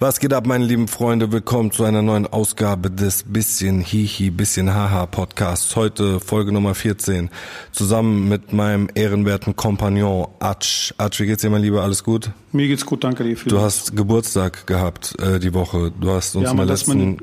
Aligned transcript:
Was 0.00 0.20
geht 0.20 0.32
ab, 0.32 0.46
meine 0.46 0.64
lieben 0.64 0.86
Freunde? 0.86 1.32
Willkommen 1.32 1.72
zu 1.72 1.82
einer 1.82 2.02
neuen 2.02 2.24
Ausgabe 2.24 2.88
des 2.88 3.24
Bisschen 3.26 3.80
Hihi, 3.80 4.30
Bisschen 4.30 4.72
Haha 4.72 5.06
Podcasts. 5.06 5.74
Heute 5.74 6.20
Folge 6.20 6.52
Nummer 6.52 6.76
14. 6.76 7.30
Zusammen 7.72 8.28
mit 8.28 8.52
meinem 8.52 8.88
ehrenwerten 8.94 9.56
Kompagnon 9.56 10.28
Atsch. 10.38 10.94
Atsch, 10.98 11.18
wie 11.18 11.26
geht's 11.26 11.42
dir, 11.42 11.50
mein 11.50 11.62
Lieber? 11.62 11.82
Alles 11.82 12.04
gut? 12.04 12.30
Mir 12.52 12.68
geht's 12.68 12.86
gut, 12.86 13.02
danke 13.02 13.24
dir. 13.24 13.36
Für 13.36 13.48
du 13.48 13.60
hast 13.60 13.96
Geburtstag 13.96 14.68
gehabt 14.68 15.20
äh, 15.20 15.40
die 15.40 15.52
Woche. 15.52 15.90
Du 16.00 16.10
hast 16.10 16.36
uns 16.36 16.44
ja, 16.44 16.54
mal 16.54 16.64
letzten... 16.64 16.96
Meine, 16.96 17.16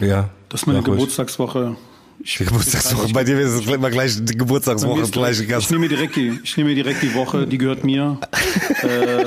ja, 0.00 0.30
das 0.48 0.62
ist 0.62 0.66
meine 0.66 0.82
Geburtstagswoche. 0.82 1.76
Ich, 2.18 2.38
die 2.38 2.44
Geburtstagswoche. 2.44 3.12
Bei 3.12 3.22
dir 3.22 3.38
ist 3.38 3.52
es 3.52 3.66
immer 3.68 3.88
gleich 3.88 4.16
die 4.20 4.36
Geburtstagswoche. 4.36 5.08
Gleich, 5.12 5.40
ich 5.42 5.70
nehme 5.70 5.88
direkt 5.88 6.16
die, 6.16 6.40
ich 6.42 6.56
nehme 6.56 6.70
mir 6.70 6.74
direkt 6.74 7.04
die 7.04 7.14
Woche, 7.14 7.46
die 7.46 7.56
gehört 7.56 7.84
mir. 7.84 8.18
äh, 8.82 9.26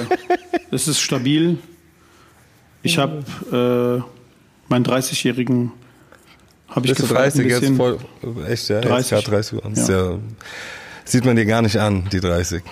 es 0.69 0.89
ist 0.89 0.99
stabil. 0.99 1.59
Ich 2.83 2.97
habe 2.97 3.23
äh, 3.51 4.69
meinen 4.69 4.85
30-jährigen 4.85 5.71
habe 6.69 6.85
ich 6.87 6.93
Bist 6.93 7.01
gefragt, 7.01 7.35
30 7.35 7.45
jetzt? 7.45 7.77
voll 7.77 7.97
echt 8.47 8.69
ja? 8.69 8.81
30 8.81 9.23
30 9.25 9.59
ja. 9.75 9.87
ja. 9.87 10.19
sieht 11.05 11.23
man 11.23 11.35
dir 11.35 11.45
gar 11.45 11.61
nicht 11.61 11.77
an 11.77 12.09
die 12.11 12.19
30 12.19 12.63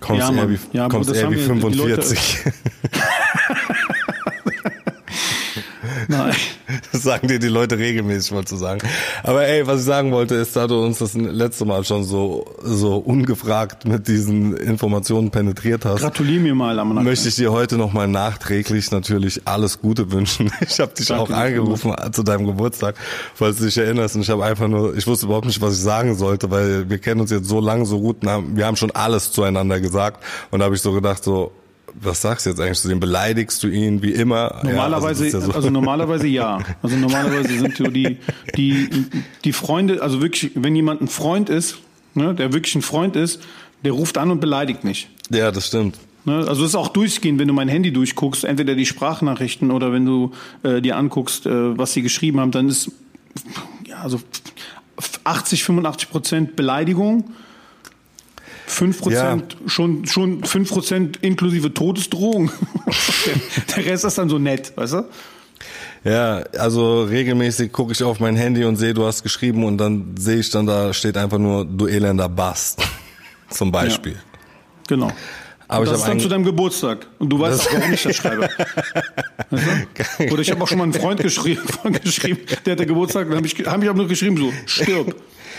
kommst 0.00 0.28
ja, 0.28 0.34
eher 0.34 0.50
wie 0.50 0.58
ja, 0.72 0.88
kommst 0.88 1.14
eher 1.14 1.30
wie 1.30 1.36
45 1.36 2.18
Nein. 6.08 6.34
Das 6.92 7.02
sagen 7.02 7.28
dir 7.28 7.38
die 7.38 7.48
Leute 7.48 7.78
regelmäßig 7.78 8.32
mal 8.32 8.44
zu 8.44 8.56
sagen. 8.56 8.80
Aber 9.22 9.46
ey, 9.46 9.66
was 9.66 9.80
ich 9.80 9.86
sagen 9.86 10.12
wollte, 10.12 10.34
ist, 10.34 10.54
da 10.54 10.66
du 10.66 10.84
uns 10.84 10.98
das 10.98 11.14
letzte 11.14 11.64
Mal 11.64 11.82
schon 11.84 12.04
so, 12.04 12.44
so 12.62 12.96
ungefragt 12.98 13.86
mit 13.86 14.06
diesen 14.06 14.54
Informationen 14.54 15.30
penetriert 15.30 15.86
hast. 15.86 16.00
Gratulier 16.00 16.40
mir 16.40 16.54
mal 16.54 16.78
am. 16.78 17.02
Möchte 17.02 17.28
ich 17.28 17.36
dir 17.36 17.52
heute 17.52 17.78
nochmal 17.78 18.06
nachträglich 18.06 18.90
natürlich 18.90 19.42
alles 19.46 19.80
Gute 19.80 20.12
wünschen. 20.12 20.50
Ich 20.60 20.80
habe 20.80 20.92
dich 20.92 21.08
Danke 21.08 21.22
auch 21.22 21.30
angerufen 21.30 21.94
zu 22.12 22.22
deinem 22.22 22.46
Geburtstag, 22.46 22.96
falls 23.34 23.58
du 23.58 23.64
dich 23.64 23.78
erinnerst. 23.78 24.16
Und 24.16 24.22
ich 24.22 24.30
habe 24.30 24.44
einfach 24.44 24.68
nur, 24.68 24.94
ich 24.96 25.06
wusste 25.06 25.26
überhaupt 25.26 25.46
nicht, 25.46 25.60
was 25.62 25.74
ich 25.74 25.80
sagen 25.80 26.14
sollte, 26.14 26.50
weil 26.50 26.90
wir 26.90 26.98
kennen 26.98 27.20
uns 27.22 27.30
jetzt 27.30 27.48
so 27.48 27.60
lange, 27.60 27.86
so 27.86 28.00
gut. 28.00 28.18
Wir 28.22 28.66
haben 28.66 28.76
schon 28.76 28.90
alles 28.90 29.32
zueinander 29.32 29.80
gesagt. 29.80 30.22
Und 30.50 30.58
da 30.60 30.66
habe 30.66 30.74
ich 30.74 30.82
so 30.82 30.92
gedacht, 30.92 31.24
so, 31.24 31.52
was 32.00 32.22
sagst 32.22 32.46
du 32.46 32.50
jetzt 32.50 32.60
eigentlich 32.60 32.78
zu 32.78 32.88
dem? 32.88 33.00
Beleidigst 33.00 33.62
du 33.62 33.68
ihn 33.68 34.02
wie 34.02 34.12
immer? 34.12 34.60
Normalerweise, 34.62 35.28
ja, 35.28 35.34
also, 35.34 35.38
ja 35.38 35.46
so. 35.46 35.52
also, 35.52 35.70
normalerweise 35.70 36.26
ja. 36.26 36.58
Also 36.82 36.96
normalerweise 36.96 37.58
sind 37.58 37.76
so 37.76 37.84
die, 37.84 38.18
die, 38.56 38.88
die 39.44 39.52
Freunde, 39.52 40.02
also 40.02 40.20
wirklich, 40.20 40.52
wenn 40.54 40.74
jemand 40.76 41.00
ein 41.00 41.08
Freund 41.08 41.48
ist, 41.48 41.78
ne, 42.14 42.34
der 42.34 42.52
wirklich 42.52 42.74
ein 42.74 42.82
Freund 42.82 43.16
ist, 43.16 43.40
der 43.84 43.92
ruft 43.92 44.18
an 44.18 44.30
und 44.30 44.40
beleidigt 44.40 44.84
nicht. 44.84 45.08
Ja, 45.30 45.50
das 45.50 45.68
stimmt. 45.68 45.98
Ne, 46.24 46.36
also 46.36 46.62
das 46.62 46.70
ist 46.70 46.74
auch 46.74 46.88
durchgehend, 46.88 47.38
wenn 47.38 47.48
du 47.48 47.54
mein 47.54 47.68
Handy 47.68 47.92
durchguckst, 47.92 48.44
entweder 48.44 48.74
die 48.74 48.86
Sprachnachrichten 48.86 49.70
oder 49.70 49.92
wenn 49.92 50.04
du 50.04 50.32
äh, 50.62 50.80
dir 50.80 50.96
anguckst, 50.96 51.46
äh, 51.46 51.78
was 51.78 51.92
sie 51.92 52.02
geschrieben 52.02 52.40
haben, 52.40 52.50
dann 52.50 52.68
ist 52.68 52.90
ja 53.86 53.98
also 53.98 54.20
80, 55.24 55.64
85 55.64 56.10
Prozent 56.10 56.56
Beleidigung 56.56 57.30
5 58.68 59.00
Prozent, 59.00 59.56
ja. 59.60 59.68
schon, 59.68 60.06
schon 60.06 60.44
5 60.44 60.68
Prozent 60.68 61.18
inklusive 61.22 61.72
Todesdrohung. 61.72 62.50
der, 63.76 63.86
Rest 63.86 64.04
ist 64.04 64.18
dann 64.18 64.28
so 64.28 64.38
nett, 64.38 64.72
weißt 64.76 64.92
du? 64.94 65.04
Ja, 66.04 66.44
also 66.58 67.02
regelmäßig 67.02 67.72
gucke 67.72 67.92
ich 67.92 68.02
auf 68.02 68.20
mein 68.20 68.36
Handy 68.36 68.64
und 68.64 68.76
sehe, 68.76 68.94
du 68.94 69.04
hast 69.04 69.22
geschrieben 69.22 69.64
und 69.64 69.78
dann 69.78 70.14
sehe 70.16 70.38
ich 70.38 70.50
dann, 70.50 70.66
da 70.66 70.92
steht 70.92 71.16
einfach 71.16 71.38
nur, 71.38 71.64
du 71.64 71.86
elender 71.86 72.28
Bast. 72.28 72.82
Zum 73.50 73.72
Beispiel. 73.72 74.12
Ja, 74.12 74.18
genau. 74.86 75.12
Aber 75.66 75.84
das 75.84 76.00
ist 76.00 76.08
dann 76.08 76.20
zu 76.20 76.28
deinem 76.28 76.44
Geburtstag. 76.44 77.06
Und 77.18 77.30
du 77.30 77.38
weißt 77.38 77.60
auch, 77.60 77.74
warum 77.74 77.92
ich 77.92 78.02
das 78.02 78.16
schreibe. 78.16 78.48
Oder 80.30 80.40
ich 80.40 80.50
habe 80.50 80.62
auch 80.62 80.68
schon 80.68 80.78
mal 80.78 80.84
einen 80.84 80.94
Freund 80.94 81.20
geschrieben, 81.20 81.62
geschrieben 82.02 82.40
der 82.64 82.72
hatte 82.72 82.86
Geburtstag, 82.86 83.28
dann 83.28 83.36
habe 83.36 83.46
ich, 83.46 83.54
hab 83.66 83.82
ich 83.82 83.90
auch 83.90 83.94
nur 83.94 84.08
geschrieben, 84.08 84.36
so, 84.38 84.52
stirb. 84.64 85.14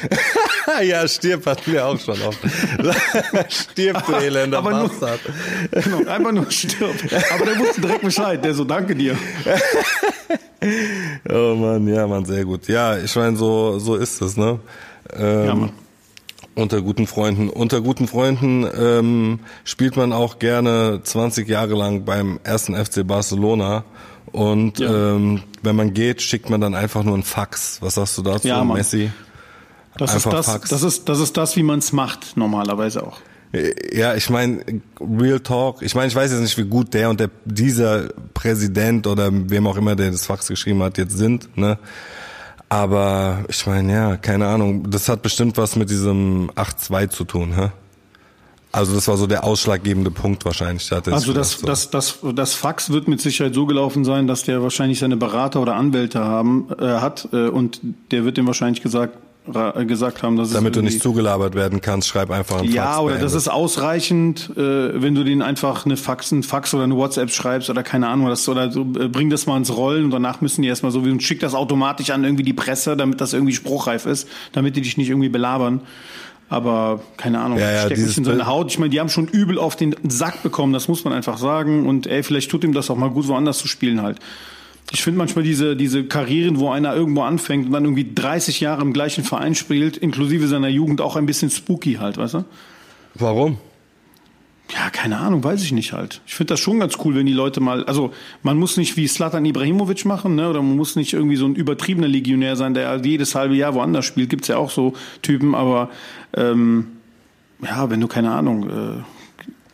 ja, 0.84 1.08
stirb 1.08 1.46
hatten 1.46 1.72
wir 1.72 1.86
auch 1.86 2.00
schon 2.00 2.22
oft. 2.22 2.40
stirb, 3.50 4.06
du 4.06 4.14
elender 4.14 4.60
aber 4.60 4.72
Bastard. 4.72 5.20
Nur, 5.72 5.84
genau, 5.84 6.12
einfach 6.12 6.32
nur 6.32 6.52
stirb. 6.52 6.96
Aber 7.34 7.46
der 7.46 7.60
wusste 7.60 7.82
direkt 7.82 8.02
Bescheid, 8.02 8.44
der 8.44 8.54
so, 8.54 8.64
danke 8.64 8.96
dir. 8.96 9.18
oh 11.30 11.56
Mann, 11.56 11.88
ja, 11.88 12.08
Mann, 12.08 12.26
sehr 12.26 12.46
gut. 12.46 12.68
Ja, 12.68 12.98
ich 12.98 13.16
meine, 13.16 13.36
so, 13.38 13.80
so 13.80 13.96
ist 13.96 14.22
es, 14.22 14.38
ne? 14.38 14.60
Ähm, 15.14 15.46
ja, 15.46 15.56
Mann. 15.56 15.72
Unter 16.56 16.82
guten 16.82 17.08
Freunden. 17.08 17.50
Unter 17.50 17.80
guten 17.80 18.08
Freunden 18.08 18.68
ähm, 18.78 19.40
spielt 19.64 19.96
man 19.96 20.12
auch 20.12 20.40
gerne 20.40 21.00
20 21.02 21.48
Jahre 21.48 21.74
lang 21.76 22.04
beim 22.04 22.40
ersten 22.44 22.76
FC 22.76 23.08
Barcelona. 23.08 23.86
Und 24.32 24.80
ja. 24.80 25.16
ähm, 25.16 25.44
wenn 25.64 25.76
man 25.76 25.94
geht, 25.94 26.22
schickt 26.22 26.50
man 26.50 26.60
dann 26.60 26.76
einfach 26.76 27.04
nur 27.04 27.18
ein 27.18 27.24
Fax. 27.24 27.78
Was 27.82 27.96
sagst 27.96 28.18
du 28.18 28.24
dazu, 28.24 28.48
ja, 28.48 28.64
Messi? 28.64 29.10
Das 30.00 30.16
einfach 30.16 30.32
ist 30.32 30.38
das, 30.38 30.46
Fax. 30.46 30.70
das 30.70 30.84
ist 30.84 31.10
das 31.10 31.20
ist 31.20 31.36
das, 31.36 31.56
wie 31.56 31.64
man 31.64 31.80
es 31.80 31.92
macht 31.92 32.38
normalerweise 32.38 33.06
auch. 33.06 33.18
Ja, 33.92 34.16
ich 34.16 34.30
meine, 34.30 34.64
Real 35.02 35.40
Talk. 35.40 35.82
Ich 35.82 35.96
meine, 35.96 36.08
ich 36.08 36.16
weiß 36.16 36.32
jetzt 36.32 36.42
nicht, 36.42 36.58
wie 36.58 36.66
gut 36.66 36.94
der 36.94 37.10
und 37.10 37.20
der 37.20 37.32
dieser 37.46 38.10
Präsident 38.34 39.08
oder 39.08 39.30
wem 39.32 39.66
auch 39.66 39.76
immer, 39.76 39.96
der 39.96 40.12
das 40.12 40.28
Fax 40.28 40.48
geschrieben 40.48 40.84
hat, 40.84 40.98
jetzt 41.00 41.18
sind. 41.18 41.58
Ne? 41.58 41.80
Aber 42.70 43.44
ich 43.50 43.66
meine, 43.66 43.92
ja, 43.92 44.18
keine 44.18 44.48
Ahnung. 44.48 44.90
Das 44.92 45.10
hat 45.10 45.24
bestimmt 45.24 45.58
was 45.58 45.76
mit 45.76 45.90
diesem 45.90 46.52
8-2 46.52 47.10
zu 47.10 47.24
tun, 47.26 47.56
hä? 47.56 47.72
Also 48.72 48.94
das 48.94 49.08
war 49.08 49.18
so 49.18 49.26
der 49.26 49.44
ausschlaggebende 49.44 50.12
Punkt 50.12 50.46
wahrscheinlich. 50.46 50.92
also 50.94 51.34
das, 51.34 51.54
so. 51.54 51.66
das, 51.66 51.90
das, 51.90 52.20
das 52.36 52.54
Fax 52.54 52.92
wird 52.92 53.08
mit 53.08 53.20
Sicherheit 53.20 53.56
so 53.56 53.66
gelaufen 53.66 54.06
sein, 54.06 54.28
dass 54.28 54.44
der 54.44 54.62
wahrscheinlich 54.62 55.00
seine 55.00 55.18
Berater 55.18 55.60
oder 55.60 55.76
Anwälte 55.76 56.20
haben 56.20 56.68
äh, 56.80 56.86
hat 56.86 57.30
äh, 57.34 57.48
und 57.48 57.82
der 58.12 58.26
wird 58.26 58.38
dem 58.38 58.46
wahrscheinlich 58.46 58.84
gesagt, 58.84 59.18
gesagt 59.86 60.24
haben, 60.24 60.38
dass 60.38 60.52
damit 60.52 60.76
du 60.76 60.82
nicht 60.82 61.02
zugelabert 61.02 61.56
werden 61.56 61.82
kannst, 61.82 62.08
schreib 62.08 62.32
einfach 62.32 62.60
einen 62.60 62.72
ja, 62.72 62.84
Fax. 62.84 62.96
Ja, 62.98 63.02
oder 63.02 63.18
das 63.18 63.34
ist 63.34 63.48
ausreichend, 63.48 64.52
äh, 64.56 65.02
wenn 65.02 65.16
du 65.16 65.24
denen 65.24 65.42
einfach 65.42 65.86
eine 65.86 65.98
Fax, 65.98 66.32
einen 66.32 66.44
Fax 66.44 66.74
oder 66.74 66.84
eine 66.84 66.96
WhatsApp 66.96 67.32
schreibst 67.32 67.70
oder 67.70 67.84
keine 67.84 68.08
Ahnung, 68.08 68.28
das, 68.28 68.48
oder 68.48 68.72
so, 68.72 68.82
äh, 68.82 69.08
bring 69.08 69.30
das 69.30 69.46
mal 69.46 69.58
ins 69.58 69.76
Rollen 69.76 70.06
und 70.06 70.12
danach 70.12 70.42
müssen 70.42 70.62
die 70.62 70.68
erstmal 70.68 70.92
so 70.92 71.00
und 71.00 71.24
schick 71.24 71.40
das 71.40 71.56
automatisch 71.56 72.10
an 72.12 72.24
irgendwie 72.24 72.44
die 72.44 72.54
Presse, 72.54 72.96
damit 72.96 73.22
das 73.22 73.34
irgendwie 73.34 73.54
spruchreif 73.54 74.06
ist, 74.06 74.28
damit 74.54 74.76
die 74.76 74.82
dich 74.82 74.98
nicht 74.98 75.10
irgendwie 75.10 75.30
belabern. 75.30 75.82
Aber 76.50 77.02
keine 77.18 77.40
Ahnung, 77.40 77.60
ja, 77.60 77.72
ja, 77.72 77.86
steckt 77.86 78.02
nicht 78.02 78.18
in 78.18 78.26
seine 78.26 78.48
Haut. 78.48 78.72
Ich 78.72 78.80
meine, 78.80 78.90
die 78.90 79.00
haben 79.00 79.10
schon 79.10 79.28
übel 79.28 79.60
auf 79.60 79.76
den 79.76 79.96
Sack 80.08 80.42
bekommen, 80.42 80.74
das 80.74 80.88
muss 80.88 81.04
man 81.04 81.14
einfach 81.14 81.38
sagen. 81.38 81.88
Und 81.88 82.08
ey, 82.08 82.24
vielleicht 82.24 82.50
tut 82.50 82.64
ihm 82.64 82.74
das 82.74 82.90
auch 82.90 82.98
mal 82.98 83.12
gut, 83.12 83.28
woanders 83.28 83.60
zu 83.60 83.68
spielen 83.68 84.02
halt. 84.02 84.18
Ich 84.92 85.04
finde 85.04 85.20
manchmal 85.20 85.44
diese, 85.44 85.76
diese 85.76 86.04
Karrieren, 86.06 86.60
wo 86.60 86.70
einer 86.72 86.96
irgendwo 86.96 87.22
anfängt 87.22 87.68
und 87.68 87.74
dann 87.74 87.84
irgendwie 87.84 88.12
30 88.14 88.60
Jahre 88.60 88.82
im 88.82 88.94
gleichen 88.94 89.24
Verein 89.24 89.54
spielt, 89.54 89.98
inklusive 89.98 90.48
seiner 90.48 90.68
Jugend, 90.68 91.02
auch 91.02 91.16
ein 91.16 91.26
bisschen 91.26 91.52
spooky 91.52 91.96
halt, 91.96 92.18
weißt 92.18 92.36
du? 92.36 92.46
Warum? 93.14 93.58
Ja, 94.72 94.90
keine 94.92 95.18
Ahnung, 95.18 95.44
weiß 95.44 95.64
ich 95.64 95.72
nicht 95.72 95.94
halt. 95.94 96.22
Ich 96.28 96.36
finde 96.36 96.54
das 96.54 96.60
schon 96.60 96.80
ganz 96.80 96.98
cool, 97.04 97.16
wenn 97.16 97.26
die 97.26 97.34
Leute 97.34 97.60
mal, 97.60 97.84
also 97.86 98.14
man 98.44 98.58
muss 98.58 98.78
nicht 98.78 98.98
wie 98.98 99.08
Slatan 99.08 99.46
Ibrahimovic 99.46 100.06
machen, 100.06 100.36
ne? 100.36 100.48
Oder 100.48 100.62
man 100.62 100.76
muss 100.76 100.96
nicht 100.96 101.14
irgendwie 101.14 101.38
so 101.38 101.48
ein 101.48 101.56
übertriebener 101.56 102.08
Legionär 102.08 102.56
sein, 102.56 102.76
der 102.76 103.02
jedes 103.04 103.34
halbe 103.34 103.56
Jahr 103.56 103.74
woanders 103.74 104.06
spielt. 104.06 104.30
Gibt's 104.30 104.48
ja 104.48 104.58
auch 104.58 104.70
so 104.70 104.94
Typen, 105.24 105.56
aber 105.56 105.90
ähm, 106.36 106.86
ja, 107.64 107.90
wenn 107.90 108.00
du 108.00 108.08
keine 108.08 108.32
Ahnung, 108.32 108.70
äh, 108.70 109.04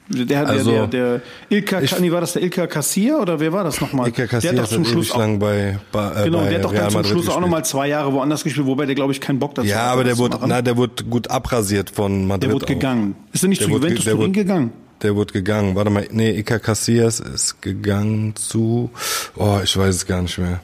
der, 0.07 0.47
also, 0.47 0.69
der, 0.71 0.88
der, 0.88 1.17
der 1.17 1.21
Ilka, 1.49 1.81
ich, 1.81 1.99
nee, 1.99 2.11
war 2.11 2.21
das 2.21 2.33
der 2.33 2.43
Ilka 2.43 2.67
Kassier 2.67 3.19
oder 3.19 3.39
wer 3.39 3.51
war 3.51 3.63
das 3.63 3.81
nochmal? 3.81 4.07
Ilka 4.07 4.28
Kassier 4.28 4.52
der 4.52 4.63
hat 4.63 4.69
zum 4.69 4.85
Schluss 4.85 5.11
auch, 5.11 5.17
lang 5.17 5.40
bei, 5.40 5.79
bei 5.91 6.25
Genau, 6.25 6.40
bei 6.40 6.49
der 6.49 6.57
hat 6.59 6.66
doch 6.66 6.73
dann 6.73 6.91
zum 6.91 7.03
Schluss 7.03 7.13
gespielt. 7.13 7.37
auch 7.37 7.41
nochmal 7.41 7.66
zwei 7.66 7.87
Jahre 7.87 8.13
woanders 8.13 8.43
gespielt, 8.43 8.67
wobei 8.67 8.85
der 8.85 8.93
glaube 8.93 9.13
ich 9.13 9.22
keinen 9.22 9.40
Bock 9.40 9.55
dazu 9.55 9.67
ja, 9.67 9.78
hat. 9.78 9.85
Ja, 9.85 9.91
aber 9.93 10.03
der 10.03 10.17
wurde, 10.17 10.40
na, 10.46 10.61
der 10.61 10.78
wurde 10.78 11.03
gut 11.05 11.29
abrasiert 11.31 11.90
von 11.90 12.28
Madrid. 12.28 12.43
Der 12.43 12.53
wurde 12.53 12.66
gegangen. 12.67 13.16
Ist 13.34 13.43
er 13.43 13.49
nicht 13.49 13.61
der 13.61 13.67
zu 13.67 13.73
Juventus 13.73 14.05
Turin 14.05 14.34
gegangen? 14.34 14.72
Der 15.02 15.16
wurde 15.16 15.34
gegangen. 15.34 15.75
Warte 15.75 15.90
mal, 15.90 16.08
nee, 16.11 16.31
Ilka 16.31 16.59
Casillas 16.59 17.19
ist 17.19 17.61
gegangen 17.61 18.35
zu, 18.35 18.91
oh, 19.35 19.59
ich 19.63 19.75
weiß 19.75 19.96
es 19.96 20.05
gar 20.05 20.22
nicht 20.22 20.37
mehr. 20.37 20.61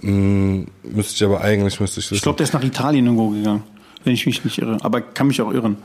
Hm, 0.00 0.66
müsste 0.82 1.14
ich 1.14 1.24
aber 1.24 1.40
eigentlich, 1.40 1.78
müsste 1.80 2.00
ich 2.00 2.06
wissen. 2.06 2.16
Ich 2.16 2.22
glaube, 2.22 2.36
der 2.36 2.44
ist 2.44 2.52
nach 2.52 2.64
Italien 2.64 3.06
irgendwo 3.06 3.30
gegangen, 3.30 3.62
wenn 4.04 4.12
ich 4.12 4.26
mich 4.26 4.44
nicht 4.44 4.58
irre. 4.58 4.78
Aber 4.82 5.00
kann 5.00 5.28
mich 5.28 5.40
auch 5.40 5.52
irren. 5.52 5.76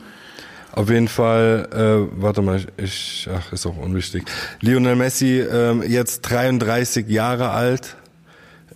Auf 0.74 0.88
jeden 0.88 1.08
Fall, 1.08 1.68
äh, 1.72 2.20
warte 2.22 2.40
mal, 2.40 2.64
ich, 2.78 3.28
ach, 3.32 3.52
ist 3.52 3.66
auch 3.66 3.76
unwichtig. 3.76 4.24
Lionel 4.60 4.96
Messi, 4.96 5.40
ähm, 5.40 5.82
jetzt 5.86 6.22
33 6.22 7.08
Jahre 7.08 7.50
alt. 7.50 7.96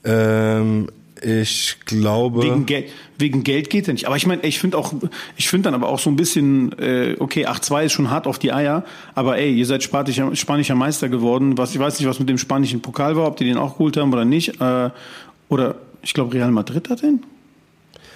Ähm, 0.04 0.88
ich 1.22 1.78
glaube. 1.86 2.42
Wegen, 2.42 2.66
Geld, 2.66 2.90
wegen 3.18 3.42
Geld 3.42 3.70
geht 3.70 3.88
er 3.88 3.94
nicht. 3.94 4.06
Aber 4.06 4.16
ich 4.16 4.26
meine, 4.26 4.42
ich 4.42 4.58
finde 4.58 4.76
auch, 4.76 4.92
ich 5.36 5.48
finde 5.48 5.70
dann 5.70 5.74
aber 5.74 5.88
auch 5.88 5.98
so 5.98 6.10
ein 6.10 6.16
bisschen, 6.16 6.78
äh, 6.78 7.16
okay, 7.18 7.46
8-2 7.46 7.84
ist 7.84 7.92
schon 7.92 8.10
hart 8.10 8.26
auf 8.26 8.38
die 8.38 8.52
Eier, 8.52 8.84
aber 9.14 9.38
ey, 9.38 9.54
ihr 9.54 9.66
seid 9.66 9.82
spanischer, 9.82 10.36
spanischer 10.36 10.74
Meister 10.74 11.08
geworden. 11.08 11.56
Was, 11.56 11.74
ich 11.74 11.80
weiß 11.80 11.98
nicht, 11.98 12.08
was 12.08 12.18
mit 12.18 12.28
dem 12.28 12.38
spanischen 12.38 12.82
Pokal 12.82 13.16
war, 13.16 13.26
ob 13.26 13.36
die 13.38 13.44
den 13.44 13.56
auch 13.56 13.78
geholt 13.78 13.96
haben 13.96 14.12
oder 14.12 14.26
nicht. 14.26 14.60
Äh, 14.60 14.90
oder 15.48 15.76
ich 16.02 16.12
glaube, 16.12 16.34
Real 16.34 16.50
Madrid 16.50 16.90
hat 16.90 17.02
den. 17.02 17.22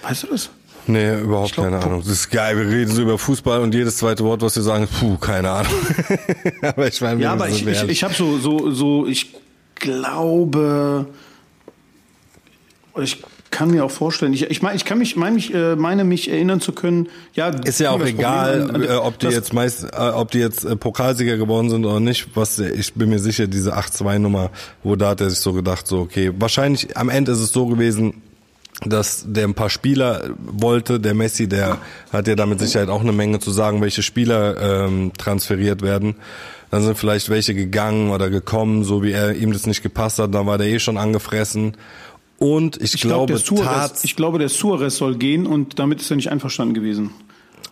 Weißt 0.03 0.25
du 0.25 0.27
das? 0.29 0.51
Nee, 0.87 1.21
überhaupt 1.21 1.53
glaub, 1.53 1.67
keine 1.67 1.79
Ahnung. 1.79 2.01
Das 2.01 2.09
ist 2.09 2.31
geil. 2.31 2.57
Wir 2.57 2.69
reden 2.69 2.91
so 2.91 3.03
über 3.03 3.19
Fußball 3.19 3.61
und 3.61 3.75
jedes 3.75 3.97
zweite 3.97 4.25
Wort, 4.25 4.43
was 4.43 4.57
wir 4.57 4.63
sagen, 4.63 4.85
ist, 4.85 4.99
puh, 4.99 5.17
keine 5.17 5.51
Ahnung. 5.51 5.73
aber 6.63 6.89
ich 6.89 7.01
meine, 7.01 7.23
ja, 7.23 7.33
aber 7.33 7.49
ich, 7.49 7.67
ich, 7.67 7.83
ich 7.85 8.05
habe 8.05 8.15
so, 8.15 8.39
so, 8.39 8.71
so, 8.71 9.07
ich 9.07 9.35
glaube, 9.77 11.07
ich 13.01 13.23
kann 13.51 13.71
mir 13.71 13.85
auch 13.85 13.91
vorstellen, 13.91 14.33
ich, 14.33 14.49
ich 14.49 14.63
meine, 14.63 14.77
ich 14.77 14.85
kann 14.85 14.99
mich, 14.99 15.17
meine 15.17 15.35
mich, 15.35 15.53
äh, 15.53 15.75
meine 15.75 16.05
mich 16.05 16.31
erinnern 16.31 16.61
zu 16.61 16.73
können, 16.73 17.09
ja. 17.35 17.49
Ist 17.49 17.81
ja 17.81 17.91
auch 17.91 18.05
egal, 18.05 18.67
Problem, 18.67 18.91
äh, 18.91 18.95
ob 18.95 19.19
die 19.19 19.27
jetzt 19.27 19.53
meist, 19.53 19.85
äh, 19.85 19.97
ob 19.97 20.31
die 20.31 20.39
jetzt 20.39 20.65
äh, 20.65 20.77
Pokalsieger 20.77 21.37
geworden 21.37 21.69
sind 21.69 21.85
oder 21.85 22.01
nicht, 22.01 22.29
was, 22.35 22.59
ich 22.59 22.95
bin 22.95 23.11
mir 23.11 23.19
sicher, 23.19 23.47
diese 23.47 23.77
8-2-Nummer, 23.77 24.51
wo 24.83 24.97
da 24.97 25.11
hat 25.11 25.21
er 25.21 25.31
sich 25.31 25.41
so 25.41 25.53
gedacht, 25.53 25.87
so, 25.87 25.99
okay, 25.99 26.33
wahrscheinlich, 26.39 26.97
am 26.97 27.09
Ende 27.09 27.33
ist 27.33 27.41
es 27.41 27.53
so 27.53 27.67
gewesen, 27.67 28.23
dass 28.85 29.25
der 29.27 29.45
ein 29.45 29.55
paar 29.55 29.71
Spieler 29.71 30.31
wollte, 30.39 31.01
der 31.01 31.15
Messi, 31.15 31.49
der 31.49 31.79
hat 32.13 32.29
ja 32.29 32.35
damit 32.35 32.61
Sicherheit 32.61 32.89
auch 32.89 33.03
eine 33.03 33.13
Menge 33.13 33.39
zu 33.39 33.51
sagen, 33.51 33.81
welche 33.81 34.03
Spieler 34.03 34.87
ähm, 34.87 35.13
transferiert 35.17 35.83
werden. 35.83 36.15
Dann 36.71 36.83
sind 36.83 36.97
vielleicht 36.97 37.29
welche 37.29 37.55
gegangen 37.55 38.11
oder 38.11 38.31
gekommen, 38.31 38.85
so 38.85 39.03
wie 39.03 39.13
er 39.13 39.35
ihm 39.35 39.53
das 39.53 39.67
nicht 39.67 39.83
gepasst 39.83 40.19
hat, 40.19 40.35
dann 40.35 40.47
war 40.47 40.57
der 40.57 40.69
eh 40.69 40.79
schon 40.79 40.99
angefressen. 40.99 41.77
Und 42.39 42.81
ich, 42.81 42.95
ich 42.95 43.01
glaube, 43.03 43.35
glaub, 43.35 43.59
Suarez, 43.59 44.05
ich 44.05 44.17
glaube, 44.17 44.39
der 44.39 44.49
Suarez 44.49 44.97
soll 44.97 45.17
gehen 45.17 45.47
und 45.47 45.79
damit 45.79 46.01
ist 46.01 46.11
er 46.11 46.17
nicht 46.17 46.31
einverstanden 46.31 46.73
gewesen. 46.73 47.11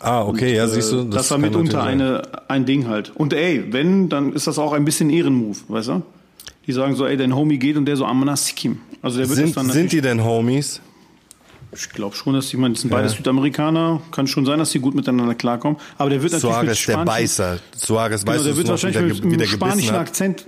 Ah, 0.01 0.23
okay, 0.23 0.51
und, 0.51 0.57
ja, 0.57 0.69
siehst 0.69 0.93
du. 0.93 1.05
Das, 1.05 1.15
das 1.23 1.31
war 1.31 1.39
mitunter 1.39 1.83
eine, 1.83 2.23
ein 2.49 2.67
Ding 2.67 2.87
halt. 2.87 3.11
Und 3.15 3.33
ey, 3.33 3.73
wenn, 3.73 4.09
dann 4.09 4.33
ist 4.33 4.47
das 4.47 4.59
auch 4.59 4.73
ein 4.73 4.85
bisschen 4.85 5.11
Ehrenmove, 5.11 5.59
weißt 5.69 5.89
du? 5.89 6.03
Die 6.67 6.73
sagen 6.73 6.95
so, 6.97 7.07
ey, 7.07 7.17
dein 7.17 7.35
Homie 7.35 7.59
geht 7.59 7.77
und 7.77 7.87
der 7.87 7.97
so, 7.97 8.05
Amana 8.05 8.37
Sikim. 8.37 8.79
Also 9.01 9.19
der 9.19 9.29
wird 9.29 9.37
sind, 9.37 9.57
das 9.57 9.67
dann 9.67 9.73
sind 9.73 9.91
die 9.91 10.03
denn 10.03 10.23
Homies? 10.23 10.83
Ich 11.73 11.91
glaube 11.91 12.17
schon, 12.17 12.35
dass 12.35 12.49
die, 12.49 12.56
ich 12.56 12.61
meine, 12.61 12.75
das 12.75 12.82
sind 12.82 12.91
beide 12.91 13.09
ja. 13.09 13.15
Südamerikaner. 13.15 14.00
Kann 14.11 14.26
schon 14.26 14.47
sein, 14.47 14.59
dass 14.59 14.70
sie 14.70 14.79
gut 14.79 14.94
miteinander 14.94 15.35
klarkommen. 15.35 15.79
Aber 15.99 16.09
der 16.09 16.23
wird 16.23 16.32
natürlich 16.32 16.55
Suarez, 16.55 16.87
mit 16.87 16.97
der 16.97 17.05
Beißer. 17.05 17.59
Suarez, 17.76 18.25
genau, 18.25 18.43
der 18.43 18.56
wird 18.56 18.69
wahrscheinlich 18.69 19.23
mit, 19.23 19.25
mit 19.25 19.41
einem 19.41 19.49
spanischen 19.49 19.94
Akzent. 19.94 20.47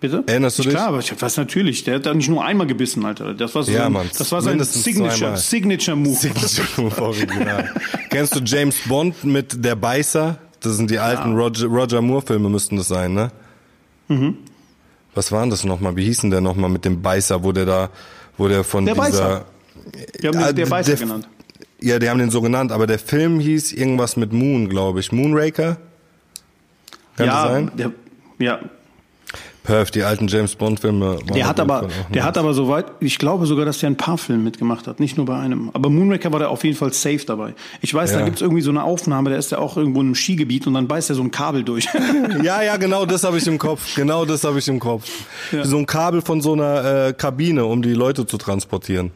Bitte? 0.00 0.22
Erinnerst 0.26 0.58
du 0.58 0.64
dich? 0.64 0.72
Klar, 0.72 0.88
aber 0.88 0.98
ich 0.98 1.22
weiß 1.22 1.38
natürlich. 1.38 1.82
Der 1.84 1.94
hat 1.94 2.04
da 2.04 2.12
nicht 2.12 2.28
nur 2.28 2.44
einmal 2.44 2.66
gebissen, 2.66 3.06
Alter. 3.06 3.32
Das 3.32 3.54
war 3.54 3.62
so 3.62 3.72
ja, 3.72 3.86
ein, 3.86 3.92
Mann, 3.92 4.10
das 4.16 4.30
war 4.30 4.42
sein 4.42 4.62
Signature, 4.62 5.38
Signature 5.38 5.96
Move. 5.96 6.14
Signature 6.14 6.66
Move, 6.76 7.02
original. 7.02 7.70
Kennst 8.10 8.36
du 8.36 8.40
James 8.40 8.76
Bond 8.86 9.24
mit 9.24 9.64
der 9.64 9.76
Beißer? 9.76 10.36
Das 10.60 10.76
sind 10.76 10.90
die 10.90 10.98
alten 10.98 11.30
ja. 11.30 11.38
Roger, 11.38 11.66
Roger 11.68 12.02
Moore 12.02 12.20
Filme 12.20 12.50
müssten 12.50 12.76
das 12.76 12.88
sein, 12.88 13.14
ne? 13.14 13.30
Mhm. 14.08 14.36
Was 15.14 15.32
waren 15.32 15.48
das 15.48 15.64
nochmal? 15.64 15.96
Wie 15.96 16.04
hießen 16.04 16.30
der 16.30 16.42
nochmal 16.42 16.68
mit 16.68 16.84
dem 16.84 17.00
Beißer, 17.00 17.42
wo 17.42 17.52
der 17.52 17.64
da, 17.64 17.90
wo 18.36 18.46
der 18.46 18.62
von 18.62 18.84
der 18.84 18.94
dieser, 18.94 19.04
Beißer. 19.04 19.44
Die 20.22 20.28
haben 20.28 20.38
den, 20.38 20.56
der 20.56 20.66
Beißer 20.66 20.92
der, 20.92 21.00
genannt. 21.00 21.28
Ja, 21.80 21.98
die 21.98 22.08
haben 22.08 22.18
den 22.18 22.30
so 22.30 22.40
genannt, 22.40 22.72
aber 22.72 22.86
der 22.86 22.98
Film 22.98 23.40
hieß 23.40 23.72
irgendwas 23.72 24.16
mit 24.16 24.32
Moon, 24.32 24.68
glaube 24.68 25.00
ich. 25.00 25.12
Moonraker? 25.12 25.76
Kann 27.16 27.26
ja, 27.26 27.42
das 27.42 27.52
sein? 27.52 27.70
Der, 27.76 27.92
ja, 28.38 28.60
Perf, 29.64 29.90
die 29.90 30.02
alten 30.02 30.28
James 30.28 30.54
Bond 30.54 30.78
Filme. 30.78 31.18
Der 31.34 31.48
hat 31.48 31.58
aber, 31.58 31.88
der 32.12 32.22
hat 32.22 32.36
aber 32.36 32.52
soweit, 32.52 32.84
ich 33.00 33.18
glaube 33.18 33.46
sogar, 33.46 33.64
dass 33.64 33.78
der 33.78 33.88
ein 33.88 33.96
paar 33.96 34.18
Filme 34.18 34.42
mitgemacht 34.42 34.86
hat, 34.86 35.00
nicht 35.00 35.16
nur 35.16 35.24
bei 35.24 35.38
einem. 35.38 35.70
Aber 35.72 35.88
Moonraker 35.88 36.30
war 36.32 36.38
da 36.38 36.48
auf 36.48 36.64
jeden 36.64 36.76
Fall 36.76 36.92
safe 36.92 37.24
dabei. 37.26 37.54
Ich 37.80 37.92
weiß, 37.92 38.12
ja. 38.12 38.18
da 38.18 38.24
gibt's 38.26 38.42
irgendwie 38.42 38.60
so 38.60 38.70
eine 38.70 38.84
Aufnahme, 38.84 39.30
da 39.30 39.36
ist 39.36 39.52
er 39.52 39.62
auch 39.62 39.78
irgendwo 39.78 40.00
in 40.00 40.08
einem 40.08 40.14
Skigebiet 40.14 40.66
und 40.66 40.74
dann 40.74 40.86
beißt 40.86 41.08
er 41.08 41.16
so 41.16 41.22
ein 41.22 41.30
Kabel 41.30 41.64
durch. 41.64 41.88
ja, 42.42 42.62
ja, 42.62 42.76
genau, 42.76 43.06
das 43.06 43.24
habe 43.24 43.38
ich 43.38 43.46
im 43.46 43.56
Kopf. 43.56 43.94
Genau, 43.96 44.26
das 44.26 44.44
habe 44.44 44.58
ich 44.58 44.68
im 44.68 44.78
Kopf. 44.78 45.08
Ja. 45.50 45.64
So 45.64 45.78
ein 45.78 45.86
Kabel 45.86 46.20
von 46.20 46.42
so 46.42 46.52
einer 46.52 47.06
äh, 47.06 47.12
Kabine, 47.14 47.64
um 47.64 47.80
die 47.80 47.94
Leute 47.94 48.26
zu 48.26 48.36
transportieren. 48.36 49.12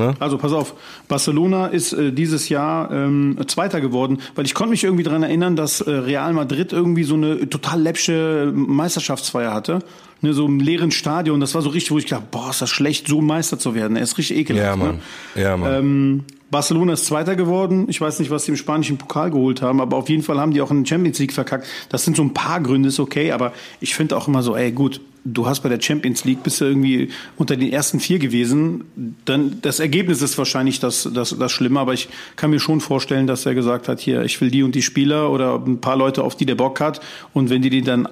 Ne? 0.00 0.14
Also 0.18 0.38
pass 0.38 0.52
auf, 0.52 0.74
Barcelona 1.08 1.66
ist 1.66 1.92
äh, 1.92 2.12
dieses 2.12 2.48
Jahr 2.48 2.90
ähm, 2.90 3.38
Zweiter 3.46 3.80
geworden, 3.80 4.18
weil 4.34 4.46
ich 4.46 4.54
konnte 4.54 4.70
mich 4.70 4.84
irgendwie 4.84 5.04
daran 5.04 5.22
erinnern, 5.22 5.56
dass 5.56 5.80
äh, 5.80 5.90
Real 5.90 6.32
Madrid 6.32 6.72
irgendwie 6.72 7.04
so 7.04 7.14
eine 7.14 7.48
total 7.48 7.80
läppsche 7.80 8.52
Meisterschaftsfeier 8.54 9.52
hatte. 9.54 9.80
Ne, 10.22 10.34
so 10.34 10.44
im 10.44 10.60
leeren 10.60 10.90
Stadion. 10.90 11.40
Das 11.40 11.54
war 11.54 11.62
so 11.62 11.70
richtig, 11.70 11.92
wo 11.92 11.98
ich 11.98 12.04
dachte, 12.04 12.26
boah, 12.30 12.50
ist 12.50 12.60
das 12.60 12.68
schlecht, 12.68 13.08
so 13.08 13.22
Meister 13.22 13.58
zu 13.58 13.74
werden. 13.74 13.96
Er 13.96 14.02
ist 14.02 14.18
richtig 14.18 14.36
ekelhaft. 14.36 14.66
Ja, 14.66 14.76
Mann. 14.76 15.00
Ne? 15.34 15.42
Ja, 15.42 15.56
Mann. 15.56 15.74
Ähm, 15.74 16.24
Barcelona 16.50 16.94
ist 16.94 17.06
Zweiter 17.06 17.36
geworden. 17.36 17.86
Ich 17.88 18.00
weiß 18.00 18.18
nicht, 18.18 18.30
was 18.30 18.44
sie 18.44 18.50
im 18.50 18.56
spanischen 18.56 18.98
Pokal 18.98 19.30
geholt 19.30 19.62
haben, 19.62 19.80
aber 19.80 19.96
auf 19.96 20.08
jeden 20.08 20.22
Fall 20.22 20.38
haben 20.38 20.52
die 20.52 20.60
auch 20.60 20.70
in 20.70 20.82
der 20.82 20.88
Champions 20.88 21.18
League 21.20 21.32
verkackt. 21.32 21.66
Das 21.88 22.04
sind 22.04 22.16
so 22.16 22.22
ein 22.22 22.34
paar 22.34 22.60
Gründe, 22.60 22.88
ist 22.88 23.00
okay, 23.00 23.32
aber 23.32 23.52
ich 23.80 23.94
finde 23.94 24.16
auch 24.16 24.28
immer 24.28 24.42
so, 24.42 24.56
ey, 24.56 24.72
gut, 24.72 25.00
du 25.24 25.46
hast 25.46 25.60
bei 25.60 25.68
der 25.68 25.80
Champions 25.80 26.24
League 26.24 26.42
bist 26.42 26.60
du 26.60 26.64
irgendwie 26.64 27.10
unter 27.36 27.56
den 27.56 27.72
ersten 27.72 28.00
vier 28.00 28.18
gewesen. 28.18 28.84
Dann 29.24 29.60
das 29.62 29.80
Ergebnis 29.80 30.22
ist 30.22 30.38
wahrscheinlich 30.38 30.80
das, 30.80 31.08
das, 31.12 31.36
das 31.38 31.52
Schlimme, 31.52 31.80
aber 31.80 31.92
ich 31.92 32.08
kann 32.36 32.50
mir 32.50 32.60
schon 32.60 32.80
vorstellen, 32.80 33.26
dass 33.26 33.46
er 33.46 33.54
gesagt 33.54 33.88
hat, 33.88 34.00
hier, 34.00 34.22
ich 34.22 34.40
will 34.40 34.50
die 34.50 34.62
und 34.62 34.74
die 34.74 34.82
Spieler 34.82 35.30
oder 35.30 35.54
ein 35.54 35.80
paar 35.80 35.96
Leute, 35.96 36.22
auf 36.22 36.36
die 36.36 36.46
der 36.46 36.54
Bock 36.54 36.80
hat. 36.80 37.00
Und 37.32 37.50
wenn 37.50 37.62
die 37.62 37.70
die 37.70 37.82
dann, 37.82 38.08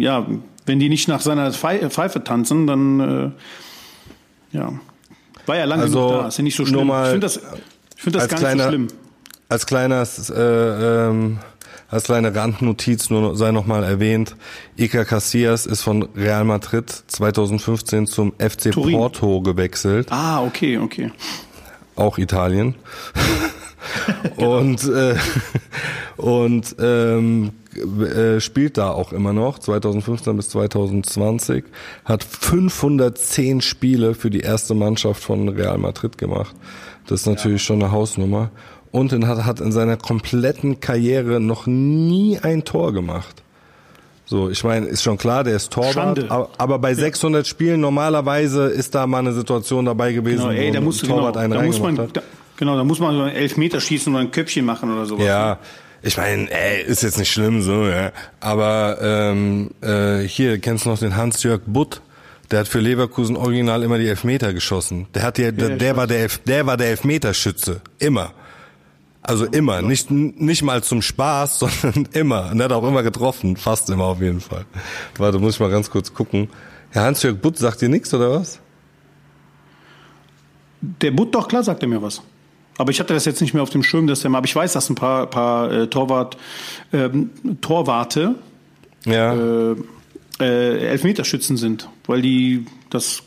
ja, 0.00 0.26
wenn 0.66 0.78
die 0.78 0.88
nicht 0.88 1.08
nach 1.08 1.20
seiner 1.20 1.52
Pfeife 1.52 2.24
tanzen, 2.24 2.66
dann 2.66 3.00
äh, 4.52 4.56
ja, 4.56 4.72
war 5.46 5.56
ja 5.56 5.64
lange 5.64 5.82
also, 5.82 6.06
genug 6.06 6.22
da. 6.22 6.28
Ist 6.28 6.38
ja 6.38 6.44
nicht 6.44 6.56
so 6.56 6.66
schlimm. 6.66 6.86
Mal 6.86 7.04
ich 7.04 7.10
finde 7.10 7.26
das, 7.26 7.40
ich 7.96 8.02
find 8.02 8.16
das 8.16 8.28
gar 8.28 8.38
kleiner, 8.38 8.54
nicht 8.54 8.64
so 8.64 8.68
schlimm. 8.68 8.88
Als 9.48 9.66
kleines, 9.66 10.30
äh, 10.30 11.08
ähm, 11.08 11.38
als 11.90 12.04
kleine 12.04 12.34
Randnotiz 12.34 13.10
nur 13.10 13.36
sei 13.36 13.50
noch 13.50 13.66
mal 13.66 13.82
erwähnt, 13.82 14.36
Iker 14.76 15.04
Casillas 15.04 15.66
ist 15.66 15.82
von 15.82 16.08
Real 16.14 16.44
Madrid 16.44 16.90
2015 16.90 18.06
zum 18.06 18.32
FC 18.38 18.70
Turin. 18.70 18.96
Porto 18.96 19.40
gewechselt. 19.40 20.08
Ah, 20.10 20.42
okay, 20.42 20.78
okay. 20.78 21.10
Auch 21.96 22.18
Italien. 22.18 22.76
und 24.36 24.84
äh, 24.84 25.16
und 26.16 26.76
ähm, 26.78 27.52
äh, 27.74 28.40
spielt 28.40 28.76
da 28.76 28.90
auch 28.90 29.12
immer 29.12 29.32
noch, 29.32 29.58
2015 29.58 30.36
bis 30.36 30.50
2020, 30.50 31.64
hat 32.04 32.22
510 32.22 33.62
Spiele 33.62 34.14
für 34.14 34.30
die 34.30 34.40
erste 34.40 34.74
Mannschaft 34.74 35.22
von 35.22 35.48
Real 35.48 35.78
Madrid 35.78 36.18
gemacht. 36.18 36.54
Das 37.06 37.20
ist 37.20 37.26
natürlich 37.26 37.62
ja. 37.62 37.66
schon 37.66 37.82
eine 37.82 37.90
Hausnummer. 37.90 38.50
Und 38.92 39.12
hat, 39.26 39.44
hat 39.44 39.60
in 39.60 39.70
seiner 39.70 39.96
kompletten 39.96 40.80
Karriere 40.80 41.40
noch 41.40 41.66
nie 41.66 42.38
ein 42.40 42.64
Tor 42.64 42.92
gemacht. 42.92 43.42
So, 44.30 44.48
ich 44.48 44.62
meine, 44.62 44.86
ist 44.86 45.02
schon 45.02 45.18
klar, 45.18 45.42
der 45.42 45.56
ist 45.56 45.72
Torwart, 45.72 46.30
aber, 46.30 46.50
aber, 46.56 46.78
bei 46.78 46.94
600 46.94 47.44
Spielen 47.46 47.80
normalerweise 47.80 48.66
ist 48.68 48.94
da 48.94 49.04
mal 49.08 49.18
eine 49.18 49.32
Situation 49.32 49.84
dabei 49.84 50.12
gewesen, 50.12 50.48
genau, 50.48 50.52
ey, 50.52 50.70
da 50.70 50.80
musst 50.80 51.02
du, 51.02 51.08
Torwart 51.08 51.34
genau, 51.34 51.42
einen 51.42 51.52
da 51.52 51.62
muss 51.62 51.80
man. 51.80 51.96
Da, 51.96 52.22
genau, 52.56 52.76
da 52.76 52.84
muss 52.84 53.00
man 53.00 53.16
so 53.16 53.22
einen 53.22 53.34
Elfmeter 53.34 53.80
schießen 53.80 54.12
oder 54.12 54.22
ein 54.22 54.30
Köpfchen 54.30 54.64
machen 54.64 54.92
oder 54.92 55.04
sowas. 55.04 55.26
Ja, 55.26 55.58
ich 56.02 56.16
meine, 56.16 56.48
ey, 56.48 56.82
ist 56.82 57.02
jetzt 57.02 57.18
nicht 57.18 57.32
schlimm 57.32 57.60
so, 57.60 57.86
ja. 57.86 58.12
Aber 58.38 58.98
ähm, 59.02 59.70
äh, 59.82 60.20
hier, 60.20 60.60
kennst 60.60 60.86
du 60.86 60.90
noch 60.90 60.98
den 61.00 61.16
Hans-Jörg 61.16 61.62
Butt? 61.66 62.00
Der 62.52 62.60
hat 62.60 62.68
für 62.68 62.80
Leverkusen 62.80 63.36
original 63.36 63.82
immer 63.82 63.98
die 63.98 64.08
Elfmeter 64.08 64.54
geschossen. 64.54 65.08
Der 65.14 65.24
hat 65.24 65.38
ja, 65.38 65.50
der, 65.50 65.70
der 65.70 65.96
war 65.96 66.06
der, 66.06 66.20
Elf, 66.20 66.38
der 66.38 66.66
war 66.66 66.76
der 66.76 66.90
Elfmeterschütze. 66.90 67.80
Immer. 67.98 68.32
Also 69.22 69.44
immer. 69.44 69.82
Nicht, 69.82 70.10
nicht 70.10 70.62
mal 70.62 70.82
zum 70.82 71.02
Spaß, 71.02 71.58
sondern 71.82 72.08
immer. 72.12 72.50
Und 72.50 72.60
er 72.60 72.64
hat 72.64 72.72
auch 72.72 72.86
immer 72.86 73.02
getroffen. 73.02 73.56
Fast 73.56 73.90
immer 73.90 74.04
auf 74.04 74.20
jeden 74.20 74.40
Fall. 74.40 74.64
Warte, 75.18 75.38
muss 75.38 75.54
ich 75.54 75.60
mal 75.60 75.70
ganz 75.70 75.90
kurz 75.90 76.14
gucken. 76.14 76.48
Herr 76.90 77.04
Hans-Jörg 77.04 77.38
Butt 77.38 77.58
sagt 77.58 77.80
dir 77.80 77.88
nichts, 77.88 78.12
oder 78.12 78.32
was? 78.32 78.60
Der 80.80 81.10
Butt, 81.10 81.34
doch 81.34 81.46
klar 81.46 81.62
sagt 81.62 81.82
er 81.82 81.88
mir 81.88 82.02
was. 82.02 82.22
Aber 82.78 82.90
ich 82.90 82.98
hatte 82.98 83.12
das 83.12 83.26
jetzt 83.26 83.40
nicht 83.42 83.52
mehr 83.52 83.62
auf 83.62 83.70
dem 83.70 83.82
Schirm, 83.82 84.06
dass 84.06 84.20
der 84.20 84.30
mal, 84.30 84.38
aber 84.38 84.46
ich 84.46 84.56
weiß, 84.56 84.72
dass 84.72 84.88
ein 84.88 84.94
paar, 84.94 85.26
paar 85.26 85.70
äh, 85.70 85.86
Torwart, 85.88 86.38
ähm, 86.92 87.30
Torwarte 87.60 88.36
ja. 89.04 89.34
äh, 89.34 89.76
äh, 90.40 90.88
Elfmeterschützen 90.88 91.58
sind, 91.58 91.90
weil 92.06 92.22
die 92.22 92.64
das 92.88 93.22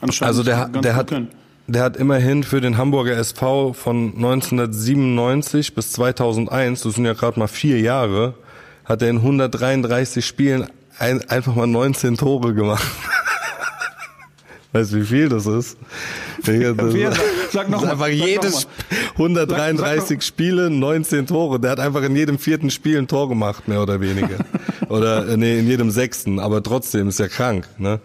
anscheinend 0.00 0.28
also 0.28 0.42
der, 0.42 0.68
der 0.68 0.96
hat, 0.96 1.06
können. 1.06 1.28
Der 1.70 1.84
hat 1.84 1.96
immerhin 1.96 2.42
für 2.42 2.60
den 2.60 2.78
Hamburger 2.78 3.16
SV 3.16 3.74
von 3.74 4.12
1997 4.16 5.72
bis 5.72 5.92
2001, 5.92 6.82
das 6.82 6.94
sind 6.96 7.04
ja 7.04 7.12
gerade 7.12 7.38
mal 7.38 7.46
vier 7.46 7.78
Jahre, 7.78 8.34
hat 8.84 9.02
er 9.02 9.08
in 9.08 9.18
133 9.18 10.26
Spielen 10.26 10.66
ein, 10.98 11.22
einfach 11.30 11.54
mal 11.54 11.68
19 11.68 12.16
Tore 12.16 12.54
gemacht. 12.54 12.84
Weißt 14.72 14.92
du, 14.92 14.96
wie 14.96 15.04
viel 15.04 15.28
das 15.28 15.46
ist? 15.46 15.78
Ja, 16.44 16.72
das 16.72 16.92
ja, 16.92 17.12
sag 17.52 17.68
noch 17.68 17.82
mal, 17.82 17.92
einfach 17.92 18.08
jedes 18.08 18.66
133 19.12 19.78
sag, 19.78 20.08
sag 20.08 20.22
Spiele, 20.24 20.70
19 20.70 21.28
Tore. 21.28 21.60
Der 21.60 21.70
hat 21.70 21.78
einfach 21.78 22.02
in 22.02 22.16
jedem 22.16 22.40
vierten 22.40 22.70
Spiel 22.70 22.98
ein 22.98 23.06
Tor 23.06 23.28
gemacht, 23.28 23.68
mehr 23.68 23.80
oder 23.80 24.00
weniger. 24.00 24.38
oder 24.88 25.28
äh, 25.28 25.36
nee, 25.36 25.60
in 25.60 25.68
jedem 25.68 25.92
sechsten. 25.92 26.40
Aber 26.40 26.64
trotzdem 26.64 27.08
ist 27.08 27.20
ja 27.20 27.28
krank. 27.28 27.68
Ne? 27.78 28.00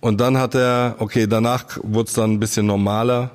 Und 0.00 0.20
dann 0.20 0.38
hat 0.38 0.54
er, 0.54 0.96
okay, 0.98 1.26
danach 1.26 1.78
wurde 1.82 2.08
es 2.08 2.14
dann 2.14 2.32
ein 2.32 2.40
bisschen 2.40 2.66
normaler. 2.66 3.30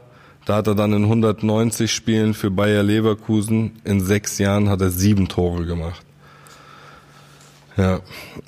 Da 0.46 0.58
hat 0.58 0.68
er 0.68 0.76
dann 0.76 0.94
in 0.94 1.04
190 1.04 1.92
Spielen 1.92 2.34
für 2.34 2.52
Bayer 2.52 2.84
Leverkusen 2.84 3.80
in 3.84 4.02
sechs 4.02 4.38
Jahren 4.38 4.70
hat 4.70 4.82
er 4.82 4.90
sieben 4.90 5.28
Tore 5.28 5.66
gemacht. 5.66 6.02
Ja, 7.78 8.00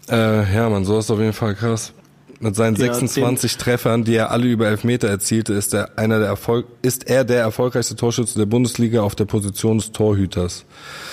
äh, 0.10 0.56
ja, 0.56 0.70
man, 0.70 0.86
so 0.86 0.98
ist 1.00 1.12
auf 1.12 1.20
jeden 1.20 1.34
Fall 1.34 1.56
krass. 1.56 1.94
Mit 2.40 2.56
seinen 2.56 2.76
ja, 2.76 2.94
26 2.94 3.58
Treffern, 3.58 4.04
die 4.04 4.14
er 4.14 4.30
alle 4.30 4.46
über 4.46 4.68
Elfmeter 4.68 5.08
erzielte, 5.08 5.54
ist 5.54 5.74
er 5.74 5.98
einer 5.98 6.20
der 6.20 6.28
Erfolg 6.28 6.68
ist 6.84 7.10
er 7.10 7.24
der 7.24 7.42
erfolgreichste 7.42 7.96
Torschütze 7.96 8.38
der 8.38 8.46
Bundesliga 8.46 9.02
auf 9.02 9.16
der 9.16 9.26
Position 9.26 9.80
des 9.80 9.92
Torhüters. 9.92 10.66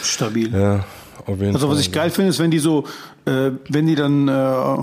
Stabil. 0.03 0.53
Ja, 0.53 0.85
auf 1.25 1.39
jeden 1.41 1.55
also 1.55 1.67
Fall. 1.67 1.77
was 1.77 1.81
ich 1.81 1.93
geil 1.93 2.11
finde, 2.11 2.31
ist, 2.31 2.39
wenn 2.39 2.51
die 2.51 2.59
so, 2.59 2.85
äh, 3.25 3.53
wenn 3.71 3.87
die 3.87 3.95
dann 3.95 4.29
äh, 4.29 4.77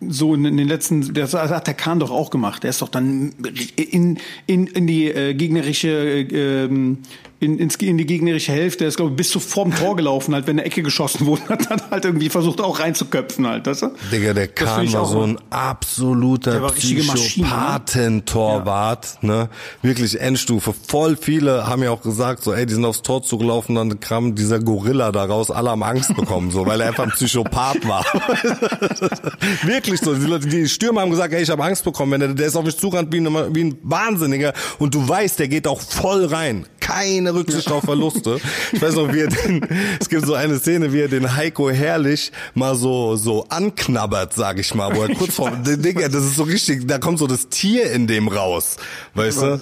so 0.00 0.34
in, 0.34 0.44
den 0.44 0.68
letzten, 0.68 1.14
das 1.14 1.34
hat 1.34 1.66
der 1.66 1.74
Kahn 1.74 2.00
doch 2.00 2.10
auch 2.10 2.30
gemacht. 2.30 2.62
Der 2.62 2.70
ist 2.70 2.82
doch 2.82 2.88
dann 2.88 3.32
in, 3.76 4.18
in, 4.46 4.66
in 4.66 4.86
die 4.86 5.06
äh, 5.08 5.34
gegnerische 5.34 5.88
äh, 5.88 6.64
ähm, 6.64 6.98
in, 7.38 7.58
in, 7.58 7.68
in 7.68 7.98
die 7.98 8.06
gegnerische 8.06 8.52
Hälfte, 8.52 8.78
der 8.80 8.88
ist 8.88 8.96
glaube 8.96 9.10
ich 9.10 9.16
bis 9.16 9.30
zu 9.30 9.40
vorm 9.40 9.74
Tor 9.74 9.96
gelaufen, 9.96 10.34
halt 10.34 10.46
wenn 10.46 10.58
eine 10.58 10.66
Ecke 10.66 10.82
geschossen 10.82 11.26
wurde, 11.26 11.42
hat 11.48 11.70
dann 11.70 11.82
halt 11.90 12.04
irgendwie 12.04 12.30
versucht 12.30 12.60
auch 12.60 12.80
reinzuköpfen 12.80 13.46
halt, 13.46 13.66
weißt 13.66 13.82
du? 13.82 13.90
Digga, 14.10 14.32
der 14.32 14.48
Kahn 14.48 14.90
war 14.92 15.04
so 15.04 15.22
ein 15.22 15.38
absoluter 15.50 16.60
ne? 16.60 16.68
Psychopathentorwart, 16.68 19.22
ne? 19.22 19.36
ne? 19.36 19.48
Wirklich 19.82 20.20
Endstufe. 20.20 20.74
Voll 20.86 21.16
viele 21.16 21.66
haben 21.66 21.82
ja 21.82 21.90
auch 21.90 22.02
gesagt, 22.02 22.42
so 22.42 22.54
ey, 22.54 22.64
die 22.64 22.74
sind 22.74 22.84
aufs 22.84 23.02
Tor 23.02 23.22
zugelaufen, 23.22 23.74
dann 23.74 24.00
kam 24.00 24.34
dieser 24.34 24.60
Gorilla 24.60 25.12
daraus, 25.12 25.50
alle 25.50 25.70
haben 25.70 25.82
Angst 25.82 26.16
bekommen, 26.16 26.50
so, 26.50 26.66
weil 26.66 26.80
er 26.80 26.88
einfach 26.88 27.04
ein 27.04 27.10
Psychopath 27.10 27.86
war. 27.86 28.04
Wirklich 29.62 30.00
so. 30.00 30.14
Die, 30.14 30.26
Leute, 30.26 30.48
die 30.48 30.68
Stürmer 30.68 31.02
haben 31.02 31.10
gesagt, 31.10 31.34
ey, 31.34 31.42
ich 31.42 31.50
habe 31.50 31.62
Angst 31.62 31.84
bekommen, 31.84 32.12
wenn 32.12 32.20
der, 32.20 32.34
der 32.34 32.46
ist 32.46 32.56
auf 32.56 32.64
mich 32.64 32.78
zugerannt 32.78 33.12
wie 33.12 33.20
ein, 33.20 33.54
wie 33.54 33.64
ein 33.64 33.78
Wahnsinniger 33.82 34.54
und 34.78 34.94
du 34.94 35.06
weißt, 35.06 35.38
der 35.38 35.48
geht 35.48 35.66
auch 35.66 35.80
voll 35.80 36.24
rein. 36.24 36.66
Keine 36.86 37.34
Rücksicht 37.34 37.70
auf 37.72 37.82
Verluste. 37.82 38.38
Ich 38.72 38.80
weiß 38.80 38.94
noch, 38.94 39.12
wie 39.12 39.20
er 39.20 39.28
den, 39.28 39.66
es 40.00 40.08
gibt 40.08 40.24
so 40.24 40.34
eine 40.34 40.58
Szene, 40.58 40.92
wie 40.92 41.00
er 41.00 41.08
den 41.08 41.34
Heiko 41.34 41.68
herrlich 41.68 42.30
mal 42.54 42.76
so, 42.76 43.16
so 43.16 43.44
anknabbert, 43.48 44.34
sag 44.34 44.58
ich 44.60 44.72
mal, 44.72 44.94
wo 44.94 45.02
er 45.02 45.14
kurz 45.14 45.34
vor, 45.34 45.50
Digga, 45.50 46.08
das 46.08 46.24
ist 46.24 46.36
so 46.36 46.44
richtig, 46.44 46.86
da 46.86 46.98
kommt 46.98 47.18
so 47.18 47.26
das 47.26 47.48
Tier 47.48 47.90
in 47.90 48.06
dem 48.06 48.28
raus, 48.28 48.76
weißt 49.14 49.42
du? 49.42 49.60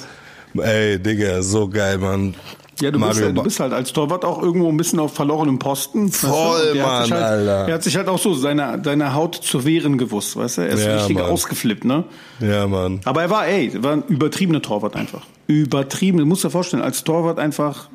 Ey, 0.61 0.99
Digga, 0.99 1.43
so 1.43 1.69
geil, 1.69 1.97
Mann. 1.99 2.35
Ja, 2.81 2.91
du 2.91 2.99
bist, 2.99 3.23
halt, 3.23 3.37
du 3.37 3.43
bist 3.43 3.61
halt 3.61 3.73
als 3.73 3.93
Torwart 3.93 4.25
auch 4.25 4.43
irgendwo 4.43 4.69
ein 4.69 4.77
bisschen 4.77 4.99
auf 4.99 5.15
verlorenem 5.15 5.59
Posten. 5.59 6.11
Voll, 6.11 6.75
Mann, 6.75 7.11
halt, 7.11 7.13
Alter. 7.13 7.69
Er 7.69 7.75
hat 7.75 7.83
sich 7.83 7.97
halt 7.97 8.09
auch 8.09 8.19
so 8.19 8.35
seine, 8.35 8.81
seine 8.85 9.15
Haut 9.15 9.37
zu 9.37 9.65
wehren 9.65 9.97
gewusst, 9.97 10.37
weißt 10.37 10.59
du? 10.59 10.63
Er 10.63 10.69
ist 10.71 10.85
ja, 10.85 10.97
richtig 10.97 11.17
Mann. 11.17 11.27
ausgeflippt, 11.27 11.85
ne? 11.85 12.05
Ja, 12.41 12.67
Mann. 12.67 13.01
Aber 13.05 13.23
er 13.23 13.31
war, 13.31 13.47
ey, 13.47 13.71
war 13.83 13.93
ein 13.93 14.03
übertriebener 14.09 14.61
Torwart 14.61 14.97
einfach. 14.97 15.23
Übertrieben. 15.47 16.19
Du 16.19 16.27
musst 16.27 16.43
dir 16.43 16.51
vorstellen, 16.51 16.83
als 16.83 17.05
Torwart 17.05 17.39
einfach 17.39 17.89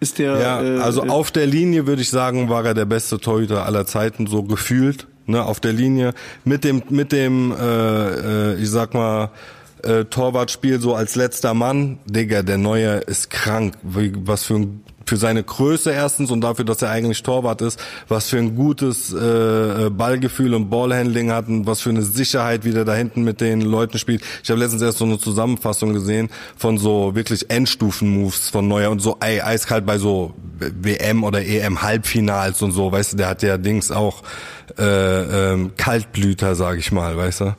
ist 0.00 0.18
der. 0.18 0.38
Ja, 0.38 0.62
äh, 0.62 0.80
also 0.80 1.02
auf 1.02 1.30
der 1.30 1.46
Linie 1.46 1.86
würde 1.86 2.02
ich 2.02 2.10
sagen, 2.10 2.48
war 2.50 2.64
er 2.64 2.74
der 2.74 2.84
beste 2.84 3.18
Torhüter 3.18 3.64
aller 3.64 3.86
Zeiten, 3.86 4.26
so 4.26 4.42
gefühlt. 4.42 5.06
Ne, 5.24 5.40
auf 5.40 5.60
der 5.60 5.72
Linie 5.72 6.14
mit 6.44 6.64
dem, 6.64 6.82
mit 6.88 7.12
dem, 7.12 7.52
äh, 7.52 8.54
äh, 8.54 8.60
ich 8.60 8.68
sag 8.68 8.92
mal, 8.92 9.30
äh, 9.82 10.04
Torwartspiel 10.04 10.80
so 10.80 10.94
als 10.94 11.16
letzter 11.16 11.54
Mann, 11.54 11.98
Digga, 12.06 12.42
der 12.42 12.58
Neue 12.58 12.98
ist 12.98 13.30
krank. 13.30 13.74
Wie, 13.82 14.12
was 14.16 14.44
für 14.44 14.54
ein 14.54 14.84
für 15.06 15.16
seine 15.16 15.42
Größe 15.42 15.90
erstens 15.90 16.30
und 16.30 16.40
dafür, 16.42 16.64
dass 16.64 16.82
er 16.82 16.90
eigentlich 16.90 17.22
Torwart 17.22 17.60
ist, 17.60 17.78
was 18.08 18.28
für 18.28 18.38
ein 18.38 18.54
gutes 18.54 19.12
äh, 19.12 19.90
Ballgefühl 19.90 20.54
und 20.54 20.70
Ballhandling 20.70 21.30
hat 21.32 21.48
und 21.48 21.66
was 21.66 21.80
für 21.80 21.90
eine 21.90 22.02
Sicherheit, 22.02 22.64
wie 22.64 22.70
der 22.70 22.84
da 22.84 22.94
hinten 22.94 23.24
mit 23.24 23.40
den 23.40 23.60
Leuten 23.60 23.98
spielt. 23.98 24.22
Ich 24.42 24.50
habe 24.50 24.60
letztens 24.60 24.82
erst 24.82 24.98
so 24.98 25.04
eine 25.04 25.18
Zusammenfassung 25.18 25.92
gesehen 25.92 26.30
von 26.56 26.78
so 26.78 27.14
wirklich 27.14 27.50
Endstufen-Moves 27.50 28.50
von 28.50 28.68
Neuer 28.68 28.90
und 28.90 29.00
so 29.00 29.16
ey, 29.20 29.40
eiskalt 29.40 29.86
bei 29.86 29.98
so 29.98 30.34
WM 30.58 31.24
oder 31.24 31.44
EM 31.44 31.82
Halbfinals 31.82 32.62
und 32.62 32.72
so, 32.72 32.92
weißt 32.92 33.14
du, 33.14 33.16
der 33.16 33.28
hat 33.28 33.42
ja 33.42 33.58
Dings 33.58 33.90
auch 33.90 34.22
äh, 34.78 35.52
ähm, 35.52 35.72
Kaltblüter, 35.76 36.54
sag 36.54 36.78
ich 36.78 36.92
mal, 36.92 37.16
weißt 37.16 37.40
du. 37.40 37.56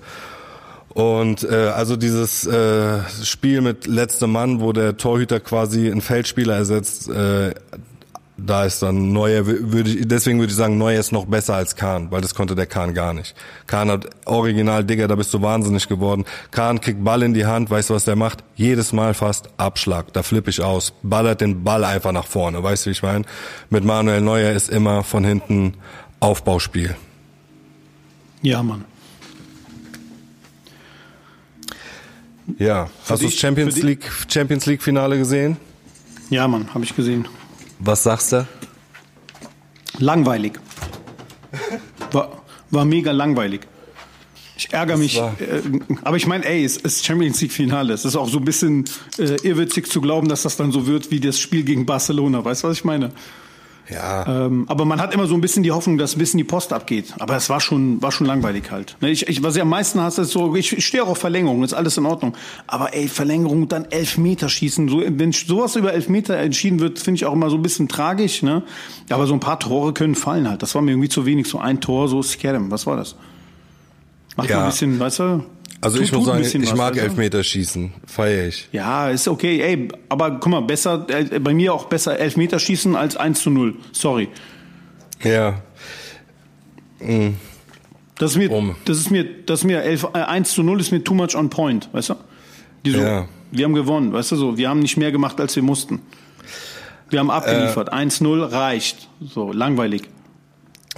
Und 0.94 1.44
äh, 1.44 1.72
also 1.76 1.96
dieses 1.96 2.46
äh, 2.46 3.00
Spiel 3.24 3.62
mit 3.62 3.88
letzter 3.88 4.28
Mann, 4.28 4.62
wo 4.62 4.74
der 4.74 4.96
Torhüter 4.98 5.40
quasi 5.40 5.90
einen 5.90 6.02
Feldspieler 6.02 6.56
ersetzt, 6.56 7.10
äh, 7.10 7.54
da 8.38 8.66
ist 8.66 8.82
dann 8.82 9.12
Neuer, 9.14 9.46
würde 9.46 9.90
ich, 9.90 10.08
deswegen 10.08 10.40
würde 10.40 10.52
ich 10.52 10.58
sagen, 10.58 10.78
Neuer 10.78 11.00
ist 11.00 11.12
noch 11.12 11.26
besser 11.26 11.56
als 11.56 11.76
Kahn, 11.76 12.12
weil 12.12 12.22
das 12.22 12.34
konnte 12.36 12.56
der 12.56 12.66
Kahn 12.66 12.94
gar 12.94 13.14
nicht. 13.14 13.36
Kahn 13.68 13.90
hat 13.90 14.08
original, 14.26 14.84
Digga, 14.84 15.08
da 15.08 15.16
bist 15.16 15.34
du 15.34 15.42
wahnsinnig 15.42 15.88
geworden. 15.88 16.26
Kahn 16.52 16.82
kriegt 16.82 17.04
Ball 17.04 17.24
in 17.24 17.34
die 17.34 17.46
Hand, 17.46 17.70
weißt 17.70 17.90
du, 17.90 17.94
was 17.94 18.06
der 18.06 18.16
macht? 18.16 18.44
Jedes 18.56 18.92
Mal 18.92 19.14
fast 19.14 19.50
Abschlag, 19.58 20.14
da 20.14 20.24
flippe 20.24 20.50
ich 20.50 20.62
aus. 20.62 20.94
Ballert 21.04 21.42
den 21.42 21.64
Ball 21.64 21.84
einfach 21.84 22.12
nach 22.12 22.28
vorne, 22.28 22.62
weißt 22.62 22.86
du, 22.86 22.90
wie 22.90 22.94
ich 22.94 23.04
meine? 23.04 23.26
Mit 23.70 23.84
Manuel 23.84 24.22
Neuer 24.22 24.52
ist 24.52 24.70
immer 24.70 25.04
von 25.04 25.24
hinten 25.24 25.76
Aufbauspiel. 26.20 26.96
Ja, 28.42 28.62
Mann. 28.62 28.86
Ja, 32.58 32.90
hast 33.08 33.22
du 33.22 33.26
das 33.28 33.36
Champions 33.36 33.82
League 33.82 34.10
Champions 34.28 34.66
League 34.66 34.82
Finale 34.84 35.18
gesehen? 35.18 35.58
Ja, 36.30 36.48
Mann, 36.48 36.74
habe 36.74 36.84
ich 36.84 36.96
gesehen. 36.96 37.28
Was 37.80 38.04
sagst 38.04 38.32
du? 38.32 38.48
Langweilig. 40.00 40.60
War, 42.12 42.42
war 42.72 42.86
mega 42.86 43.12
langweilig. 43.12 43.62
Ich 44.56 44.72
ärgere 44.72 44.98
mich, 44.98 45.18
äh, 45.18 45.32
aber 46.04 46.16
ich 46.18 46.28
meine, 46.28 46.46
ey, 46.46 46.64
es 46.64 46.78
ist 46.78 47.06
Champions 47.06 47.42
League 47.42 47.52
Finale. 47.52 47.94
Es 47.94 48.06
ist 48.06 48.16
auch 48.16 48.30
so 48.30 48.38
ein 48.38 48.46
bisschen 48.46 48.86
äh, 49.18 49.36
irrwitzig 49.44 49.90
zu 49.90 50.00
glauben, 50.00 50.28
dass 50.28 50.44
das 50.44 50.58
dann 50.58 50.72
so 50.72 50.86
wird 50.86 51.12
wie 51.12 51.20
das 51.20 51.40
Spiel 51.40 51.64
gegen 51.64 51.86
Barcelona. 51.86 52.46
Weißt 52.46 52.64
du, 52.64 52.68
was 52.68 52.78
ich 52.78 52.84
meine? 52.84 53.12
Ja. 53.90 54.46
Ähm, 54.46 54.66
aber 54.70 54.86
man 54.86 55.02
hat 55.02 55.14
immer 55.14 55.28
so 55.28 55.36
ein 55.36 55.42
bisschen 55.42 55.64
die 55.64 55.72
Hoffnung, 55.72 55.98
dass 55.98 56.16
ein 56.16 56.20
bisschen 56.20 56.38
die 56.38 56.44
Post 56.44 56.72
abgeht. 56.72 57.14
Aber 57.20 57.36
es 57.36 57.50
war 57.50 57.60
schon, 57.60 58.02
war 58.02 58.12
schon 58.12 58.26
langweilig 58.26 58.72
halt. 58.72 58.96
Ne, 59.02 59.10
ich, 59.12 59.28
ich, 59.28 59.44
was 59.44 59.56
ich 59.56 59.62
am 59.62 59.70
meisten 59.70 60.00
hasse, 60.00 60.22
ist 60.22 60.32
so, 60.32 60.56
ich, 60.56 60.72
ich 60.78 60.86
stehe 60.86 61.04
auch 61.04 61.10
auf 61.10 61.18
Verlängerung, 61.18 61.64
ist 61.64 61.74
alles 61.74 61.98
in 61.98 62.06
Ordnung. 62.06 62.36
Aber 62.66 62.94
ey, 62.94 63.08
Verlängerung, 63.08 63.68
dann 63.68 63.86
elf 63.86 64.18
Meter 64.18 64.48
schießen. 64.48 64.88
So, 64.88 65.02
wenn 65.06 65.32
sowas 65.32 65.76
über 65.76 65.94
elf 65.94 66.08
Meter 66.08 66.38
entschieden 66.38 66.80
wird, 66.80 67.00
finde 67.00 67.18
ich 67.18 67.26
auch 67.26 67.34
immer 67.34 67.50
so 67.50 67.58
ein 67.58 67.62
bisschen 67.62 67.90
tragisch. 67.90 68.42
Ne? 68.42 68.64
Aber 69.10 69.28
so 69.28 69.34
ein 69.34 69.42
paar 69.42 69.60
Tore 69.60 69.94
können 69.94 70.16
fallen 70.16 70.50
halt. 70.50 70.62
Das 70.62 70.76
war 70.76 70.82
mir 70.82 70.92
irgendwie 70.92 71.10
zu 71.10 71.26
wenig. 71.26 71.48
So 71.48 71.60
ein 71.60 71.82
Tor, 71.82 72.08
so 72.08 72.22
Skerem, 72.24 72.72
was 72.72 72.86
war 72.86 72.96
das? 72.96 73.16
Macht 74.38 74.50
ja. 74.50 74.58
mal 74.58 74.64
ein 74.64 74.70
bisschen, 74.70 75.00
weißt 75.00 75.20
du? 75.20 75.44
Also 75.84 76.00
ich 76.00 76.14
muss 76.14 76.26
sagen, 76.26 76.44
ich 76.44 76.76
mag 76.76 76.94
also. 76.94 77.02
Elfmeterschießen, 77.02 77.92
feiere 78.06 78.48
ich. 78.48 78.70
Ja, 78.72 79.10
ist 79.10 79.28
okay. 79.28 79.60
Ey, 79.60 79.90
aber 80.08 80.32
guck 80.32 80.48
mal, 80.48 80.62
besser, 80.62 81.06
äh, 81.10 81.40
bei 81.40 81.54
mir 81.54 81.74
auch 81.74 81.86
besser 81.86 82.18
Elfmeterschießen 82.18 82.96
als 82.96 83.18
1 83.18 83.42
zu 83.42 83.50
0. 83.50 83.76
Sorry. 83.92 84.30
Ja. 85.22 85.62
Mhm. 87.02 87.36
Das 88.18 88.32
ist 88.32 88.38
mir, 88.38 88.50
um. 88.50 88.78
das 88.86 88.98
ist 88.98 89.12
mir, 89.12 89.26
das 89.46 89.60
ist 89.60 89.66
mir 89.66 89.82
11, 89.84 90.08
äh, 90.14 90.20
1 90.20 90.54
zu 90.54 90.64
0 90.64 90.80
ist 90.80 90.92
mir 90.92 91.04
too 91.04 91.16
much 91.16 91.36
on 91.36 91.50
point, 91.50 91.90
weißt 91.92 92.12
du? 92.12 92.16
Die 92.86 92.92
so, 92.92 93.00
ja. 93.00 93.28
Wir 93.52 93.66
haben 93.66 93.74
gewonnen, 93.74 94.14
weißt 94.14 94.32
du 94.32 94.36
so, 94.38 94.58
wir 94.58 94.70
haben 94.70 94.80
nicht 94.80 94.96
mehr 94.96 95.12
gemacht, 95.12 95.42
als 95.42 95.54
wir 95.58 95.64
mussten. 95.64 96.02
Wir 97.10 97.20
haben 97.20 97.30
abgeliefert. 97.30 97.90
Äh, 97.90 97.96
1-0 97.96 98.52
reicht. 98.52 99.10
So, 99.20 99.52
langweilig. 99.52 100.04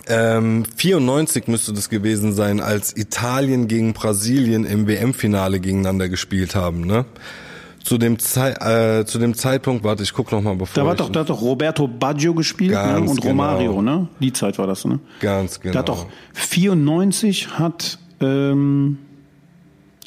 Ähm, 0.07 0.65
94 0.75 1.47
müsste 1.47 1.73
das 1.73 1.89
gewesen 1.89 2.33
sein, 2.33 2.59
als 2.59 2.95
Italien 2.95 3.67
gegen 3.67 3.93
Brasilien 3.93 4.65
im 4.65 4.87
WM-Finale 4.87 5.59
gegeneinander 5.59 6.09
gespielt 6.09 6.55
haben, 6.55 6.81
ne? 6.81 7.05
Zu 7.83 7.99
dem, 7.99 8.17
Zei 8.17 8.51
äh, 8.51 9.05
zu 9.05 9.19
dem 9.19 9.35
Zeitpunkt, 9.35 9.83
warte, 9.83 10.01
ich 10.01 10.13
guck 10.13 10.31
noch 10.31 10.41
mal 10.41 10.55
bevor. 10.55 10.83
Da 10.83 10.87
war 10.87 10.95
doch, 10.95 11.09
da 11.09 11.19
hat 11.19 11.29
doch 11.29 11.41
Roberto 11.41 11.87
Baggio 11.87 12.33
gespielt 12.33 12.73
ne? 12.73 12.99
und 12.99 13.21
genau. 13.21 13.27
Romario, 13.27 13.81
ne? 13.81 14.07
Die 14.19 14.33
Zeit 14.33 14.57
war 14.57 14.65
das, 14.65 14.85
ne? 14.85 14.99
Ganz 15.19 15.59
genau. 15.59 15.73
Da 15.73 15.79
hat 15.79 15.89
doch 15.89 16.07
94 16.33 17.59
hat 17.59 17.99
ähm, 18.21 18.97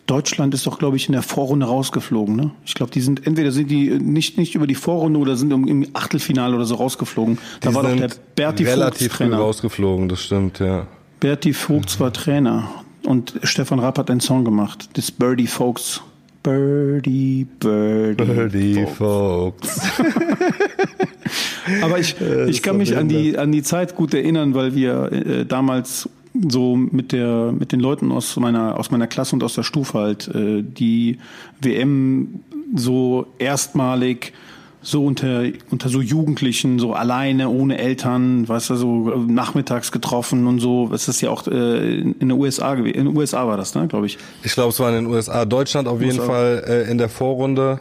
Deutschland 0.09 0.55
ist 0.55 0.67
doch, 0.67 0.79
glaube 0.79 0.97
ich, 0.97 1.07
in 1.07 1.13
der 1.13 1.23
Vorrunde 1.23 1.67
rausgeflogen. 1.67 2.35
Ne? 2.35 2.51
Ich 2.65 2.75
glaube, 2.75 2.91
die 2.91 3.03
sind 3.03 3.27
entweder 3.27 3.53
sind 3.53 3.71
die 3.71 3.91
nicht 3.91 4.39
nicht 4.39 4.55
über 4.55 4.67
die 4.67 4.75
Vorrunde 4.75 5.21
oder 5.21 5.37
sind 5.37 5.53
im, 5.53 5.87
Achtelfinale 5.93 6.57
oder 6.57 6.65
so 6.65 6.77
rausgeflogen. 6.77 7.39
Da 7.61 7.69
die 7.69 7.75
war 7.75 7.83
doch 7.83 7.95
der 7.95 8.11
Berti 8.35 8.65
relativ 8.65 9.09
Vogt 9.09 9.19
Trainer. 9.19 9.37
Früh 9.37 9.43
rausgeflogen, 9.43 10.09
das 10.09 10.25
stimmt, 10.25 10.61
ja. 10.61 10.87
Berti 11.21 11.53
Vogt 11.53 12.01
war 12.01 12.13
Trainer 12.13 12.71
und 13.05 13.35
Stefan 13.43 13.81
Rapp 13.81 13.99
hat 13.99 14.11
einen 14.11 14.21
Song 14.21 14.45
gemacht, 14.45 14.89
das 14.95 15.11
Birdie 15.11 15.47
Folks. 15.47 16.01
Birdie, 16.43 17.47
Birdie, 17.61 18.25
Birdie 18.25 18.87
Folks. 18.87 19.81
Aber 21.83 21.99
ich, 21.99 22.17
ich 22.49 22.63
kann 22.63 22.79
mich 22.79 22.97
an 22.97 23.09
die, 23.09 23.37
an 23.37 23.53
die 23.53 23.63
Zeit 23.63 23.95
gut 23.95 24.15
erinnern, 24.15 24.55
weil 24.55 24.75
wir 24.75 25.13
äh, 25.13 25.45
damals 25.45 26.09
so 26.49 26.77
mit 26.77 27.13
der 27.13 27.53
mit 27.53 27.73
den 27.73 27.81
Leuten 27.81 28.13
aus 28.13 28.37
meiner 28.37 28.79
aus 28.79 28.91
meiner 28.91 29.07
Klasse 29.07 29.35
und 29.35 29.43
aus 29.43 29.55
der 29.55 29.63
Stufe 29.63 29.99
halt 29.99 30.29
äh, 30.29 30.63
die 30.63 31.19
WM 31.61 32.41
so 32.75 33.27
erstmalig 33.39 34.33
so 34.81 35.05
unter 35.05 35.45
unter 35.71 35.89
so 35.89 36.01
Jugendlichen 36.01 36.79
so 36.79 36.93
alleine 36.93 37.49
ohne 37.49 37.79
Eltern, 37.79 38.49
weißt 38.49 38.71
du, 38.71 38.77
so 38.77 38.97
nachmittags 39.27 39.91
getroffen 39.91 40.47
und 40.47 40.61
so. 40.61 40.91
Es 40.93 41.09
ist 41.09 41.21
ja 41.21 41.31
auch 41.31 41.47
äh, 41.47 41.99
in 41.99 42.19
den 42.21 42.33
USA 42.33 42.75
gewesen. 42.75 42.95
In 42.95 43.07
den 43.07 43.17
USA 43.17 43.47
war 43.47 43.57
das, 43.57 43.75
ne, 43.75 43.89
glaube 43.89 44.07
ich. 44.07 44.19
Ich 44.45 44.53
glaube, 44.53 44.71
es 44.71 44.81
war 44.81 44.91
in 44.91 45.05
den 45.05 45.07
USA. 45.07 45.45
Deutschland 45.45 45.89
auf 45.89 46.01
USA. 46.01 46.07
jeden 46.07 46.25
Fall 46.25 46.65
äh, 46.67 46.91
in 46.91 46.99
der 46.99 47.09
Vorrunde 47.09 47.81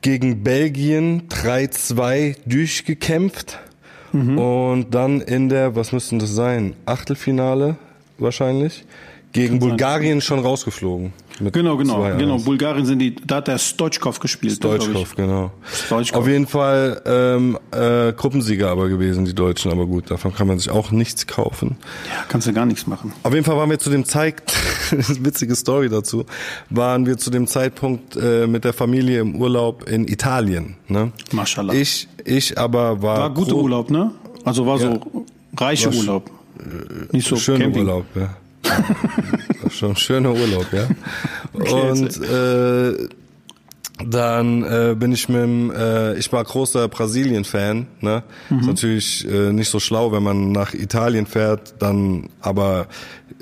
gegen 0.00 0.42
Belgien 0.42 1.28
3-2 1.28 2.36
durchgekämpft. 2.46 3.58
Mhm. 4.12 4.38
Und 4.38 4.94
dann 4.94 5.20
in 5.20 5.48
der, 5.48 5.76
was 5.76 5.92
müssten 5.92 6.18
das 6.18 6.34
sein? 6.34 6.74
Achtelfinale 6.86 7.76
wahrscheinlich 8.18 8.84
gegen 9.38 9.58
Bulgarien 9.58 10.20
schon 10.20 10.40
rausgeflogen. 10.40 11.12
Genau, 11.52 11.76
genau, 11.76 12.16
genau. 12.16 12.38
Bulgarien 12.38 12.84
sind 12.84 12.98
die, 12.98 13.14
da 13.14 13.36
hat 13.36 13.48
der 13.48 13.58
Stoichkov 13.58 14.18
gespielt. 14.18 14.54
Stoichkov, 14.54 15.14
genau. 15.14 15.52
Stoichkov. 15.72 16.22
Auf 16.22 16.28
jeden 16.28 16.48
Fall 16.48 17.00
ähm, 17.06 17.58
äh, 17.70 18.12
Gruppensieger 18.12 18.70
aber 18.70 18.88
gewesen, 18.88 19.24
die 19.24 19.34
Deutschen, 19.34 19.70
aber 19.70 19.86
gut, 19.86 20.10
davon 20.10 20.34
kann 20.34 20.48
man 20.48 20.58
sich 20.58 20.70
auch 20.70 20.90
nichts 20.90 21.28
kaufen. 21.28 21.76
Ja, 22.08 22.24
kannst 22.28 22.48
du 22.48 22.52
gar 22.52 22.66
nichts 22.66 22.88
machen. 22.88 23.12
Auf 23.22 23.32
jeden 23.32 23.44
Fall 23.44 23.56
waren 23.56 23.70
wir 23.70 23.78
zu 23.78 23.90
dem 23.90 24.04
Zeitpunkt, 24.04 24.52
witzige 25.24 25.54
Story 25.54 25.88
dazu, 25.88 26.24
waren 26.70 27.06
wir 27.06 27.18
zu 27.18 27.30
dem 27.30 27.46
Zeitpunkt 27.46 28.16
äh, 28.16 28.48
mit 28.48 28.64
der 28.64 28.72
Familie 28.72 29.20
im 29.20 29.36
Urlaub 29.36 29.88
in 29.88 30.08
Italien. 30.08 30.74
Ne? 30.88 31.12
Maschallah. 31.30 31.72
Ich, 31.72 32.08
ich 32.24 32.58
aber 32.58 33.00
war. 33.00 33.18
War 33.18 33.34
guter 33.34 33.54
Urlaub, 33.54 33.90
ne? 33.90 34.10
Also 34.44 34.66
war 34.66 34.78
so 34.78 34.86
ja, 34.86 35.00
reiche 35.56 35.90
Urlaub. 35.90 36.30
Nicht 37.12 37.28
so 37.28 37.36
schöner. 37.36 37.68
Urlaub, 37.68 38.04
ja. 38.16 38.36
schon 39.70 39.96
schöner 39.96 40.32
Urlaub, 40.32 40.66
ja. 40.72 40.88
Und 41.52 42.22
äh, 42.22 43.08
dann 44.06 44.62
äh, 44.62 44.94
bin 44.94 45.12
ich 45.12 45.28
mit 45.28 45.42
dem, 45.42 45.72
äh, 45.72 46.14
ich 46.14 46.32
war 46.32 46.44
großer 46.44 46.88
Brasilien-Fan, 46.88 47.86
ne? 48.00 48.22
Mhm. 48.48 48.60
Ist 48.60 48.66
natürlich 48.66 49.28
äh, 49.28 49.52
nicht 49.52 49.68
so 49.68 49.80
schlau, 49.80 50.12
wenn 50.12 50.22
man 50.22 50.52
nach 50.52 50.72
Italien 50.72 51.26
fährt, 51.26 51.74
dann, 51.80 52.28
aber 52.40 52.86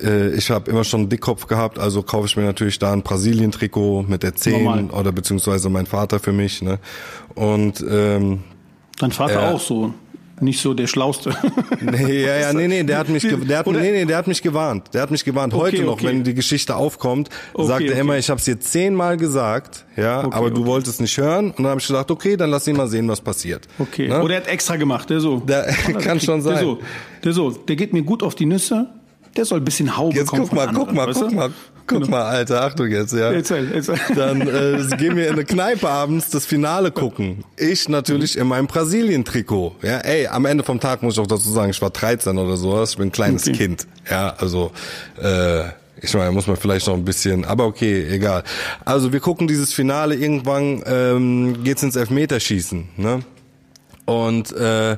äh, 0.02 0.30
ich 0.34 0.50
habe 0.50 0.70
immer 0.70 0.84
schon 0.84 1.00
einen 1.00 1.08
Dickkopf 1.10 1.46
gehabt, 1.46 1.78
also 1.78 2.02
kaufe 2.02 2.26
ich 2.26 2.36
mir 2.36 2.44
natürlich 2.44 2.78
da 2.78 2.92
ein 2.92 3.02
Brasilien-Trikot 3.02 4.04
mit 4.08 4.22
der 4.22 4.34
10 4.34 4.64
Normal. 4.64 4.84
oder 4.90 5.12
beziehungsweise 5.12 5.68
mein 5.68 5.86
Vater 5.86 6.18
für 6.18 6.32
mich, 6.32 6.62
ne? 6.62 6.78
Und 7.34 7.84
ähm, 7.88 8.40
Dein 8.98 9.12
Vater 9.12 9.50
äh, 9.50 9.52
auch 9.52 9.60
so 9.60 9.92
nicht 10.40 10.60
so 10.60 10.74
der 10.74 10.86
Schlauste. 10.86 11.34
Nee, 11.80 12.24
ja, 12.24 12.36
ja, 12.38 12.52
nee, 12.52 12.66
nee, 12.66 12.82
der 12.82 12.98
hat 12.98 13.08
mich, 13.08 13.22
der 13.22 13.58
hat, 13.58 13.66
nee, 13.66 13.92
nee, 13.92 14.04
der 14.04 14.16
hat 14.16 14.26
mich 14.26 14.42
gewarnt. 14.42 14.92
Der 14.92 15.02
hat 15.02 15.10
mich 15.10 15.24
gewarnt. 15.24 15.54
Heute 15.54 15.76
okay, 15.76 15.86
noch, 15.86 15.92
okay. 15.94 16.06
wenn 16.06 16.24
die 16.24 16.34
Geschichte 16.34 16.74
aufkommt, 16.74 17.28
okay, 17.54 17.66
sagt 17.66 17.84
er 17.84 18.00
immer, 18.00 18.16
ich 18.16 18.28
habe 18.28 18.38
es 18.38 18.44
dir 18.44 18.58
zehnmal 18.58 19.16
gesagt, 19.16 19.84
ja, 19.96 20.20
aber 20.32 20.50
du 20.50 20.66
wolltest 20.66 21.00
nicht 21.00 21.16
hören. 21.16 21.50
Und 21.50 21.58
dann 21.58 21.68
habe 21.68 21.80
ich 21.80 21.86
gesagt, 21.86 22.10
okay, 22.10 22.36
dann 22.36 22.50
lass 22.50 22.66
ihn 22.66 22.76
mal 22.76 22.88
sehen, 22.88 23.08
was 23.08 23.20
passiert. 23.20 23.68
Okay. 23.78 24.08
Ne? 24.08 24.22
Oder 24.22 24.34
er 24.34 24.40
hat 24.40 24.48
extra 24.48 24.76
gemacht, 24.76 25.10
der 25.10 25.20
so. 25.20 25.38
Der 25.40 25.64
kann 26.00 26.18
schon 26.20 26.42
sein. 26.42 26.54
Der 26.54 26.62
so, 26.62 26.78
der 27.24 27.32
so, 27.32 27.50
der 27.50 27.76
geht 27.76 27.92
mir 27.92 28.02
gut 28.02 28.22
auf 28.22 28.34
die 28.34 28.46
Nüsse. 28.46 28.88
Der 29.36 29.44
soll 29.44 29.60
ein 29.60 29.64
bisschen 29.64 29.96
Haube 29.96 30.16
Jetzt 30.16 30.30
guck 30.30 30.52
mal, 30.52 30.68
guck 30.72 30.92
mal, 30.92 31.12
guck 31.12 31.32
mal, 31.32 31.50
Guck 31.86 32.00
genau. 32.00 32.10
mal, 32.10 32.24
Alter, 32.24 32.62
Achtung 32.62 32.88
jetzt, 32.88 33.12
ja. 33.12 33.30
Erzähl, 33.30 33.70
erzähl. 33.72 33.94
Dann 34.16 34.40
äh, 34.40 34.96
gehen 34.96 35.14
wir 35.14 35.28
in 35.28 35.34
eine 35.34 35.44
Kneipe 35.44 35.88
abends 35.88 36.30
das 36.30 36.44
Finale 36.44 36.90
gucken. 36.90 37.44
Ich 37.56 37.88
natürlich 37.88 38.36
in 38.36 38.48
meinem 38.48 38.66
Brasilien-Trikot. 38.66 39.76
Ja, 39.82 39.98
ey, 39.98 40.26
am 40.26 40.46
Ende 40.46 40.64
vom 40.64 40.80
Tag 40.80 41.04
muss 41.04 41.14
ich 41.14 41.20
auch 41.20 41.28
dazu 41.28 41.48
sagen, 41.52 41.70
ich 41.70 41.80
war 41.80 41.90
13 41.90 42.36
oder 42.38 42.56
sowas, 42.56 42.90
ich 42.90 42.96
bin 42.96 43.08
ein 43.08 43.12
kleines 43.12 43.46
okay. 43.46 43.56
Kind. 43.56 43.86
Ja, 44.10 44.34
also 44.38 44.72
äh, 45.22 45.66
ich 46.00 46.12
meine, 46.14 46.32
muss 46.32 46.48
man 46.48 46.56
vielleicht 46.56 46.88
noch 46.88 46.94
ein 46.94 47.04
bisschen, 47.04 47.44
aber 47.44 47.66
okay, 47.66 48.06
egal. 48.10 48.42
Also 48.84 49.12
wir 49.12 49.20
gucken 49.20 49.46
dieses 49.46 49.72
Finale, 49.72 50.16
irgendwann 50.16 50.82
ähm, 50.86 51.62
geht's 51.62 51.84
ins 51.84 51.94
Elfmeterschießen, 51.94 52.88
ne? 52.96 53.20
Und 54.06 54.52
äh, 54.52 54.96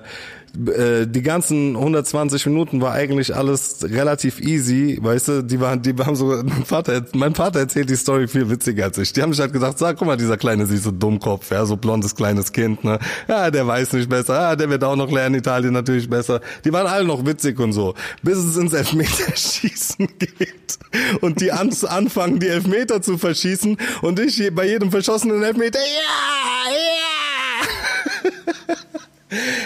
äh, 0.67 1.07
die 1.07 1.23
ganzen 1.23 1.77
120 1.77 2.47
Minuten 2.47 2.81
war 2.81 2.93
eigentlich 2.93 3.35
alles 3.35 3.79
relativ 3.83 4.41
easy, 4.41 4.99
weißt 5.01 5.29
du, 5.29 5.43
die 5.43 5.61
waren, 5.61 5.83
die 5.83 5.95
haben 5.95 6.17
so, 6.17 6.27
mein 6.27 6.65
Vater, 6.65 7.05
mein 7.15 7.35
Vater 7.35 7.61
erzählt 7.61 7.91
die 7.91 7.97
Story 7.97 8.27
viel 8.29 8.51
witziger 8.51 8.85
als 8.85 8.99
ich. 8.99 9.13
Die 9.13 9.23
haben 9.23 9.33
sich 9.33 9.41
halt 9.41 9.53
gesagt, 9.53 9.79
sag, 9.79 9.97
guck 9.97 10.07
mal, 10.07 10.17
dieser 10.17 10.37
kleine 10.37 10.67
süße 10.67 10.93
Dummkopf, 10.93 11.51
ja, 11.51 11.65
so 11.65 11.77
blondes 11.77 12.15
kleines 12.15 12.53
Kind, 12.53 12.83
ne, 12.85 12.99
ja, 13.29 13.51
der 13.51 13.67
weiß 13.67 13.93
nicht 13.93 14.09
besser, 14.09 14.35
ja, 14.35 14.57
der 14.57 14.69
wird 14.71 14.83
auch 14.85 14.97
noch 14.97 15.11
lernen, 15.11 15.37
Italien 15.37 15.73
natürlich 15.73 16.09
besser. 16.09 16.41
Die 16.65 16.73
waren 16.73 16.87
alle 16.87 17.05
noch 17.05 17.25
witzig 17.25 17.59
und 17.61 17.73
so, 17.73 17.95
bis 18.23 18.39
es 18.39 18.57
ins 18.57 18.73
Elfmeterschießen 18.73 20.09
geht 20.19 20.79
und 21.21 21.41
die 21.41 21.53
an, 21.53 21.71
anfangen, 21.89 22.41
die 22.41 22.49
Elfmeter 22.49 23.03
zu 23.03 23.19
verschießen 23.19 23.77
und 24.03 24.19
ich 24.19 24.43
bei 24.55 24.67
jedem 24.67 24.91
verschossenen 24.91 25.43
Elfmeter, 25.43 25.79
ja, 25.79 26.73
ja. 26.73 26.99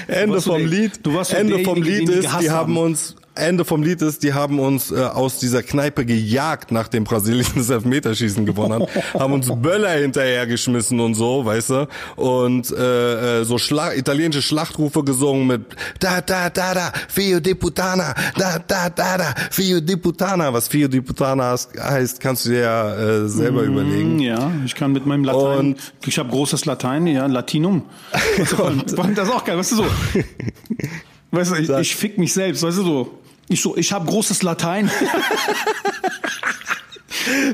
Ende 0.08 0.40
vom 0.40 0.64
Lied. 0.64 1.00
Du 1.04 1.14
warst 1.14 1.32
Ende 1.34 1.60
vom 1.60 1.82
Lied 1.82 2.08
ist, 2.08 2.28
die 2.40 2.50
haben 2.50 2.76
uns 2.76 3.16
Ende 3.34 3.64
vom 3.64 3.82
Lied 3.82 4.02
ist, 4.02 4.22
die 4.22 4.34
haben 4.34 4.60
uns 4.60 4.90
äh, 4.90 5.00
aus 5.00 5.38
dieser 5.38 5.62
Kneipe 5.62 6.04
gejagt, 6.04 6.70
nachdem 6.70 7.04
Brasilien 7.04 7.46
das 7.54 7.70
Elfmeterschießen 7.70 8.44
gewonnen 8.44 8.82
hat, 8.82 9.14
haben 9.20 9.32
uns 9.32 9.48
Böller 9.50 9.92
hinterhergeschmissen 9.92 11.00
und 11.00 11.14
so, 11.14 11.44
weißt 11.44 11.70
du, 11.70 11.88
und 12.16 12.70
äh, 12.72 13.40
äh 13.40 13.44
so 13.44 13.56
Schla 13.56 13.94
italienische 13.94 14.42
Schlachtrufe 14.42 15.02
gesungen 15.02 15.46
mit 15.46 15.62
da 15.98 16.20
da 16.20 16.50
da 16.50 16.74
da 16.74 16.92
Fio 17.08 17.40
di 17.40 17.54
Putana, 17.54 18.14
da 18.36 18.58
da 18.58 18.90
da 18.90 19.16
da 19.16 19.34
Fio 19.50 19.80
di 19.80 19.96
Putana, 19.96 20.52
was 20.52 20.68
Fio 20.68 20.88
di 20.88 21.00
Putana 21.00 21.56
heißt, 21.78 22.20
kannst 22.20 22.44
du 22.44 22.50
dir 22.50 22.60
ja 22.60 22.94
äh, 22.94 23.28
selber 23.28 23.62
mm, 23.62 23.72
überlegen. 23.72 24.18
Ja, 24.20 24.50
ich 24.64 24.74
kann 24.74 24.92
mit 24.92 25.06
meinem 25.06 25.24
Latein, 25.24 25.58
und, 25.58 25.92
ich 26.06 26.18
habe 26.18 26.28
großes 26.28 26.66
Latein, 26.66 27.06
ja, 27.06 27.26
Latinum. 27.26 27.84
und, 28.58 28.98
und 28.98 29.18
das 29.18 29.28
ist 29.28 29.34
auch 29.34 29.44
geil, 29.44 29.56
weißt 29.56 29.72
du 29.72 29.76
so. 29.76 29.86
Weißt 31.34 31.50
du, 31.50 31.54
ich, 31.56 31.70
ich 31.70 31.96
fick 31.96 32.18
mich 32.18 32.34
selbst, 32.34 32.62
weißt 32.62 32.76
du 32.76 32.82
so. 32.82 33.21
Ich 33.52 33.60
so, 33.60 33.76
ich 33.76 33.92
habe 33.92 34.06
großes 34.06 34.42
Latein. 34.42 34.90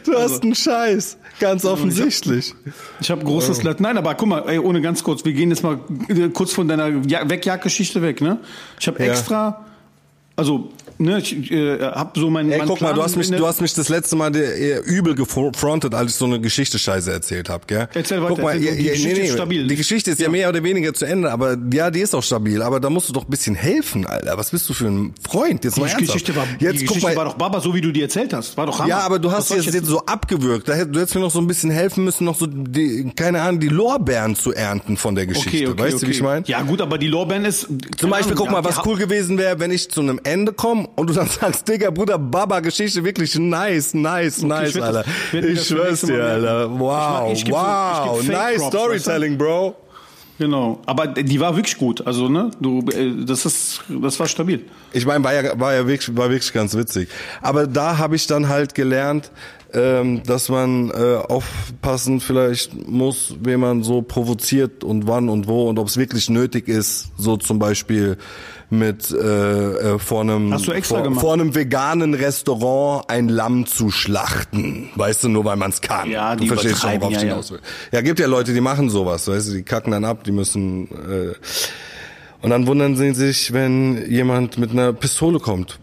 du 0.04 0.12
hast 0.12 0.22
also, 0.22 0.40
einen 0.42 0.54
Scheiß, 0.54 1.18
ganz 1.40 1.64
offensichtlich. 1.64 2.54
Ich 3.00 3.10
habe 3.10 3.22
hab 3.22 3.26
großes 3.26 3.64
Latein. 3.64 3.82
Nein, 3.82 3.98
aber 3.98 4.14
guck 4.14 4.28
mal, 4.28 4.48
ey, 4.48 4.60
ohne 4.60 4.80
ganz 4.80 5.02
kurz, 5.02 5.24
wir 5.24 5.32
gehen 5.32 5.50
jetzt 5.50 5.64
mal 5.64 5.80
kurz 6.32 6.52
von 6.52 6.68
deiner 6.68 7.04
Wegjagdgeschichte 7.04 8.00
weg, 8.00 8.20
ne? 8.20 8.38
Ich 8.78 8.86
habe 8.86 9.00
extra, 9.00 9.66
also 10.38 10.70
ne, 10.98 11.18
ich 11.18 11.50
äh, 11.50 11.80
hab 11.80 12.16
so 12.16 12.30
mein, 12.30 12.50
Ey, 12.50 12.58
mein 12.58 12.68
guck 12.68 12.78
Plan 12.78 12.90
mal, 12.90 12.96
du 12.96 13.02
hast 13.02 13.16
mich, 13.16 13.30
du 13.30 13.46
hast 13.46 13.60
mich 13.60 13.74
das 13.74 13.88
letzte 13.88 14.16
Mal 14.16 14.34
äh, 14.36 14.78
übel 14.80 15.14
gefrontet, 15.14 15.94
als 15.94 16.12
ich 16.12 16.16
so 16.16 16.26
eine 16.26 16.40
Geschichte 16.40 16.78
Scheiße 16.78 17.10
erzählt 17.10 17.48
habe, 17.48 17.64
gell? 17.66 17.88
Erzähl 17.94 18.22
weiter. 18.22 18.34
Guck 18.34 18.42
mal, 18.42 18.54
erzähl, 18.54 18.76
die 18.76 18.84
ja, 18.84 18.92
Geschichte 18.92 19.14
nee, 19.14 19.20
nee, 19.20 19.26
ist 19.26 19.34
stabil. 19.34 19.66
Die 19.66 19.76
Geschichte 19.76 20.10
ist 20.12 20.20
ja. 20.20 20.26
ja. 20.26 20.30
mehr 20.30 20.48
oder 20.48 20.62
weniger 20.62 20.94
zu 20.94 21.04
Ende, 21.04 21.30
aber 21.30 21.56
ja, 21.72 21.90
die 21.90 22.00
ist 22.00 22.14
auch 22.14 22.22
stabil. 22.22 22.62
Aber 22.62 22.80
da 22.80 22.90
musst 22.90 23.08
du 23.08 23.12
doch 23.12 23.24
ein 23.24 23.30
bisschen 23.30 23.54
helfen, 23.54 24.06
Alter. 24.06 24.36
Was 24.36 24.50
bist 24.50 24.68
du 24.68 24.74
für 24.74 24.86
ein 24.86 25.14
Freund? 25.28 25.64
Jetzt 25.64 25.76
die 25.76 25.80
mal 25.80 25.94
Geschichte 25.94 26.36
war, 26.36 26.46
jetzt, 26.58 26.80
die 26.80 26.86
Geschichte 26.86 27.08
mal, 27.08 27.16
war 27.16 27.24
doch 27.24 27.34
Baba, 27.34 27.60
so 27.60 27.74
wie 27.74 27.80
du 27.80 27.90
die 27.90 28.02
erzählt 28.02 28.32
hast. 28.32 28.56
War 28.56 28.66
doch 28.66 28.78
Hammer. 28.78 28.88
Ja, 28.88 29.00
aber 29.00 29.18
du 29.18 29.32
hast 29.32 29.50
jetzt, 29.50 29.74
jetzt 29.74 29.86
so 29.86 30.00
abgewürgt. 30.06 30.68
Du 30.68 30.74
hättest 30.74 31.14
mir 31.14 31.20
noch 31.20 31.32
so 31.32 31.40
ein 31.40 31.46
bisschen 31.46 31.70
helfen 31.70 32.04
müssen, 32.04 32.24
noch 32.24 32.36
so 32.36 32.46
die, 32.46 33.10
keine 33.16 33.42
Ahnung, 33.42 33.60
die 33.60 33.68
Lorbeeren 33.68 34.36
zu 34.36 34.52
ernten 34.52 34.96
von 34.96 35.14
der 35.14 35.26
Geschichte. 35.26 35.48
Okay, 35.48 35.66
okay, 35.66 35.82
weißt 35.82 35.94
okay. 35.96 36.04
du, 36.04 36.06
wie 36.08 36.14
ich 36.14 36.22
meine? 36.22 36.46
Ja, 36.46 36.62
gut, 36.62 36.80
aber 36.80 36.98
die 36.98 37.08
Lorbeeren 37.08 37.44
ist. 37.44 37.68
Zum 37.96 38.10
Beispiel, 38.10 38.36
guck 38.36 38.50
mal, 38.50 38.64
was 38.64 38.84
cool 38.84 38.96
gewesen 38.96 39.38
wäre, 39.38 39.58
wenn 39.58 39.70
ich 39.70 39.90
zu 39.90 40.00
einem 40.00 40.20
Ende 40.28 40.52
komme 40.52 40.88
und 40.96 41.08
du 41.08 41.14
dann 41.14 41.28
sagst, 41.40 41.68
Digga, 41.68 41.90
Bruder, 41.90 42.18
Baba-Geschichte 42.18 43.04
wirklich 43.04 43.38
nice, 43.38 43.94
nice, 43.94 44.38
okay, 44.38 44.46
nice, 44.46 44.76
ich 44.76 44.82
Alter. 44.82 45.04
Das, 45.32 45.44
ich 45.44 45.66
schwör's 45.66 46.00
dir, 46.02 46.24
Alter. 46.24 46.78
Wow, 46.78 47.32
ich, 47.32 47.44
ich, 47.44 47.50
wow, 47.50 48.20
so, 48.22 48.30
nice 48.30 48.62
Storytelling, 48.62 49.36
Bro. 49.36 49.76
Genau, 50.38 50.80
aber 50.86 51.08
die 51.08 51.40
war 51.40 51.56
wirklich 51.56 51.76
gut. 51.76 52.06
Also 52.06 52.28
ne, 52.28 52.52
du, 52.60 52.78
äh, 52.92 53.24
das 53.24 53.44
ist, 53.44 53.82
das 53.88 54.20
war 54.20 54.28
stabil. 54.28 54.64
Ich 54.92 55.04
meine, 55.04 55.24
war 55.24 55.34
ja, 55.34 55.58
war 55.58 55.74
ja 55.74 55.86
wirklich, 55.86 56.16
war 56.16 56.30
wirklich 56.30 56.52
ganz 56.52 56.76
witzig. 56.76 57.08
Aber 57.42 57.66
da 57.66 57.98
habe 57.98 58.14
ich 58.14 58.28
dann 58.28 58.48
halt 58.48 58.76
gelernt, 58.76 59.32
ähm, 59.74 60.22
dass 60.24 60.48
man 60.48 60.90
äh, 60.90 61.16
aufpassen 61.16 62.20
vielleicht 62.20 62.88
muss, 62.88 63.36
wen 63.40 63.60
man 63.60 63.82
so 63.82 64.02
provoziert 64.02 64.82
und 64.82 65.06
wann 65.06 65.28
und 65.28 65.46
wo 65.46 65.68
und 65.68 65.78
ob 65.78 65.88
es 65.88 65.96
wirklich 65.96 66.30
nötig 66.30 66.68
ist, 66.68 67.08
so 67.18 67.36
zum 67.36 67.58
Beispiel 67.58 68.16
mit 68.70 69.10
äh, 69.10 69.94
äh, 69.94 69.98
vor 69.98 70.22
einem 70.22 70.58
vor, 70.58 71.14
vor 71.14 71.32
einem 71.32 71.54
veganen 71.54 72.14
Restaurant 72.14 73.08
ein 73.08 73.28
Lamm 73.28 73.66
zu 73.66 73.90
schlachten, 73.90 74.90
weißt 74.94 75.24
du, 75.24 75.28
nur 75.28 75.44
weil 75.44 75.56
man 75.56 75.70
es 75.70 75.80
kann. 75.80 76.10
Ja, 76.10 76.36
die 76.36 76.46
du 76.46 76.54
verstehst 76.54 76.82
schon, 76.82 77.00
worauf 77.00 77.12
ja, 77.12 77.18
ich 77.18 77.24
hinaus 77.24 77.50
will. 77.50 77.60
Ja. 77.92 77.98
ja, 77.98 78.02
gibt 78.02 78.20
ja 78.20 78.26
Leute, 78.26 78.52
die 78.52 78.60
machen 78.60 78.88
sowas, 78.88 79.28
weißt 79.28 79.48
du, 79.48 79.52
die 79.54 79.62
kacken 79.62 79.92
dann 79.92 80.04
ab, 80.04 80.24
die 80.24 80.32
müssen 80.32 80.88
äh, 80.90 81.34
und 82.40 82.50
dann 82.50 82.66
wundern 82.66 82.96
sie 82.96 83.12
sich, 83.14 83.52
wenn 83.52 84.10
jemand 84.10 84.58
mit 84.58 84.70
einer 84.70 84.92
Pistole 84.92 85.40
kommt. 85.40 85.78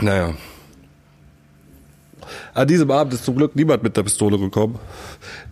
Naja. 0.00 0.34
An 2.56 2.66
diesem 2.66 2.90
Abend 2.90 3.12
ist 3.12 3.22
zum 3.22 3.36
Glück 3.36 3.54
niemand 3.54 3.82
mit 3.82 3.98
der 3.98 4.02
Pistole 4.02 4.38
gekommen. 4.38 4.78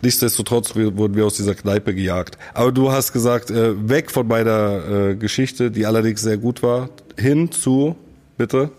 Nichtsdestotrotz 0.01 0.75
wurden 0.75 1.13
wir 1.13 1.27
aus 1.27 1.35
dieser 1.35 1.53
Kneipe 1.53 1.93
gejagt. 1.93 2.35
Aber 2.55 2.71
du 2.71 2.91
hast 2.91 3.13
gesagt, 3.13 3.51
äh, 3.51 3.87
weg 3.87 4.09
von 4.09 4.27
meiner 4.27 5.11
äh, 5.11 5.15
Geschichte, 5.15 5.69
die 5.69 5.85
allerdings 5.85 6.23
sehr 6.23 6.37
gut 6.37 6.63
war, 6.63 6.89
hin 7.15 7.51
zu, 7.51 7.95
bitte? 8.39 8.71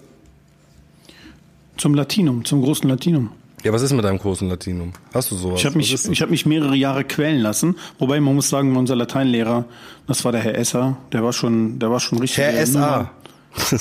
Zum 1.77 1.95
Latinum, 1.95 2.45
zum 2.45 2.63
großen 2.63 2.91
Latinum. 2.91 3.31
Ja, 3.63 3.73
was 3.73 3.83
ist 3.83 3.93
mit 3.93 4.05
deinem 4.05 4.19
großen 4.19 4.49
Latinum? 4.49 4.93
Hast 5.15 5.31
du 5.31 5.37
sowas? 5.37 5.61
Ich 5.61 5.67
habe 5.67 5.77
mich, 5.77 5.93
ich 5.93 6.21
hab 6.21 6.29
mich 6.29 6.47
mehrere 6.47 6.75
Jahre 6.75 7.05
quälen 7.05 7.39
lassen. 7.39 7.77
Wobei 8.01 8.19
man 8.19 8.35
muss 8.35 8.49
sagen, 8.49 8.75
unser 8.75 8.97
Lateinlehrer, 8.97 9.67
das 10.09 10.25
war 10.25 10.33
der 10.33 10.41
Herr 10.41 10.59
Esser, 10.59 10.97
der 11.13 11.23
war 11.23 11.33
schon, 11.33 11.79
der 11.79 11.93
war 11.93 12.01
schon 12.01 12.19
richtig. 12.19 12.39
Herr 12.39 12.59
S.A. 12.59 13.13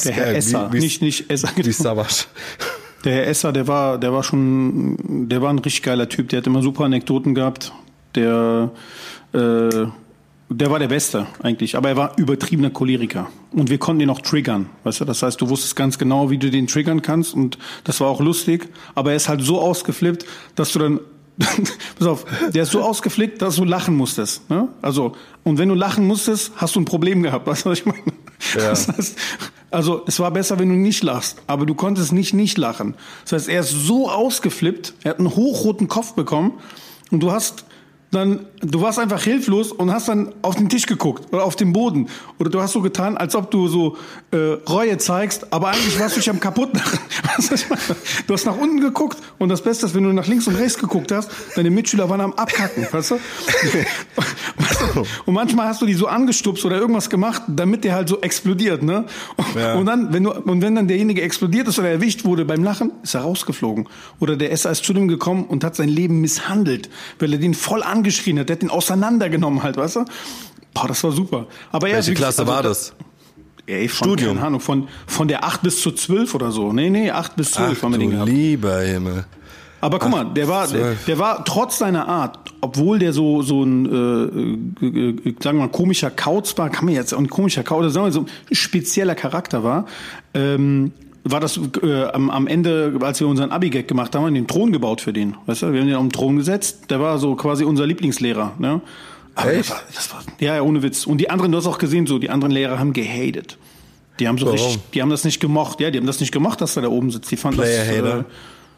Der 0.06 0.14
Herr 0.14 0.36
Esser, 0.36 0.70
nicht, 0.70 1.02
nicht 1.02 1.32
Esser. 1.32 1.50
Wie 1.56 1.72
Savas. 1.72 2.28
Der 3.06 3.14
Herr 3.14 3.28
Esser, 3.28 3.54
der 3.54 3.68
war, 3.68 3.98
der 4.00 4.12
war 4.12 4.24
schon, 4.24 4.98
der 5.30 5.42
war 5.42 5.52
ein 5.52 5.60
richtig 5.60 5.84
geiler 5.84 6.10
Typ. 6.10 6.30
Der 6.30 6.38
hat 6.38 6.48
immer 6.48 6.64
super 6.64 6.86
Anekdoten 6.86 7.36
gehabt. 7.36 7.72
Der, 8.16 8.72
äh, 9.32 9.86
Der 10.50 10.70
war 10.70 10.78
der 10.78 10.88
Beste 10.88 11.26
eigentlich, 11.42 11.76
aber 11.76 11.90
er 11.90 11.98
war 11.98 12.18
übertriebener 12.18 12.70
Choleriker. 12.70 13.30
Und 13.52 13.72
wir 13.72 13.80
konnten 13.80 14.02
ihn 14.02 14.12
auch 14.12 14.22
triggern, 14.22 14.68
weißt 14.84 15.02
du? 15.02 15.06
Das 15.06 15.24
heißt, 15.24 15.42
du 15.42 15.50
wusstest 15.50 15.76
ganz 15.76 15.98
genau, 15.98 16.30
wie 16.30 16.38
du 16.38 16.52
den 16.52 16.68
triggern 16.68 17.02
kannst 17.02 17.34
und 17.34 17.58
das 17.84 18.00
war 18.00 18.10
auch 18.10 18.22
lustig. 18.22 18.70
Aber 18.94 19.10
er 19.10 19.16
ist 19.16 19.28
halt 19.28 19.42
so 19.42 19.60
ausgeflippt, 19.60 20.26
dass 20.54 20.72
du 20.72 20.80
dann 20.80 21.00
Pass 22.00 22.08
auf, 22.08 22.26
der 22.54 22.64
ist 22.64 22.72
so 22.72 22.82
ausgeflickt, 22.82 23.42
dass 23.42 23.58
du 23.58 23.66
lachen 23.66 23.96
musstest. 23.96 24.50
Ne? 24.50 24.70
Also, 24.82 25.16
und 25.44 25.58
wenn 25.58 25.70
du 25.70 25.76
lachen 25.76 26.08
musstest, 26.08 26.54
hast 26.56 26.76
du 26.76 26.80
ein 26.80 26.86
Problem 26.86 27.24
gehabt. 27.24 27.46
Weißt 27.48 27.66
du, 27.66 27.70
was 27.72 27.80
ich 27.80 27.86
meine? 27.86 28.02
Ja. 28.54 28.70
Das 28.70 28.88
heißt, 28.88 29.18
also, 29.72 30.04
es 30.08 30.20
war 30.20 30.32
besser, 30.32 30.60
wenn 30.60 30.70
du 30.70 30.76
nicht 30.76 31.04
lachst, 31.04 31.42
aber 31.48 31.66
du 31.66 31.76
konntest 31.76 32.14
nicht 32.14 32.34
nicht 32.34 32.58
lachen. 32.58 32.96
Das 33.24 33.34
heißt, 33.34 33.50
er 33.50 33.62
ist 33.62 33.72
so 33.72 34.10
ausgeflippt, 34.10 34.94
er 35.04 35.12
hat 35.12 35.20
einen 35.20 35.36
hochroten 35.36 35.88
Kopf 35.88 36.14
bekommen 36.14 36.54
und 37.12 37.22
du 37.22 37.32
hast 37.32 37.66
dann, 38.16 38.46
du 38.62 38.82
warst 38.82 38.98
einfach 38.98 39.22
hilflos 39.22 39.72
und 39.72 39.92
hast 39.92 40.08
dann 40.08 40.34
auf 40.42 40.56
den 40.56 40.70
Tisch 40.70 40.86
geguckt 40.86 41.34
oder 41.34 41.44
auf 41.44 41.56
den 41.56 41.74
Boden. 41.74 42.08
Oder 42.40 42.50
du 42.50 42.62
hast 42.62 42.72
so 42.72 42.82
getan, 42.82 43.18
als 43.18 43.36
ob 43.36 43.52
du 43.52 43.68
so 43.68 43.98
äh, 44.32 44.38
Reue 44.68 44.98
zeigst, 44.98 45.52
aber 45.52 45.70
eigentlich 45.70 46.00
warst 46.00 46.16
du 46.16 46.22
dich 46.22 46.30
am 46.30 46.40
kaputt 46.40 46.70
du 48.28 48.34
hast 48.34 48.46
nach 48.46 48.58
unten 48.58 48.80
geguckt 48.80 49.18
und 49.38 49.50
das 49.50 49.62
Beste 49.62 49.86
ist, 49.86 49.96
wenn 49.96 50.04
du 50.04 50.14
nach 50.14 50.28
links 50.28 50.48
und 50.48 50.56
rechts 50.56 50.80
geguckt 50.80 51.12
hast, 51.12 51.30
deine 51.56 51.70
Mitschüler 51.70 52.10
waren 52.10 52.22
am 52.22 52.34
Abkacken, 52.34 52.88
weißt 52.90 53.12
du? 53.12 53.16
und 55.26 55.34
manchmal 55.34 55.68
hast 55.68 55.82
du 55.82 55.86
die 55.86 55.94
so 55.94 56.08
angestupst 56.08 56.66
oder 56.66 56.78
irgendwas 56.78 57.10
gemacht, 57.10 57.44
damit 57.48 57.84
der 57.84 57.96
halt 57.96 58.10
so 58.10 58.22
explodiert, 58.22 58.84
ne? 58.84 59.06
Ja. 59.56 59.76
Und 59.76 59.86
dann, 59.86 60.14
wenn 60.14 60.24
du, 60.24 60.32
und 60.32 60.62
wenn 60.62 60.76
dann 60.76 60.88
derjenige 60.88 61.22
explodiert 61.22 61.68
ist 61.68 61.80
oder 61.80 61.90
erwischt 61.90 62.26
wurde 62.26 62.46
beim 62.46 62.64
Lachen, 62.64 62.92
ist 63.04 63.14
er 63.14 63.22
rausgeflogen. 63.22 63.88
Oder 64.20 64.36
der 64.36 64.56
SA 64.56 64.72
ist 64.72 64.84
zu 64.84 64.94
dem 64.94 65.08
gekommen 65.08 65.46
und 65.46 65.64
hat 65.64 65.76
sein 65.76 65.90
Leben 65.90 66.22
misshandelt, 66.22 66.90
weil 67.20 67.34
er 67.34 67.40
den 67.40 67.54
voll 67.54 67.84
angeschrien 67.84 68.40
hat, 68.40 68.50
der 68.50 68.56
hat 68.56 68.62
den 68.62 68.70
auseinandergenommen 68.70 69.64
halt, 69.64 69.78
weißt 69.78 69.98
du? 69.98 70.06
Boah, 70.74 70.88
das 70.88 71.04
war 71.04 71.12
super. 71.12 71.48
Aber 71.72 71.88
Welche 71.88 72.12
ja, 72.12 72.18
Klasse 72.18 72.42
also, 72.42 72.52
war 72.52 72.64
das? 72.64 72.94
Ey, 73.68 73.88
von, 73.88 74.10
Studium. 74.10 74.36
Keine 74.36 74.48
Ahnung, 74.48 74.60
von, 74.60 74.88
von 75.08 75.28
der 75.28 75.44
8 75.44 75.64
bis 75.64 75.82
zu 75.82 75.92
12 75.92 76.36
oder 76.36 76.52
so. 76.52 76.72
Nee, 76.72 76.90
nee, 76.90 77.10
8 77.12 77.36
bis 77.36 77.52
12 77.54 77.78
Ach, 77.80 77.84
haben 77.84 77.92
wir 77.94 78.00
den 78.00 78.12
gehabt. 78.12 78.30
lieber 78.30 78.82
Himmel. 78.82 79.26
Aber 79.86 80.00
guck 80.00 80.10
mal, 80.10 80.26
der 80.26 80.48
war, 80.48 80.68
der, 80.68 80.96
der, 81.06 81.20
war 81.20 81.46
trotz 81.46 81.78
seiner 81.78 82.08
Art, 82.08 82.40
obwohl 82.60 82.98
der 82.98 83.14
so 83.14 83.44
so 83.44 83.64
ein, 83.64 83.86
äh, 84.82 84.86
äh, 84.86 85.10
äh 85.10 85.36
sagen 85.40 85.60
wir 85.60 85.66
mal, 85.66 85.70
komischer 85.70 86.10
Kauz 86.10 86.58
war, 86.58 86.72
kann 86.72 86.86
man 86.86 86.96
jetzt 86.96 87.14
ein 87.14 87.30
komischer 87.30 87.62
Kauz, 87.62 87.94
sagen 87.94 88.08
wir 88.08 88.12
so 88.12 88.22
ein 88.22 88.56
spezieller 88.56 89.14
Charakter 89.14 89.64
war, 89.64 89.86
ähm, 90.34 90.92
war 91.24 91.40
das 91.40 91.60
äh, 91.84 92.04
am, 92.06 92.32
am 92.32 92.48
Ende, 92.48 92.98
als 93.02 93.20
wir 93.20 93.28
unseren 93.28 93.52
Abi-Gag 93.52 93.88
gemacht 93.88 94.16
haben, 94.16 94.26
haben 94.26 94.34
wir 94.34 94.42
den 94.42 94.48
Thron 94.48 94.72
gebaut 94.72 95.02
für 95.02 95.14
den. 95.14 95.36
Weißt 95.46 95.62
du, 95.62 95.72
wir 95.72 95.82
haben 95.82 95.88
den 95.88 95.96
auf 95.96 96.04
den 96.04 96.12
Thron 96.12 96.38
gesetzt. 96.38 96.90
Der 96.90 97.00
war 97.00 97.20
so 97.20 97.36
quasi 97.36 97.64
unser 97.64 97.86
Lieblingslehrer. 97.86 98.54
Ne? 98.58 98.82
Aber 99.36 99.54
Echt? 99.54 99.70
Das 99.70 99.72
war, 99.72 99.84
das 99.94 100.14
war, 100.14 100.24
ja, 100.40 100.56
ja, 100.56 100.62
ohne 100.64 100.82
Witz. 100.82 101.06
Und 101.06 101.20
die 101.20 101.30
anderen, 101.30 101.52
du 101.52 101.60
hast 101.60 101.68
auch 101.68 101.78
gesehen, 101.78 102.08
so 102.08 102.18
die 102.18 102.32
anderen 102.32 102.52
Lehrer 102.52 102.80
haben 102.80 102.94
gehatet. 102.94 103.58
Die 104.20 104.28
haben 104.28 104.38
so 104.38 104.46
Warum? 104.46 104.60
richtig, 104.60 104.80
die 104.94 105.02
haben 105.02 105.10
das 105.10 105.26
nicht 105.26 105.40
gemocht. 105.40 105.80
Ja, 105.80 105.92
die 105.92 106.00
haben 106.00 106.08
das 106.08 106.20
nicht 106.20 106.32
gemocht, 106.32 106.62
dass 106.62 106.76
er 106.76 106.84
da 106.84 106.90
oben 106.90 107.12
sitzt. 107.12 107.30
Die 107.32 107.38
fanden 107.38 107.62
das. 107.62 107.70
Äh, 107.70 108.24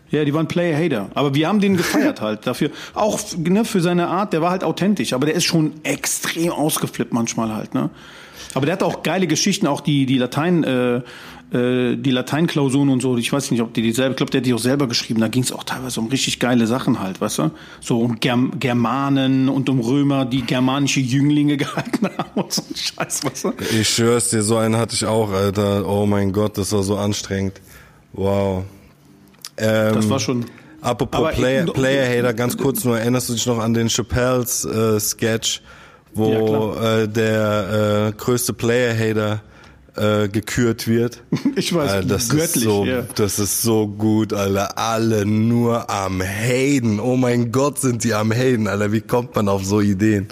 ja, 0.10 0.24
die 0.24 0.34
waren 0.34 0.48
Player-Hater. 0.48 1.10
Aber 1.14 1.36
wir 1.36 1.48
haben 1.48 1.60
den 1.60 1.78
gefeiert 1.78 2.22
halt 2.22 2.48
dafür. 2.48 2.70
Auch 2.94 3.20
ne, 3.38 3.66
für 3.66 3.82
seine 3.82 4.08
Art, 4.08 4.34
der 4.34 4.42
war 4.42 4.52
halt 4.52 4.64
authentisch. 4.64 5.14
Aber 5.14 5.26
der 5.26 5.36
ist 5.36 5.44
schon 5.44 5.74
extrem 5.84 6.52
ausgeflippt 6.52 7.14
manchmal 7.14 7.54
halt. 7.54 7.74
Ne? 7.74 7.90
Aber 8.54 8.66
der 8.66 8.74
hat 8.74 8.84
auch 8.84 9.04
geile 9.04 9.28
Geschichten, 9.28 9.68
auch 9.68 9.82
die, 9.82 10.06
die 10.06 10.18
Latein, 10.18 10.64
äh, 10.64 11.02
äh, 11.54 11.96
die 11.96 12.12
Lateinklausuren 12.12 12.90
und 12.90 13.02
so, 13.02 13.18
ich 13.18 13.32
weiß 13.32 13.52
nicht, 13.52 13.62
ob 13.62 13.74
die 13.74 13.82
dieselbe, 13.82 14.12
ich 14.12 14.18
glaube, 14.18 14.32
der 14.32 14.42
hat 14.42 14.46
die 14.46 14.54
auch 14.54 14.60
selber 14.60 14.88
geschrieben, 14.88 15.22
da 15.22 15.28
ging 15.28 15.44
es 15.44 15.52
auch 15.52 15.64
teilweise 15.64 16.00
um 16.00 16.08
richtig 16.08 16.40
geile 16.40 16.68
Sachen 16.68 17.00
halt, 17.00 17.22
weißt 17.22 17.38
du? 17.40 17.52
So 17.80 18.02
um 18.02 18.20
Germ 18.20 18.52
Germanen 18.60 19.48
und 19.48 19.70
um 19.70 19.80
Römer, 19.80 20.26
die 20.26 20.42
germanische 20.42 21.00
Jünglinge 21.00 21.58
gehalten 21.58 22.10
haben 22.18 22.32
und 22.36 22.52
so 22.52 22.62
ein 22.62 22.76
Scheiß, 22.76 23.24
weißt 23.24 23.44
du? 23.46 23.54
Ich 23.80 23.90
schwör's 23.90 24.30
dir, 24.30 24.42
so 24.42 24.58
einen 24.58 24.76
hatte 24.76 24.96
ich 24.96 25.06
auch, 25.06 25.32
Alter. 25.32 25.88
Oh 25.88 26.06
mein 26.06 26.32
Gott, 26.32 26.58
das 26.58 26.72
war 26.72 26.84
so 26.84 26.98
anstrengend. 26.98 27.62
Wow. 28.14 28.64
Ähm, 29.58 29.96
das 29.96 30.10
war 30.10 30.20
schon... 30.20 30.46
Apropos 30.80 31.34
Player, 31.34 31.66
Player 31.66 32.08
Hater, 32.08 32.34
ganz 32.34 32.56
kurz 32.56 32.84
nur, 32.84 33.00
erinnerst 33.00 33.30
du 33.30 33.34
dich 33.34 33.48
noch 33.48 33.58
an 33.58 33.74
den 33.74 33.90
Chappelle's 33.90 34.64
äh, 34.64 35.00
Sketch, 35.00 35.62
wo 36.14 36.76
ja, 36.76 37.02
äh, 37.02 37.08
der 37.08 38.10
äh, 38.10 38.12
größte 38.16 38.54
Player 38.54 38.96
Hater 38.96 39.42
äh, 39.98 40.30
gekürt 40.30 40.88
wird. 40.88 41.24
Ich 41.56 41.74
weiß, 41.74 41.92
äh, 41.92 42.06
das 42.06 42.30
göttlich. 42.30 42.58
Ist 42.58 42.62
so, 42.62 42.86
ja. 42.86 43.04
Das 43.16 43.40
ist 43.40 43.64
so 43.64 43.88
gut, 43.88 44.32
Alter. 44.32 44.78
Alle 44.78 45.26
nur 45.26 45.90
am 45.90 46.22
Hayden. 46.22 47.00
Oh 47.00 47.18
mein 47.18 47.52
Gott, 47.52 47.80
sind 47.80 48.04
die 48.04 48.14
am 48.14 48.32
Hayden, 48.32 48.68
Alter. 48.68 48.92
Wie 48.92 49.02
kommt 49.02 49.36
man 49.36 49.50
auf 49.50 49.66
so 49.66 49.82
Ideen? 49.82 50.28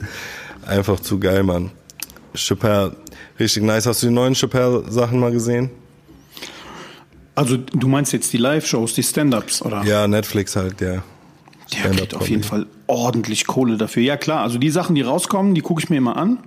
Einfach 0.68 1.00
zu 1.00 1.20
geil, 1.20 1.44
Mann. 1.44 1.72
Chappelle, 2.36 2.96
richtig 3.40 3.64
nice. 3.64 3.88
Hast 3.88 4.04
du 4.04 4.08
die 4.08 4.14
neuen 4.14 4.36
Chappelle-Sachen 4.36 5.20
mal 5.20 5.32
gesehen? 5.32 5.72
Also 7.36 7.58
du 7.58 7.88
meinst 7.88 8.14
jetzt 8.14 8.32
die 8.34 8.38
Live-Shows, 8.38 8.94
die 8.94 9.04
Stand-Ups, 9.04 9.62
oder? 9.62 9.84
Ja, 9.84 10.08
Netflix 10.08 10.56
halt, 10.56 10.80
ja. 10.82 11.04
Der 11.74 11.92
kriegt 11.92 12.14
auf 12.14 12.30
jeden 12.30 12.44
Fall 12.44 12.68
ordentlich 12.88 13.48
Kohle 13.48 13.78
dafür. 13.78 14.04
Ja 14.04 14.18
klar, 14.18 14.42
also 14.42 14.58
die 14.58 14.70
Sachen, 14.70 14.96
die 14.96 15.02
rauskommen, 15.02 15.56
die 15.56 15.62
gucke 15.62 15.82
ich 15.84 15.90
mir 15.90 15.98
immer 15.98 16.16
an. 16.16 16.40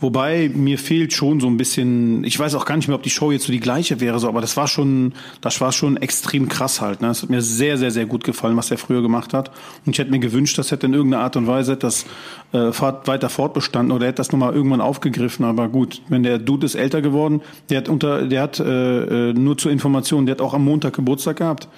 Wobei 0.00 0.50
mir 0.52 0.76
fehlt 0.78 1.12
schon 1.12 1.38
so 1.40 1.46
ein 1.46 1.56
bisschen, 1.56 2.24
ich 2.24 2.38
weiß 2.38 2.56
auch 2.56 2.66
gar 2.66 2.76
nicht 2.76 2.88
mehr, 2.88 2.96
ob 2.96 3.04
die 3.04 3.10
Show 3.10 3.30
jetzt 3.30 3.46
so 3.46 3.52
die 3.52 3.60
gleiche 3.60 4.00
wäre, 4.00 4.18
so, 4.18 4.28
aber 4.28 4.40
das 4.40 4.56
war 4.56 4.66
schon, 4.66 5.12
das 5.40 5.60
war 5.60 5.70
schon 5.70 5.96
extrem 5.96 6.48
krass 6.48 6.80
halt. 6.80 7.00
Ne? 7.00 7.08
Es 7.08 7.22
hat 7.22 7.30
mir 7.30 7.40
sehr, 7.40 7.78
sehr, 7.78 7.92
sehr 7.92 8.04
gut 8.04 8.24
gefallen, 8.24 8.56
was 8.56 8.70
er 8.72 8.76
früher 8.76 9.02
gemacht 9.02 9.32
hat. 9.32 9.52
Und 9.86 9.92
ich 9.92 9.98
hätte 9.98 10.10
mir 10.10 10.18
gewünscht, 10.18 10.58
das 10.58 10.72
hätte 10.72 10.86
in 10.86 10.94
irgendeiner 10.94 11.22
Art 11.22 11.36
und 11.36 11.46
Weise 11.46 11.76
das 11.76 12.06
äh, 12.52 12.58
weiter 12.58 13.28
fortbestanden 13.28 13.92
oder 13.92 14.06
hätte 14.06 14.16
das 14.16 14.32
nochmal 14.32 14.52
irgendwann 14.52 14.80
aufgegriffen. 14.80 15.44
Aber 15.44 15.68
gut, 15.68 16.02
wenn 16.08 16.24
der 16.24 16.38
Dude 16.38 16.66
ist 16.66 16.74
älter 16.74 17.00
geworden, 17.00 17.40
der 17.70 17.78
hat 17.78 17.88
unter, 17.88 18.26
der 18.26 18.42
hat 18.42 18.58
äh, 18.58 19.30
äh 19.30 19.32
nur 19.32 19.56
zur 19.56 19.70
Information, 19.70 20.26
der 20.26 20.34
hat 20.34 20.42
auch 20.42 20.54
am 20.54 20.64
Montag 20.64 20.94
Geburtstag 20.94 21.36
gehabt. 21.36 21.68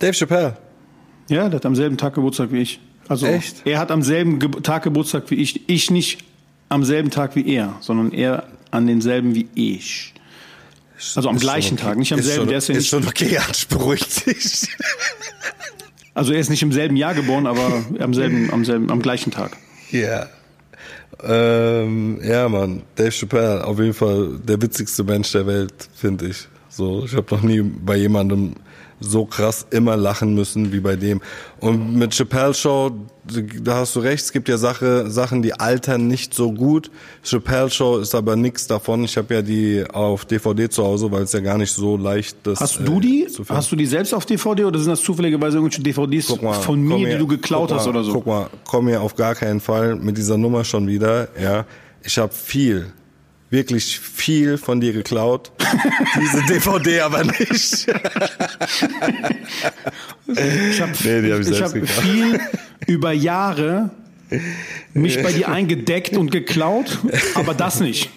Dave 0.00 0.12
Chappelle. 0.12 0.56
Ja, 1.30 1.48
der 1.48 1.56
hat 1.56 1.66
am 1.66 1.76
selben 1.76 1.96
Tag 1.96 2.14
Geburtstag 2.14 2.52
wie 2.52 2.62
ich. 2.62 2.80
Also 3.06 3.26
Echt? 3.26 3.62
er 3.64 3.78
hat 3.78 3.90
am 3.90 4.02
selben 4.02 4.38
Ge 4.38 4.50
Tag 4.62 4.82
Geburtstag 4.82 5.30
wie 5.30 5.36
ich. 5.36 5.68
Ich 5.68 5.90
nicht 5.90 6.24
am 6.68 6.84
selben 6.84 7.10
Tag 7.10 7.36
wie 7.36 7.46
er, 7.48 7.76
sondern 7.80 8.12
er 8.12 8.44
an 8.70 8.86
denselben 8.86 9.34
wie 9.34 9.48
ich. 9.54 10.14
Also 11.14 11.28
am 11.28 11.36
ist 11.36 11.42
gleichen 11.42 11.74
okay. 11.74 11.84
Tag, 11.84 11.98
nicht 11.98 12.12
am 12.12 12.18
ist 12.18 12.26
selben. 12.26 12.40
Schon, 12.40 12.48
der 12.48 12.58
ist, 12.58 12.68
ja 12.68 12.74
ist 12.76 12.88
schon 12.88 13.06
okay, 13.06 13.38
Arsch, 13.38 13.66
beruhigt 13.68 14.10
sich. 14.10 14.68
Also 16.14 16.32
er 16.32 16.40
ist 16.40 16.50
nicht 16.50 16.62
im 16.62 16.72
selben 16.72 16.96
Jahr 16.96 17.14
geboren, 17.14 17.46
aber 17.46 17.84
am 18.00 18.12
selben, 18.12 18.52
am 18.52 18.64
selben, 18.64 18.90
am 18.90 19.00
gleichen 19.00 19.30
Tag. 19.30 19.56
Ja. 19.90 20.26
Ähm, 21.22 22.20
ja, 22.22 22.48
Mann, 22.48 22.82
Dave 22.96 23.12
Chappelle, 23.12 23.64
auf 23.64 23.78
jeden 23.78 23.94
Fall 23.94 24.38
der 24.42 24.60
witzigste 24.60 25.04
Mensch 25.04 25.30
der 25.32 25.46
Welt, 25.46 25.72
finde 25.94 26.26
ich. 26.26 26.48
So, 26.68 27.04
ich 27.04 27.14
habe 27.14 27.34
noch 27.34 27.42
nie 27.42 27.62
bei 27.62 27.96
jemandem 27.96 28.54
so 29.00 29.24
krass 29.24 29.66
immer 29.70 29.96
lachen 29.96 30.34
müssen 30.34 30.72
wie 30.72 30.80
bei 30.80 30.96
dem. 30.96 31.20
Und 31.60 31.94
mit 31.96 32.14
Chappelle 32.14 32.54
Show, 32.54 32.92
da 33.62 33.76
hast 33.76 33.96
du 33.96 34.00
recht, 34.00 34.24
es 34.24 34.32
gibt 34.32 34.48
ja 34.48 34.56
Sache, 34.56 35.10
Sachen, 35.10 35.42
die 35.42 35.54
altern 35.54 36.08
nicht 36.08 36.34
so 36.34 36.52
gut. 36.52 36.90
Chappelle 37.22 37.70
Show 37.70 37.98
ist 37.98 38.14
aber 38.14 38.36
nichts 38.36 38.66
davon. 38.66 39.04
Ich 39.04 39.16
habe 39.16 39.34
ja 39.34 39.42
die 39.42 39.84
auf 39.92 40.24
DVD 40.24 40.68
zu 40.68 40.84
Hause, 40.84 41.10
weil 41.10 41.22
es 41.22 41.32
ja 41.32 41.40
gar 41.40 41.58
nicht 41.58 41.72
so 41.72 41.96
leicht 41.96 42.46
ist. 42.46 42.60
Hast 42.60 42.80
du 42.80 43.00
die? 43.00 43.24
Äh, 43.24 43.44
hast 43.48 43.70
du 43.70 43.76
die 43.76 43.86
selbst 43.86 44.14
auf 44.14 44.26
DVD 44.26 44.64
oder 44.64 44.78
sind 44.78 44.90
das 44.90 45.02
zufälligerweise 45.02 45.58
irgendwelche 45.58 45.82
DVDs 45.82 46.40
mal, 46.40 46.54
von 46.54 46.80
mir, 46.80 46.96
hier, 46.96 47.08
die 47.10 47.18
du 47.18 47.26
geklaut 47.26 47.72
hast 47.72 47.86
mal, 47.86 47.90
oder 47.90 48.04
so? 48.04 48.12
Guck 48.12 48.26
mal, 48.26 48.50
komm 48.66 48.86
mir 48.86 49.00
auf 49.00 49.14
gar 49.14 49.34
keinen 49.34 49.60
Fall 49.60 49.96
mit 49.96 50.16
dieser 50.16 50.36
Nummer 50.36 50.64
schon 50.64 50.86
wieder. 50.86 51.28
Ja, 51.40 51.66
ich 52.02 52.18
habe 52.18 52.32
viel 52.32 52.92
wirklich 53.50 53.98
viel 53.98 54.58
von 54.58 54.80
dir 54.80 54.92
geklaut. 54.92 55.52
Diese 56.20 56.42
DVD 56.46 57.00
aber 57.00 57.24
nicht. 57.24 57.88
ich 60.26 60.80
habe 60.80 60.92
nee, 61.04 61.32
hab 61.32 61.40
ich 61.40 61.62
hab 61.62 61.88
viel 61.88 62.40
über 62.86 63.12
Jahre 63.12 63.90
mich 64.92 65.22
bei 65.22 65.32
dir 65.32 65.48
eingedeckt 65.48 66.16
und 66.16 66.30
geklaut, 66.30 66.98
aber 67.34 67.54
das 67.54 67.80
nicht. 67.80 68.10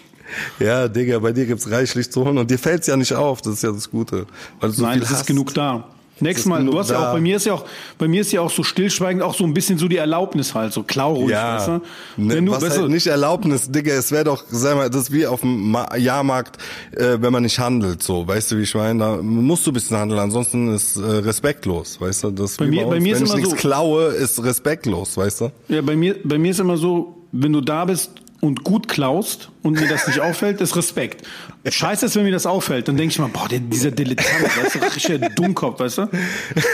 Ja, 0.58 0.88
Digga, 0.88 1.18
bei 1.18 1.32
dir 1.32 1.46
gibt's 1.46 1.70
reichlich 1.70 2.10
zu 2.10 2.24
holen 2.24 2.38
und 2.38 2.50
dir 2.50 2.58
fällt's 2.58 2.86
ja 2.86 2.96
nicht 2.96 3.12
auf, 3.12 3.42
das 3.42 3.54
ist 3.54 3.62
ja 3.62 3.72
das 3.72 3.90
Gute. 3.90 4.26
Weil 4.60 4.70
du 4.70 4.76
so 4.76 4.82
Nein, 4.82 5.00
es 5.00 5.10
ist 5.10 5.26
genug 5.26 5.52
da. 5.54 5.88
Nächstes 6.22 6.46
Mal, 6.46 6.64
du 6.64 6.78
hast 6.78 6.90
ja 6.90 7.10
auch, 7.10 7.12
bei 7.12 7.20
mir 7.20 7.36
ist 7.36 7.46
ja 7.46 7.54
auch, 7.54 7.64
bei 7.98 8.08
mir 8.08 8.20
ist 8.20 8.32
ja 8.32 8.40
auch 8.40 8.50
so 8.50 8.62
stillschweigend 8.62 9.22
auch 9.22 9.34
so 9.34 9.44
ein 9.44 9.52
bisschen 9.52 9.78
so 9.78 9.88
die 9.88 9.96
Erlaubnis 9.96 10.54
halt, 10.54 10.72
so 10.72 10.82
klauruhig, 10.82 11.30
ja. 11.30 11.56
weißt 11.56 11.68
du? 11.68 11.72
Ne, 11.72 12.34
wenn 12.36 12.46
du, 12.46 12.52
was 12.52 12.62
weißt 12.62 12.78
halt 12.78 12.90
nicht 12.90 13.06
Erlaubnis, 13.06 13.70
Digga, 13.70 13.92
es 13.92 14.12
wäre 14.12 14.24
doch, 14.24 14.44
sag 14.48 14.76
mal, 14.76 14.88
das 14.88 15.02
ist 15.02 15.12
wie 15.12 15.26
auf 15.26 15.40
dem 15.40 15.76
Jahrmarkt, 15.98 16.58
äh, 16.92 17.18
wenn 17.20 17.32
man 17.32 17.42
nicht 17.42 17.58
handelt, 17.58 18.02
so, 18.02 18.26
weißt 18.26 18.52
du, 18.52 18.58
wie 18.58 18.62
ich 18.62 18.74
meine? 18.74 18.98
Da 18.98 19.16
musst 19.16 19.66
du 19.66 19.70
ein 19.70 19.74
bisschen 19.74 19.96
handeln, 19.96 20.20
ansonsten 20.20 20.72
ist 20.74 20.96
äh, 20.96 21.00
respektlos, 21.00 22.00
weißt 22.00 22.24
du? 22.24 22.30
Das 22.30 22.56
bei 22.56 22.66
mir, 22.66 22.84
bei, 22.84 22.90
bei 22.90 23.00
mir 23.00 23.16
wenn 23.16 23.22
ist 23.22 23.28
ich 23.28 23.28
immer 23.28 23.36
nichts 23.36 23.50
so, 23.50 23.56
klaue, 23.56 24.04
ist 24.08 24.42
respektlos, 24.42 25.16
weißt 25.16 25.40
du? 25.42 25.52
Ja, 25.68 25.82
bei 25.82 25.96
mir, 25.96 26.16
bei 26.22 26.38
mir 26.38 26.52
ist 26.52 26.60
immer 26.60 26.76
so, 26.76 27.16
wenn 27.32 27.52
du 27.52 27.60
da 27.60 27.84
bist 27.84 28.21
und 28.42 28.64
gut 28.64 28.88
klaust 28.88 29.50
und 29.62 29.80
mir 29.80 29.86
das 29.88 30.06
nicht 30.08 30.18
auffällt, 30.20 30.60
ist 30.60 30.74
Respekt. 30.76 31.24
Scheiße 31.64 32.06
ist, 32.06 32.16
wenn 32.16 32.24
mir 32.24 32.32
das 32.32 32.44
auffällt, 32.44 32.88
dann 32.88 32.96
denke 32.96 33.12
ich 33.12 33.18
mal, 33.20 33.28
boah, 33.28 33.46
der, 33.48 33.60
dieser 33.60 33.92
Dilettant, 33.92 34.28
weißt 34.64 34.74
du, 34.74 34.78
richtiger 34.80 35.28
Dummkopf, 35.30 35.78
weißt 35.78 35.98
du? 35.98 36.08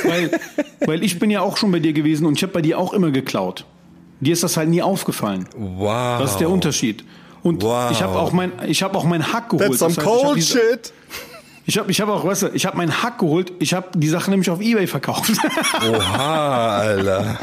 Weil, 0.05 0.31
weil 0.87 1.05
ich 1.05 1.19
bin 1.19 1.31
ja 1.31 1.43
auch 1.43 1.59
schon 1.59 1.71
bei 1.71 1.79
dir 1.79 1.93
gewesen 1.93 2.25
und 2.27 2.37
ich 2.39 2.43
habe 2.43 2.55
bei 2.55 2.63
dir 2.63 2.79
auch 2.79 2.95
immer 2.95 3.11
geklaut. 3.11 3.67
Dir 4.21 4.33
ist 4.33 4.43
das 4.43 4.57
halt 4.57 4.71
nie 4.71 4.81
aufgefallen. 4.83 5.47
Wow. 5.57 6.21
Das 6.23 6.33
ist 6.33 6.41
der 6.41 6.49
Unterschied. 6.51 7.05
Und 7.43 7.63
Wow. 7.63 7.91
ich 7.93 8.03
habe 8.03 8.19
auch 8.19 8.33
mein, 8.33 8.51
ich 8.67 8.83
habe 8.83 8.97
auch 8.97 9.05
meinen 9.05 9.31
Hack 9.33 9.51
geholt. 9.51 9.69
That's 9.69 9.79
some 9.79 9.95
Das 9.95 10.05
heißt, 10.05 10.09
ich 10.09 10.15
hab 10.17 10.23
cold 10.25 10.37
diese- 10.39 10.59
shit. 10.59 10.93
Ich 11.67 11.77
habe, 11.77 11.91
ich 11.91 12.01
habe 12.01 12.13
auch, 12.15 12.25
weißt 12.25 12.43
du, 12.45 12.47
ich 12.55 12.65
habe 12.65 12.79
meinen 12.79 13.03
Hack 13.03 13.19
geholt. 13.19 13.53
Ich 13.59 13.75
habe 13.75 13.89
die 13.95 14.09
Sache 14.09 14.31
nämlich 14.31 14.49
auf 14.49 14.59
eBay 14.63 14.87
verkauft. 14.87 15.33
Oha, 15.87 16.79
Alter. 16.79 17.39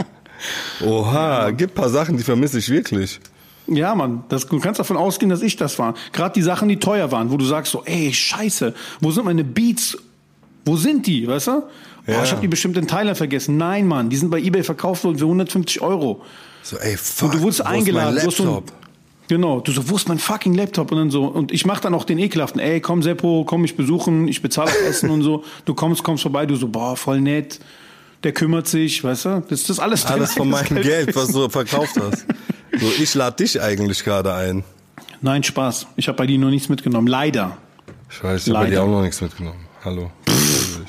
Oha, 0.83 1.51
gibt 1.51 1.75
paar 1.75 1.89
Sachen, 1.89 2.17
die 2.17 2.23
vermisse 2.23 2.57
ich 2.57 2.69
wirklich. 2.69 3.19
Ja, 3.67 3.95
Mann, 3.95 4.23
das, 4.29 4.47
du 4.47 4.59
kannst 4.59 4.79
davon 4.79 4.97
ausgehen, 4.97 5.29
dass 5.29 5.41
ich 5.41 5.55
das 5.55 5.79
war. 5.79 5.95
Gerade 6.11 6.33
die 6.33 6.41
Sachen, 6.41 6.69
die 6.69 6.77
teuer 6.77 7.11
waren, 7.11 7.31
wo 7.31 7.37
du 7.37 7.45
sagst 7.45 7.71
so, 7.71 7.83
ey, 7.85 8.13
Scheiße, 8.13 8.73
wo 9.01 9.11
sind 9.11 9.25
meine 9.25 9.43
Beats? 9.43 9.97
Wo 10.65 10.75
sind 10.77 11.05
die, 11.07 11.27
weißt 11.27 11.47
du? 11.47 11.63
Ja. 12.07 12.19
Oh, 12.19 12.23
ich 12.23 12.31
habe 12.31 12.41
die 12.41 12.47
bestimmt 12.47 12.77
in 12.77 12.87
Thailand 12.87 13.17
vergessen. 13.17 13.57
Nein, 13.57 13.87
Mann, 13.87 14.09
die 14.09 14.15
sind 14.15 14.29
bei 14.29 14.39
eBay 14.39 14.63
verkauft 14.63 15.03
worden 15.03 15.17
für 15.17 15.25
150 15.25 15.81
Euro. 15.81 16.21
So, 16.61 16.77
ey, 16.77 16.97
fuck, 16.97 17.27
Und 17.27 17.35
du 17.35 17.41
wurdest 17.41 17.59
wo 17.59 17.63
ist 17.63 17.69
mein 17.69 17.79
eingeladen. 17.79 18.15
Du 18.15 18.27
hast 18.27 18.37
so 18.37 18.43
ein, 18.43 18.49
Laptop? 18.49 18.73
genau, 19.27 19.59
du 19.59 19.71
so, 19.71 19.89
wo 19.89 19.95
ist 19.95 20.07
mein 20.07 20.19
fucking 20.19 20.53
Laptop? 20.53 20.91
Und 20.91 20.97
dann 20.97 21.11
so, 21.11 21.25
und 21.25 21.51
ich 21.51 21.65
mach 21.65 21.79
dann 21.79 21.93
auch 21.93 22.03
den 22.03 22.19
ekelhaften, 22.19 22.59
ey, 22.59 22.81
komm 22.81 23.03
Seppo, 23.03 23.43
komm 23.45 23.61
mich 23.61 23.75
besuchen, 23.75 24.27
ich 24.27 24.41
bezahle 24.41 24.71
auch 24.71 24.87
Essen 24.87 25.09
und 25.09 25.21
so. 25.23 25.43
Du 25.65 25.73
kommst, 25.73 26.03
kommst 26.03 26.23
vorbei, 26.23 26.45
du 26.45 26.55
so, 26.55 26.67
boah, 26.67 26.95
voll 26.95 27.21
nett. 27.21 27.59
Der 28.23 28.31
kümmert 28.31 28.67
sich, 28.67 29.03
weißt 29.03 29.25
du? 29.25 29.43
Das 29.47 29.69
ist 29.69 29.79
alles 29.79 30.05
Alles 30.05 30.33
von 30.33 30.49
meinem 30.49 30.81
Geld, 30.81 31.15
was 31.15 31.31
du 31.31 31.47
verkauft 31.49 31.95
hast. 31.99 32.25
So, 32.79 32.91
ich 33.01 33.13
lade 33.13 33.37
dich 33.37 33.61
eigentlich 33.61 34.03
gerade 34.03 34.33
ein. 34.33 34.63
Nein, 35.21 35.43
Spaß. 35.43 35.87
Ich 35.95 36.07
habe 36.07 36.17
bei 36.17 36.27
dir 36.27 36.37
nur 36.37 36.49
nichts 36.51 36.69
mitgenommen. 36.69 37.07
Leider. 37.07 37.57
Ich 38.09 38.23
weiß, 38.23 38.47
ich 38.47 38.53
habe 38.53 38.65
bei 38.65 38.69
dir 38.69 38.83
auch 38.83 38.87
noch 38.87 39.01
nichts 39.01 39.21
mitgenommen. 39.21 39.59
Hallo. 39.83 40.11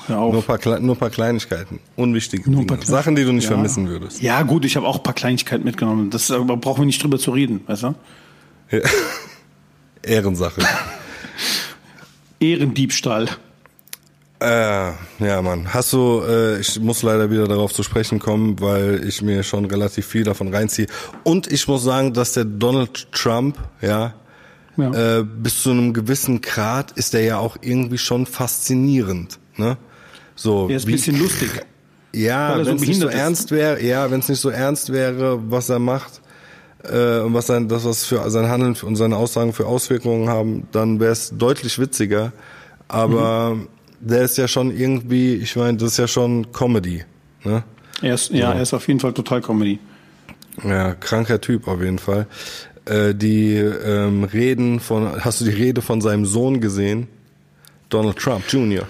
Hör 0.07 0.19
auf. 0.19 0.33
Nur 0.33 0.41
ein 0.41 0.59
paar, 0.59 0.79
nur 0.79 0.97
Kleinigkeiten. 1.09 1.79
Unwichtige 1.95 2.49
Nur 2.49 2.65
Dinge. 2.65 2.85
Sachen, 2.85 3.15
die 3.15 3.23
du 3.23 3.31
nicht 3.31 3.43
Ja. 3.45 3.51
vermissen 3.51 3.87
würdest. 3.87 4.21
Ja, 4.21 4.41
gut, 4.43 4.65
ich 4.65 4.75
habe 4.75 4.87
auch 4.87 4.97
ein 4.97 5.03
paar 5.03 5.13
Kleinigkeiten 5.13 5.63
mitgenommen. 5.63 6.09
Das 6.09 6.31
aber 6.31 6.57
brauchen 6.57 6.81
wir 6.81 6.85
nicht 6.85 7.01
drüber 7.03 7.19
zu 7.19 7.31
reden, 7.31 7.61
weißt 7.67 7.83
du? 7.83 7.95
Ehrensache. 10.03 10.61
Ehrendiebstahl. 12.39 13.29
Äh, 14.39 14.91
ja, 15.19 15.41
Mann. 15.41 15.73
Hast 15.73 15.93
du, 15.93 16.21
äh, 16.27 16.59
ich 16.59 16.79
muss 16.79 17.01
leider 17.01 17.31
wieder 17.31 17.47
darauf 17.47 17.73
zu 17.73 17.81
sprechen 17.81 18.19
kommen, 18.19 18.59
weil 18.59 19.03
ich 19.07 19.21
mir 19.23 19.41
schon 19.41 19.65
relativ 19.65 20.05
viel 20.05 20.23
davon 20.23 20.53
reinziehe. 20.53 20.87
Und 21.23 21.51
ich 21.51 21.67
muss 21.67 21.83
sagen, 21.83 22.13
dass 22.13 22.33
der 22.33 22.45
Donald 22.45 23.11
Trump, 23.11 23.57
ja, 23.81 24.13
Ja. 24.75 25.19
äh, 25.19 25.23
bis 25.23 25.63
zu 25.63 25.71
einem 25.71 25.91
gewissen 25.91 26.41
Grad 26.41 26.91
ist 26.91 27.15
er 27.15 27.21
ja 27.21 27.39
auch 27.39 27.57
irgendwie 27.61 27.97
schon 27.97 28.27
faszinierend, 28.27 29.39
ne? 29.55 29.77
So, 30.35 30.69
Er 30.69 30.75
ist 30.77 30.85
ein 30.85 30.91
bisschen 30.91 31.17
lustig. 31.19 31.49
Ja, 32.13 32.59
so 32.59 32.65
wenn 32.67 32.75
es 32.75 32.81
nicht 32.87 32.99
so 33.01 33.07
ist. 33.07 33.15
ernst 33.15 33.49
wäre, 33.51 33.81
ja, 33.83 34.11
wenn 34.11 34.19
es 34.19 34.29
nicht 34.29 34.39
so 34.39 34.49
ernst 34.49 34.93
wäre, 34.93 35.39
was 35.51 35.69
er 35.69 35.79
macht 35.79 36.21
äh, 36.83 37.19
und 37.21 37.33
was 37.33 37.47
sein, 37.47 37.67
das 37.67 37.85
was 37.85 38.05
für 38.05 38.29
sein 38.29 38.47
Handeln 38.49 38.75
und 38.83 38.95
seine 38.97 39.17
Aussagen 39.17 39.51
für 39.51 39.65
Auswirkungen 39.65 40.29
haben, 40.29 40.67
dann 40.71 40.99
wäre 40.99 41.11
es 41.11 41.31
deutlich 41.35 41.79
witziger. 41.79 42.33
Aber 42.87 43.55
Mhm. 43.55 43.67
Der 43.99 44.21
ist 44.21 44.37
ja 44.37 44.47
schon 44.47 44.75
irgendwie, 44.75 45.35
ich 45.35 45.55
meine, 45.55 45.77
das 45.77 45.93
ist 45.93 45.97
ja 45.97 46.07
schon 46.07 46.51
Comedy, 46.51 47.03
ne? 47.43 47.63
Er 48.01 48.13
ist, 48.13 48.29
ja, 48.29 48.53
er 48.53 48.61
ist 48.61 48.73
auf 48.73 48.87
jeden 48.87 48.99
Fall 48.99 49.13
total 49.13 49.41
Comedy. 49.41 49.79
Ja, 50.63 50.93
kranker 50.93 51.41
Typ 51.41 51.67
auf 51.67 51.81
jeden 51.81 51.99
Fall. 51.99 52.27
Äh, 52.85 53.15
die 53.15 53.55
ähm, 53.55 54.23
Reden 54.23 54.79
von, 54.79 55.23
hast 55.23 55.41
du 55.41 55.45
die 55.45 55.51
Rede 55.51 55.81
von 55.81 56.01
seinem 56.01 56.25
Sohn 56.25 56.61
gesehen? 56.61 57.07
Donald 57.89 58.17
Trump 58.17 58.43
Jr. 58.47 58.83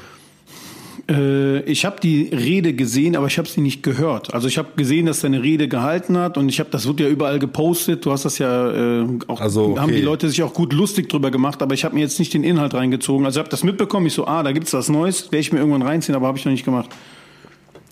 Äh, 1.09 1.59
ich 1.61 1.85
habe 1.85 1.99
die 2.01 2.29
Rede 2.33 2.73
gesehen, 2.73 3.15
aber 3.15 3.27
ich 3.27 3.37
habe 3.37 3.47
sie 3.47 3.61
nicht 3.61 3.81
gehört. 3.83 4.33
Also 4.33 4.47
ich 4.47 4.57
habe 4.57 4.69
gesehen, 4.75 5.05
dass 5.05 5.23
er 5.23 5.27
eine 5.27 5.41
Rede 5.41 5.67
gehalten 5.67 6.17
hat 6.17 6.37
und 6.37 6.49
ich 6.49 6.59
habe, 6.59 6.69
das 6.69 6.85
wird 6.87 6.99
ja 6.99 7.07
überall 7.07 7.39
gepostet. 7.39 8.05
Du 8.05 8.11
hast 8.11 8.25
das 8.25 8.37
ja 8.39 9.01
äh, 9.01 9.07
auch, 9.27 9.39
Also, 9.39 9.71
okay. 9.71 9.79
haben 9.79 9.91
die 9.93 10.01
Leute 10.01 10.27
sich 10.29 10.43
auch 10.43 10.53
gut 10.53 10.73
lustig 10.73 11.07
drüber 11.09 11.31
gemacht, 11.31 11.61
aber 11.61 11.73
ich 11.73 11.85
habe 11.85 11.95
mir 11.95 12.01
jetzt 12.01 12.19
nicht 12.19 12.33
den 12.33 12.43
Inhalt 12.43 12.73
reingezogen. 12.73 13.25
Also 13.25 13.39
ich 13.39 13.43
habe 13.43 13.49
das 13.49 13.63
mitbekommen. 13.63 14.05
Ich 14.07 14.13
so, 14.13 14.27
ah, 14.27 14.43
da 14.43 14.51
gibt's 14.51 14.73
was 14.73 14.89
Neues, 14.89 15.31
werde 15.31 15.39
ich 15.39 15.51
mir 15.53 15.59
irgendwann 15.59 15.81
reinziehen, 15.81 16.15
aber 16.15 16.27
habe 16.27 16.37
ich 16.37 16.45
noch 16.45 16.51
nicht 16.51 16.65
gemacht. 16.65 16.89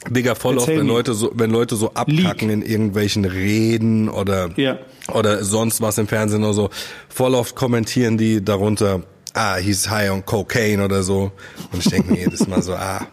Digga, 0.10 0.36
voll 0.36 0.58
oft, 0.58 0.67
wenn. 0.67 0.86
Leute 0.86 1.13
so, 1.13 1.32
wenn 1.34 1.49
Leute 1.49 1.75
so 1.75 1.91
abkacken 1.93 2.49
in 2.49 2.62
irgendwelchen 2.62 3.25
Reden 3.25 4.08
oder, 4.10 4.49
Ja. 4.56 4.78
oder 5.13 5.43
sonst 5.43 5.82
was 5.82 5.97
im 5.97 6.08
Fernsehen 6.08 6.43
oder 6.43 6.54
so, 6.54 6.69
voll 7.10 7.34
oft 7.34 7.56
kommentieren 7.56 8.17
die 8.17 8.43
darunter, 8.43 9.01
ah, 9.35 9.57
he's 9.57 9.89
high 9.89 10.09
on 10.11 10.25
cocaine 10.25 10.83
oder 10.83 11.03
so. 11.03 11.31
Und 11.71 11.79
ich 11.85 11.89
denke 11.89 12.11
mir 12.13 12.19
jedes 12.19 12.47
Mal 12.47 12.61
so, 12.63 12.73
ah, 12.73 13.05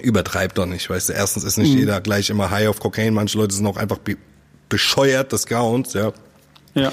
übertreib 0.00 0.54
doch 0.54 0.66
nicht, 0.66 0.88
weißt 0.88 1.08
du. 1.08 1.12
Erstens 1.14 1.44
ist 1.44 1.56
Mhm. 1.56 1.64
nicht 1.64 1.74
jeder 1.74 2.00
gleich 2.00 2.30
immer 2.30 2.50
high 2.50 2.68
auf 2.68 2.78
Cocaine. 2.80 3.10
Manche 3.12 3.38
Leute 3.38 3.54
sind 3.54 3.66
auch 3.66 3.76
einfach 3.76 3.98
be 3.98 4.16
bescheuert 4.68 5.30
des 5.32 5.46
Grauens, 5.46 5.92
ja. 5.92 6.12
Ja. 6.74 6.92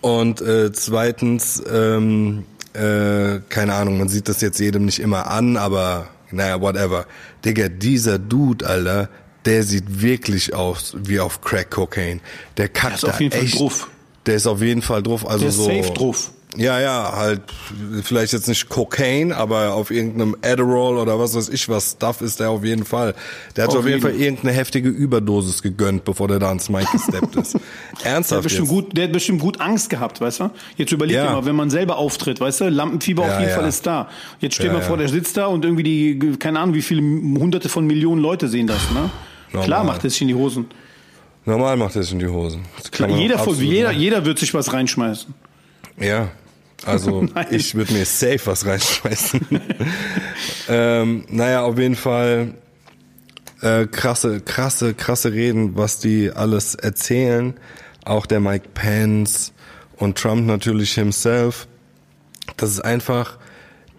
Und 0.00 0.40
äh, 0.40 0.72
zweitens, 0.72 1.62
ähm, 1.70 2.44
äh, 2.72 3.40
keine 3.50 3.74
Ahnung, 3.74 3.98
man 3.98 4.08
sieht 4.08 4.28
das 4.28 4.40
jetzt 4.40 4.58
jedem 4.58 4.86
nicht 4.86 4.98
immer 5.00 5.26
an, 5.26 5.58
aber 5.58 6.08
naja, 6.30 6.60
whatever. 6.62 7.06
Digga, 7.44 7.68
dieser 7.68 8.18
Dude, 8.18 8.66
Alter, 8.66 9.10
der 9.44 9.64
sieht 9.64 10.00
wirklich 10.00 10.54
aus 10.54 10.94
wie 10.98 11.20
auf 11.20 11.42
Crack 11.42 11.70
Cocaine. 11.70 12.20
Der 12.56 12.68
kackt 12.70 12.94
ist 12.96 13.04
auf 13.04 13.12
da 13.12 13.18
jeden 13.18 13.32
Fall 13.32 13.44
echt. 13.44 13.58
drauf. 13.60 13.88
Der 14.26 14.36
ist 14.36 14.46
auf 14.46 14.62
jeden 14.62 14.80
Fall 14.82 15.02
drauf. 15.02 15.26
Also 15.26 15.40
Der 15.40 15.48
ist 15.50 15.56
so, 15.56 15.64
safe 15.64 15.92
drauf. 15.92 16.30
Ja, 16.56 16.80
ja, 16.80 17.12
halt 17.14 17.42
vielleicht 18.02 18.32
jetzt 18.32 18.48
nicht 18.48 18.68
Cocaine, 18.68 19.36
aber 19.36 19.74
auf 19.74 19.92
irgendeinem 19.92 20.36
Adderall 20.42 20.96
oder 20.98 21.16
was 21.18 21.36
weiß 21.36 21.48
ich 21.48 21.68
was 21.68 21.92
Stuff 21.92 22.20
ist 22.22 22.40
der 22.40 22.50
auf 22.50 22.64
jeden 22.64 22.84
Fall. 22.84 23.14
Der 23.54 23.64
hat 23.64 23.70
Auf 23.70 23.78
auf, 23.78 23.84
jeden 23.86 23.98
jeden. 24.02 24.02
Fall 24.16 24.20
irgendeine 24.20 24.52
heftige 24.52 24.88
Überdosis 24.88 25.62
gegönnt, 25.62 26.04
bevor 26.04 26.26
der 26.26 26.40
da 26.40 26.48
ans 26.48 26.68
Mic 26.68 26.86
gesteppt 26.90 27.36
ist. 27.36 27.54
Der 27.54 27.60
hat, 27.60 28.04
Ernsthaft 28.16 28.42
bestimmt 28.42 28.68
jetzt? 28.68 28.74
gut, 28.74 28.96
der 28.96 29.04
hat 29.04 29.12
bestimmt 29.12 29.40
gut 29.40 29.60
Angst 29.60 29.90
gehabt, 29.90 30.20
weißt 30.20 30.40
du? 30.40 30.50
Jetzt 30.76 30.90
überleg 30.90 31.14
Ja. 31.16 31.26
dir 31.28 31.32
mal, 31.34 31.44
wenn 31.44 31.54
man 31.54 31.70
selber 31.70 31.98
auftritt, 31.98 32.40
weißt 32.40 32.62
du, 32.62 32.68
Lampenfieber 32.68 33.26
Ja, 33.26 33.32
auf 33.34 33.38
jeden 33.38 33.50
ja. 33.50 33.56
Fall 33.56 33.68
ist 33.68 33.86
da. 33.86 34.08
Jetzt 34.40 34.54
stell 34.54 34.66
Ja, 34.68 34.72
mal 34.72 34.82
vor, 34.82 34.96
der 34.96 35.08
sitzt 35.08 35.36
da 35.36 35.46
und 35.46 35.64
irgendwie 35.64 35.82
die, 35.84 36.18
keine 36.38 36.58
Ahnung, 36.60 36.74
wie 36.74 36.82
viele 36.82 37.02
hunderte 37.02 37.68
von 37.68 37.86
Millionen 37.86 38.20
Leute 38.22 38.48
sehen 38.48 38.66
das, 38.66 38.90
ne? 38.92 39.10
Normal. 39.52 39.66
Klar 39.66 39.84
macht 39.84 40.02
er 40.04 40.10
sich 40.10 40.22
in 40.22 40.28
die 40.28 40.34
Hosen. 40.34 40.66
Normal 41.44 41.76
macht 41.76 41.94
er 41.96 42.02
sich 42.02 42.12
in 42.12 42.18
die 42.18 42.26
Hosen. 42.28 42.62
Klar, 42.90 43.08
jeder, 43.10 43.44
jeder, 43.52 43.92
jeder 43.92 44.24
wird 44.24 44.38
sich 44.38 44.52
was 44.54 44.72
reinschmeißen. 44.72 45.32
Ja, 45.98 46.28
also 46.84 47.22
Nein. 47.34 47.46
ich 47.50 47.74
würde 47.74 47.92
mir 47.92 48.04
safe 48.04 48.40
was 48.44 48.66
reinschmeißen. 48.66 49.40
ähm, 50.68 51.24
naja, 51.28 51.62
auf 51.62 51.78
jeden 51.78 51.96
Fall 51.96 52.54
äh, 53.62 53.86
krasse, 53.86 54.40
krasse, 54.40 54.94
krasse 54.94 55.32
Reden, 55.32 55.76
was 55.76 55.98
die 55.98 56.30
alles 56.30 56.74
erzählen. 56.74 57.54
Auch 58.04 58.26
der 58.26 58.40
Mike 58.40 58.68
Pence 58.74 59.52
und 59.96 60.16
Trump 60.16 60.46
natürlich 60.46 60.92
himself. 60.94 61.68
Das 62.56 62.70
ist 62.70 62.80
einfach, 62.80 63.38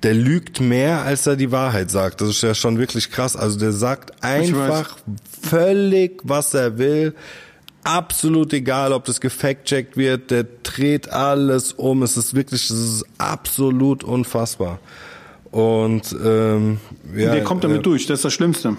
der 0.04 0.13
lügt 0.13 0.60
mehr, 0.60 1.04
als 1.04 1.28
er 1.28 1.36
die 1.36 1.52
Wahrheit 1.52 1.91
sagt. 1.91 2.22
Das 2.22 2.30
ist 2.30 2.41
ja 2.41 2.56
schon 2.56 2.80
wirklich 2.80 3.12
krass. 3.12 3.36
Also 3.36 3.60
der 3.60 3.72
sagt 3.72 4.24
einfach 4.24 4.98
völlig, 5.41 6.22
was 6.24 6.54
er 6.54 6.78
will. 6.78 7.15
Absolut 7.84 8.54
egal, 8.54 8.94
ob 8.94 9.06
das 9.06 9.20
gefact-checkt 9.22 9.98
wird. 9.98 10.30
Der 10.30 10.46
dreht 10.63 11.10
alles 11.10 11.74
um. 11.74 12.04
Es 12.04 12.15
ist 12.17 12.36
wirklich, 12.36 12.70
es 12.70 12.72
ist 12.72 13.06
absolut 13.17 14.04
unfassbar. 14.04 14.80
Und 15.52 16.15
ähm, 16.24 16.80
ja, 17.15 17.34
der 17.34 17.44
kommt 17.44 17.63
damit 17.63 17.80
äh, 17.80 17.84
durch, 17.84 18.06
das 18.06 18.20
ist 18.20 18.26
das 18.26 18.34
Schlimmste. 18.34 18.78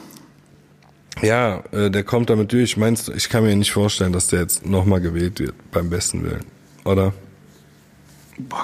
ja, 1.20 1.62
äh, 1.72 1.90
der 1.90 2.04
kommt 2.04 2.30
damit 2.30 2.52
durch. 2.52 2.76
Meinst 2.76 3.08
du, 3.08 3.12
ich 3.12 3.28
kann 3.28 3.44
mir 3.44 3.54
nicht 3.54 3.72
vorstellen, 3.72 4.12
dass 4.12 4.28
der 4.28 4.40
jetzt 4.40 4.64
nochmal 4.64 5.00
gewählt 5.00 5.38
wird, 5.38 5.54
beim 5.70 5.90
besten 5.90 6.24
Willen. 6.24 6.44
Oder? 6.84 7.12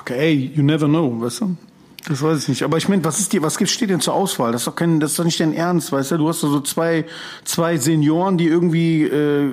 Ey, 0.06 0.52
you 0.54 0.62
never 0.62 0.86
know, 0.86 1.20
weißt 1.20 1.42
du? 1.42 1.56
Das 2.08 2.22
weiß 2.22 2.42
ich 2.42 2.48
nicht. 2.48 2.62
Aber 2.62 2.78
ich 2.78 2.88
meine, 2.88 3.04
was 3.04 3.18
ist 3.18 3.34
dir, 3.34 3.42
was 3.42 3.58
steht 3.70 3.90
denn 3.90 4.00
zur 4.00 4.14
Auswahl? 4.14 4.50
Das 4.50 4.62
ist 4.62 4.66
doch 4.66 4.74
kein, 4.74 4.98
das 4.98 5.10
ist 5.10 5.18
doch 5.18 5.24
nicht 5.24 5.40
dein 5.40 5.52
Ernst, 5.52 5.92
weißt 5.92 6.12
du? 6.12 6.16
Du 6.16 6.28
hast 6.28 6.40
so 6.40 6.60
zwei, 6.60 7.04
zwei 7.44 7.76
Senioren, 7.76 8.38
die 8.38 8.46
irgendwie, 8.46 9.02
äh, 9.02 9.50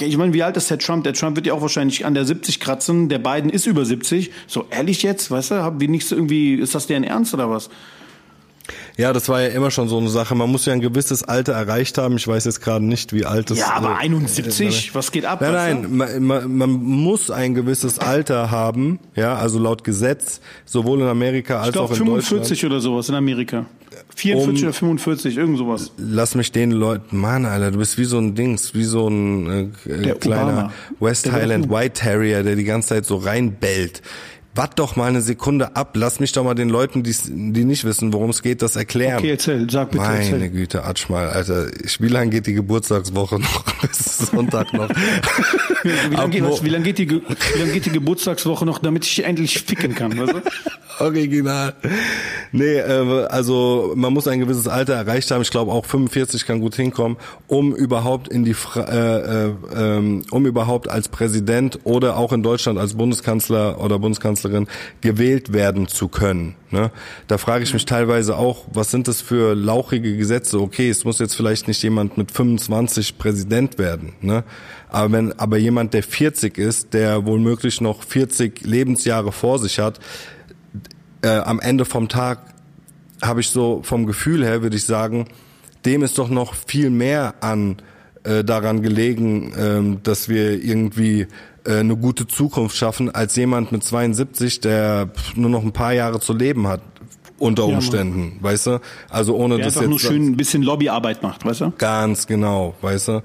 ich 0.00 0.16
meine, 0.16 0.32
wie 0.32 0.44
alt 0.44 0.56
ist 0.56 0.70
der 0.70 0.78
Trump? 0.78 1.02
Der 1.02 1.14
Trump 1.14 1.34
wird 1.34 1.48
ja 1.48 1.54
auch 1.54 1.60
wahrscheinlich 1.60 2.06
an 2.06 2.14
der 2.14 2.24
70 2.24 2.60
kratzen. 2.60 3.08
Der 3.08 3.18
Biden 3.18 3.50
ist 3.50 3.66
über 3.66 3.84
70. 3.84 4.30
So 4.46 4.66
ehrlich 4.70 5.02
jetzt, 5.02 5.32
weißt 5.32 5.50
du? 5.50 5.54
Haben 5.56 5.80
wir 5.80 5.88
nicht 5.88 6.06
so 6.06 6.14
irgendwie, 6.14 6.54
ist 6.54 6.76
das 6.76 6.86
deren 6.86 7.02
Ernst 7.02 7.34
oder 7.34 7.50
was? 7.50 7.70
Ja, 8.96 9.12
das 9.12 9.28
war 9.28 9.42
ja 9.42 9.48
immer 9.48 9.70
schon 9.70 9.88
so 9.88 9.98
eine 9.98 10.08
Sache. 10.08 10.34
Man 10.34 10.50
muss 10.50 10.66
ja 10.66 10.72
ein 10.72 10.80
gewisses 10.80 11.22
Alter 11.22 11.52
erreicht 11.52 11.98
haben. 11.98 12.16
Ich 12.16 12.26
weiß 12.26 12.44
jetzt 12.44 12.60
gerade 12.60 12.84
nicht, 12.84 13.12
wie 13.12 13.24
alt 13.24 13.50
das 13.50 13.58
Ja, 13.58 13.72
aber 13.74 13.92
äh, 13.92 14.04
71, 14.04 14.94
was 14.94 15.12
geht 15.12 15.24
ab? 15.24 15.40
Nein, 15.40 15.52
nein, 15.82 15.96
man, 15.96 16.22
man, 16.22 16.56
man 16.56 16.70
muss 16.70 17.30
ein 17.30 17.54
gewisses 17.54 17.98
Alter 17.98 18.50
haben, 18.50 18.98
ja, 19.14 19.36
also 19.36 19.58
laut 19.58 19.84
Gesetz, 19.84 20.40
sowohl 20.64 21.00
in 21.00 21.06
Amerika 21.06 21.58
als 21.58 21.68
Ich 21.68 21.72
glaube 21.72 21.94
auch 21.94 21.98
in 21.98 22.06
45 22.06 22.66
oder 22.66 22.80
sowas 22.80 23.08
in 23.08 23.14
Amerika. 23.14 23.66
44 24.16 24.62
Um- 24.62 24.64
oder 24.64 24.72
45, 24.72 25.36
irgend 25.36 25.58
sowas. 25.58 25.88
Deutschland. 25.90 26.10
Lass 26.14 26.34
mich 26.34 26.52
den 26.52 26.70
Leuten, 26.72 27.18
Mann, 27.18 27.44
Alter, 27.44 27.70
du 27.70 27.78
bist 27.78 27.98
wie 27.98 28.04
so 28.04 28.18
ein 28.18 28.34
Dings, 28.34 28.74
wie 28.74 28.84
so 28.84 29.08
ein 29.08 29.72
äh, 29.86 30.14
kleiner 30.14 30.42
Obama. 30.52 30.72
West 31.00 31.26
Der 31.26 31.32
Highland 31.32 31.70
White 31.70 32.00
Terrier, 32.00 32.42
der 32.42 32.56
die 32.56 32.64
ganze 32.64 32.88
Zeit 32.88 33.06
so 33.06 33.16
reinbellt. 33.16 34.02
Watt 34.58 34.76
doch 34.76 34.96
mal 34.96 35.06
eine 35.06 35.20
Sekunde 35.20 35.76
ab. 35.76 35.92
Lass 35.94 36.18
mich 36.18 36.32
doch 36.32 36.42
mal 36.42 36.54
den 36.54 36.68
Leuten, 36.68 37.04
die, 37.04 37.14
die 37.28 37.64
nicht 37.64 37.84
wissen, 37.84 38.12
worum 38.12 38.30
es 38.30 38.42
geht, 38.42 38.60
das 38.60 38.74
erklären. 38.74 39.18
Okay, 39.18 39.30
erzähl, 39.30 39.70
sag 39.70 39.92
bitte. 39.92 40.02
Meine 40.02 40.18
erzähl. 40.18 40.50
Güte, 40.50 40.84
Atschmal, 40.84 41.28
Alter. 41.30 41.68
Wie 42.00 42.08
lange 42.08 42.30
geht 42.30 42.48
die 42.48 42.54
Geburtstagswoche 42.54 43.38
noch? 43.38 43.64
Bis 43.82 44.18
Sonntag 44.18 44.72
noch. 44.72 44.88
Wie 45.84 46.16
lange 46.16 46.30
geht, 46.30 46.64
wie 46.64 46.68
lang 46.70 46.82
geht, 46.82 46.98
die 46.98 47.08
wie 47.08 47.58
lang 47.58 47.72
geht 47.72 47.86
die 47.86 47.92
Geburtstagswoche 47.92 48.66
noch, 48.66 48.80
damit 48.80 49.04
ich 49.04 49.22
endlich 49.22 49.62
ficken 49.62 49.94
kann? 49.94 50.18
Weißt 50.18 50.32
du? 50.32 50.42
Original. 51.00 51.74
Nee, 52.52 52.76
äh, 52.76 53.26
also 53.26 53.92
man 53.94 54.12
muss 54.12 54.26
ein 54.26 54.40
gewisses 54.40 54.68
Alter 54.68 54.94
erreicht 54.94 55.30
haben. 55.30 55.42
Ich 55.42 55.50
glaube 55.50 55.72
auch 55.72 55.84
45 55.84 56.46
kann 56.46 56.60
gut 56.60 56.74
hinkommen, 56.74 57.18
um 57.46 57.74
überhaupt 57.74 58.28
in 58.28 58.44
die 58.44 58.54
Fra 58.54 58.82
äh, 58.82 59.48
äh, 59.48 59.52
ähm, 59.76 60.22
um 60.30 60.46
überhaupt 60.46 60.88
als 60.88 61.08
Präsident 61.08 61.80
oder 61.84 62.16
auch 62.16 62.32
in 62.32 62.42
Deutschland 62.42 62.78
als 62.78 62.94
Bundeskanzler 62.94 63.80
oder 63.80 63.98
Bundeskanzlerin 63.98 64.66
gewählt 65.00 65.52
werden 65.52 65.88
zu 65.88 66.08
können. 66.08 66.54
Ne? 66.70 66.90
Da 67.26 67.38
frage 67.38 67.64
ich 67.64 67.72
mich 67.72 67.86
teilweise 67.86 68.36
auch, 68.36 68.66
was 68.72 68.90
sind 68.90 69.08
das 69.08 69.20
für 69.22 69.54
lauchige 69.54 70.16
Gesetze? 70.16 70.60
Okay, 70.60 70.90
es 70.90 71.04
muss 71.04 71.18
jetzt 71.18 71.34
vielleicht 71.34 71.68
nicht 71.68 71.82
jemand 71.82 72.18
mit 72.18 72.30
25 72.30 73.18
Präsident 73.18 73.78
werden, 73.78 74.12
ne? 74.20 74.44
Aber 74.90 75.12
wenn 75.12 75.38
aber 75.38 75.58
jemand, 75.58 75.92
der 75.92 76.02
40 76.02 76.56
ist, 76.56 76.94
der 76.94 77.26
womöglich 77.26 77.82
noch 77.82 78.02
40 78.02 78.64
Lebensjahre 78.64 79.32
vor 79.32 79.58
sich 79.58 79.78
hat, 79.78 80.00
äh, 81.22 81.28
am 81.28 81.60
Ende 81.60 81.84
vom 81.84 82.08
Tag 82.08 82.40
habe 83.22 83.40
ich 83.40 83.50
so 83.50 83.80
vom 83.82 84.06
Gefühl 84.06 84.44
her, 84.44 84.62
würde 84.62 84.76
ich 84.76 84.84
sagen, 84.84 85.26
dem 85.84 86.02
ist 86.02 86.18
doch 86.18 86.28
noch 86.28 86.54
viel 86.54 86.90
mehr 86.90 87.34
an 87.40 87.76
äh, 88.24 88.44
daran 88.44 88.82
gelegen, 88.82 89.52
ähm, 89.56 89.98
dass 90.02 90.28
wir 90.28 90.62
irgendwie 90.62 91.26
äh, 91.64 91.78
eine 91.78 91.96
gute 91.96 92.26
Zukunft 92.26 92.76
schaffen, 92.76 93.10
als 93.14 93.36
jemand 93.36 93.72
mit 93.72 93.84
72, 93.84 94.60
der 94.60 95.10
nur 95.34 95.50
noch 95.50 95.62
ein 95.62 95.72
paar 95.72 95.92
Jahre 95.92 96.20
zu 96.20 96.32
leben 96.32 96.66
hat 96.66 96.80
unter. 97.38 97.66
Umständen, 97.66 98.38
weißt 98.40 98.66
du? 98.66 98.80
Also 99.08 99.36
ohne 99.36 99.56
Der 99.56 99.66
das 99.66 99.76
einfach 99.76 99.82
jetzt 99.82 99.90
nur 99.90 99.98
schön 100.00 100.26
ein 100.26 100.36
bisschen 100.36 100.62
Lobbyarbeit 100.62 101.22
macht, 101.22 101.44
weißt 101.44 101.60
du? 101.60 101.72
Ganz 101.78 102.26
genau, 102.26 102.74
weißt 102.80 103.08
du. 103.08 103.22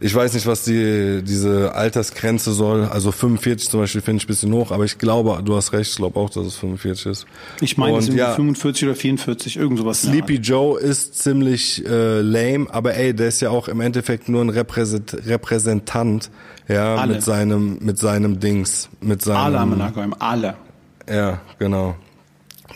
Ich 0.00 0.14
weiß 0.14 0.34
nicht, 0.34 0.46
was 0.46 0.62
die 0.62 1.22
diese 1.24 1.74
Altersgrenze 1.74 2.52
soll. 2.52 2.84
Also 2.84 3.10
45 3.10 3.68
zum 3.68 3.80
Beispiel 3.80 4.00
finde 4.00 4.18
ich 4.18 4.24
ein 4.24 4.28
bisschen 4.28 4.52
hoch, 4.52 4.70
aber 4.70 4.84
ich 4.84 4.96
glaube, 4.98 5.40
du 5.44 5.56
hast 5.56 5.72
recht, 5.72 5.90
ich 5.90 5.96
glaube 5.96 6.18
auch, 6.20 6.30
dass 6.30 6.46
es 6.46 6.56
45 6.56 7.06
ist. 7.06 7.26
Ich 7.60 7.76
meine, 7.76 7.98
es 7.98 8.06
sind 8.06 8.16
ja, 8.16 8.32
45 8.34 8.84
oder 8.84 8.94
44, 8.94 9.56
irgend 9.56 9.78
sowas. 9.80 10.02
Sleepy 10.02 10.36
Joe 10.36 10.78
ist 10.78 11.18
ziemlich 11.20 11.84
äh, 11.84 12.20
lame, 12.20 12.66
aber 12.70 12.94
ey, 12.94 13.12
der 13.12 13.28
ist 13.28 13.40
ja 13.40 13.50
auch 13.50 13.66
im 13.66 13.80
Endeffekt 13.80 14.28
nur 14.28 14.40
ein 14.42 14.50
Repräsent 14.50 15.16
Repräsentant, 15.26 16.30
ja, 16.68 16.94
Alle. 16.96 17.14
mit 17.14 17.22
seinem 17.24 17.78
mit 17.80 17.98
seinem 17.98 18.38
Dings, 18.38 18.88
mit 19.00 19.26
Art. 19.26 19.46
Alle 19.46 19.58
haben 19.58 19.70
seinem 19.70 19.78
Nachgeheim, 19.80 20.14
alle. 20.18 20.54
ja, 21.10 21.40
genau. 21.58 21.96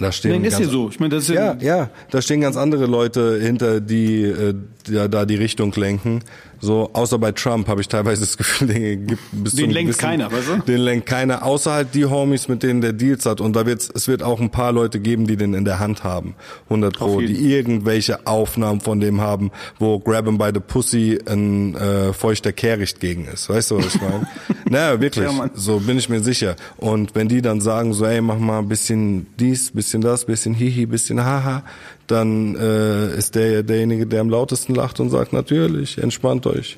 Da 0.00 0.10
stehen 0.10 0.32
Nein, 0.32 0.44
ist 0.44 0.54
ganz- 0.54 0.64
ja 0.64 0.70
so. 0.72 0.88
Ich 0.88 0.98
meine, 0.98 1.14
das 1.14 1.24
ist 1.24 1.34
ja, 1.34 1.52
ja, 1.60 1.76
ja, 1.76 1.90
da 2.10 2.22
stehen 2.22 2.40
ganz 2.40 2.56
andere 2.56 2.86
Leute 2.86 3.38
hinter, 3.40 3.80
die 3.80 4.22
äh, 4.22 4.54
ja, 4.88 5.06
da 5.06 5.26
die 5.26 5.36
Richtung 5.36 5.72
lenken. 5.76 6.20
So, 6.64 6.88
außer 6.92 7.18
bei 7.18 7.32
Trump 7.32 7.66
habe 7.66 7.80
ich 7.80 7.88
teilweise 7.88 8.20
das 8.20 8.36
Gefühl, 8.36 8.68
den 8.68 9.06
gibt 9.08 9.20
bis 9.32 9.54
Den 9.56 9.70
lenkt 9.72 9.88
gewissen- 9.90 10.00
keiner, 10.00 10.30
weißt 10.30 10.48
du? 10.48 10.56
Den 10.58 10.78
lenkt 10.78 11.06
keiner, 11.06 11.44
außer 11.44 11.72
halt 11.72 11.88
die 11.92 12.04
Homies, 12.06 12.46
mit 12.46 12.62
denen 12.62 12.80
der 12.80 12.92
Deals 12.92 13.26
hat. 13.26 13.40
Und 13.40 13.56
da 13.56 13.66
wird's, 13.66 13.90
es 13.92 14.06
wird 14.06 14.22
auch 14.22 14.40
ein 14.40 14.50
paar 14.50 14.70
Leute 14.70 15.00
geben, 15.00 15.26
die 15.26 15.36
den 15.36 15.54
in 15.54 15.64
der 15.64 15.80
Hand 15.80 16.04
haben. 16.04 16.36
100 16.68 16.96
Pro, 16.96 17.20
die 17.20 17.52
irgendwelche 17.52 18.28
Aufnahmen 18.28 18.80
von 18.80 19.00
dem 19.00 19.20
haben, 19.20 19.50
wo 19.80 19.98
Grab 19.98 20.26
him 20.26 20.38
by 20.38 20.50
the 20.54 20.60
Pussy 20.60 21.18
ein 21.26 21.74
äh, 21.74 22.12
feuchter 22.12 22.52
Kehricht 22.52 23.00
gegen 23.00 23.24
ist. 23.26 23.48
Weißt 23.48 23.72
du, 23.72 23.78
was 23.78 23.96
ich 23.96 24.00
meine? 24.00 24.28
naja, 24.70 25.00
wirklich. 25.00 25.28
Ja, 25.28 25.50
so 25.54 25.80
bin 25.80 25.98
ich 25.98 26.08
mir 26.08 26.20
sicher. 26.20 26.54
Und 26.76 27.16
wenn 27.16 27.26
die 27.26 27.42
dann 27.42 27.60
sagen, 27.60 27.92
so, 27.92 28.04
ey, 28.04 28.20
mach 28.20 28.38
mal 28.38 28.60
ein 28.60 28.68
bisschen 28.68 29.26
dies, 29.40 29.72
bisschen 29.72 30.00
das, 30.00 30.24
bisschen 30.26 30.54
hihi, 30.54 30.86
bisschen 30.86 31.24
haha, 31.24 31.64
dann 32.06 32.56
äh, 32.56 33.16
ist 33.16 33.34
der 33.34 33.62
derjenige, 33.62 34.06
der 34.06 34.20
am 34.20 34.30
lautesten 34.30 34.74
lacht 34.74 35.00
und 35.00 35.10
sagt, 35.10 35.32
natürlich, 35.32 35.98
entspannt 35.98 36.46
euch. 36.46 36.76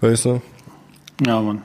Weißt 0.00 0.26
du? 0.26 0.42
ja, 1.26 1.40
Mann. 1.40 1.62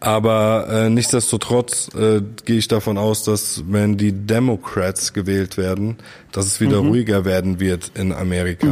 Aber 0.00 0.68
äh, 0.70 0.90
nichtsdestotrotz 0.90 1.92
äh, 1.94 2.22
gehe 2.44 2.58
ich 2.58 2.68
davon 2.68 2.98
aus, 2.98 3.24
dass 3.24 3.64
wenn 3.66 3.96
die 3.96 4.12
Democrats 4.12 5.12
gewählt 5.12 5.56
werden, 5.56 5.96
dass 6.30 6.46
es 6.46 6.60
wieder 6.60 6.78
ruhiger 6.78 7.24
werden 7.24 7.58
wird 7.58 7.90
in 7.94 8.12
Amerika. 8.12 8.68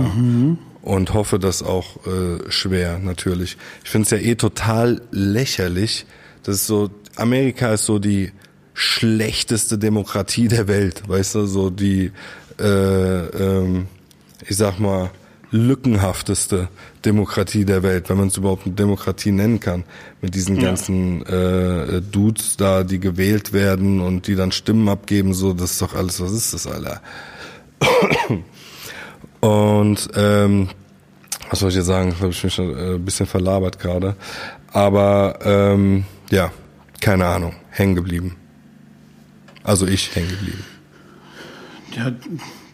Und 0.83 1.15
hoffe 1.15 1.41
das 1.41 1.65
auch 1.65 1.97
äh, 2.07 2.49
schwer, 2.49 3.01
natürlich. 3.01 3.57
Ich 3.83 3.91
finde 3.91 4.05
es 4.05 4.11
ja 4.13 4.19
eh 4.19 4.37
total 4.37 5.03
lächerlich. 5.11 6.07
Das 6.45 6.57
ist 6.57 6.69
so, 6.69 6.91
Amerika 7.17 7.73
ist 7.73 7.87
so 7.87 7.99
die 7.99 8.31
schlechteste 8.73 9.79
Demokratie 9.79 10.47
der 10.47 10.69
Welt, 10.69 11.09
weißt 11.09 11.35
du, 11.35 11.47
so 11.47 11.71
die, 11.71 12.13
äh, 12.59 13.27
ähm, 13.27 13.87
ich 14.47 14.57
sag 14.57 14.79
mal, 14.79 15.11
lückenhafteste 15.51 16.69
Demokratie 17.05 17.65
der 17.65 17.83
Welt, 17.83 18.09
wenn 18.09 18.19
man 18.19 18.29
es 18.29 18.37
überhaupt 18.37 18.67
eine 18.67 18.75
Demokratie 18.75 19.33
nennen 19.33 19.61
kann, 19.61 19.85
mit 20.21 20.35
diesen 20.35 20.59
ganzen 20.59 21.25
äh, 21.27 22.03
Dudes 22.03 22.57
da, 22.57 22.83
die 22.83 22.99
gewählt 22.99 23.53
werden 23.53 24.01
und 24.01 24.27
die 24.27 24.35
dann 24.35 24.53
Stimmen 24.53 24.89
abgeben, 24.89 25.35
so, 25.35 25.53
das 25.53 25.73
ist 25.73 25.83
doch 25.83 25.95
alles, 25.95 26.21
was 26.21 26.33
ist 26.33 26.53
das, 26.53 26.67
Alter? 26.67 27.01
Und 29.41 30.09
ähm, 30.15 30.69
was 31.51 31.61
soll 31.61 31.69
ich 31.69 31.77
jetzt 31.77 31.87
sagen? 31.87 32.15
Habe 32.19 32.31
ich 32.31 32.43
mich 32.43 32.55
schon 32.55 32.77
äh, 32.77 32.95
ein 32.95 33.05
bisschen 33.05 33.27
verlabert 33.27 33.79
gerade. 33.79 34.17
Aber 34.73 35.39
ähm, 35.45 36.05
ja, 36.31 36.51
keine 37.01 37.27
Ahnung, 37.27 37.55
hängen 37.71 37.95
geblieben. 37.95 38.37
Also 39.63 39.87
ich 39.87 40.15
hängen 40.17 40.31
geblieben. 40.31 40.65
Ja, 41.97 42.13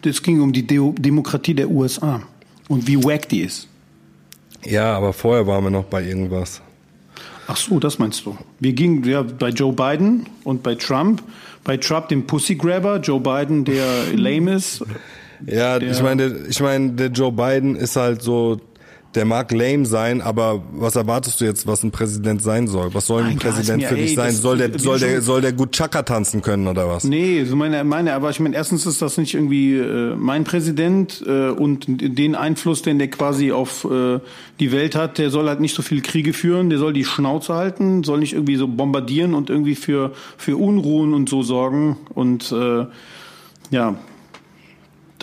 das 0.01 0.21
ging 0.21 0.41
um 0.41 0.51
die 0.51 0.67
Deo 0.67 0.93
Demokratie 0.97 1.53
der 1.53 1.69
USA 1.69 2.21
und 2.67 2.87
wie 2.87 3.01
wack 3.03 3.29
die 3.29 3.41
ist. 3.41 3.67
Ja, 4.65 4.95
aber 4.95 5.13
vorher 5.13 5.47
waren 5.47 5.63
wir 5.63 5.71
noch 5.71 5.85
bei 5.85 6.03
irgendwas. 6.03 6.61
Ach 7.47 7.57
so, 7.57 7.79
das 7.79 7.99
meinst 7.99 8.25
du. 8.25 8.37
Wir 8.59 8.73
gingen 8.73 9.03
ja 9.03 9.21
bei 9.21 9.49
Joe 9.49 9.73
Biden 9.73 10.27
und 10.43 10.63
bei 10.63 10.75
Trump. 10.75 11.21
Bei 11.63 11.77
Trump 11.77 12.09
dem 12.09 12.27
Pussygrabber, 12.27 12.99
Joe 12.99 13.19
Biden, 13.19 13.65
der 13.65 14.13
lame 14.15 14.55
ist. 14.55 14.83
Ja, 15.45 15.77
ich 15.77 16.01
meine, 16.01 16.45
ich 16.49 16.59
meine, 16.61 16.91
der 16.91 17.07
Joe 17.07 17.31
Biden 17.31 17.75
ist 17.75 17.95
halt 17.95 18.21
so, 18.21 18.59
der 19.15 19.25
mag 19.25 19.51
lame 19.51 19.85
sein, 19.85 20.21
aber 20.21 20.63
was 20.73 20.95
erwartest 20.95 21.39
du 21.39 21.45
jetzt, 21.45 21.67
was 21.67 21.83
ein 21.83 21.91
Präsident 21.91 22.41
sein 22.41 22.67
soll? 22.67 22.93
Was 22.93 23.07
soll 23.07 23.21
ein 23.21 23.27
Nein, 23.29 23.37
Präsident 23.37 23.83
für 23.83 23.95
dich 23.95 24.15
sein? 24.15 24.31
Soll 24.31 24.57
der, 24.57 24.79
soll 24.79 24.99
der, 24.99 25.21
soll 25.21 25.41
der 25.41 25.53
gut 25.53 25.71
Chaka 25.71 26.01
tanzen 26.03 26.41
können 26.41 26.67
oder 26.67 26.87
was? 26.87 27.03
Nee, 27.03 27.43
so 27.45 27.55
meine, 27.55 27.83
meine, 27.83 28.13
aber 28.13 28.31
ich 28.31 28.39
meine, 28.39 28.55
erstens 28.55 28.85
ist 28.85 29.01
das 29.01 29.17
nicht 29.17 29.35
irgendwie 29.35 29.77
äh, 29.77 30.15
mein 30.15 30.43
Präsident 30.43 31.23
äh, 31.25 31.49
und 31.49 31.85
den 31.87 32.35
Einfluss, 32.35 32.81
den 32.81 32.97
der 32.97 33.09
quasi 33.09 33.51
auf 33.51 33.85
äh, 33.85 34.19
die 34.59 34.71
Welt 34.71 34.95
hat, 34.95 35.17
der 35.17 35.29
soll 35.29 35.47
halt 35.47 35.59
nicht 35.59 35.75
so 35.75 35.81
viel 35.81 36.01
Kriege 36.01 36.33
führen, 36.33 36.69
der 36.69 36.79
soll 36.79 36.93
die 36.93 37.05
Schnauze 37.05 37.53
halten, 37.53 38.03
soll 38.03 38.19
nicht 38.19 38.33
irgendwie 38.33 38.55
so 38.55 38.67
bombardieren 38.67 39.35
und 39.35 39.49
irgendwie 39.49 39.75
für, 39.75 40.13
für 40.37 40.57
Unruhen 40.57 41.13
und 41.13 41.29
so 41.29 41.43
sorgen 41.43 41.97
und 42.13 42.51
äh, 42.51 42.85
ja, 43.69 43.95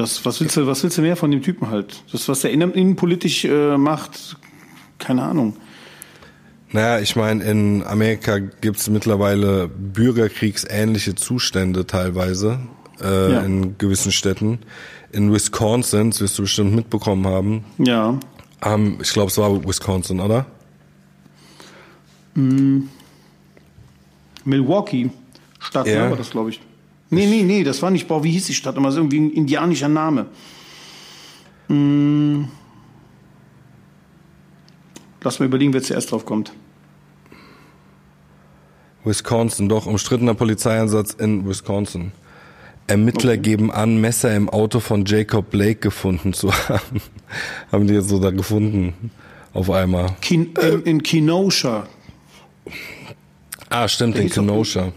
das, 0.01 0.25
was 0.25 0.41
willst 0.41 0.57
du, 0.57 0.67
was 0.67 0.83
willst 0.83 0.97
du 0.99 1.03
mehr 1.03 1.17
von 1.17 1.31
dem 1.31 1.43
Typen 1.43 1.69
halt? 1.71 2.03
Das, 2.11 2.29
was 2.29 2.41
der 2.41 2.51
innen, 2.53 2.73
innenpolitisch 2.73 3.45
äh, 3.45 3.77
macht, 3.77 4.37
keine 4.99 5.23
Ahnung. 5.23 5.57
Naja, 6.73 7.01
ich 7.01 7.17
meine, 7.17 7.43
in 7.45 7.83
Amerika 7.85 8.39
gibt's 8.39 8.89
mittlerweile 8.89 9.69
bürgerkriegsähnliche 9.69 11.15
Zustände 11.17 11.87
teilweise 11.87 12.61
äh, 13.03 13.33
Ja. 13.33 13.41
in 13.43 13.77
gewissen 13.77 14.13
Städten. 14.13 14.61
In 15.13 15.33
Wisconsin, 15.33 16.11
das 16.11 16.21
wirst 16.21 16.39
du 16.39 16.43
bestimmt 16.43 16.75
mitbekommen 16.75 17.27
haben, 17.27 17.65
Ja, 17.79 18.19
haben, 18.63 18.99
ich 19.03 19.13
glaube, 19.13 19.31
es 19.31 19.39
war 19.39 19.65
Wisconsin, 19.67 20.21
oder? 20.21 20.47
Milwaukee, 24.45 25.11
Stadt, 25.59 25.87
Ja. 25.89 26.09
war 26.11 26.17
das, 26.17 26.31
glaube 26.31 26.51
ich. 26.51 26.61
Nee, 27.11 27.27
nee, 27.27 27.43
nee, 27.43 27.65
das 27.65 27.83
war 27.83 27.91
nicht, 27.91 28.07
boah, 28.07 28.23
wie 28.23 28.31
hieß 28.31 28.47
die 28.47 28.55
Stadt? 28.55 28.77
Immer 28.77 28.93
so 28.93 28.99
irgendwie 29.01 29.19
ein 29.21 29.31
indianischer 29.33 29.89
Name. 29.89 30.27
Hm. 31.69 32.49
Lass 35.23 35.39
mal 35.41 35.47
überlegen, 35.47 35.73
wer 35.73 35.83
zuerst 35.83 36.11
drauf 36.13 36.25
kommt. 36.25 36.53
Wisconsin, 39.05 39.69
doch, 39.69 39.87
umstrittener 39.87 40.35
Polizeieinsatz 40.35 41.13
in 41.15 41.47
Wisconsin. 41.49 42.13
Ermittler 42.87 43.37
geben 43.37 43.71
an, 43.71 44.01
Messer 44.01 44.35
im 44.35 44.49
Auto 44.49 44.81
von 44.81 45.05
Jacob 45.05 45.51
Blake 45.51 45.77
gefunden 45.77 46.33
zu 46.33 46.53
haben. 46.69 47.01
haben 47.73 47.87
die 47.87 47.95
jetzt 47.95 48.09
so 48.09 48.19
da 48.19 48.31
gefunden, 48.31 49.11
auf 49.53 49.71
einmal. 49.71 50.15
Kin 50.21 50.53
in, 50.61 50.83
in 50.83 51.03
Kenosha. 51.03 51.87
Ah, 53.69 53.89
stimmt, 53.89 54.17
in 54.17 54.23
hieß 54.23 54.35
doch- 54.35 54.43
Kenosha. 54.43 54.93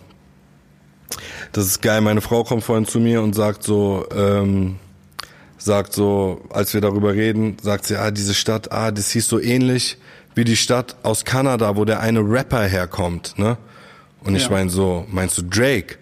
Das 1.54 1.66
ist 1.66 1.82
geil. 1.82 2.02
Meine 2.02 2.22
Frau 2.22 2.44
kommt 2.44 2.64
vorhin 2.64 2.86
zu 2.86 3.00
mir 3.00 3.22
und 3.22 3.34
sagt 3.36 3.64
so, 3.64 4.06
ähm, 4.16 4.78
sagt 5.58 5.94
so, 5.94 6.42
als 6.50 6.74
wir 6.74 6.82
darüber 6.82 7.14
reden, 7.14 7.58
sagt 7.62 7.86
sie, 7.86 7.96
ah, 7.96 8.12
diese 8.12 8.34
Stadt, 8.34 8.72
ah, 8.72 8.92
das 8.92 9.12
hieß 9.12 9.28
so 9.28 9.40
ähnlich 9.40 9.98
wie 10.36 10.44
die 10.44 10.56
Stadt 10.58 10.96
aus 11.04 11.24
Kanada, 11.26 11.76
wo 11.76 11.86
der 11.86 12.00
eine 12.00 12.20
Rapper 12.22 12.64
herkommt, 12.64 13.38
ne? 13.38 13.58
Und 14.24 14.36
ich 14.36 14.44
Ja. 14.46 14.50
meine 14.52 14.70
so, 14.70 15.06
meinst 15.12 15.38
du 15.38 15.44
Drake? 15.44 15.98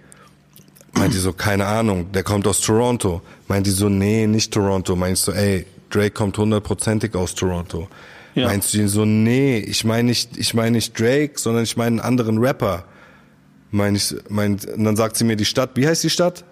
Meint 0.94 1.14
die 1.14 1.18
so, 1.20 1.34
keine 1.34 1.66
Ahnung, 1.66 2.12
der 2.12 2.24
kommt 2.24 2.48
aus 2.48 2.60
Toronto. 2.62 3.22
Meint 3.48 3.66
die 3.66 3.72
so, 3.72 3.90
nee, 3.90 4.28
nicht 4.28 4.54
Toronto. 4.54 4.96
Meinst 4.96 5.28
du, 5.28 5.32
ey, 5.32 5.66
Drake 5.90 6.12
kommt 6.12 6.38
hundertprozentig 6.38 7.16
aus 7.16 7.34
Toronto. 7.36 7.88
Ja. 8.36 8.48
Meinst 8.48 8.74
du 8.74 8.78
ihn 8.78 8.88
so, 8.88 9.04
nee, 9.06 9.58
ich 9.58 9.84
meine 9.84 10.10
nicht, 10.10 10.38
ich 10.38 10.54
meine 10.54 10.72
nicht 10.72 10.98
Drake, 11.00 11.34
sondern 11.38 11.64
ich 11.64 11.76
meine 11.78 11.88
einen 11.88 12.00
anderen 12.00 12.38
Rapper. 12.38 12.86
Mein 13.72 13.96
ich, 13.96 14.14
mein, 14.30 14.54
und 14.76 14.84
dann 14.84 14.96
sagt 14.96 15.16
sie 15.16 15.24
mir 15.24 15.36
die 15.36 15.46
Stadt, 15.46 15.72
wie 15.76 15.88
heißt 15.88 16.04
die 16.04 16.10
Stadt? 16.10 16.44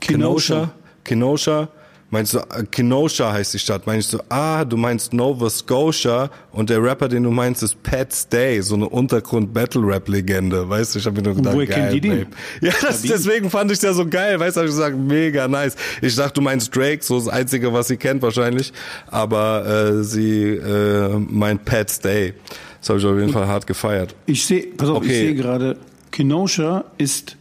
Kenosha. 0.00 0.70
Kenosha. 1.04 1.68
Meinst 2.10 2.32
du, 2.32 2.38
äh, 2.38 2.64
Kenosha 2.70 3.30
heißt 3.32 3.52
die 3.52 3.58
Stadt. 3.58 3.86
Meinst 3.86 4.12
du, 4.14 4.18
ah, 4.30 4.64
du 4.64 4.78
meinst 4.78 5.12
Nova 5.12 5.50
Scotia 5.50 6.30
und 6.52 6.70
der 6.70 6.82
Rapper, 6.82 7.06
den 7.08 7.22
du 7.24 7.30
meinst, 7.30 7.62
ist 7.62 7.82
Pat 7.82 8.12
Stay, 8.14 8.62
so 8.62 8.76
eine 8.76 8.88
Untergrund-Battle-Rap-Legende. 8.88 10.68
Weißt 10.68 10.94
du, 10.94 10.98
ich 11.00 11.06
habe 11.06 11.16
mir 11.16 11.22
nur 11.28 11.34
gedacht, 11.36 11.54
Woher 11.54 11.66
geil, 11.66 11.80
kennt 11.82 11.92
die 11.94 12.00
den? 12.00 12.18
Babe. 12.24 12.26
Ja, 12.62 12.72
das, 12.80 13.02
deswegen 13.02 13.50
fand 13.50 13.70
ich 13.72 13.82
ja 13.82 13.92
so 13.92 14.06
geil. 14.06 14.40
Weißt 14.40 14.56
du, 14.56 14.60
hab 14.60 14.66
ich 14.66 14.72
gesagt, 14.74 14.96
mega 14.96 15.46
nice. 15.48 15.76
Ich 16.00 16.16
dachte, 16.16 16.34
du 16.34 16.40
meinst 16.40 16.74
Drake, 16.74 17.00
so 17.04 17.18
das 17.18 17.28
Einzige, 17.28 17.72
was 17.74 17.88
sie 17.88 17.98
kennt 17.98 18.22
wahrscheinlich. 18.22 18.72
Aber 19.08 19.66
äh, 19.66 20.02
sie 20.02 20.44
äh, 20.56 21.08
meint 21.18 21.64
Pat 21.66 21.90
Stay. 21.90 22.32
Das 22.80 22.88
habe 22.88 22.98
ich 23.00 23.04
auf 23.04 23.18
jeden 23.18 23.32
Fall 23.32 23.46
hart 23.46 23.66
gefeiert. 23.66 24.14
Ich 24.24 24.46
sehe, 24.46 24.66
pass 24.76 24.88
auf, 24.88 25.02
ich 25.02 25.10
Okay. 25.10 25.18
sehe 25.26 25.34
gerade, 25.34 25.76
Kenosha 26.10 26.84
ist 26.98 27.36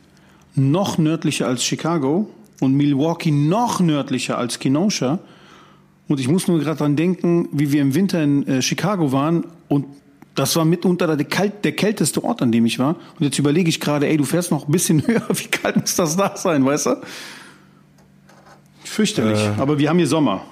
noch 0.55 0.97
nördlicher 0.97 1.47
als 1.47 1.63
Chicago 1.63 2.29
und 2.59 2.73
Milwaukee 2.73 3.31
noch 3.31 3.79
nördlicher 3.79 4.37
als 4.37 4.59
Kenosha. 4.59 5.19
Und 6.07 6.19
ich 6.19 6.27
muss 6.27 6.47
nur 6.47 6.59
gerade 6.59 6.77
dran 6.77 6.95
denken, 6.95 7.49
wie 7.51 7.71
wir 7.71 7.81
im 7.81 7.93
Winter 7.93 8.23
in 8.23 8.47
äh, 8.47 8.61
Chicago 8.61 9.11
waren 9.11 9.45
und 9.67 9.85
das 10.35 10.55
war 10.55 10.65
mitunter 10.65 11.17
der, 11.17 11.25
kalt, 11.25 11.65
der 11.65 11.71
kälteste 11.71 12.23
Ort, 12.23 12.43
an 12.43 12.51
dem 12.51 12.65
ich 12.65 12.77
war. 12.77 12.95
Und 13.19 13.25
jetzt 13.25 13.39
überlege 13.39 13.69
ich 13.69 13.79
gerade, 13.79 14.07
ey, 14.07 14.17
du 14.17 14.23
fährst 14.23 14.51
noch 14.51 14.67
ein 14.67 14.71
bisschen 14.71 15.05
höher, 15.07 15.25
wie 15.29 15.47
kalt 15.47 15.77
muss 15.77 15.95
das 15.95 16.15
da 16.15 16.37
sein, 16.37 16.63
weißt 16.63 16.85
du? 16.85 17.01
Fürchterlich. 18.83 19.39
Äh. 19.39 19.53
Aber 19.57 19.79
wir 19.79 19.89
haben 19.89 19.97
hier 19.97 20.07
Sommer. 20.07 20.45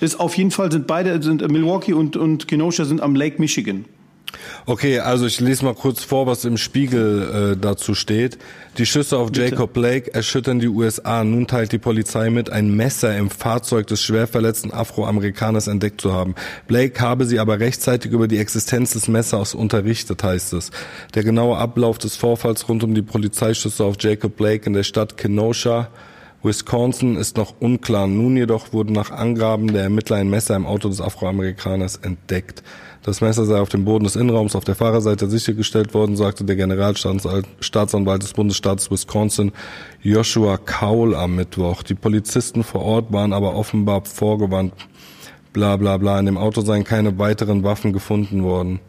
Ist 0.00 0.18
auf 0.18 0.36
jeden 0.36 0.50
Fall 0.50 0.72
sind 0.72 0.86
beide, 0.86 1.22
sind 1.22 1.42
äh, 1.42 1.48
Milwaukee 1.48 1.92
und, 1.92 2.16
und 2.16 2.48
Kenosha 2.48 2.84
sind 2.84 3.00
am 3.00 3.14
Lake 3.14 3.36
Michigan. 3.38 3.84
Okay, 4.66 4.98
also 4.98 5.26
ich 5.26 5.40
lese 5.40 5.64
mal 5.64 5.74
kurz 5.74 6.02
vor, 6.02 6.26
was 6.26 6.44
im 6.44 6.56
Spiegel 6.56 7.52
äh, 7.52 7.56
dazu 7.56 7.94
steht. 7.94 8.38
Die 8.78 8.86
Schüsse 8.86 9.16
auf 9.16 9.30
Jacob 9.32 9.72
Blake 9.72 10.12
erschüttern 10.12 10.58
die 10.58 10.68
USA. 10.68 11.24
Nun 11.24 11.46
teilt 11.46 11.72
die 11.72 11.78
Polizei 11.78 12.30
mit, 12.30 12.50
ein 12.50 12.74
Messer 12.74 13.16
im 13.16 13.30
Fahrzeug 13.30 13.86
des 13.86 14.02
schwer 14.02 14.26
verletzten 14.26 14.72
Afroamerikaners 14.72 15.68
entdeckt 15.68 16.00
zu 16.00 16.12
haben. 16.12 16.34
Blake 16.66 17.00
habe 17.00 17.24
sie 17.24 17.38
aber 17.38 17.60
rechtzeitig 17.60 18.12
über 18.12 18.28
die 18.28 18.38
Existenz 18.38 18.92
des 18.92 19.08
Messers 19.08 19.54
unterrichtet, 19.54 20.22
heißt 20.22 20.52
es. 20.54 20.70
Der 21.14 21.22
genaue 21.22 21.56
Ablauf 21.56 21.98
des 21.98 22.16
Vorfalls 22.16 22.68
rund 22.68 22.82
um 22.82 22.94
die 22.94 23.02
Polizeischüsse 23.02 23.84
auf 23.84 23.96
Jacob 24.00 24.36
Blake 24.36 24.66
in 24.66 24.72
der 24.72 24.82
Stadt 24.82 25.16
Kenosha 25.16 25.88
Wisconsin 26.42 27.16
ist 27.16 27.36
noch 27.36 27.54
unklar. 27.60 28.06
Nun 28.06 28.36
jedoch 28.36 28.72
wurde 28.72 28.92
nach 28.92 29.10
Angaben 29.10 29.72
der 29.72 29.82
Ermittler 29.82 30.16
ein 30.16 30.30
Messer 30.30 30.54
im 30.54 30.66
Auto 30.66 30.88
des 30.88 31.00
Afroamerikaners 31.00 31.96
entdeckt. 31.96 32.62
Das 33.06 33.20
Messer 33.20 33.44
sei 33.44 33.60
auf 33.60 33.68
dem 33.68 33.84
Boden 33.84 34.02
des 34.02 34.16
Innenraums 34.16 34.56
auf 34.56 34.64
der 34.64 34.74
Fahrerseite 34.74 35.30
sichergestellt 35.30 35.94
worden, 35.94 36.16
sagte 36.16 36.42
der 36.42 36.56
Generalstaatsanwalt 36.56 38.22
des 38.24 38.32
Bundesstaates 38.32 38.90
Wisconsin 38.90 39.52
Joshua 40.02 40.56
Kaul 40.56 41.14
am 41.14 41.36
Mittwoch. 41.36 41.84
Die 41.84 41.94
Polizisten 41.94 42.64
vor 42.64 42.82
Ort 42.82 43.12
waren 43.12 43.32
aber 43.32 43.54
offenbar 43.54 44.04
vorgewandt. 44.04 44.74
Bla 45.52 45.76
bla 45.76 45.98
bla. 45.98 46.18
In 46.18 46.26
dem 46.26 46.36
Auto 46.36 46.62
seien 46.62 46.82
keine 46.82 47.16
weiteren 47.16 47.62
Waffen 47.62 47.92
gefunden 47.92 48.42
worden. 48.42 48.80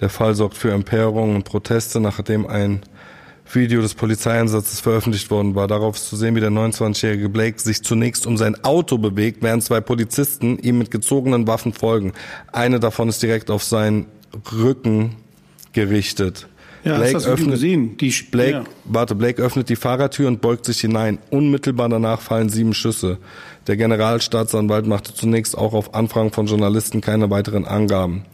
Der 0.00 0.08
Fall 0.08 0.34
sorgt 0.34 0.56
für 0.56 0.72
Empörung 0.72 1.34
und 1.34 1.44
Proteste, 1.44 2.00
nachdem 2.00 2.46
ein 2.46 2.80
Video 3.54 3.80
des 3.80 3.94
Polizeieinsatzes 3.94 4.80
veröffentlicht 4.80 5.30
worden 5.30 5.54
war. 5.54 5.68
Darauf 5.68 5.96
ist 5.96 6.08
zu 6.08 6.16
sehen, 6.16 6.34
wie 6.34 6.40
der 6.40 6.50
29-jährige 6.50 7.28
Blake 7.28 7.60
sich 7.60 7.82
zunächst 7.82 8.26
um 8.26 8.36
sein 8.36 8.62
Auto 8.64 8.98
bewegt, 8.98 9.42
während 9.42 9.64
zwei 9.64 9.80
Polizisten 9.80 10.58
ihm 10.58 10.78
mit 10.78 10.90
gezogenen 10.90 11.46
Waffen 11.46 11.72
folgen. 11.72 12.12
Eine 12.52 12.80
davon 12.80 13.08
ist 13.08 13.22
direkt 13.22 13.50
auf 13.50 13.64
seinen 13.64 14.06
Rücken 14.52 15.16
gerichtet. 15.72 16.48
Ja, 16.84 16.98
hast 16.98 17.26
du 17.26 17.36
Video 17.36 17.50
gesehen? 17.50 17.96
Die 17.96 18.14
Blake, 18.30 18.50
ja. 18.50 18.64
warte, 18.84 19.14
Blake 19.14 19.42
öffnet 19.42 19.68
die 19.68 19.76
Fahrertür 19.76 20.28
und 20.28 20.40
beugt 20.40 20.64
sich 20.64 20.80
hinein. 20.80 21.18
Unmittelbar 21.30 21.88
danach 21.88 22.20
fallen 22.20 22.48
sieben 22.48 22.72
Schüsse. 22.72 23.18
Der 23.66 23.76
Generalstaatsanwalt 23.76 24.86
machte 24.86 25.12
zunächst 25.12 25.58
auch 25.58 25.74
auf 25.74 25.94
Anfragen 25.94 26.32
von 26.32 26.46
Journalisten 26.46 27.00
keine 27.00 27.30
weiteren 27.30 27.66
Angaben. 27.66 28.24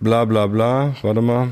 Bla 0.00 0.24
bla 0.24 0.46
bla, 0.46 0.94
warte 1.02 1.22
mal. 1.22 1.48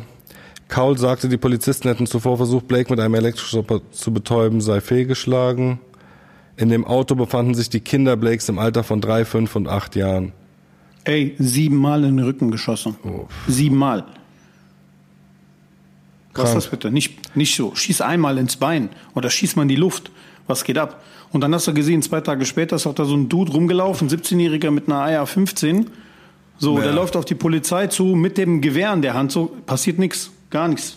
Kaul 0.70 0.96
sagte, 0.96 1.28
die 1.28 1.36
Polizisten 1.36 1.88
hätten 1.88 2.06
zuvor 2.06 2.36
versucht, 2.36 2.68
Blake 2.68 2.90
mit 2.90 3.00
einem 3.00 3.14
Elektroschocker 3.14 3.80
zu 3.90 4.12
betäuben, 4.12 4.60
sei 4.60 4.80
fehlgeschlagen. 4.80 5.80
In 6.56 6.68
dem 6.68 6.84
Auto 6.86 7.14
befanden 7.14 7.54
sich 7.54 7.68
die 7.70 7.80
Kinder 7.80 8.16
Blakes 8.16 8.48
im 8.48 8.58
Alter 8.58 8.84
von 8.84 9.00
drei, 9.00 9.24
fünf 9.24 9.56
und 9.56 9.66
acht 9.68 9.96
Jahren. 9.96 10.32
Ey, 11.04 11.34
siebenmal 11.38 12.04
in 12.04 12.16
den 12.18 12.24
Rücken 12.26 12.50
geschossen. 12.50 12.96
Oh. 13.04 13.26
Siebenmal. 13.48 14.04
Was 16.34 16.50
ist 16.50 16.54
das 16.54 16.66
bitte? 16.68 16.90
Nicht, 16.90 17.34
nicht 17.36 17.56
so. 17.56 17.74
Schieß 17.74 18.00
einmal 18.02 18.38
ins 18.38 18.56
Bein 18.56 18.90
oder 19.14 19.30
schieß 19.30 19.56
mal 19.56 19.62
in 19.62 19.68
die 19.68 19.76
Luft. 19.76 20.10
Was 20.46 20.64
geht 20.64 20.78
ab? 20.78 21.02
Und 21.32 21.40
dann 21.42 21.54
hast 21.54 21.66
du 21.66 21.74
gesehen, 21.74 22.02
zwei 22.02 22.20
Tage 22.20 22.44
später 22.44 22.76
ist 22.76 22.86
auch 22.86 22.94
da 22.94 23.04
so 23.04 23.16
ein 23.16 23.28
Dude 23.28 23.52
rumgelaufen, 23.52 24.08
17-Jähriger 24.08 24.70
mit 24.70 24.86
einer 24.88 25.00
AR-15. 25.00 25.86
So, 26.58 26.76
Ja. 26.78 26.84
der 26.84 26.92
läuft 26.92 27.16
auf 27.16 27.24
die 27.24 27.34
Polizei 27.34 27.86
zu 27.86 28.04
mit 28.04 28.36
dem 28.38 28.60
Gewehr 28.60 28.92
in 28.92 29.02
der 29.02 29.14
Hand. 29.14 29.32
So, 29.32 29.46
passiert 29.66 29.98
nichts, 29.98 30.30
gar 30.50 30.68
nichts. 30.68 30.96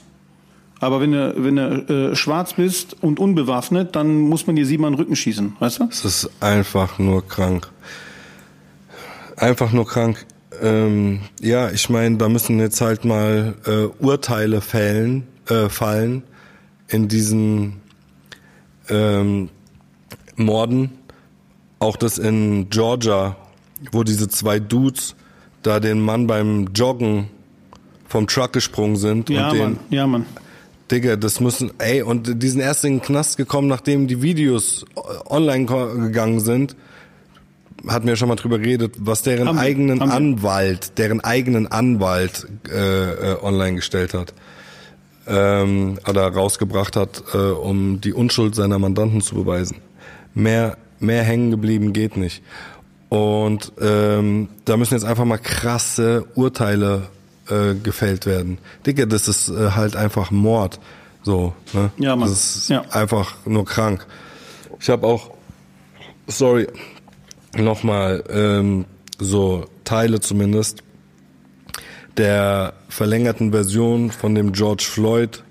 Aber 0.80 1.00
wenn 1.00 1.14
du, 1.14 1.34
wenn 1.38 1.56
du 1.56 2.12
äh, 2.12 2.16
schwarz 2.16 2.56
bist 2.56 3.02
und 3.02 3.18
unbewaffnet, 3.18 3.96
dann 3.96 4.18
muss 4.18 4.48
man 4.48 4.58
dir 4.58 4.66
siebenmal 4.66 4.92
in 4.92 4.98
den 4.98 5.00
Rücken 5.00 5.16
schießen, 5.16 5.56
weißt 5.60 5.80
du? 5.80 5.88
Es 5.90 6.04
ist 6.04 6.30
einfach 6.42 7.00
nur 7.00 7.26
krank. 7.26 7.70
Einfach 9.38 9.72
nur 9.72 9.88
krank. 9.88 10.26
Ähm, 10.62 11.22
ja, 11.40 11.72
ich 11.72 11.90
meine, 11.90 12.18
da 12.18 12.28
müssen 12.28 12.60
jetzt 12.60 12.82
halt 12.82 13.06
mal 13.06 13.56
äh, 13.66 13.86
Urteile 14.04 14.60
fällen, 14.60 15.26
äh, 15.48 15.70
fallen 15.70 16.24
in 16.90 17.08
diesen 17.08 17.82
ähm, 18.90 19.50
Morden. 20.36 20.92
Auch 21.80 21.96
das 21.96 22.18
in 22.18 22.70
Georgia, 22.70 23.38
wo 23.92 24.04
diese 24.04 24.28
zwei 24.28 24.60
Dudes 24.60 25.16
da 25.62 25.80
den 25.80 26.02
Mann 26.02 26.28
beim 26.28 26.68
Joggen 26.76 27.30
vom 28.14 28.28
Truck 28.28 28.54
gesprungen 28.54 28.96
sind 28.96 29.32
Ja, 29.32 29.50
und 29.50 29.54
den 29.56 29.64
Mann, 29.64 29.80
ja, 29.90 30.06
Mann. 30.06 30.26
Digga, 30.92 31.16
das 31.16 31.40
müssen, 31.40 31.72
ey, 31.80 32.04
und 32.04 32.44
die 32.44 32.48
sind 32.48 32.60
erst 32.60 32.86
in 32.86 33.00
den 33.00 33.02
Knast 33.02 33.38
gekommen, 33.38 33.68
nachdem 33.68 34.08
die 34.08 34.22
Videos 34.22 34.86
online 35.28 35.66
gegangen 35.66 36.40
sind. 36.40 36.76
Hatten 37.88 38.06
wir 38.06 38.16
schon 38.16 38.28
mal 38.28 38.36
drüber 38.36 38.60
geredet, 38.60 38.96
was 39.00 39.24
deren 39.24 39.48
Haben 39.48 39.58
eigenen 39.58 40.00
wir. 40.00 40.14
Anwalt, 40.14 41.00
deren 41.00 41.22
eigenen 41.22 41.66
Anwalt 41.66 42.46
äh, 42.70 43.32
äh, 43.32 43.42
online 43.42 43.78
gestellt 43.78 44.14
hat. 44.14 44.36
Ähm, 45.26 45.98
oder 46.08 46.28
rausgebracht 46.28 46.96
hat, 46.96 47.24
äh, 47.34 47.38
um 47.38 48.00
die 48.00 48.14
Unschuld 48.14 48.54
seiner 48.54 48.78
Mandanten 48.78 49.22
zu 49.22 49.34
beweisen. 49.34 49.78
Mehr, 50.36 50.78
mehr 51.00 51.24
hängen 51.24 51.50
geblieben 51.50 51.94
geht 51.94 52.16
nicht. 52.16 52.44
Und 53.10 53.72
ähm, 53.82 54.50
da 54.66 54.78
müssen 54.78 54.94
jetzt 54.94 55.06
einfach 55.06 55.26
mal 55.26 55.38
krasse 55.40 56.26
Urteile 56.36 57.08
äh, 57.50 57.76
gefällt 57.76 58.26
werden. 58.26 58.58
Digga, 58.86 59.06
das 59.06 59.28
ist 59.28 59.50
äh, 59.50 59.72
halt 59.72 59.96
einfach 59.96 60.32
Mord. 60.32 60.80
So, 61.24 61.54
ne? 61.74 61.92
Ja, 61.98 62.16
Mann. 62.16 62.30
Das 62.30 62.56
ist 62.58 62.70
Ja. 62.70 62.84
einfach 62.92 63.36
nur 63.46 63.66
krank. 63.66 64.06
Ich 64.80 64.90
habe 64.90 65.08
auch, 65.08 65.32
sorry, 66.28 66.68
nochmal 67.58 68.24
ähm, 68.30 68.86
so 69.20 69.66
Teile 69.86 70.20
zumindest 70.20 70.84
der 72.18 72.74
verlängerten 72.90 73.52
Version 73.52 74.12
von 74.12 74.36
dem 74.36 74.52
George 74.52 74.84
Floyd 74.88 75.44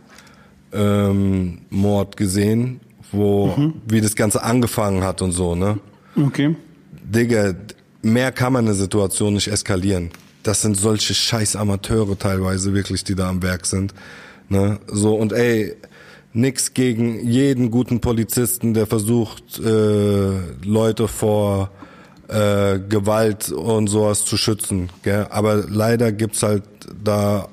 ähm, 0.73 1.59
Mord 1.71 2.17
gesehen, 2.17 2.81
wo 3.11 3.73
wie 3.87 4.01
das 4.01 4.15
Ganze 4.17 4.43
angefangen 4.43 5.03
hat 5.05 5.23
und 5.23 5.33
so, 5.33 5.55
ne? 5.55 5.79
Okay. 6.17 6.55
Digga, 7.05 7.55
mehr 8.03 8.33
kann 8.33 8.53
man 8.53 8.65
eine 8.67 8.75
Situation 8.75 9.35
nicht 9.35 9.49
eskalieren. 9.49 10.11
Das 10.43 10.63
sind 10.63 10.77
solche 10.77 11.15
scheiß 11.15 11.57
Amateure 11.57 12.19
teilweise 12.19 12.75
wirklich, 12.75 13.05
die 13.05 13.15
da 13.15 13.29
am 13.29 13.43
Werk 13.43 13.67
sind. 13.67 13.95
Ne? 14.49 14.81
So, 14.89 15.15
und 15.15 15.33
ey, 15.33 15.77
nix 16.33 16.75
gegen 16.75 17.27
jeden 17.27 17.71
guten 17.71 18.01
Polizisten, 18.01 18.75
der 18.75 18.87
versucht, 18.87 19.59
äh, 19.59 20.33
Leute 20.65 21.09
vor 21.09 21.71
äh, 22.29 22.79
Gewalt 22.79 23.51
und 23.51 23.89
sowas 23.89 24.25
zu 24.25 24.37
schützen. 24.37 24.89
Gell? 25.03 25.27
Aber 25.31 25.65
leider 25.69 26.13
gibt's 26.13 26.43
halt 26.43 26.65
da 27.03 27.49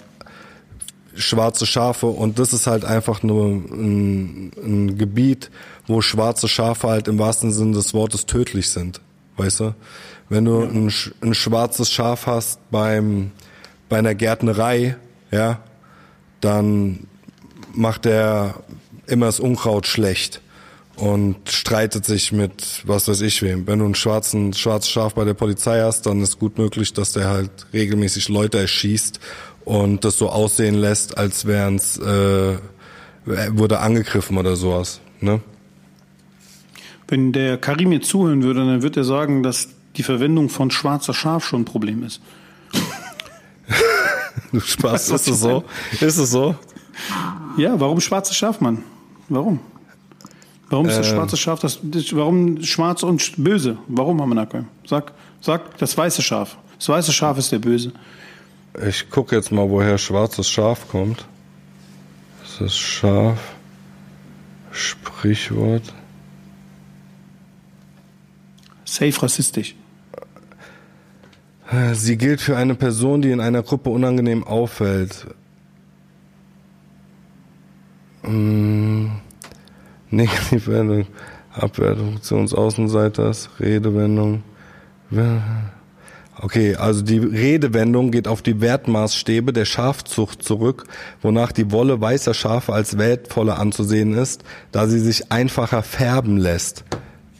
schwarze 1.16 1.66
Schafe 1.66 2.06
und 2.08 2.40
das 2.40 2.54
ist 2.54 2.66
halt 2.66 2.86
einfach 2.86 3.24
nur 3.24 3.46
ein, 3.48 4.52
ein 4.64 4.98
Gebiet, 4.98 5.52
wo 5.86 6.02
schwarze 6.02 6.48
Schafe 6.48 6.88
halt 6.88 7.08
im 7.08 7.20
wahrsten 7.20 7.52
Sinne 7.52 7.74
des 7.74 7.94
Wortes 7.94 8.26
tödlich 8.26 8.70
sind, 8.70 9.02
weißt 9.38 9.60
du? 9.60 9.76
Wenn 10.30 10.46
du 10.46 10.62
ein, 10.62 10.94
ein 11.22 11.34
schwarzes 11.34 11.92
Schaf 11.92 12.28
hast 12.28 12.60
beim 12.72 13.32
bei 13.90 13.98
einer 13.98 14.14
Gärtnerei, 14.14 14.96
ja, 15.32 15.60
dann 16.42 17.08
macht 17.74 18.06
er 18.06 18.64
immer 19.08 19.26
das 19.26 19.40
Unkraut 19.40 19.88
schlecht 19.88 20.42
und 20.96 21.50
streitet 21.50 22.06
sich 22.06 22.32
mit 22.32 22.84
was 22.86 23.08
weiß 23.08 23.22
ich 23.22 23.42
wem. 23.42 23.66
Wenn 23.66 23.80
du 23.80 23.86
einen 23.86 23.96
schwarzen 23.96 24.54
schwarzes 24.54 24.92
Schaf 24.92 25.16
bei 25.16 25.26
der 25.26 25.34
Polizei 25.34 25.82
hast, 25.82 26.06
dann 26.06 26.22
ist 26.22 26.38
gut 26.38 26.58
möglich, 26.58 26.94
dass 26.94 27.14
der 27.14 27.30
halt 27.30 27.52
regelmäßig 27.74 28.30
Leute 28.30 28.60
erschießt 28.60 29.20
und 29.66 30.06
das 30.06 30.18
so 30.18 30.30
aussehen 30.30 30.76
lässt, 30.76 31.18
als 31.18 31.46
wären's 31.46 31.98
äh, 31.98 32.58
wurde 33.26 33.80
angegriffen 33.80 34.38
oder 34.38 34.56
sowas. 34.56 35.02
Ne? 35.20 35.42
Wenn 37.08 37.32
der 37.32 37.58
Karim 37.58 37.92
jetzt 37.92 38.10
zuhören 38.10 38.44
würde, 38.44 38.60
dann 38.66 38.82
wird 38.82 38.98
er 38.98 39.04
sagen, 39.04 39.42
dass 39.42 39.70
die 39.96 40.04
Verwendung 40.04 40.50
von 40.50 40.72
schwarzer 40.72 41.14
Schaf 41.14 41.46
schon 41.46 41.62
ein 41.62 41.66
Problem 41.66 42.04
ist. 42.04 42.22
du 44.52 44.60
Spaß, 44.60 45.10
ist 45.10 45.28
es 45.28 45.40
so? 45.40 45.64
Ist 46.00 46.18
es 46.18 46.32
so? 46.32 46.56
Ja, 47.58 47.80
warum 47.80 48.00
schwarzes 48.00 48.36
Schaf, 48.36 48.62
Mann? 48.62 48.84
Warum? 49.28 49.60
Warum 50.70 50.88
ist 50.88 50.98
das 50.98 51.10
ähm. 51.10 51.16
schwarze 51.16 51.38
Schaf 51.38 51.60
das, 51.60 51.80
das, 51.82 52.16
warum 52.16 52.62
schwarz 52.64 53.04
und 53.04 53.34
böse? 53.38 53.78
Warum 53.88 54.22
haben 54.22 54.30
wir 54.30 54.46
da 54.46 54.66
Sag, 54.86 55.14
sag 55.42 55.78
das 55.78 55.98
weiße 55.98 56.22
Schaf. 56.22 56.58
Das 56.78 56.90
weiße 56.90 57.12
Schaf 57.12 57.38
ist 57.38 57.52
der 57.52 57.60
Böse. 57.60 57.92
Ich 58.88 59.10
gucke 59.10 59.36
jetzt 59.36 59.52
mal, 59.52 59.70
woher 59.70 59.98
schwarzes 59.98 60.50
Schaf 60.50 60.88
kommt. 60.90 61.26
Das 62.42 62.62
ist 62.62 62.78
Schaf. 62.78 63.40
Sprichwort. 64.72 65.94
Safe 68.86 69.22
rassistisch. 69.22 69.76
Sie 71.94 72.18
gilt 72.18 72.42
für 72.42 72.58
eine 72.58 72.74
Person, 72.74 73.22
die 73.22 73.32
in 73.32 73.40
einer 73.40 73.62
Gruppe 73.62 73.92
unangenehm 73.92 74.44
auffällt. 74.44 75.28
Hm. 78.24 79.12
Negativwendung, 80.10 81.06
Abwertung 81.54 82.20
des 82.22 82.54
Außenseiters, 82.54 83.50
Redewendung. 83.60 84.44
Okay, 86.42 86.76
also 86.76 87.04
die 87.04 87.20
Redewendung 87.20 88.12
geht 88.12 88.28
auf 88.28 88.42
die 88.42 88.62
Wertmaßstäbe 88.62 89.54
der 89.54 89.66
Schafzucht 89.66 90.42
zurück, 90.42 90.86
wonach 91.22 91.52
die 91.52 91.72
Wolle 91.72 92.02
weißer 92.02 92.34
Schafe 92.34 92.74
als 92.74 92.98
wertvoller 92.98 93.60
anzusehen 93.60 94.14
ist, 94.14 94.44
da 94.72 94.88
sie 94.88 95.00
sich 95.00 95.32
einfacher 95.32 95.84
färben 95.84 96.38
lässt. 96.38 96.86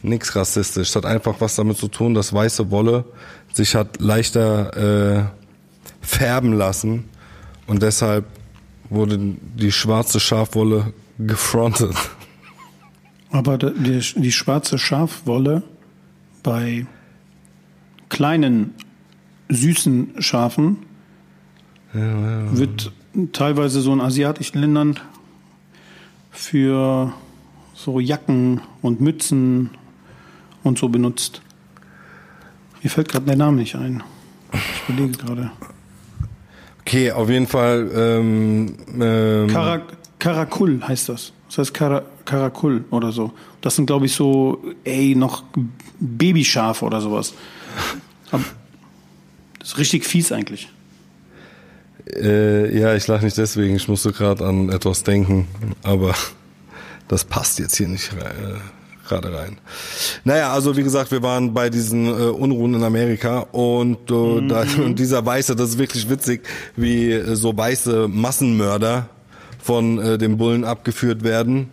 Nix 0.02 0.34
rassistisch. 0.34 0.90
Es 0.90 0.96
hat 0.96 1.04
einfach 1.04 1.40
was 1.40 1.56
damit 1.56 1.76
zu 1.76 1.88
tun, 1.88 2.14
dass 2.14 2.32
weiße 2.32 2.70
Wolle 2.70 3.04
sich 3.52 3.74
hat 3.74 4.00
leichter 4.00 4.76
äh, 5.20 5.24
färben 6.00 6.52
lassen 6.52 7.04
und 7.66 7.82
deshalb 7.82 8.24
wurde 8.88 9.18
die 9.18 9.72
schwarze 9.72 10.20
Schafwolle 10.20 10.92
gefrontet. 11.18 11.94
Aber 13.30 13.58
die, 13.58 14.00
die 14.16 14.32
schwarze 14.32 14.78
Schafwolle 14.78 15.62
bei 16.42 16.86
kleinen, 18.08 18.74
süßen 19.48 20.14
Schafen 20.18 20.78
ja, 21.94 22.00
ja. 22.00 22.56
wird 22.56 22.92
teilweise 23.32 23.80
so 23.80 23.92
in 23.92 24.00
asiatischen 24.00 24.58
Ländern 24.58 24.98
für 26.30 27.12
so 27.74 28.00
Jacken 28.00 28.60
und 28.82 29.00
Mützen 29.00 29.70
und 30.62 30.78
so 30.78 30.88
benutzt. 30.88 31.40
Mir 32.82 32.90
fällt 32.90 33.08
gerade 33.08 33.26
der 33.26 33.36
Name 33.36 33.58
nicht 33.58 33.74
ein. 33.74 34.02
Ich 34.52 34.88
überlege 34.88 35.18
gerade. 35.18 35.50
Okay, 36.80 37.12
auf 37.12 37.28
jeden 37.28 37.46
Fall. 37.46 37.90
Ähm, 37.94 38.74
ähm, 39.00 39.48
Karak 39.48 39.82
Karakul 40.18 40.80
heißt 40.86 41.08
das. 41.08 41.32
Das 41.48 41.58
heißt 41.58 41.74
Kara 41.74 42.02
Karakul 42.24 42.84
oder 42.90 43.12
so. 43.12 43.32
Das 43.60 43.76
sind, 43.76 43.86
glaube 43.86 44.06
ich, 44.06 44.12
so, 44.14 44.62
ey, 44.84 45.14
noch 45.14 45.44
Babyschafe 45.98 46.84
oder 46.84 47.00
sowas. 47.00 47.34
das 49.58 49.68
ist 49.68 49.78
richtig 49.78 50.04
fies 50.04 50.32
eigentlich. 50.32 50.68
Äh, 52.14 52.78
ja, 52.78 52.94
ich 52.94 53.06
lache 53.06 53.24
nicht 53.24 53.36
deswegen. 53.36 53.76
Ich 53.76 53.88
musste 53.88 54.12
gerade 54.12 54.46
an 54.46 54.68
etwas 54.70 55.02
denken, 55.02 55.48
aber 55.82 56.14
das 57.08 57.24
passt 57.24 57.58
jetzt 57.58 57.76
hier 57.76 57.88
nicht 57.88 58.12
rein, 58.12 58.60
gerade 59.10 59.32
rein. 59.36 59.58
Naja, 60.24 60.52
also 60.52 60.76
wie 60.76 60.82
gesagt, 60.82 61.10
wir 61.10 61.22
waren 61.22 61.52
bei 61.52 61.68
diesen 61.68 62.06
äh, 62.06 62.10
Unruhen 62.10 62.74
in 62.74 62.82
Amerika 62.82 63.40
und, 63.52 64.10
äh, 64.10 64.14
mhm. 64.14 64.48
da, 64.48 64.64
und 64.82 64.98
dieser 64.98 65.24
Weiße, 65.24 65.54
das 65.54 65.70
ist 65.70 65.78
wirklich 65.78 66.08
witzig, 66.08 66.46
wie 66.76 67.12
äh, 67.12 67.34
so 67.34 67.54
weiße 67.54 68.08
Massenmörder 68.08 69.08
von 69.62 69.98
äh, 69.98 70.16
dem 70.16 70.38
Bullen 70.38 70.64
abgeführt 70.64 71.22
werden 71.22 71.68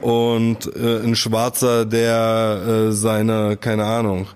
und 0.00 0.70
äh, 0.76 1.00
ein 1.02 1.16
Schwarzer, 1.16 1.84
der 1.86 2.62
äh, 2.88 2.92
seine, 2.92 3.56
keine 3.56 3.84
Ahnung, 3.84 4.26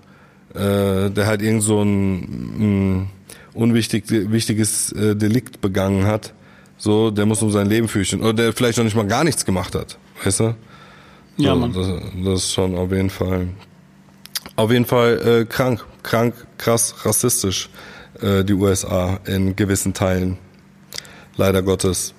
äh, 0.53 1.09
der 1.09 1.27
halt 1.27 1.41
irgend 1.41 1.63
so 1.63 1.81
ein, 1.81 2.17
ein 2.59 3.09
unwichtig, 3.53 4.05
wichtiges 4.09 4.91
äh, 4.91 5.15
Delikt 5.15 5.61
begangen 5.61 6.05
hat, 6.05 6.33
so, 6.77 7.11
der 7.11 7.25
muss 7.25 7.41
um 7.41 7.51
sein 7.51 7.67
Leben 7.67 7.87
fürchten. 7.87 8.21
Oder 8.21 8.33
der 8.33 8.53
vielleicht 8.53 8.77
noch 8.77 8.85
nicht 8.85 8.95
mal 8.95 9.05
gar 9.05 9.23
nichts 9.23 9.45
gemacht 9.45 9.75
hat, 9.75 9.97
weißt 10.23 10.39
du? 10.39 10.55
Ja, 11.39 11.55
Mann. 11.55 11.71
Das, 11.71 11.87
das 12.25 12.43
ist 12.43 12.53
schon 12.53 12.77
auf 12.77 12.91
jeden 12.91 13.09
Fall, 13.09 13.47
auf 14.57 14.71
jeden 14.71 14.85
Fall 14.85 15.41
äh, 15.41 15.45
krank, 15.45 15.85
krank, 16.03 16.35
krass, 16.57 16.93
rassistisch, 17.05 17.69
äh, 18.21 18.43
die 18.43 18.53
USA 18.53 19.19
in 19.25 19.55
gewissen 19.55 19.93
Teilen. 19.93 20.37
Leider 21.37 21.61
Gottes. 21.63 22.13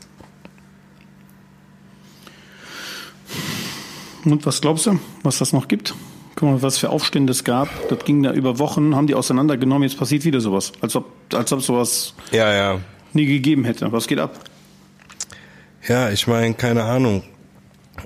Und 4.24 4.46
was 4.46 4.62
glaubst 4.62 4.86
du, 4.86 4.98
was 5.22 5.38
das 5.38 5.52
noch 5.52 5.68
gibt? 5.68 5.94
Guck 6.36 6.48
mal, 6.48 6.62
was 6.62 6.78
für 6.78 6.88
Aufstände 6.88 7.32
es 7.32 7.44
gab. 7.44 7.68
Das 7.90 8.02
ging 8.06 8.22
da 8.22 8.32
über 8.32 8.58
Wochen, 8.58 8.96
haben 8.96 9.06
die 9.06 9.14
auseinandergenommen, 9.14 9.86
jetzt 9.86 9.98
passiert 9.98 10.24
wieder 10.24 10.40
sowas. 10.40 10.72
Als 10.80 10.96
ob, 10.96 11.12
als 11.34 11.52
ob 11.52 11.60
sowas 11.60 12.14
ja, 12.32 12.50
ja. 12.54 12.80
nie 13.12 13.26
gegeben 13.26 13.64
hätte. 13.64 13.92
Was 13.92 14.06
geht 14.06 14.18
ab? 14.18 14.38
Ja, 15.86 16.10
ich 16.10 16.26
meine, 16.26 16.54
keine 16.54 16.84
Ahnung. 16.84 17.22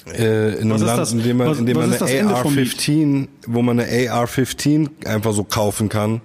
Äh, 0.06 0.54
in 0.54 0.72
einem 0.72 0.82
Land, 0.82 0.98
das? 0.98 1.12
in 1.12 1.22
dem 1.22 1.36
man, 1.36 1.48
was, 1.48 1.58
in 1.58 1.66
dem 1.66 1.76
man 1.76 1.92
eine 1.92 2.34
AR-15, 2.34 3.28
wo 3.46 3.62
man 3.62 3.80
eine 3.80 4.10
AR-15 4.10 5.06
einfach 5.06 5.32
so 5.32 5.44
kaufen 5.44 5.88
kann. 5.88 6.20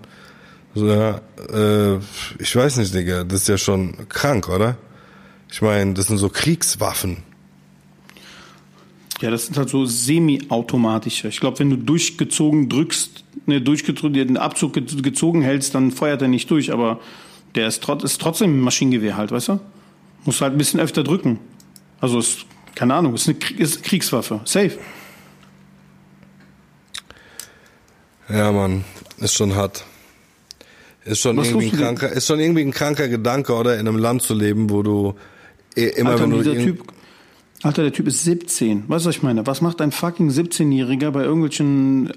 So, 0.75 0.87
ja, 0.87 1.21
äh, 1.51 1.97
ich 2.39 2.55
weiß 2.55 2.77
nicht, 2.77 2.93
Digga, 2.93 3.23
das 3.23 3.41
ist 3.41 3.47
ja 3.47 3.57
schon 3.57 4.07
krank, 4.09 4.49
oder? 4.49 4.77
Ich 5.51 5.61
meine, 5.61 5.93
das 5.93 6.07
sind 6.07 6.17
so 6.17 6.29
Kriegswaffen. 6.29 7.17
Ja, 9.21 9.31
das 9.31 9.47
sind 9.47 9.57
halt 9.57 9.69
so 9.69 9.85
semi-automatische. 9.85 11.27
Ich 11.27 11.39
glaube, 11.39 11.59
wenn 11.59 11.69
du 11.69 11.75
durchgezogen 11.75 12.69
drückst, 12.69 13.25
ne, 13.47 13.61
durchgezogen, 13.61 14.13
den 14.13 14.37
Abzug 14.37 14.73
gezogen 14.73 15.41
hältst, 15.41 15.75
dann 15.75 15.91
feuert 15.91 16.21
er 16.21 16.29
nicht 16.29 16.49
durch, 16.49 16.71
aber 16.71 16.99
der 17.55 17.67
ist, 17.67 17.83
trot 17.83 18.03
ist 18.03 18.21
trotzdem 18.21 18.57
ein 18.57 18.61
Maschinengewehr 18.61 19.17
halt, 19.17 19.31
weißt 19.31 19.49
du? 19.49 19.59
Musst 20.25 20.41
halt 20.41 20.53
ein 20.53 20.57
bisschen 20.57 20.79
öfter 20.79 21.03
drücken. 21.03 21.39
Also 21.99 22.19
ist, 22.19 22.45
keine 22.75 22.95
Ahnung, 22.95 23.13
ist 23.15 23.27
eine, 23.27 23.37
ist 23.57 23.77
eine 23.77 23.83
Kriegswaffe. 23.83 24.41
Safe. 24.45 24.77
Ja, 28.29 28.51
Mann, 28.51 28.83
ist 29.17 29.33
schon 29.33 29.55
hart. 29.55 29.83
Ist 31.05 31.21
schon, 31.21 31.43
irgendwie 31.43 31.71
ein 31.71 31.79
kranker, 31.79 32.11
ist 32.11 32.27
schon 32.27 32.39
irgendwie 32.39 32.61
ein 32.61 32.71
kranker 32.71 33.07
Gedanke, 33.07 33.53
oder? 33.53 33.79
In 33.79 33.87
einem 33.87 33.97
Land 33.97 34.21
zu 34.21 34.35
leben, 34.35 34.69
wo 34.69 34.83
du 34.83 35.15
eh 35.75 35.87
immer 35.87 36.11
Alter, 36.11 36.23
wenn 36.23 36.31
du 36.31 36.43
Typ 36.43 36.83
Alter, 37.63 37.83
der 37.83 37.91
Typ 37.91 38.07
ist 38.07 38.23
17. 38.23 38.87
Weißt 38.87 39.05
du, 39.05 39.09
was 39.09 39.15
ich 39.15 39.23
meine? 39.23 39.45
Was 39.47 39.61
macht 39.61 39.81
ein 39.81 39.91
fucking 39.91 40.29
17-Jähriger 40.29 41.11
bei 41.11 41.23
irgendwelchen 41.23 42.13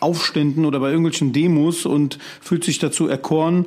Aufständen 0.00 0.64
oder 0.64 0.80
bei 0.80 0.88
irgendwelchen 0.88 1.32
Demos 1.32 1.84
und 1.84 2.18
fühlt 2.40 2.64
sich 2.64 2.78
dazu 2.78 3.08
erkoren, 3.08 3.66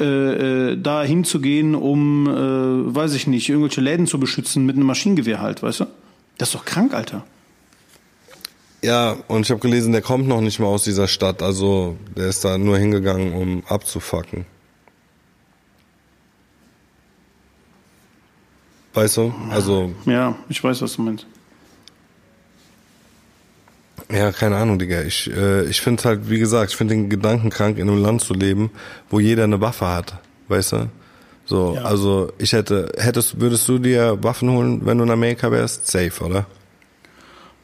äh, 0.00 0.72
äh, 0.72 0.76
da 0.76 1.02
hinzugehen, 1.02 1.74
um, 1.74 2.26
äh, 2.26 2.94
weiß 2.94 3.14
ich 3.14 3.26
nicht, 3.26 3.48
irgendwelche 3.48 3.80
Läden 3.80 4.06
zu 4.06 4.18
beschützen 4.20 4.66
mit 4.66 4.76
einem 4.76 4.86
Maschinengewehr 4.86 5.40
halt, 5.40 5.62
weißt 5.62 5.80
du? 5.80 5.86
Das 6.36 6.48
ist 6.48 6.54
doch 6.54 6.64
krank, 6.64 6.94
Alter. 6.94 7.24
Ja, 8.82 9.16
und 9.26 9.42
ich 9.44 9.50
habe 9.50 9.60
gelesen, 9.60 9.92
der 9.92 10.02
kommt 10.02 10.28
noch 10.28 10.40
nicht 10.40 10.60
mal 10.60 10.66
aus 10.66 10.84
dieser 10.84 11.08
Stadt, 11.08 11.42
also 11.42 11.96
der 12.16 12.28
ist 12.28 12.44
da 12.44 12.58
nur 12.58 12.78
hingegangen, 12.78 13.32
um 13.32 13.62
abzufacken. 13.66 14.46
Weißt 18.94 19.16
du? 19.16 19.34
Also. 19.50 19.92
Ja, 20.06 20.36
ich 20.48 20.62
weiß, 20.62 20.82
was 20.82 20.96
du 20.96 21.02
meinst. 21.02 21.26
Ja, 24.10 24.32
keine 24.32 24.56
Ahnung, 24.56 24.78
Digga. 24.78 25.02
Ich, 25.02 25.30
äh, 25.30 25.64
ich 25.66 25.80
finde 25.80 26.04
halt, 26.04 26.30
wie 26.30 26.38
gesagt, 26.38 26.70
ich 26.70 26.76
finde 26.76 26.94
den 26.94 27.10
Gedanken 27.10 27.50
krank, 27.50 27.78
in 27.78 27.88
einem 27.88 28.02
Land 28.02 28.22
zu 28.22 28.34
leben, 28.34 28.70
wo 29.10 29.20
jeder 29.20 29.44
eine 29.44 29.60
Waffe 29.60 29.86
hat. 29.86 30.18
Weißt 30.48 30.72
du? 30.72 30.88
So, 31.44 31.74
ja. 31.74 31.82
also 31.82 32.32
ich 32.38 32.52
hätte, 32.52 32.92
hättest, 32.96 33.40
würdest 33.40 33.68
du 33.68 33.78
dir 33.78 34.22
Waffen 34.22 34.50
holen, 34.50 34.80
wenn 34.84 34.98
du 34.98 35.04
in 35.04 35.10
Amerika 35.10 35.50
wärst? 35.50 35.88
Safe, 35.88 36.24
oder? 36.24 36.46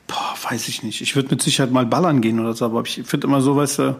Boah, 0.06 0.34
weiß 0.50 0.68
ich 0.68 0.82
nicht. 0.82 1.00
Ich 1.00 1.16
würde 1.16 1.30
mit 1.30 1.42
Sicherheit 1.42 1.72
mal 1.72 1.86
ballern 1.86 2.20
gehen 2.20 2.40
oder 2.40 2.54
so, 2.54 2.66
aber 2.66 2.82
ich 2.82 3.02
finde 3.04 3.26
immer 3.26 3.40
so, 3.40 3.56
weißt 3.56 3.78
du, 3.78 3.96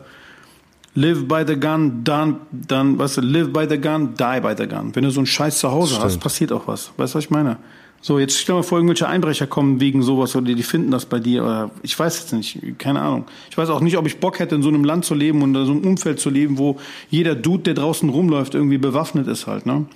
Live 0.97 1.27
by 1.27 1.43
the 1.45 1.59
gun, 1.59 2.05
done, 2.05 2.37
done, 2.53 2.97
weißt 2.99 3.17
du, 3.17 3.21
live 3.23 3.53
by 3.53 3.67
the 3.69 3.81
gun, 3.81 4.15
die 4.15 4.41
by 4.41 4.55
the 4.57 4.69
gun. 4.69 4.95
Wenn 4.95 5.03
du 5.03 5.11
so 5.11 5.19
einen 5.19 5.27
Scheiß 5.27 5.59
zu 5.59 5.71
Hause 5.73 5.95
Stimmt. 5.95 6.05
hast, 6.05 6.21
passiert 6.21 6.53
auch 6.53 6.69
was. 6.69 6.93
Weißt 6.97 7.15
du, 7.15 7.19
was 7.19 7.25
ich 7.25 7.31
meine? 7.31 7.59
So, 8.07 8.19
jetzt 8.19 8.39
stell 8.39 8.55
mal 8.55 8.63
vor, 8.63 8.77
irgendwelche 8.77 9.09
Einbrecher 9.09 9.47
kommen 9.47 9.81
wegen 9.81 10.03
sowas 10.03 10.37
oder 10.37 10.55
die 10.55 10.63
finden 10.63 10.91
das 10.91 11.07
bei 11.07 11.21
dir 11.21 11.43
oder 11.43 11.71
ich 11.83 11.99
weiß 11.99 12.19
jetzt 12.19 12.35
nicht, 12.35 12.79
keine 12.79 13.01
Ahnung. 13.01 13.25
Ich 13.49 13.57
weiß 13.57 13.71
auch 13.71 13.81
nicht, 13.81 13.97
ob 13.97 14.07
ich 14.07 14.19
Bock 14.19 14.41
hätte, 14.41 14.55
in 14.55 14.63
so 14.63 14.69
einem 14.69 14.85
Land 14.85 15.07
zu 15.07 15.15
leben 15.15 15.41
und 15.41 15.55
in 15.55 15.65
so 15.65 15.73
einem 15.73 15.87
Umfeld 15.87 16.21
zu 16.21 16.29
leben, 16.29 16.59
wo 16.59 16.79
jeder 17.09 17.35
Dude, 17.35 17.63
der 17.63 17.73
draußen 17.73 18.07
rumläuft, 18.11 18.55
irgendwie 18.55 18.77
bewaffnet 18.77 19.27
ist 19.27 19.47
halt, 19.47 19.65
ne? 19.65 19.87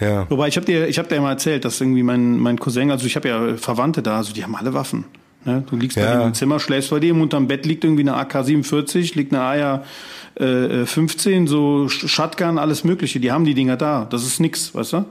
Ja. 0.00 0.24
Wobei, 0.30 0.48
ich 0.48 0.56
habe 0.56 0.64
dir, 0.64 0.88
ich 0.88 0.98
habe 0.98 1.06
dir 1.06 1.16
ja 1.16 1.20
mal 1.20 1.32
erzählt, 1.32 1.66
dass 1.66 1.78
irgendwie 1.82 2.02
mein, 2.02 2.38
mein 2.38 2.58
Cousin, 2.58 2.90
also 2.90 3.04
ich 3.04 3.14
habe 3.14 3.28
ja 3.28 3.56
Verwandte 3.58 4.02
da, 4.02 4.16
also 4.16 4.32
die 4.32 4.42
haben 4.42 4.56
alle 4.56 4.72
Waffen. 4.72 5.04
Ne? 5.44 5.64
Du 5.68 5.76
liegst 5.76 5.98
ja. 5.98 6.06
bei 6.06 6.12
dem 6.12 6.28
im 6.28 6.34
Zimmer, 6.34 6.58
schläfst 6.58 6.88
bei 6.88 6.98
dem, 6.98 7.20
unterm 7.20 7.46
Bett 7.46 7.66
liegt 7.66 7.84
irgendwie 7.84 8.08
eine 8.08 8.16
AK-47, 8.16 9.16
liegt 9.16 9.34
eine 9.34 9.42
AR 9.42 9.84
äh, 10.36 10.86
15, 10.86 11.46
so 11.46 11.90
Shotgun, 11.90 12.56
alles 12.56 12.84
mögliche. 12.84 13.20
Die 13.20 13.30
haben 13.30 13.44
die 13.44 13.52
Dinger 13.52 13.76
da. 13.76 14.06
Das 14.08 14.24
ist 14.24 14.40
nix, 14.40 14.74
weißt 14.74 14.94
du? 14.94 15.04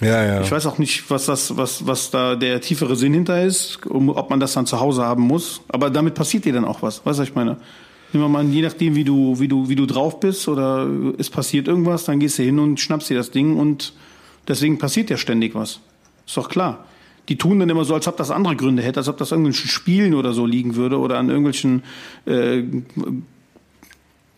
Ja, 0.00 0.22
ja. 0.24 0.40
Ich 0.42 0.50
weiß 0.50 0.66
auch 0.66 0.78
nicht, 0.78 1.10
was 1.10 1.26
das, 1.26 1.56
was, 1.56 1.86
was 1.86 2.10
da 2.10 2.36
der 2.36 2.60
tiefere 2.60 2.96
Sinn 2.96 3.14
hinter 3.14 3.42
ist, 3.42 3.86
um, 3.86 4.10
ob 4.10 4.28
man 4.28 4.40
das 4.40 4.52
dann 4.52 4.66
zu 4.66 4.78
Hause 4.78 5.02
haben 5.02 5.22
muss. 5.22 5.62
Aber 5.68 5.88
damit 5.88 6.14
passiert 6.14 6.44
dir 6.44 6.52
dann 6.52 6.66
auch 6.66 6.82
was. 6.82 7.04
Weißt 7.06 7.18
du, 7.18 7.22
was 7.22 7.28
ich 7.28 7.34
meine? 7.34 7.56
Nehmen 8.12 8.24
wir 8.24 8.28
mal, 8.28 8.44
je 8.44 8.62
nachdem, 8.62 8.94
wie 8.94 9.04
du, 9.04 9.40
wie 9.40 9.48
du, 9.48 9.68
wie 9.68 9.74
du 9.74 9.86
drauf 9.86 10.20
bist 10.20 10.48
oder 10.48 10.88
es 11.18 11.30
passiert 11.30 11.66
irgendwas, 11.66 12.04
dann 12.04 12.20
gehst 12.20 12.38
du 12.38 12.42
hin 12.42 12.58
und 12.58 12.78
schnappst 12.78 13.10
dir 13.10 13.16
das 13.16 13.30
Ding 13.30 13.56
und 13.56 13.94
deswegen 14.46 14.78
passiert 14.78 15.10
ja 15.10 15.16
ständig 15.16 15.54
was. 15.54 15.80
Ist 16.26 16.36
doch 16.36 16.48
klar. 16.48 16.84
Die 17.28 17.36
tun 17.36 17.58
dann 17.58 17.68
immer 17.68 17.84
so, 17.84 17.94
als 17.94 18.06
ob 18.06 18.16
das 18.16 18.30
andere 18.30 18.54
Gründe 18.54 18.82
hätte, 18.82 19.00
als 19.00 19.08
ob 19.08 19.16
das 19.16 19.32
irgendwelchen 19.32 19.68
Spielen 19.68 20.14
oder 20.14 20.32
so 20.32 20.46
liegen 20.46 20.76
würde 20.76 20.98
oder 20.98 21.18
an 21.18 21.28
irgendwelchen, 21.28 21.82
äh, 22.26 22.62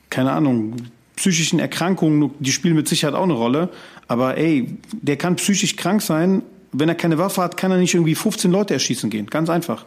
keine 0.08 0.32
Ahnung, 0.32 0.76
psychischen 1.16 1.58
Erkrankungen, 1.58 2.30
die 2.38 2.52
spielen 2.52 2.76
mit 2.76 2.88
Sicherheit 2.88 3.14
auch 3.14 3.24
eine 3.24 3.34
Rolle. 3.34 3.68
Aber 4.08 4.36
ey, 4.36 4.78
der 4.92 5.16
kann 5.16 5.36
psychisch 5.36 5.76
krank 5.76 6.02
sein. 6.02 6.42
Wenn 6.72 6.88
er 6.88 6.94
keine 6.94 7.18
Waffe 7.18 7.42
hat, 7.42 7.56
kann 7.56 7.70
er 7.70 7.78
nicht 7.78 7.94
irgendwie 7.94 8.14
15 8.14 8.50
Leute 8.50 8.74
erschießen 8.74 9.10
gehen. 9.10 9.26
Ganz 9.26 9.48
einfach. 9.50 9.84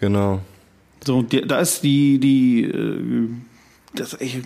Genau. 0.00 0.40
So, 1.04 1.22
da 1.22 1.60
ist 1.60 1.82
die, 1.82 2.18
die, 2.18 2.64
äh, 2.64 3.28
das, 3.94 4.14
ey, 4.14 4.42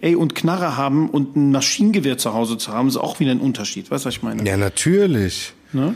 ey, 0.00 0.14
und 0.16 0.34
Knarre 0.34 0.76
haben 0.76 1.08
und 1.08 1.36
ein 1.36 1.52
Maschinengewehr 1.52 2.18
zu 2.18 2.34
Hause 2.34 2.58
zu 2.58 2.72
haben, 2.72 2.88
ist 2.88 2.96
auch 2.96 3.20
wieder 3.20 3.30
ein 3.30 3.40
Unterschied. 3.40 3.90
Weißt 3.90 4.04
du, 4.04 4.08
was 4.08 4.14
ich 4.16 4.22
meine? 4.22 4.44
Ja, 4.44 4.56
natürlich. 4.56 5.52
Ne? 5.72 5.94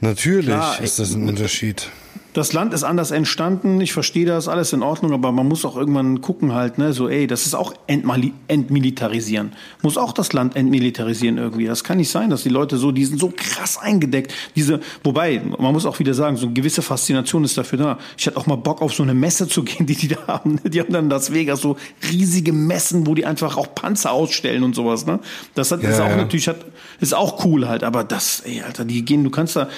Natürlich 0.00 0.46
Klar, 0.46 0.80
ist 0.80 0.98
das 0.98 1.14
ein 1.14 1.28
Unterschied 1.28 1.90
das 2.32 2.52
Land 2.52 2.74
ist 2.74 2.84
anders 2.84 3.10
entstanden, 3.10 3.80
ich 3.80 3.92
verstehe 3.92 4.26
das, 4.26 4.48
alles 4.48 4.72
in 4.72 4.82
Ordnung, 4.82 5.12
aber 5.12 5.32
man 5.32 5.48
muss 5.48 5.64
auch 5.64 5.76
irgendwann 5.76 6.20
gucken 6.20 6.54
halt, 6.54 6.78
ne, 6.78 6.92
so, 6.92 7.08
ey, 7.08 7.26
das 7.26 7.46
ist 7.46 7.54
auch 7.54 7.74
entmilitarisieren. 7.86 9.52
Muss 9.82 9.96
auch 9.96 10.12
das 10.12 10.32
Land 10.32 10.56
entmilitarisieren 10.56 11.38
irgendwie. 11.38 11.66
Das 11.66 11.84
kann 11.84 11.98
nicht 11.98 12.10
sein, 12.10 12.30
dass 12.30 12.42
die 12.42 12.48
Leute 12.48 12.76
so, 12.76 12.92
die 12.92 13.04
sind 13.04 13.18
so 13.18 13.32
krass 13.34 13.78
eingedeckt. 13.78 14.32
Diese, 14.54 14.80
wobei, 15.02 15.42
man 15.58 15.72
muss 15.72 15.86
auch 15.86 15.98
wieder 15.98 16.14
sagen, 16.14 16.36
so 16.36 16.46
eine 16.46 16.54
gewisse 16.54 16.82
Faszination 16.82 17.44
ist 17.44 17.58
dafür 17.58 17.78
da. 17.78 17.98
Ich 18.16 18.26
hatte 18.26 18.36
auch 18.36 18.46
mal 18.46 18.56
Bock 18.56 18.82
auf 18.82 18.94
so 18.94 19.02
eine 19.02 19.14
Messe 19.14 19.48
zu 19.48 19.62
gehen, 19.62 19.86
die 19.86 19.96
die 19.96 20.08
da 20.08 20.26
haben. 20.26 20.60
Ne? 20.62 20.70
Die 20.70 20.80
haben 20.80 20.92
dann 20.92 21.04
in 21.04 21.10
Las 21.10 21.32
Vegas 21.32 21.60
so 21.60 21.76
riesige 22.10 22.52
Messen, 22.52 23.06
wo 23.06 23.14
die 23.14 23.26
einfach 23.26 23.56
auch 23.56 23.74
Panzer 23.74 24.12
ausstellen 24.12 24.62
und 24.62 24.74
sowas, 24.74 25.06
ne. 25.06 25.20
Das 25.54 25.72
hat, 25.72 25.82
ja, 25.82 25.90
ist 25.90 26.00
auch 26.00 26.08
ja. 26.08 26.16
natürlich, 26.16 26.48
hat, 26.48 26.64
ist 27.00 27.14
auch 27.14 27.44
cool 27.44 27.68
halt, 27.68 27.82
aber 27.84 28.04
das, 28.04 28.40
ey, 28.40 28.62
Alter, 28.62 28.84
die 28.84 29.04
gehen, 29.04 29.24
du 29.24 29.30
kannst 29.30 29.56
da, 29.56 29.68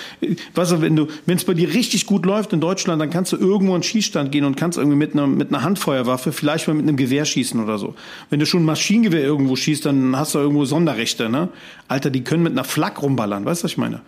weißt 0.54 0.72
du, 0.72 0.80
wenn 0.80 0.96
du, 0.96 1.06
wenn 1.26 1.36
es 1.36 1.44
bei 1.44 1.54
dir 1.54 1.72
richtig 1.72 2.06
gut 2.06 2.26
läuft, 2.26 2.41
läuft 2.42 2.52
in 2.52 2.60
Deutschland, 2.60 3.00
dann 3.00 3.10
kannst 3.10 3.30
du 3.30 3.36
irgendwo 3.36 3.76
in 3.76 3.84
Schießstand 3.84 4.32
gehen 4.32 4.44
und 4.44 4.56
kannst 4.56 4.76
irgendwie 4.76 4.96
mit 4.96 5.12
einer, 5.12 5.28
mit 5.28 5.50
einer 5.50 5.62
Handfeuerwaffe, 5.62 6.32
vielleicht 6.32 6.66
mal 6.66 6.74
mit 6.74 6.88
einem 6.88 6.96
Gewehr 6.96 7.24
schießen 7.24 7.62
oder 7.62 7.78
so. 7.78 7.94
Wenn 8.30 8.40
du 8.40 8.46
schon 8.46 8.62
ein 8.62 8.66
Maschinengewehr 8.66 9.22
irgendwo 9.22 9.54
schießt, 9.54 9.86
dann 9.86 10.16
hast 10.16 10.34
du 10.34 10.40
irgendwo 10.40 10.64
Sonderrechte, 10.64 11.28
ne? 11.28 11.50
Alter, 11.86 12.10
die 12.10 12.24
können 12.24 12.42
mit 12.42 12.52
einer 12.52 12.64
Flak 12.64 13.00
rumballern, 13.00 13.44
weißt 13.44 13.62
du, 13.62 13.64
was 13.64 13.72
ich 13.72 13.78
meine? 13.78 14.00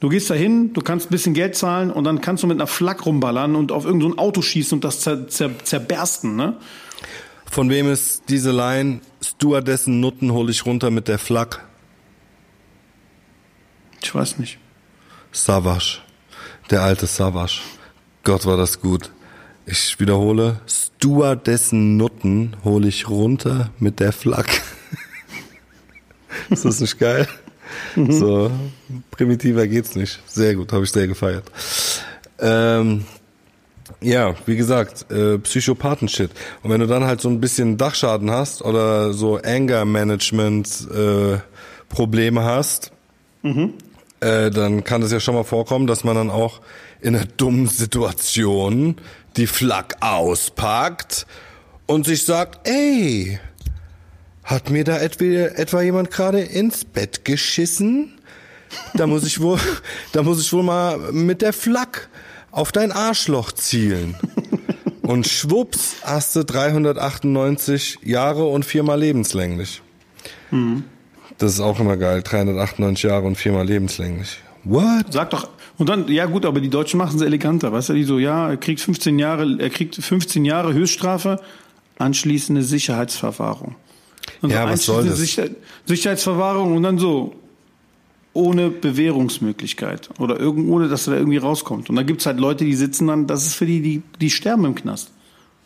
Du 0.00 0.10
gehst 0.10 0.28
da 0.28 0.34
hin, 0.34 0.74
du 0.74 0.82
kannst 0.82 1.06
ein 1.06 1.10
bisschen 1.10 1.32
Geld 1.32 1.56
zahlen 1.56 1.90
und 1.90 2.04
dann 2.04 2.20
kannst 2.20 2.42
du 2.42 2.46
mit 2.46 2.58
einer 2.58 2.66
Flak 2.66 3.06
rumballern 3.06 3.56
und 3.56 3.72
auf 3.72 3.86
irgendein 3.86 4.10
so 4.10 4.18
Auto 4.18 4.42
schießen 4.42 4.76
und 4.76 4.84
das 4.84 5.00
zer, 5.00 5.26
zer, 5.28 5.50
zerbersten, 5.64 6.36
ne? 6.36 6.56
Von 7.50 7.70
wem 7.70 7.90
ist 7.90 8.24
diese 8.28 8.52
Line? 8.52 9.00
Stewardessen 9.22 10.00
Nutten 10.00 10.30
hole 10.32 10.50
ich 10.50 10.66
runter 10.66 10.90
mit 10.90 11.08
der 11.08 11.18
Flak. 11.18 11.64
Ich 14.02 14.14
weiß 14.14 14.38
nicht. 14.38 14.58
Savage. 15.32 16.00
Der 16.70 16.82
alte 16.82 17.06
Savage. 17.06 17.60
Gott, 18.24 18.46
war 18.46 18.56
das 18.56 18.80
gut. 18.80 19.10
Ich 19.66 20.00
wiederhole, 20.00 20.60
Stewardessen 20.66 21.96
Nutten 21.96 22.56
hole 22.64 22.88
ich 22.88 23.08
runter 23.08 23.70
mit 23.78 24.00
der 24.00 24.12
Flak. 24.12 24.48
ist 26.50 26.64
das 26.64 26.80
nicht 26.80 26.98
geil? 26.98 27.28
Mhm. 27.94 28.12
So, 28.12 28.50
primitiver 29.10 29.66
geht's 29.66 29.94
nicht. 29.94 30.20
Sehr 30.26 30.54
gut, 30.54 30.72
habe 30.72 30.84
ich 30.84 30.90
sehr 30.90 31.06
gefeiert. 31.06 31.44
Ähm, 32.38 33.04
ja, 34.00 34.34
wie 34.46 34.56
gesagt, 34.56 35.10
äh, 35.10 35.36
Psychopathen-Shit. 35.38 36.30
Und 36.62 36.70
wenn 36.70 36.80
du 36.80 36.86
dann 36.86 37.04
halt 37.04 37.20
so 37.20 37.28
ein 37.28 37.40
bisschen 37.40 37.76
Dachschaden 37.76 38.30
hast 38.30 38.62
oder 38.62 39.12
so 39.12 39.40
Anger-Management-Probleme 39.42 42.40
äh, 42.40 42.44
hast, 42.44 42.92
mhm. 43.42 43.74
äh, 44.20 44.50
dann 44.50 44.84
kann 44.84 45.02
es 45.02 45.10
ja 45.10 45.18
schon 45.20 45.34
mal 45.34 45.44
vorkommen, 45.44 45.86
dass 45.86 46.04
man 46.04 46.14
dann 46.14 46.30
auch 46.30 46.60
in 47.00 47.14
einer 47.14 47.26
dummen 47.26 47.68
Situation 47.68 48.96
die 49.36 49.46
Flak 49.46 49.96
auspackt 50.00 51.26
und 51.86 52.06
sich 52.06 52.24
sagt, 52.24 52.66
ey, 52.68 53.38
hat 54.44 54.70
mir 54.70 54.84
da 54.84 54.98
etwa, 54.98 55.24
etwa 55.24 55.82
jemand 55.82 56.10
gerade 56.10 56.40
ins 56.40 56.84
Bett 56.84 57.24
geschissen? 57.24 58.18
Da 58.94 59.06
muss 59.06 59.24
ich 59.24 59.40
wohl, 59.40 59.58
da 60.12 60.22
muss 60.22 60.40
ich 60.40 60.52
wohl 60.52 60.62
mal 60.62 60.98
mit 61.12 61.42
der 61.42 61.52
Flak 61.52 62.08
auf 62.50 62.72
dein 62.72 62.92
Arschloch 62.92 63.52
zielen. 63.52 64.16
Und 65.02 65.26
schwupps 65.26 65.96
hast 66.02 66.36
du 66.36 66.44
398 66.44 68.00
Jahre 68.02 68.46
und 68.46 68.64
viermal 68.64 69.00
lebenslänglich. 69.00 69.80
Mhm. 70.50 70.84
Das 71.38 71.52
ist 71.52 71.60
auch 71.60 71.78
immer 71.80 71.96
geil. 71.96 72.22
398 72.22 73.04
Jahre 73.04 73.26
und 73.26 73.36
viermal 73.36 73.66
lebenslänglich. 73.66 74.40
What? 74.64 75.06
Sag 75.10 75.30
doch, 75.30 75.48
und 75.78 75.88
dann, 75.88 76.08
ja 76.08 76.26
gut, 76.26 76.44
aber 76.44 76.60
die 76.60 76.70
Deutschen 76.70 76.98
machen 76.98 77.16
es 77.16 77.22
eleganter, 77.22 77.72
weißt 77.72 77.90
du, 77.90 77.94
die 77.94 78.04
so, 78.04 78.18
ja, 78.18 78.50
er 78.50 78.56
kriegt 78.56 78.80
15 78.80 79.18
Jahre, 79.18 79.56
er 79.58 79.70
kriegt 79.70 79.94
15 79.94 80.44
Jahre 80.44 80.74
Höchststrafe, 80.74 81.40
anschließende 81.98 82.62
Sicherheitsverwahrung. 82.62 83.76
Und 84.42 84.50
ja, 84.50 84.68
was 84.68 84.84
soll 84.84 85.04
das? 85.04 85.18
Sicher 85.18 85.48
Sicherheitsverwahrung 85.86 86.76
und 86.76 86.82
dann 86.82 86.98
so, 86.98 87.34
ohne 88.34 88.70
Bewährungsmöglichkeit 88.70 90.10
oder 90.18 90.38
irgend, 90.38 90.68
ohne, 90.68 90.88
dass 90.88 91.06
er 91.06 91.14
da 91.14 91.18
irgendwie 91.18 91.38
rauskommt. 91.38 91.90
Und 91.90 91.96
da 91.96 92.02
gibt's 92.02 92.26
halt 92.26 92.38
Leute, 92.38 92.64
die 92.64 92.74
sitzen 92.74 93.06
dann, 93.06 93.26
das 93.26 93.46
ist 93.46 93.54
für 93.54 93.66
die, 93.66 93.80
die, 93.80 94.02
die 94.20 94.30
sterben 94.30 94.64
im 94.64 94.74
Knast. 94.74 95.10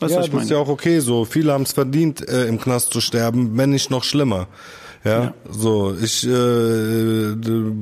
Weißt 0.00 0.14
ja, 0.14 0.20
das 0.20 0.32
meine? 0.32 0.44
ist 0.44 0.50
ja 0.50 0.58
auch 0.58 0.68
okay 0.68 1.00
so. 1.00 1.24
Viele 1.24 1.52
haben 1.52 1.62
es 1.62 1.72
verdient, 1.72 2.26
äh, 2.28 2.46
im 2.46 2.60
Knast 2.60 2.92
zu 2.92 3.00
sterben, 3.00 3.56
wenn 3.56 3.70
nicht 3.70 3.90
noch 3.90 4.04
schlimmer. 4.04 4.48
Ja, 5.04 5.22
ja. 5.24 5.34
so, 5.50 5.96
ich, 6.00 6.26
äh, 6.26 7.34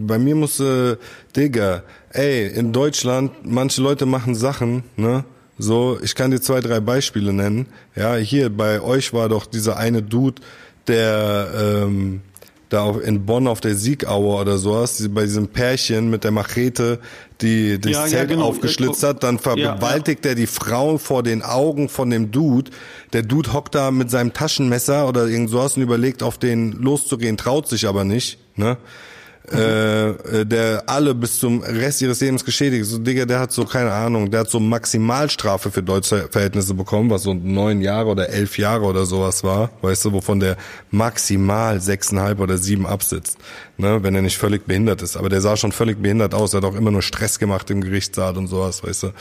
bei 0.06 0.18
mir 0.18 0.34
muss, 0.34 0.58
äh, 0.60 0.96
Digga, 1.36 1.82
ey, 2.12 2.48
in 2.48 2.72
Deutschland, 2.72 3.32
manche 3.44 3.82
Leute 3.82 4.06
machen 4.06 4.34
Sachen, 4.34 4.84
ne? 4.96 5.24
So, 5.58 5.98
ich 6.02 6.14
kann 6.14 6.30
dir 6.30 6.40
zwei, 6.40 6.60
drei 6.60 6.80
Beispiele 6.80 7.34
nennen. 7.34 7.66
Ja, 7.94 8.16
hier 8.16 8.48
bei 8.48 8.80
euch 8.80 9.12
war 9.12 9.28
doch 9.28 9.44
dieser 9.44 9.76
eine 9.76 10.02
Dude, 10.02 10.40
der 10.86 11.48
ähm, 11.54 12.22
da 12.70 12.82
auch 12.82 12.98
in 12.98 13.26
Bonn 13.26 13.46
auf 13.46 13.60
der 13.60 13.74
Siegaue 13.74 14.40
oder 14.40 14.56
sowas, 14.56 15.06
bei 15.10 15.24
diesem 15.24 15.48
Pärchen 15.48 16.08
mit 16.08 16.24
der 16.24 16.30
Machete, 16.30 17.00
die 17.40 17.80
das 17.80 17.92
ja, 17.92 18.06
Zelt 18.06 18.12
ja, 18.12 18.24
genau. 18.24 18.46
aufgeschlitzt 18.46 19.02
hat, 19.02 19.22
dann 19.22 19.38
vergewaltigt 19.38 20.24
ja, 20.24 20.30
er 20.30 20.34
die 20.36 20.46
Frau 20.46 20.96
vor 20.96 21.22
den 21.22 21.42
Augen 21.42 21.88
von 21.88 22.10
dem 22.10 22.30
Dude. 22.30 22.70
Der 23.12 23.22
Dude 23.22 23.52
hockt 23.52 23.74
da 23.74 23.90
mit 23.90 24.10
seinem 24.10 24.32
Taschenmesser 24.32 25.08
oder 25.08 25.26
irgend 25.26 25.50
sowas 25.50 25.76
und 25.76 25.82
überlegt, 25.82 26.22
auf 26.22 26.38
den 26.38 26.72
loszugehen, 26.72 27.36
traut 27.36 27.68
sich 27.68 27.86
aber 27.86 28.04
nicht. 28.04 28.38
Ne? 28.56 28.78
Äh, 29.52 30.10
äh, 30.10 30.46
der 30.46 30.84
alle 30.86 31.12
bis 31.12 31.40
zum 31.40 31.62
Rest 31.62 32.00
ihres 32.02 32.20
Lebens 32.20 32.44
geschädigt. 32.44 32.84
So, 32.84 32.98
Digga, 32.98 33.24
der 33.24 33.40
hat 33.40 33.50
so, 33.50 33.64
keine 33.64 33.90
Ahnung, 33.90 34.30
der 34.30 34.40
hat 34.40 34.50
so 34.50 34.60
Maximalstrafe 34.60 35.72
für 35.72 35.82
deutsche 35.82 36.28
Verhältnisse 36.30 36.74
bekommen, 36.74 37.10
was 37.10 37.24
so 37.24 37.34
neun 37.34 37.80
Jahre 37.80 38.10
oder 38.10 38.28
elf 38.28 38.58
Jahre 38.58 38.84
oder 38.84 39.06
sowas 39.06 39.42
war, 39.42 39.70
weißt 39.82 40.04
du, 40.04 40.12
wovon 40.12 40.38
der 40.38 40.56
maximal 40.92 41.80
sechseinhalb 41.80 42.38
oder 42.38 42.58
sieben 42.58 42.86
absitzt, 42.86 43.38
ne, 43.76 44.00
wenn 44.04 44.14
er 44.14 44.22
nicht 44.22 44.38
völlig 44.38 44.66
behindert 44.66 45.02
ist. 45.02 45.16
Aber 45.16 45.28
der 45.28 45.40
sah 45.40 45.56
schon 45.56 45.72
völlig 45.72 46.00
behindert 46.00 46.32
aus, 46.32 46.54
er 46.54 46.58
hat 46.58 46.64
auch 46.64 46.76
immer 46.76 46.92
nur 46.92 47.02
Stress 47.02 47.40
gemacht 47.40 47.70
im 47.70 47.80
Gerichtssaal 47.80 48.36
und 48.36 48.46
sowas, 48.46 48.84
weißt 48.84 49.04
du. 49.04 49.12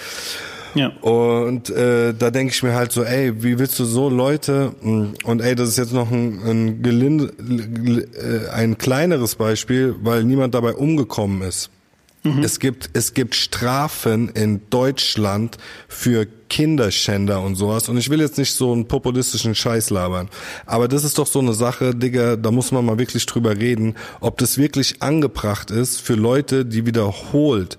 Ja. 0.76 0.90
Und 1.02 1.70
äh, 1.70 2.14
da 2.14 2.32
denke 2.32 2.54
ich 2.54 2.64
mir 2.64 2.74
halt 2.76 2.92
so, 2.92 3.04
ey, 3.04 3.44
wie 3.44 3.60
willst 3.60 3.80
du 3.80 3.86
so 3.86 4.10
Leute 4.10 4.74
hm, 4.82 5.14
und 5.24 5.42
ey, 5.42 5.56
das 5.56 5.70
ist 5.70 5.78
jetzt 5.78 5.94
noch 5.94 6.12
ein 6.12 6.40
ein, 6.50 6.82
gelinde, 6.82 7.34
äh, 8.16 8.50
ein 8.52 8.78
kleineres 8.78 9.36
Beispiel, 9.36 9.96
weil 10.02 10.24
niemand 10.24 10.54
dabei 10.54 10.74
umgekommen 10.74 11.42
ist. 11.42 11.70
Mhm. 12.24 12.44
Es 12.44 12.60
gibt, 12.60 12.90
es 12.94 13.14
gibt 13.14 13.34
Strafen 13.36 14.30
in 14.30 14.62
Deutschland 14.70 15.58
für 15.88 16.28
Kinderschänder 16.50 17.42
und 17.42 17.56
sowas. 17.56 17.88
Und 17.88 17.98
ich 17.98 18.10
will 18.10 18.20
jetzt 18.20 18.38
nicht 18.38 18.54
so 18.54 18.74
einen 18.74 18.88
populistischen 18.88 19.56
Scheiß 19.56 19.90
labern. 19.90 20.30
Aber 20.66 20.90
das 20.90 21.06
ist 21.06 21.18
doch 21.18 21.28
so 21.28 21.40
eine 21.40 21.54
Sache, 21.54 21.96
Digga, 21.96 22.36
da 22.36 22.52
muss 22.52 22.72
man 22.72 22.86
mal 22.86 22.98
wirklich 22.98 23.26
drüber 23.26 23.56
reden, 23.56 23.96
ob 24.20 24.38
das 24.40 24.58
wirklich 24.58 25.02
angebracht 25.02 25.72
ist 25.72 26.02
für 26.02 26.16
Leute, 26.16 26.66
die 26.66 26.86
wiederholt 26.86 27.78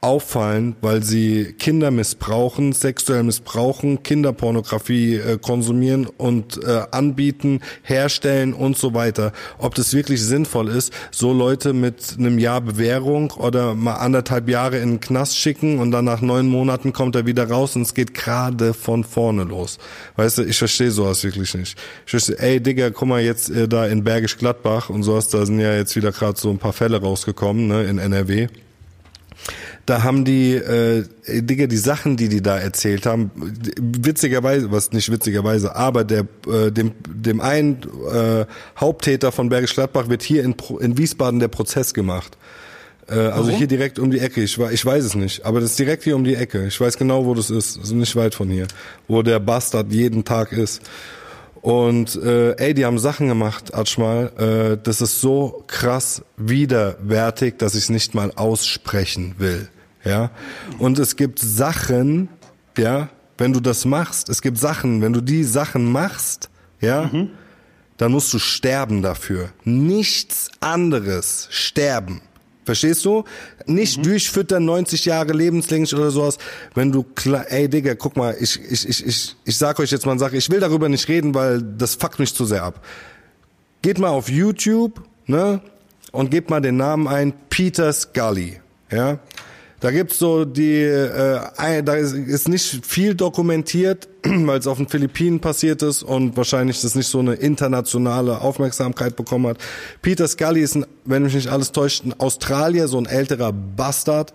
auffallen, 0.00 0.76
weil 0.80 1.02
sie 1.02 1.54
Kinder 1.58 1.90
missbrauchen, 1.90 2.72
sexuell 2.72 3.24
missbrauchen, 3.24 4.04
Kinderpornografie 4.04 5.16
äh, 5.16 5.38
konsumieren 5.38 6.06
und 6.06 6.62
äh, 6.62 6.82
anbieten, 6.92 7.60
herstellen 7.82 8.54
und 8.54 8.78
so 8.78 8.94
weiter. 8.94 9.32
Ob 9.58 9.74
das 9.74 9.94
wirklich 9.94 10.22
sinnvoll 10.22 10.68
ist, 10.68 10.92
so 11.10 11.32
Leute 11.32 11.72
mit 11.72 12.14
einem 12.16 12.38
Jahr 12.38 12.60
Bewährung 12.60 13.32
oder 13.32 13.74
mal 13.74 13.94
anderthalb 13.94 14.48
Jahre 14.48 14.78
in 14.78 14.90
den 14.90 15.00
Knast 15.00 15.36
schicken 15.36 15.80
und 15.80 15.90
dann 15.90 16.04
nach 16.04 16.20
neun 16.20 16.46
Monaten 16.46 16.92
kommt 16.92 17.16
er 17.16 17.26
wieder 17.26 17.48
raus 17.48 17.74
und 17.74 17.82
es 17.82 17.92
geht 17.92 18.14
gerade 18.14 18.74
von 18.74 19.02
vorne 19.02 19.42
los. 19.42 19.78
Weißt 20.14 20.38
du, 20.38 20.42
ich 20.44 20.58
verstehe 20.58 20.92
sowas 20.92 21.24
wirklich 21.24 21.54
nicht. 21.54 21.76
Ich 22.04 22.10
verstehe, 22.10 22.38
ey 22.38 22.60
Digga, 22.60 22.90
guck 22.90 23.08
mal 23.08 23.20
jetzt 23.20 23.50
äh, 23.50 23.66
da 23.66 23.86
in 23.86 24.04
Bergisch 24.04 24.38
Gladbach 24.38 24.90
und 24.90 25.02
sowas, 25.02 25.28
da 25.28 25.44
sind 25.44 25.58
ja 25.58 25.74
jetzt 25.74 25.96
wieder 25.96 26.12
gerade 26.12 26.38
so 26.38 26.50
ein 26.50 26.58
paar 26.58 26.72
Fälle 26.72 27.00
rausgekommen, 27.00 27.66
ne, 27.66 27.82
in 27.82 27.98
NRW 27.98 28.46
da 29.88 30.02
haben 30.02 30.26
die, 30.26 30.54
äh, 30.54 31.04
Digga, 31.26 31.66
die 31.66 31.78
Sachen, 31.78 32.18
die 32.18 32.28
die 32.28 32.42
da 32.42 32.58
erzählt 32.58 33.06
haben, 33.06 33.30
witzigerweise, 33.80 34.70
was 34.70 34.92
nicht 34.92 35.10
witzigerweise, 35.10 35.74
aber 35.76 36.04
der, 36.04 36.26
äh, 36.46 36.70
dem, 36.70 36.92
dem 37.08 37.40
einen 37.40 37.78
äh, 38.12 38.44
Haupttäter 38.78 39.32
von 39.32 39.48
Bergisch 39.48 39.74
Gladbach 39.74 40.10
wird 40.10 40.22
hier 40.22 40.44
in, 40.44 40.54
in 40.80 40.98
Wiesbaden 40.98 41.40
der 41.40 41.48
Prozess 41.48 41.94
gemacht. 41.94 42.36
Äh, 43.08 43.14
also 43.14 43.46
Warum? 43.46 43.56
hier 43.56 43.66
direkt 43.66 43.98
um 43.98 44.10
die 44.10 44.18
Ecke. 44.18 44.42
Ich, 44.42 44.58
ich 44.58 44.84
weiß 44.84 45.04
es 45.04 45.14
nicht, 45.14 45.46
aber 45.46 45.60
das 45.60 45.70
ist 45.70 45.78
direkt 45.78 46.04
hier 46.04 46.16
um 46.16 46.24
die 46.24 46.34
Ecke. 46.34 46.66
Ich 46.66 46.78
weiß 46.78 46.98
genau, 46.98 47.24
wo 47.24 47.32
das 47.32 47.48
ist. 47.48 47.78
Also 47.78 47.94
nicht 47.94 48.14
weit 48.14 48.34
von 48.34 48.50
hier, 48.50 48.66
wo 49.06 49.22
der 49.22 49.38
Bastard 49.40 49.90
jeden 49.90 50.24
Tag 50.24 50.52
ist. 50.52 50.82
Und 51.62 52.14
äh, 52.16 52.52
ey, 52.56 52.74
die 52.74 52.84
haben 52.84 52.98
Sachen 52.98 53.26
gemacht, 53.26 53.74
Atschmal. 53.74 54.32
Äh, 54.76 54.82
das 54.82 55.00
ist 55.00 55.22
so 55.22 55.64
krass 55.66 56.22
widerwärtig, 56.36 57.56
dass 57.56 57.74
ich 57.74 57.84
es 57.84 57.88
nicht 57.88 58.14
mal 58.14 58.32
aussprechen 58.36 59.36
will 59.38 59.68
ja. 60.08 60.30
Und 60.78 60.98
es 60.98 61.16
gibt 61.16 61.38
Sachen, 61.38 62.28
ja, 62.76 63.08
wenn 63.36 63.52
du 63.52 63.60
das 63.60 63.84
machst, 63.84 64.28
es 64.28 64.42
gibt 64.42 64.58
Sachen, 64.58 65.02
wenn 65.02 65.12
du 65.12 65.20
die 65.20 65.44
Sachen 65.44 65.90
machst, 65.90 66.50
ja, 66.80 67.10
mhm. 67.12 67.30
dann 67.96 68.12
musst 68.12 68.32
du 68.32 68.38
sterben 68.38 69.02
dafür. 69.02 69.50
Nichts 69.64 70.50
anderes 70.60 71.48
sterben. 71.50 72.22
Verstehst 72.64 73.04
du? 73.04 73.24
Nicht 73.66 73.98
mhm. 73.98 74.02
durchfüttern, 74.02 74.64
90 74.64 75.06
Jahre 75.06 75.32
lebenslänglich 75.32 75.94
oder 75.94 76.10
sowas. 76.10 76.36
Wenn 76.74 76.92
du 76.92 77.04
ey 77.48 77.68
Digga, 77.68 77.94
guck 77.94 78.16
mal, 78.16 78.36
ich, 78.38 78.60
ich, 78.60 78.88
ich, 78.88 79.06
ich, 79.06 79.36
ich 79.44 79.56
sag 79.56 79.78
euch 79.78 79.90
jetzt 79.90 80.04
mal 80.04 80.12
eine 80.12 80.20
Sache, 80.20 80.36
ich 80.36 80.50
will 80.50 80.60
darüber 80.60 80.88
nicht 80.88 81.08
reden, 81.08 81.34
weil 81.34 81.62
das 81.62 81.94
fuckt 81.94 82.18
mich 82.18 82.34
zu 82.34 82.44
sehr 82.44 82.64
ab. 82.64 82.84
Geht 83.80 83.98
mal 83.98 84.10
auf 84.10 84.28
YouTube, 84.28 85.00
ne, 85.26 85.60
und 86.12 86.30
gebt 86.30 86.50
mal 86.50 86.60
den 86.60 86.76
Namen 86.76 87.06
ein, 87.08 87.32
Peter 87.48 87.92
Scully, 87.92 88.60
ja. 88.90 89.18
Da 89.80 89.92
gibt's 89.92 90.18
so 90.18 90.44
die, 90.44 90.82
äh, 90.82 91.82
da 91.82 91.94
ist, 91.94 92.12
ist 92.12 92.48
nicht 92.48 92.84
viel 92.84 93.14
dokumentiert, 93.14 94.08
weil 94.24 94.58
es 94.58 94.66
auf 94.66 94.78
den 94.78 94.88
Philippinen 94.88 95.40
passiert 95.40 95.82
ist 95.82 96.02
und 96.02 96.36
wahrscheinlich 96.36 96.80
das 96.80 96.96
nicht 96.96 97.06
so 97.06 97.20
eine 97.20 97.34
internationale 97.34 98.40
Aufmerksamkeit 98.40 99.14
bekommen 99.14 99.46
hat. 99.46 99.58
Peter 100.02 100.26
Scully 100.26 100.62
ist, 100.62 100.74
ein, 100.74 100.86
wenn 101.04 101.22
mich 101.22 101.34
nicht 101.34 101.48
alles 101.48 101.70
täuscht, 101.70 102.04
ein 102.04 102.18
Australier, 102.18 102.88
so 102.88 102.98
ein 102.98 103.06
älterer 103.06 103.52
Bastard, 103.52 104.34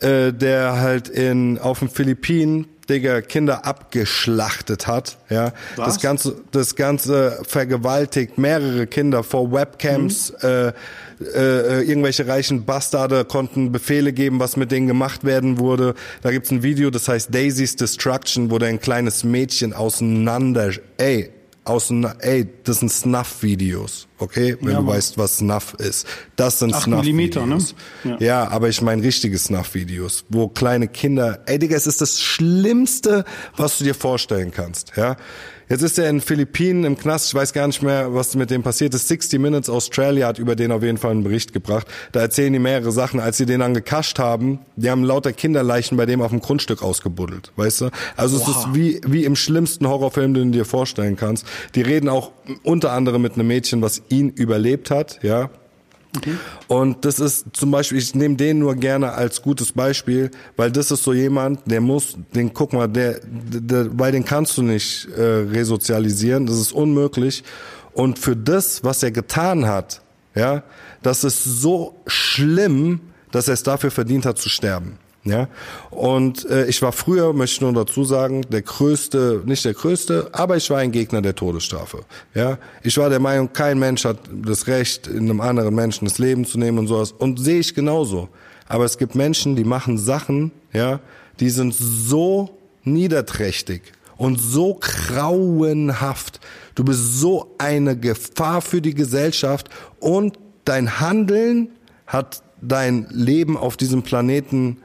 äh, 0.00 0.32
der 0.32 0.80
halt 0.80 1.08
in 1.08 1.58
auf 1.58 1.80
den 1.80 1.90
Philippinen 1.90 2.66
Digga, 2.88 3.20
Kinder 3.20 3.66
abgeschlachtet 3.66 4.86
hat, 4.86 5.18
ja. 5.28 5.52
Was? 5.76 5.94
Das 5.94 6.00
ganze, 6.00 6.36
das 6.52 6.74
ganze 6.74 7.38
vergewaltigt 7.46 8.38
mehrere 8.38 8.86
Kinder 8.86 9.22
vor 9.22 9.52
Webcams, 9.52 10.32
mhm. 10.42 10.48
äh, 10.48 10.72
äh, 11.20 11.82
irgendwelche 11.82 12.26
reichen 12.26 12.64
Bastarde 12.64 13.24
konnten 13.24 13.72
Befehle 13.72 14.12
geben, 14.12 14.40
was 14.40 14.56
mit 14.56 14.70
denen 14.70 14.86
gemacht 14.86 15.24
werden 15.24 15.58
wurde. 15.58 15.94
Da 16.22 16.30
gibt's 16.30 16.50
ein 16.50 16.62
Video, 16.62 16.90
das 16.90 17.08
heißt 17.08 17.34
Daisy's 17.34 17.76
Destruction, 17.76 18.50
wo 18.50 18.58
da 18.58 18.66
ein 18.66 18.80
kleines 18.80 19.24
Mädchen 19.24 19.72
auseinander, 19.72 20.72
ey, 20.96 21.30
auseinander, 21.64 22.16
ey, 22.20 22.48
das 22.64 22.80
sind 22.80 22.90
Snuff-Videos, 22.90 24.08
okay? 24.18 24.56
Wenn 24.60 24.72
ja, 24.72 24.80
du 24.80 24.86
weißt, 24.86 25.18
was 25.18 25.38
Snuff 25.38 25.74
ist. 25.74 26.06
Das 26.36 26.58
sind 26.58 26.74
Snuff-Videos. 26.74 27.74
Ne? 28.04 28.10
Ja. 28.12 28.16
ja, 28.18 28.48
aber 28.48 28.68
ich 28.68 28.80
meine 28.80 29.02
richtige 29.02 29.38
Snuff-Videos, 29.38 30.24
wo 30.28 30.48
kleine 30.48 30.88
Kinder, 30.88 31.40
ey 31.46 31.58
Digga, 31.58 31.76
es 31.76 31.86
ist 31.86 32.00
das 32.00 32.20
Schlimmste, 32.20 33.24
was 33.56 33.78
du 33.78 33.84
dir 33.84 33.94
vorstellen 33.94 34.50
kannst, 34.50 34.92
ja? 34.96 35.16
Jetzt 35.68 35.82
ist 35.82 35.98
er 35.98 36.08
in 36.08 36.20
Philippinen 36.22 36.84
im 36.84 36.96
Knast. 36.96 37.28
Ich 37.28 37.34
weiß 37.34 37.52
gar 37.52 37.66
nicht 37.66 37.82
mehr, 37.82 38.14
was 38.14 38.34
mit 38.34 38.50
dem 38.50 38.62
passiert 38.62 38.94
ist. 38.94 39.08
60 39.08 39.38
Minutes 39.38 39.68
Australia 39.68 40.26
hat 40.26 40.38
über 40.38 40.56
den 40.56 40.72
auf 40.72 40.82
jeden 40.82 40.96
Fall 40.96 41.10
einen 41.10 41.24
Bericht 41.24 41.52
gebracht. 41.52 41.86
Da 42.12 42.20
erzählen 42.20 42.52
die 42.52 42.58
mehrere 42.58 42.90
Sachen. 42.90 43.20
Als 43.20 43.36
sie 43.36 43.44
den 43.44 43.60
dann 43.60 43.74
gekascht 43.74 44.18
haben, 44.18 44.60
die 44.76 44.90
haben 44.90 45.04
lauter 45.04 45.32
Kinderleichen 45.32 45.98
bei 45.98 46.06
dem 46.06 46.22
auf 46.22 46.30
dem 46.30 46.40
Grundstück 46.40 46.82
ausgebuddelt. 46.82 47.52
Weißt 47.56 47.82
du? 47.82 47.90
Also 48.16 48.40
wow. 48.40 48.48
es 48.48 48.56
ist 48.56 48.74
wie, 48.74 49.00
wie 49.06 49.24
im 49.24 49.36
schlimmsten 49.36 49.86
Horrorfilm, 49.86 50.32
den 50.32 50.52
du 50.52 50.58
dir 50.58 50.64
vorstellen 50.64 51.16
kannst. 51.16 51.46
Die 51.74 51.82
reden 51.82 52.08
auch 52.08 52.32
unter 52.62 52.92
anderem 52.92 53.20
mit 53.20 53.34
einem 53.34 53.48
Mädchen, 53.48 53.82
was 53.82 54.02
ihn 54.08 54.30
überlebt 54.30 54.90
hat, 54.90 55.18
ja. 55.22 55.50
Und 56.68 57.04
das 57.04 57.20
ist 57.20 57.46
zum 57.52 57.70
Beispiel, 57.70 57.98
ich 57.98 58.14
nehme 58.14 58.36
den 58.36 58.58
nur 58.60 58.74
gerne 58.74 59.12
als 59.12 59.42
gutes 59.42 59.72
Beispiel, 59.72 60.30
weil 60.56 60.72
das 60.72 60.90
ist 60.90 61.02
so 61.02 61.12
jemand, 61.12 61.60
der 61.70 61.80
muss, 61.80 62.16
den 62.34 62.52
guck 62.52 62.72
mal, 62.72 62.88
der, 62.88 63.20
der 63.24 63.98
weil 63.98 64.12
den 64.12 64.24
kannst 64.24 64.56
du 64.56 64.62
nicht 64.62 65.06
äh, 65.16 65.22
resozialisieren, 65.22 66.46
das 66.46 66.56
ist 66.56 66.72
unmöglich. 66.72 67.44
Und 67.92 68.18
für 68.18 68.36
das, 68.36 68.84
was 68.84 69.02
er 69.02 69.10
getan 69.10 69.66
hat, 69.66 70.02
ja, 70.34 70.62
das 71.02 71.24
ist 71.24 71.44
so 71.44 71.96
schlimm, 72.06 73.00
dass 73.30 73.48
er 73.48 73.54
es 73.54 73.62
dafür 73.62 73.90
verdient 73.90 74.24
hat 74.24 74.38
zu 74.38 74.48
sterben. 74.48 74.98
Ja, 75.28 75.48
und 75.90 76.48
äh, 76.48 76.66
ich 76.66 76.80
war 76.80 76.92
früher, 76.92 77.34
möchte 77.34 77.56
ich 77.56 77.60
nur 77.60 77.74
dazu 77.74 78.02
sagen, 78.02 78.46
der 78.50 78.62
größte, 78.62 79.42
nicht 79.44 79.62
der 79.62 79.74
größte, 79.74 80.30
aber 80.32 80.56
ich 80.56 80.70
war 80.70 80.78
ein 80.78 80.90
Gegner 80.90 81.20
der 81.20 81.34
Todesstrafe. 81.34 82.04
Ja, 82.34 82.56
ich 82.82 82.96
war 82.96 83.10
der 83.10 83.20
Meinung, 83.20 83.52
kein 83.52 83.78
Mensch 83.78 84.06
hat 84.06 84.18
das 84.32 84.68
Recht, 84.68 85.06
in 85.06 85.28
einem 85.28 85.42
anderen 85.42 85.74
Menschen 85.74 86.06
das 86.06 86.18
Leben 86.18 86.46
zu 86.46 86.58
nehmen 86.58 86.78
und 86.78 86.86
sowas. 86.86 87.12
Und 87.12 87.38
sehe 87.38 87.58
ich 87.58 87.74
genauso. 87.74 88.30
Aber 88.68 88.86
es 88.86 88.96
gibt 88.96 89.14
Menschen, 89.14 89.54
die 89.54 89.64
machen 89.64 89.98
Sachen, 89.98 90.50
ja, 90.72 91.00
die 91.40 91.50
sind 91.50 91.74
so 91.74 92.56
niederträchtig 92.84 93.82
und 94.16 94.40
so 94.40 94.78
grauenhaft. 94.80 96.40
Du 96.74 96.84
bist 96.84 97.20
so 97.20 97.54
eine 97.58 97.98
Gefahr 97.98 98.62
für 98.62 98.80
die 98.80 98.94
Gesellschaft 98.94 99.68
und 100.00 100.38
dein 100.64 101.00
Handeln 101.00 101.68
hat 102.06 102.42
dein 102.62 103.06
Leben 103.10 103.58
auf 103.58 103.76
diesem 103.76 104.02
Planeten 104.02 104.78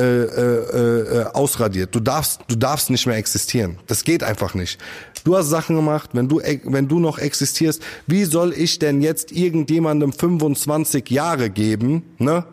äh, 0.00 0.24
äh, 0.24 1.20
äh, 1.20 1.24
ausradiert. 1.32 1.94
Du 1.94 2.00
darfst, 2.00 2.40
du 2.48 2.56
darfst 2.56 2.90
nicht 2.90 3.06
mehr 3.06 3.16
existieren. 3.16 3.78
Das 3.86 4.04
geht 4.04 4.22
einfach 4.22 4.54
nicht. 4.54 4.78
Du 5.24 5.36
hast 5.36 5.48
Sachen 5.48 5.76
gemacht, 5.76 6.10
wenn 6.12 6.28
du, 6.28 6.40
wenn 6.64 6.88
du 6.88 7.00
noch 7.00 7.18
existierst, 7.18 7.82
wie 8.06 8.24
soll 8.24 8.52
ich 8.52 8.78
denn 8.78 9.02
jetzt 9.02 9.32
irgendjemandem 9.32 10.12
25 10.12 11.10
Jahre 11.10 11.50
geben, 11.50 12.02
ne? 12.18 12.44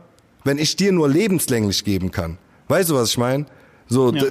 Wenn 0.43 0.57
ich 0.57 0.75
dir 0.75 0.91
nur 0.91 1.09
lebenslänglich 1.09 1.83
geben 1.83 2.11
kann. 2.11 2.37
Weißt 2.67 2.89
du, 2.89 2.95
was 2.95 3.09
ich 3.09 3.17
meine? 3.17 3.45
So, 3.87 4.13
ja. 4.13 4.27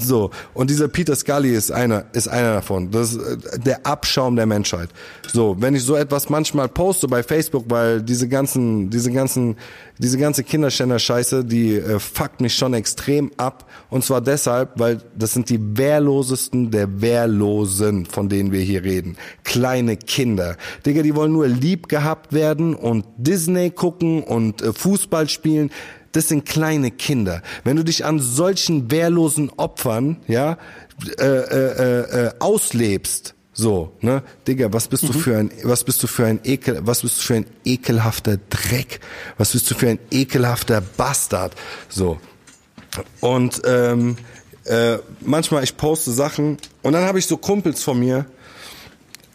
So, 0.00 0.30
und 0.52 0.68
dieser 0.68 0.88
Peter 0.88 1.14
Scully 1.14 1.54
ist 1.54 1.70
einer, 1.70 2.06
ist 2.12 2.26
einer 2.26 2.54
davon. 2.54 2.90
Das 2.90 3.14
ist 3.14 3.46
äh, 3.46 3.58
der 3.60 3.86
Abschaum 3.86 4.34
der 4.34 4.46
Menschheit. 4.46 4.88
So, 5.32 5.56
wenn 5.60 5.76
ich 5.76 5.84
so 5.84 5.94
etwas 5.94 6.28
manchmal 6.28 6.68
poste 6.68 7.06
bei 7.06 7.22
Facebook, 7.22 7.66
weil 7.68 8.02
diese 8.02 8.28
ganzen, 8.28 8.90
diese 8.90 9.12
ganzen, 9.12 9.56
diese 9.98 10.18
ganze 10.18 10.42
Kinderschänder-Scheiße, 10.42 11.44
die 11.44 11.76
äh, 11.76 12.00
fuckt 12.00 12.40
mich 12.40 12.56
schon 12.56 12.74
extrem 12.74 13.30
ab. 13.36 13.70
Und 13.88 14.04
zwar 14.04 14.20
deshalb, 14.20 14.72
weil 14.74 15.00
das 15.16 15.34
sind 15.34 15.50
die 15.50 15.78
wehrlosesten 15.78 16.72
der 16.72 17.00
Wehrlosen, 17.00 18.06
von 18.06 18.28
denen 18.28 18.50
wir 18.50 18.62
hier 18.62 18.82
reden. 18.82 19.16
Kleine 19.44 19.96
Kinder. 19.96 20.56
Digga, 20.84 21.02
die 21.02 21.14
wollen 21.14 21.32
nur 21.32 21.46
lieb 21.46 21.88
gehabt 21.88 22.32
werden 22.32 22.74
und 22.74 23.06
Disney 23.18 23.70
gucken 23.70 24.24
und 24.24 24.62
äh, 24.62 24.72
Fußball 24.72 25.28
spielen 25.28 25.70
das 26.12 26.28
sind 26.28 26.46
kleine 26.46 26.90
Kinder. 26.90 27.42
Wenn 27.64 27.76
du 27.76 27.84
dich 27.84 28.04
an 28.04 28.20
solchen 28.20 28.90
wehrlosen 28.90 29.50
Opfern, 29.56 30.18
ja, 30.28 30.58
äh, 31.18 31.24
äh, 31.24 32.26
äh, 32.26 32.32
auslebst, 32.38 33.34
so, 33.52 33.92
ne, 34.02 34.22
Digga, 34.46 34.72
was 34.72 34.88
bist 34.88 35.04
mhm. 35.04 35.06
du 35.08 35.12
für 35.18 35.38
ein, 35.38 35.50
was 35.62 35.84
bist 35.84 36.02
du 36.02 36.06
für 36.06 36.26
ein 36.26 36.40
Ekel, 36.44 36.80
was 36.82 37.02
bist 37.02 37.18
du 37.18 37.22
für 37.22 37.34
ein 37.36 37.46
ekelhafter 37.64 38.38
Dreck, 38.50 39.00
was 39.38 39.52
bist 39.52 39.70
du 39.70 39.74
für 39.74 39.88
ein 39.88 39.98
ekelhafter 40.10 40.82
Bastard, 40.82 41.54
so. 41.88 42.18
Und 43.20 43.62
ähm, 43.64 44.16
äh, 44.64 44.98
manchmal 45.20 45.64
ich 45.64 45.76
poste 45.76 46.10
Sachen 46.10 46.58
und 46.82 46.92
dann 46.92 47.04
habe 47.04 47.18
ich 47.18 47.26
so 47.26 47.36
Kumpels 47.38 47.82
von 47.82 47.98
mir, 47.98 48.26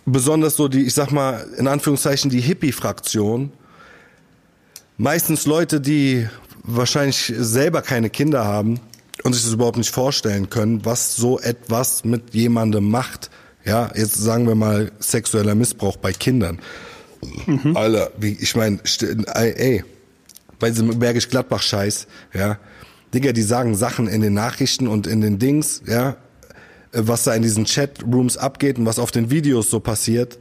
besonders 0.05 0.55
so 0.55 0.67
die, 0.67 0.86
ich 0.86 0.93
sag 0.93 1.11
mal 1.11 1.47
in 1.57 1.67
Anführungszeichen 1.67 2.30
die 2.30 2.41
Hippie-Fraktion, 2.41 3.51
meistens 4.97 5.45
Leute, 5.45 5.82
die 5.82 6.28
wahrscheinlich 6.64 7.34
selber 7.38 7.82
keine 7.82 8.09
Kinder 8.09 8.45
haben 8.45 8.80
und 9.24 9.34
sich 9.34 9.43
das 9.43 9.53
überhaupt 9.53 9.78
nicht 9.78 9.91
vorstellen 9.91 10.49
können, 10.49 10.86
was 10.86 11.16
so 11.16 11.39
etwas 11.39 12.03
mit 12.03 12.34
jemandem 12.34 12.89
macht. 12.89 13.30
Ja, 13.66 13.91
jetzt 13.95 14.16
sagen 14.16 14.47
wir 14.47 14.55
mal 14.55 14.91
sexueller 14.99 15.55
Missbrauch 15.55 15.97
bei 15.97 16.14
Kindern. 16.14 16.59
Mhm. 17.45 17.78
Alter, 17.78 18.12
wie, 18.18 18.38
ich 18.39 18.55
meine, 18.55 18.80
ey, 19.34 19.84
bei 20.59 20.70
diesem 20.70 20.97
Bergisch 20.97 21.30
Gladbach 21.30 21.62
Scheiß, 21.62 22.07
ja, 22.34 22.57
Digga, 23.14 23.34
die 23.34 23.41
sagen 23.41 23.76
Sachen 23.76 24.07
in 24.07 24.22
den 24.22 24.34
Nachrichten 24.34 24.88
und 24.88 25.05
in 25.05 25.22
den 25.22 25.38
Dings, 25.38 25.84
ja, 25.86 26.18
was 26.93 27.24
da 27.24 27.34
in 27.34 27.43
diesen 27.43 27.66
Chatrooms 27.66 28.38
abgeht 28.38 28.78
und 28.78 28.86
was 28.86 28.99
auf 28.99 29.12
den 29.12 29.30
Videos 29.30 29.70
so 29.70 29.80
passiert. 29.80 30.39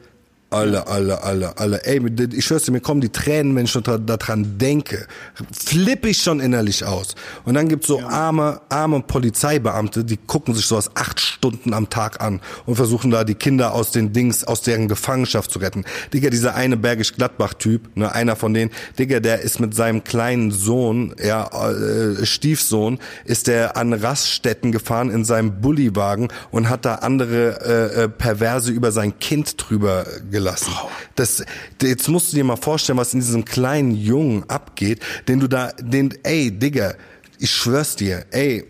Alle, 0.52 0.88
alle, 0.88 1.22
alle, 1.22 1.56
alle. 1.58 1.84
Ey, 1.84 2.02
ich 2.32 2.44
schwör's 2.44 2.64
dir, 2.64 2.72
mir 2.72 2.80
kommen 2.80 3.00
die 3.00 3.10
Tränen, 3.10 3.54
wenn 3.54 3.66
ich 3.66 3.72
daran 3.72 4.58
denke. 4.58 5.06
Flippe 5.52 6.08
ich 6.08 6.22
schon 6.22 6.40
innerlich 6.40 6.84
aus. 6.84 7.14
Und 7.44 7.54
dann 7.54 7.68
gibt's 7.68 7.86
so 7.86 8.00
ja. 8.00 8.08
arme, 8.08 8.60
arme 8.68 9.00
Polizeibeamte, 9.00 10.04
die 10.04 10.16
gucken 10.16 10.54
sich 10.54 10.66
sowas 10.66 10.90
acht 10.96 11.20
Stunden 11.20 11.72
am 11.72 11.88
Tag 11.88 12.20
an 12.20 12.40
und 12.66 12.74
versuchen 12.74 13.12
da 13.12 13.22
die 13.22 13.36
Kinder 13.36 13.74
aus 13.74 13.92
den 13.92 14.12
Dings, 14.12 14.42
aus 14.42 14.62
deren 14.62 14.88
Gefangenschaft 14.88 15.52
zu 15.52 15.60
retten. 15.60 15.84
Digga, 16.12 16.30
dieser 16.30 16.56
eine 16.56 16.76
Bergisch 16.76 17.14
Gladbach-Typ, 17.14 17.96
ne, 17.96 18.12
einer 18.12 18.34
von 18.34 18.52
denen, 18.52 18.72
Digga, 18.98 19.20
der 19.20 19.42
ist 19.42 19.60
mit 19.60 19.76
seinem 19.76 20.02
kleinen 20.02 20.50
Sohn, 20.50 21.14
ja, 21.22 21.46
äh, 21.46 22.26
Stiefsohn, 22.26 22.98
ist 23.24 23.46
der 23.46 23.76
an 23.76 23.92
Raststätten 23.92 24.72
gefahren 24.72 25.10
in 25.10 25.24
seinem 25.24 25.60
Bulliwagen 25.60 26.26
und 26.50 26.68
hat 26.68 26.84
da 26.84 26.96
andere 26.96 27.94
äh, 27.94 28.02
äh 28.04 28.08
Perverse 28.08 28.72
über 28.72 28.90
sein 28.90 29.16
Kind 29.20 29.54
drüber 29.56 30.06
gelassen. 30.40 30.72
Das, 31.16 31.44
jetzt 31.82 32.08
musst 32.08 32.32
du 32.32 32.36
dir 32.36 32.44
mal 32.44 32.56
vorstellen, 32.56 32.98
was 32.98 33.12
in 33.14 33.20
diesem 33.20 33.44
kleinen 33.44 33.94
Jungen 33.94 34.48
abgeht, 34.48 35.00
den 35.28 35.40
du 35.40 35.48
da, 35.48 35.72
den, 35.78 36.14
ey, 36.22 36.50
Digga, 36.50 36.94
ich 37.38 37.50
schwör's 37.50 37.96
dir, 37.96 38.24
ey, 38.30 38.64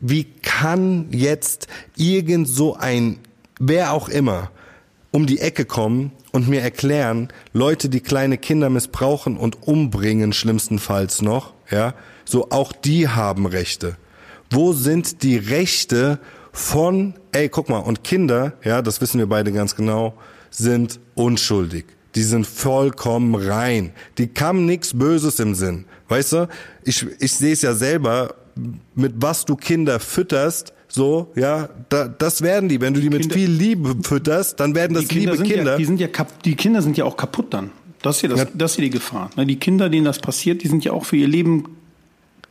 wie 0.00 0.24
kann 0.24 1.08
jetzt 1.10 1.68
irgend 1.96 2.48
so 2.48 2.76
ein, 2.76 3.18
wer 3.58 3.92
auch 3.92 4.08
immer, 4.08 4.50
um 5.10 5.26
die 5.26 5.40
Ecke 5.40 5.64
kommen 5.64 6.12
und 6.32 6.48
mir 6.48 6.60
erklären, 6.60 7.28
Leute, 7.52 7.88
die 7.88 8.00
kleine 8.00 8.36
Kinder 8.36 8.68
missbrauchen 8.68 9.36
und 9.36 9.66
umbringen, 9.66 10.32
schlimmstenfalls 10.32 11.22
noch, 11.22 11.54
ja, 11.70 11.94
so 12.24 12.50
auch 12.50 12.72
die 12.72 13.08
haben 13.08 13.46
Rechte. 13.46 13.96
Wo 14.50 14.72
sind 14.72 15.22
die 15.22 15.36
Rechte 15.36 16.18
von, 16.52 17.14
ey, 17.32 17.48
guck 17.48 17.68
mal, 17.68 17.78
und 17.78 18.04
Kinder, 18.04 18.52
ja, 18.64 18.82
das 18.82 19.00
wissen 19.00 19.18
wir 19.18 19.28
beide 19.28 19.52
ganz 19.52 19.76
genau, 19.76 20.14
sind 20.50 21.00
unschuldig. 21.14 21.84
Die 22.14 22.22
sind 22.22 22.46
vollkommen 22.46 23.34
rein. 23.34 23.92
Die 24.18 24.30
haben 24.40 24.66
nichts 24.66 24.98
Böses 24.98 25.38
im 25.40 25.54
Sinn. 25.54 25.84
Weißt 26.08 26.32
du? 26.32 26.48
Ich, 26.82 27.06
ich 27.20 27.32
sehe 27.32 27.52
es 27.52 27.62
ja 27.62 27.74
selber, 27.74 28.34
mit 28.94 29.14
was 29.16 29.44
du 29.44 29.56
Kinder 29.56 30.00
fütterst, 30.00 30.72
so, 30.90 31.30
ja, 31.36 31.68
da, 31.90 32.08
das 32.08 32.40
werden 32.40 32.68
die. 32.68 32.80
Wenn 32.80 32.94
du 32.94 33.00
die 33.00 33.10
mit 33.10 33.20
Kinder, 33.20 33.34
viel 33.34 33.50
Liebe 33.50 33.94
fütterst, 34.02 34.58
dann 34.58 34.74
werden 34.74 34.94
das 34.94 35.06
Kinder 35.06 35.32
liebe 35.32 35.44
Kinder. 35.44 35.72
Ja, 35.72 35.76
die 35.76 35.84
sind 35.84 36.00
ja 36.00 36.08
die 36.44 36.56
Kinder 36.56 36.80
sind 36.80 36.96
ja 36.96 37.04
auch 37.04 37.16
kaputt 37.16 37.52
dann. 37.52 37.70
Das 38.00 38.16
ist 38.16 38.22
ja, 38.22 38.28
das, 38.30 38.40
ja. 38.40 38.46
das 38.54 38.72
ist 38.72 38.78
ja 38.78 38.84
die 38.84 38.90
Gefahr. 38.90 39.30
Ne, 39.36 39.44
die 39.44 39.56
Kinder, 39.56 39.90
denen 39.90 40.06
das 40.06 40.18
passiert, 40.18 40.62
die 40.62 40.68
sind 40.68 40.84
ja 40.84 40.92
auch 40.92 41.04
für 41.04 41.16
ihr 41.16 41.28
Leben 41.28 41.76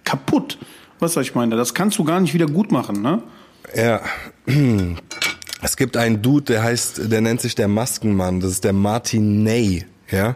kaputt. 0.04 0.60
Was 1.00 1.14
soll 1.14 1.24
ich 1.24 1.36
meine? 1.36 1.56
Das 1.56 1.74
kannst 1.74 1.98
du 1.98 2.04
gar 2.04 2.20
nicht 2.20 2.34
wieder 2.34 2.46
gut 2.46 2.72
machen, 2.72 3.02
ne? 3.02 3.24
Ja. 3.76 4.02
Es 5.62 5.76
gibt 5.76 5.98
einen 5.98 6.22
Dude, 6.22 6.46
der 6.46 6.64
heißt, 6.64 7.12
der 7.12 7.22
nennt 7.22 7.42
sich 7.42 7.56
der 7.56 7.68
Maskenmann. 7.68 8.40
Das 8.40 8.52
ist 8.52 8.64
der 8.64 8.74
Martin 8.74 9.44
Ney, 9.44 9.86
ja. 10.12 10.36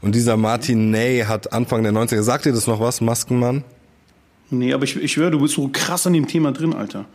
Und 0.00 0.14
dieser 0.14 0.36
Martin 0.36 0.90
Ney 0.90 1.20
hat 1.20 1.52
Anfang 1.52 1.82
der 1.82 1.92
90er, 1.92 2.22
sagt 2.22 2.46
dir 2.46 2.52
das 2.52 2.66
noch 2.66 2.80
was, 2.80 3.00
Maskenmann? 3.00 3.64
Nee, 4.50 4.72
aber 4.72 4.84
ich, 4.84 4.96
ich 4.96 5.16
höre, 5.16 5.30
du 5.30 5.40
bist 5.40 5.54
so 5.54 5.68
krass 5.72 6.06
an 6.06 6.12
dem 6.12 6.26
Thema 6.26 6.52
drin, 6.52 6.74
Alter. 6.74 7.06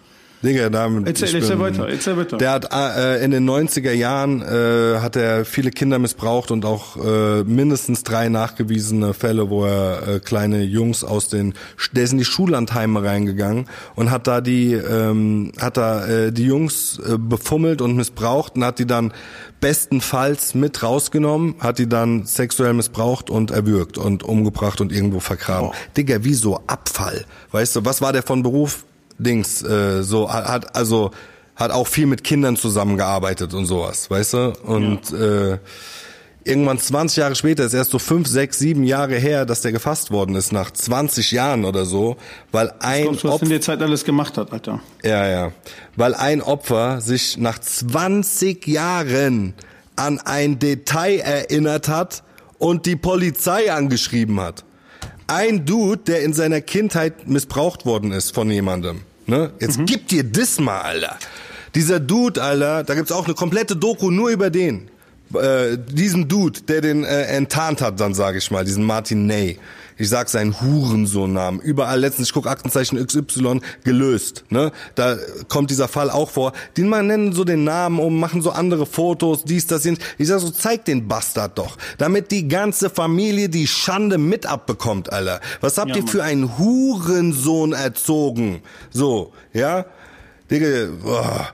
Digga, 0.44 0.70
damit 0.70 1.08
erzähl, 1.08 1.34
erzähl 1.34 1.60
weiter, 1.60 1.90
erzähl 1.90 2.16
weiter. 2.16 2.38
Der 2.38 2.52
hat 2.52 2.72
äh, 2.72 3.24
in 3.24 3.32
den 3.32 3.50
90er 3.50 3.92
Jahren 3.92 4.42
äh, 4.42 5.00
hat 5.00 5.16
er 5.16 5.46
viele 5.46 5.72
Kinder 5.72 5.98
missbraucht 5.98 6.52
und 6.52 6.64
auch 6.64 6.98
äh, 6.98 7.44
mindestens 7.44 8.04
drei 8.04 8.30
nachgewiesene 8.30 9.14
Fälle, 9.14 9.50
wo 9.50 9.66
er 9.66 10.08
äh, 10.08 10.20
kleine 10.20 10.62
Jungs 10.64 11.04
aus 11.04 11.28
den 11.30 11.54
der 11.92 12.04
ist 12.04 12.12
in 12.12 12.20
die 12.20 12.26
Schullandheime 12.26 13.04
reingegangen 13.04 13.66
und 13.96 14.12
hat 14.12 14.28
da 14.28 14.42
die 14.42 14.74
ähm, 14.74 15.52
hat 15.60 15.78
da 15.78 16.06
äh, 16.06 16.32
die 16.32 16.46
Jungs 16.46 17.00
äh, 17.00 17.18
befummelt 17.18 17.82
und 17.82 17.96
missbraucht 17.96 18.56
und 18.56 18.64
hat 18.64 18.80
die 18.80 18.86
dann 18.86 19.14
bestenfalls 19.60 20.54
mit 20.54 20.84
rausgenommen, 20.84 21.56
hat 21.60 21.80
die 21.80 21.90
dann 21.90 22.26
sexuell 22.26 22.74
missbraucht 22.74 23.30
und 23.30 23.50
erwürgt 23.52 23.98
und 23.98 24.24
umgebracht 24.24 24.82
und 24.82 24.92
irgendwo 24.92 25.20
vergraben. 25.20 25.70
Oh. 25.70 25.76
Digga, 25.96 26.24
wie 26.24 26.36
so 26.36 26.62
Abfall. 26.68 27.26
Weißt 27.52 27.76
du, 27.76 27.86
was 27.86 28.02
war 28.02 28.14
der 28.14 28.22
von 28.22 28.44
Beruf? 28.44 28.84
Dings, 29.18 29.64
äh, 29.64 30.04
so 30.04 30.32
hat 30.32 30.76
also 30.76 31.12
hat 31.56 31.72
auch 31.72 31.88
viel 31.88 32.06
mit 32.06 32.24
Kindern 32.24 32.56
zusammengearbeitet 32.56 33.54
und 33.54 33.66
sowas, 33.66 34.10
weißt 34.10 34.34
du? 34.34 34.54
Und 34.64 35.10
ja. 35.12 35.54
äh, 35.54 35.58
irgendwann 36.44 36.80
20 36.80 37.18
Jahre 37.18 37.36
später, 37.36 37.66
ist 37.66 37.74
erst 37.74 37.92
so 37.92 38.00
fünf, 38.00 38.28
sechs, 38.28 38.60
sieben 38.60 38.84
Jahre 38.84 39.16
her, 39.16 39.46
dass 39.46 39.62
der 39.62 39.72
gefasst 39.72 40.12
worden 40.12 40.36
ist, 40.36 40.52
nach 40.52 40.72
20 40.72 41.32
Jahren 41.32 41.66
oder 41.66 41.86
so, 41.86 42.16
weil 42.52 42.72
ein 42.80 43.04
glaubst, 43.04 43.24
was 43.26 43.42
in 43.42 43.50
der 43.50 43.62
Zeit 43.62 43.82
alles 43.82 44.06
gemacht 44.06 44.38
hat, 44.38 44.54
Alter. 44.54 44.80
Ja, 45.04 45.28
ja. 45.28 45.52
Weil 45.96 46.14
ein 46.14 46.42
Opfer 46.42 47.02
sich 47.02 47.38
nach 47.38 47.60
20 47.60 48.68
Jahren 48.68 49.56
an 49.96 50.20
ein 50.20 50.60
Detail 50.60 51.20
erinnert 51.20 51.90
hat 51.90 52.24
und 52.60 52.86
die 52.86 52.96
Polizei 52.96 53.72
angeschrieben 53.72 54.40
hat. 54.40 54.64
Ein 55.26 55.66
Dude, 55.66 56.04
der 56.04 56.22
in 56.22 56.34
seiner 56.34 56.62
Kindheit 56.62 57.28
missbraucht 57.28 57.86
worden 57.86 58.12
ist 58.12 58.34
von 58.34 58.50
jemandem. 58.50 59.02
Ne? 59.28 59.52
Jetzt 59.60 59.78
mhm. 59.78 59.86
gib 59.86 60.08
dir 60.08 60.24
das 60.24 60.60
mal, 60.60 60.82
Alter. 60.82 61.18
Dieser 61.76 62.00
Dude, 62.00 62.42
Alter, 62.42 62.84
da 62.84 62.96
gibt's 62.96 63.12
auch 63.12 63.26
eine 63.26 63.36
komplette 63.36 63.76
Doku 63.76 64.10
nur 64.10 64.30
über 64.30 64.50
den. 64.50 64.90
Äh, 65.34 65.78
diesen 65.78 66.28
Dude, 66.28 66.62
der 66.62 66.82
den 66.82 67.04
äh, 67.04 67.24
enttarnt 67.24 67.82
hat, 67.82 68.00
dann 68.00 68.14
sage 68.14 68.38
ich 68.38 68.50
mal, 68.50 68.64
diesen 68.64 68.86
Martin 68.86 69.28
Ney 69.28 69.60
ich 69.98 70.10
sag 70.10 70.30
seinen 70.30 70.60
Hurensohn-Namen. 70.62 71.60
Überall 71.60 72.00
letztens, 72.00 72.30
ich 72.30 72.34
guck 72.34 72.48
Aktenzeichen 72.48 73.04
XY, 73.06 73.62
gelöst. 73.84 74.44
Ne? 74.50 74.72
Da 74.96 75.18
kommt 75.48 75.72
dieser 75.72 75.88
Fall 75.88 76.10
auch 76.10 76.30
vor. 76.30 76.54
Die 76.76 76.84
man 76.84 77.08
nennen 77.08 77.34
so 77.34 77.44
den 77.44 77.64
Namen 77.64 78.00
um, 78.00 78.20
machen 78.20 78.42
so 78.42 78.52
andere 78.52 78.86
Fotos, 78.86 79.44
dies, 79.44 79.68
das, 79.68 79.84
jenes. 79.86 80.00
Ich 80.18 80.28
sag 80.28 80.40
so, 80.40 80.50
zeig 80.50 80.86
den 80.86 81.08
Bastard 81.08 81.58
doch. 81.58 81.78
Damit 81.98 82.32
die 82.32 82.48
ganze 82.48 82.90
Familie 82.90 83.50
die 83.50 83.68
Schande 83.68 84.18
mit 84.18 84.46
abbekommt, 84.46 85.12
Alter. 85.12 85.42
Was 85.62 85.78
habt 85.78 85.92
ja, 85.92 85.98
ihr 85.98 86.08
für 86.08 86.24
einen 86.24 86.58
Hurensohn 86.58 87.74
erzogen? 87.74 88.62
So, 88.92 89.34
ja? 89.54 89.86
Digga, 90.50 90.90
boah. 91.04 91.50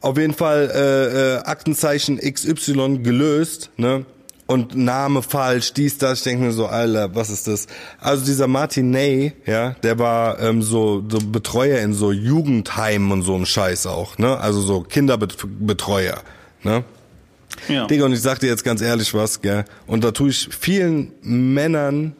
Auf 0.00 0.18
jeden 0.18 0.34
Fall 0.34 0.70
äh, 0.72 1.36
äh, 1.36 1.38
Aktenzeichen 1.38 2.18
XY 2.18 2.98
gelöst, 3.02 3.70
ne? 3.76 4.04
Und 4.46 4.76
Name 4.76 5.22
falsch, 5.22 5.72
dies, 5.72 5.98
das. 5.98 6.18
Ich 6.18 6.24
denke 6.24 6.44
mir 6.44 6.52
so, 6.52 6.66
Alter, 6.66 7.14
was 7.14 7.30
ist 7.30 7.48
das? 7.48 7.66
Also 7.98 8.24
dieser 8.24 8.46
Martin 8.46 8.90
Ney, 8.90 9.32
ja, 9.44 9.70
der 9.82 9.98
war 9.98 10.40
ähm, 10.40 10.62
so, 10.62 11.02
so 11.08 11.18
Betreuer 11.18 11.80
in 11.80 11.92
so 11.92 12.12
Jugendheimen 12.12 13.10
und 13.10 13.22
so 13.22 13.34
ein 13.34 13.46
Scheiß 13.46 13.86
auch, 13.86 14.18
ne? 14.18 14.38
Also 14.38 14.60
so 14.60 14.82
Kinderbetreuer, 14.82 16.22
ne? 16.62 16.84
Ja. 17.68 17.86
Digga, 17.86 18.04
und 18.04 18.12
ich 18.12 18.22
sag 18.22 18.38
dir 18.38 18.48
jetzt 18.48 18.64
ganz 18.64 18.80
ehrlich 18.80 19.14
was, 19.14 19.40
gell? 19.40 19.64
Und 19.86 20.04
da 20.04 20.12
tue 20.12 20.30
ich 20.30 20.48
vielen 20.52 21.12
Männern, 21.22 22.14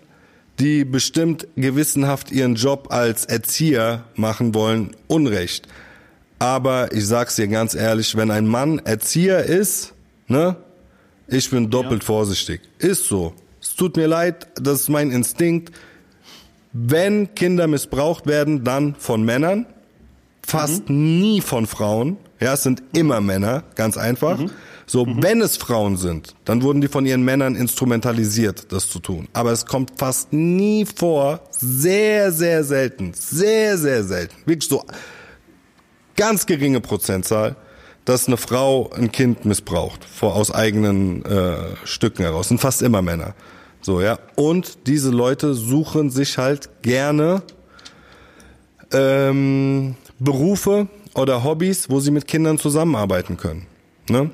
die 0.59 0.85
bestimmt 0.85 1.47
gewissenhaft 1.57 2.33
ihren 2.33 2.55
Job 2.55 2.89
als 2.91 3.24
Erzieher 3.27 4.05
machen 4.14 4.55
wollen, 4.55 4.97
Unrecht. 5.07 5.68
Aber 6.39 6.93
ich 6.93 7.07
sag's 7.07 7.37
dir 7.37 7.49
ganz 7.49 7.74
ehrlich, 7.74 8.16
wenn 8.16 8.31
ein 8.31 8.47
Mann 8.47 8.81
Erzieher 8.81 9.45
ist, 9.45 9.93
ne? 10.27 10.57
Ich 11.29 11.51
bin 11.51 11.70
doppelt 11.70 12.03
ja. 12.03 12.07
vorsichtig. 12.07 12.61
Ist 12.79 13.05
so. 13.05 13.35
Es 13.61 13.74
tut 13.74 13.97
mir 13.97 14.07
leid, 14.07 14.47
das 14.55 14.83
ist 14.83 14.89
mein 14.89 15.11
Instinkt. 15.11 15.74
Wenn 16.72 17.35
Kinder 17.35 17.66
missbraucht 17.66 18.27
werden, 18.27 18.64
dann 18.64 18.95
von 18.97 19.24
Männern, 19.24 19.66
fast 20.47 20.89
mhm. 20.89 21.20
nie 21.20 21.41
von 21.41 21.66
Frauen. 21.66 22.18
Ja, 22.39 22.53
es 22.53 22.62
sind 22.62 22.83
immer 22.93 23.20
Männer, 23.20 23.64
ganz 23.74 23.97
einfach. 23.97 24.39
Mhm. 24.39 24.51
So, 24.87 25.05
mhm. 25.05 25.22
wenn 25.22 25.41
es 25.41 25.57
Frauen 25.57 25.97
sind, 25.97 26.35
dann 26.45 26.62
wurden 26.62 26.81
die 26.81 26.89
von 26.89 27.07
ihren 27.07 27.24
Männern 27.24 27.57
instrumentalisiert, 27.57 28.70
das 28.70 28.89
zu 28.89 29.01
tun. 29.01 29.27
Aber 29.33 29.51
es 29.51 29.66
kommt 29.66 29.93
fast 29.97 30.33
nie 30.33 30.87
vor, 30.87 31.41
sehr, 31.51 32.31
sehr 32.31 32.62
selten, 32.62 33.12
sehr, 33.14 33.79
sehr 33.79 34.05
selten. 34.05 34.37
Wirklich 34.45 34.68
so 34.68 34.85
ganz 36.14 36.47
geringe 36.47 36.81
Prozentzahl, 36.81 37.57
dass 38.07 38.28
eine 38.28 38.36
Frau 38.38 38.88
ein 38.96 39.12
Kind 39.12 39.44
missbraucht, 39.44 40.04
vor, 40.04 40.34
aus 40.36 40.50
eigenen 40.50 41.24
äh, 41.26 41.57
Stücken 41.84 42.22
heraus. 42.22 42.48
sind 42.48 42.61
fast 42.61 42.80
immer 42.80 43.02
Männer. 43.02 43.34
So, 43.82 44.00
ja. 44.00 44.18
Und 44.36 44.86
diese 44.86 45.11
Leute 45.11 45.54
suchen 45.54 46.11
sich 46.11 46.38
halt 46.38 46.82
gerne 46.82 47.42
ähm, 48.92 49.96
Berufe 50.18 50.88
oder 51.14 51.44
Hobbys, 51.44 51.90
wo 51.90 52.00
sie 52.00 52.12
mit 52.12 52.26
Kindern 52.28 52.59
zusammenarbeiten 52.59 53.36
können. 53.36 53.66
Ne? 54.09 54.30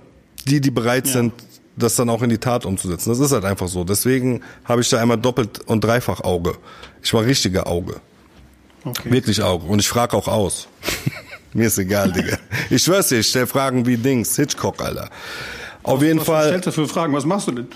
Die, 0.47 0.61
die 0.61 0.71
bereit 0.71 1.07
ja. 1.07 1.15
sind, 1.15 1.33
das 1.75 1.97
dann 1.97 2.11
auch 2.11 2.23
in 2.23 2.29
die 2.29 2.39
Tat 2.39 2.67
umzusetzen. 2.67 3.09
Das 3.09 3.21
ist 3.21 3.33
halt 3.33 3.47
einfach 3.47 3.69
so. 3.69 3.85
Deswegen 3.85 4.43
habe 4.67 4.83
ich 4.83 4.91
da 4.91 5.01
einmal 5.01 5.19
doppelt 5.19 5.61
und 5.67 5.83
dreifach 5.83 6.21
Auge. 6.21 6.57
Ich 7.03 7.15
war 7.15 7.25
richtige 7.25 7.65
Auge. 7.67 7.97
Okay. 8.85 9.11
Wirklich 9.11 9.43
Auge. 9.43 9.67
Und 9.67 9.79
ich 9.79 9.89
frage 9.89 10.15
auch 10.15 10.29
aus. 10.29 10.69
Mir 11.55 11.67
ist 11.67 11.79
egal, 11.79 12.13
Digga. 12.13 12.39
Ich 12.71 12.83
schwör's 12.83 13.09
dir, 13.09 13.19
ich 13.19 13.29
stell 13.29 13.47
Fragen 13.47 13.85
wie 13.87 13.97
Dings, 13.97 14.37
Hitchcock, 14.37 14.81
Alter. 14.83 15.11
Auf 15.83 16.01
was, 16.01 16.07
jeden 16.07 16.21
was 16.21 16.27
Fall. 16.27 16.41
Was 16.41 16.49
stellst 16.49 16.67
du 16.67 16.73
für 16.73 16.89
Fragen? 16.89 17.13
Was 17.13 17.27
machst 17.27 17.49
du 17.49 17.53
denn? 17.53 17.69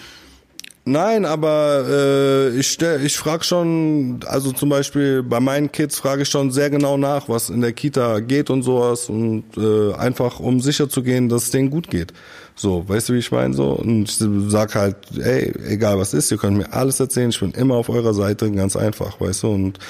Nein, 0.89 1.25
aber 1.25 1.85
äh, 1.89 2.49
ich 2.57 2.71
stell, 2.71 3.05
ich 3.05 3.17
frage 3.17 3.43
schon, 3.43 4.21
also 4.25 4.53
zum 4.53 4.69
Beispiel 4.69 5.25
bei 5.25 5.41
meinen 5.41 5.73
Kids 5.73 5.99
frage 5.99 6.23
ich 6.23 6.29
schon 6.29 6.53
sehr 6.53 6.71
genau 6.71 6.97
nach, 6.97 7.29
was 7.29 7.51
in 7.51 7.61
der 7.61 7.73
Kita 7.73 8.21
geht 8.21 8.51
und 8.51 8.63
sowas 8.63 9.09
und 9.09 9.43
äh, 9.57 9.95
einfach 9.95 10.39
um 10.39 10.61
sicher 10.61 10.89
zu 10.89 11.03
gehen, 11.03 11.29
dass 11.29 11.43
es 11.43 11.51
denen 11.51 11.71
gut 11.71 11.91
geht. 11.91 12.13
So, 12.55 12.89
weißt 12.89 13.09
du, 13.09 13.15
wie 13.15 13.19
ich 13.19 13.33
meine 13.33 13.53
so? 13.53 13.73
Und 13.73 14.05
ich 14.05 14.17
sag 14.47 14.77
halt, 14.77 14.97
ey, 15.19 15.53
egal 15.67 15.99
was 15.99 16.15
ist, 16.15 16.31
ihr 16.31 16.39
könnt 16.39 16.57
mir 16.57 16.73
alles 16.73 17.01
erzählen, 17.01 17.31
ich 17.31 17.41
bin 17.41 17.51
immer 17.51 17.75
auf 17.75 17.89
eurer 17.89 18.15
Seite, 18.15 18.49
ganz 18.53 18.77
einfach, 18.77 19.21
weißt 19.21 19.43
du? 19.43 19.49
Und 19.49 19.81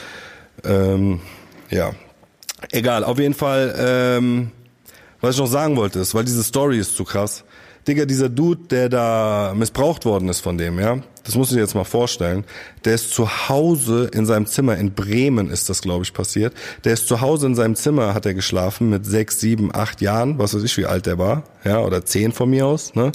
ähm, 0.65 1.21
ja, 1.69 1.93
egal. 2.71 3.05
Auf 3.05 3.19
jeden 3.19 3.35
Fall, 3.35 3.75
ähm, 3.79 4.51
was 5.21 5.35
ich 5.35 5.41
noch 5.41 5.47
sagen 5.47 5.77
wollte, 5.77 6.01
ist, 6.01 6.15
weil 6.15 6.25
diese 6.25 6.43
Story 6.43 6.79
ist 6.79 6.97
zu 6.97 7.05
krass. 7.05 7.45
Digga, 7.87 8.05
dieser 8.05 8.29
Dude, 8.29 8.63
der 8.69 8.89
da 8.89 9.55
missbraucht 9.57 10.05
worden 10.05 10.29
ist 10.29 10.41
von 10.41 10.59
dem, 10.59 10.81
ja, 10.81 10.99
das 11.23 11.37
musst 11.37 11.53
du 11.53 11.55
dir 11.55 11.61
jetzt 11.61 11.77
mal 11.77 11.85
vorstellen. 11.85 12.45
Der 12.85 12.95
ist 12.95 13.11
zu 13.11 13.49
Hause 13.49 14.11
in 14.13 14.27
seinem 14.27 14.47
Zimmer, 14.47 14.77
in 14.77 14.93
Bremen 14.93 15.51
ist 15.51 15.69
das, 15.69 15.83
glaube 15.83 16.03
ich, 16.03 16.13
passiert. 16.13 16.53
Der 16.85 16.95
ist 16.95 17.07
zu 17.07 17.21
Hause 17.21 17.47
in 17.47 17.55
seinem 17.55 17.77
Zimmer, 17.77 18.13
hat 18.13 18.27
er 18.27 18.35
geschlafen, 18.35 18.91
mit 18.91 19.07
sechs, 19.07 19.41
sieben, 19.41 19.73
acht 19.73 20.01
Jahren, 20.01 20.39
was 20.39 20.55
weiß 20.55 20.65
ich, 20.65 20.77
wie 20.79 20.87
alt 20.87 21.07
der 21.07 21.19
war, 21.19 21.45
ja, 21.65 21.81
oder 21.81 22.05
zehn 22.05 22.33
von 22.33 22.51
mir 22.51 22.67
aus, 22.67 22.95
ne? 22.95 23.13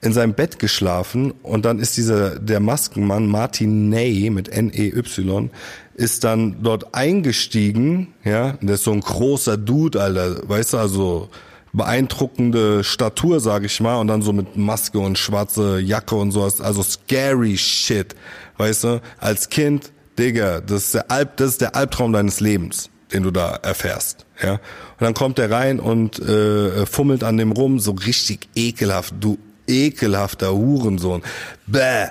In 0.00 0.12
seinem 0.12 0.34
Bett 0.34 0.60
geschlafen 0.60 1.32
und 1.42 1.64
dann 1.64 1.80
ist 1.80 1.96
dieser, 1.96 2.38
der 2.38 2.60
Maskenmann, 2.60 3.26
Martin 3.26 3.88
Ney, 3.88 4.30
mit 4.30 4.48
N-E-Y, 4.48 5.50
ist 5.98 6.22
dann 6.22 6.62
dort 6.62 6.94
eingestiegen, 6.94 8.14
ja, 8.24 8.52
der 8.60 8.76
ist 8.76 8.84
so 8.84 8.92
ein 8.92 9.00
großer 9.00 9.56
Dude, 9.56 10.00
Alter, 10.00 10.48
weißt 10.48 10.74
du, 10.74 10.78
also, 10.78 11.28
beeindruckende 11.72 12.84
Statur, 12.84 13.40
sag 13.40 13.64
ich 13.64 13.80
mal, 13.80 13.96
und 13.96 14.06
dann 14.06 14.22
so 14.22 14.32
mit 14.32 14.56
Maske 14.56 15.00
und 15.00 15.18
schwarze 15.18 15.80
Jacke 15.80 16.14
und 16.14 16.30
sowas, 16.30 16.60
also 16.60 16.84
scary 16.84 17.58
shit, 17.58 18.14
weißt 18.58 18.84
du? 18.84 19.02
Als 19.18 19.48
Kind, 19.48 19.90
Digga, 20.18 20.60
das 20.60 20.84
ist 20.84 20.94
der 20.94 21.10
Alb, 21.10 21.36
das 21.36 21.50
ist 21.50 21.60
der 21.60 21.74
Albtraum 21.74 22.12
deines 22.12 22.38
Lebens, 22.38 22.90
den 23.12 23.24
du 23.24 23.32
da 23.32 23.56
erfährst, 23.56 24.24
ja? 24.40 24.52
Und 24.52 24.60
dann 25.00 25.14
kommt 25.14 25.40
er 25.40 25.50
rein 25.50 25.80
und 25.80 26.20
äh, 26.20 26.86
fummelt 26.86 27.24
an 27.24 27.36
dem 27.36 27.50
rum, 27.50 27.80
so 27.80 27.90
richtig 27.90 28.48
ekelhaft, 28.54 29.14
du 29.18 29.36
ekelhafter 29.66 30.54
Hurensohn. 30.54 31.22
Bäh, 31.66 32.06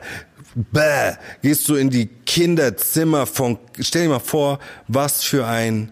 bäh, 0.57 1.13
gehst 1.41 1.67
du 1.69 1.75
in 1.75 1.89
die 1.89 2.07
Kinderzimmer 2.07 3.25
von, 3.25 3.57
stell 3.79 4.03
dir 4.03 4.09
mal 4.09 4.19
vor, 4.19 4.59
was 4.87 5.23
für 5.23 5.45
ein, 5.45 5.91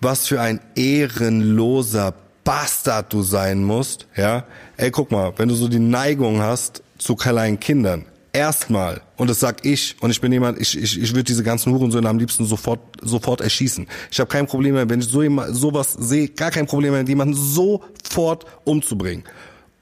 was 0.00 0.26
für 0.26 0.40
ein 0.40 0.60
ehrenloser 0.74 2.14
Bastard 2.44 3.12
du 3.12 3.22
sein 3.22 3.62
musst, 3.62 4.06
ja. 4.16 4.44
Ey, 4.76 4.90
guck 4.90 5.10
mal, 5.10 5.32
wenn 5.36 5.48
du 5.48 5.54
so 5.54 5.68
die 5.68 5.78
Neigung 5.78 6.40
hast 6.40 6.82
zu 6.96 7.14
kleinen 7.14 7.60
Kindern, 7.60 8.06
erstmal, 8.32 9.02
und 9.16 9.28
das 9.28 9.40
sag 9.40 9.66
ich, 9.66 9.96
und 10.00 10.10
ich 10.10 10.20
bin 10.20 10.32
jemand, 10.32 10.58
ich, 10.58 10.78
ich, 10.78 11.00
ich 11.00 11.10
würde 11.10 11.24
diese 11.24 11.42
ganzen 11.42 11.72
Hurensöhne 11.72 12.08
am 12.08 12.18
liebsten 12.18 12.46
sofort, 12.46 12.80
sofort 13.02 13.40
erschießen. 13.40 13.86
Ich 14.10 14.20
habe 14.20 14.28
kein 14.28 14.46
Problem 14.46 14.74
mehr, 14.74 14.88
wenn 14.88 15.00
ich 15.00 15.08
so 15.08 15.22
sowas 15.50 15.92
sehe, 15.92 16.28
gar 16.28 16.50
kein 16.50 16.66
Problem 16.66 16.92
mehr, 16.92 17.02
jemanden 17.02 17.34
sofort 17.34 18.46
umzubringen. 18.64 19.24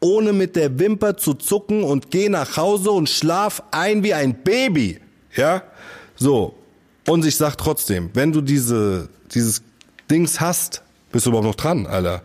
Ohne 0.01 0.33
mit 0.33 0.57
der 0.57 0.79
Wimper 0.79 1.17
zu 1.17 1.35
zucken 1.35 1.83
und 1.83 2.11
geh 2.11 2.29
nach 2.29 2.57
Hause 2.57 2.91
und 2.91 3.09
schlaf 3.09 3.63
ein 3.71 4.03
wie 4.03 4.15
ein 4.15 4.43
Baby. 4.43 5.01
Ja? 5.35 5.63
So. 6.17 6.55
Und 7.07 7.25
ich 7.25 7.37
sag 7.37 7.57
trotzdem, 7.57 8.11
wenn 8.15 8.33
du 8.33 8.41
diese, 8.41 9.09
dieses 9.33 9.63
Dings 10.11 10.41
hast, 10.41 10.83
bist 11.13 11.27
du 11.27 11.31
überhaupt 11.31 11.47
noch 11.47 11.55
dran, 11.55 11.87
Alter. 11.87 12.23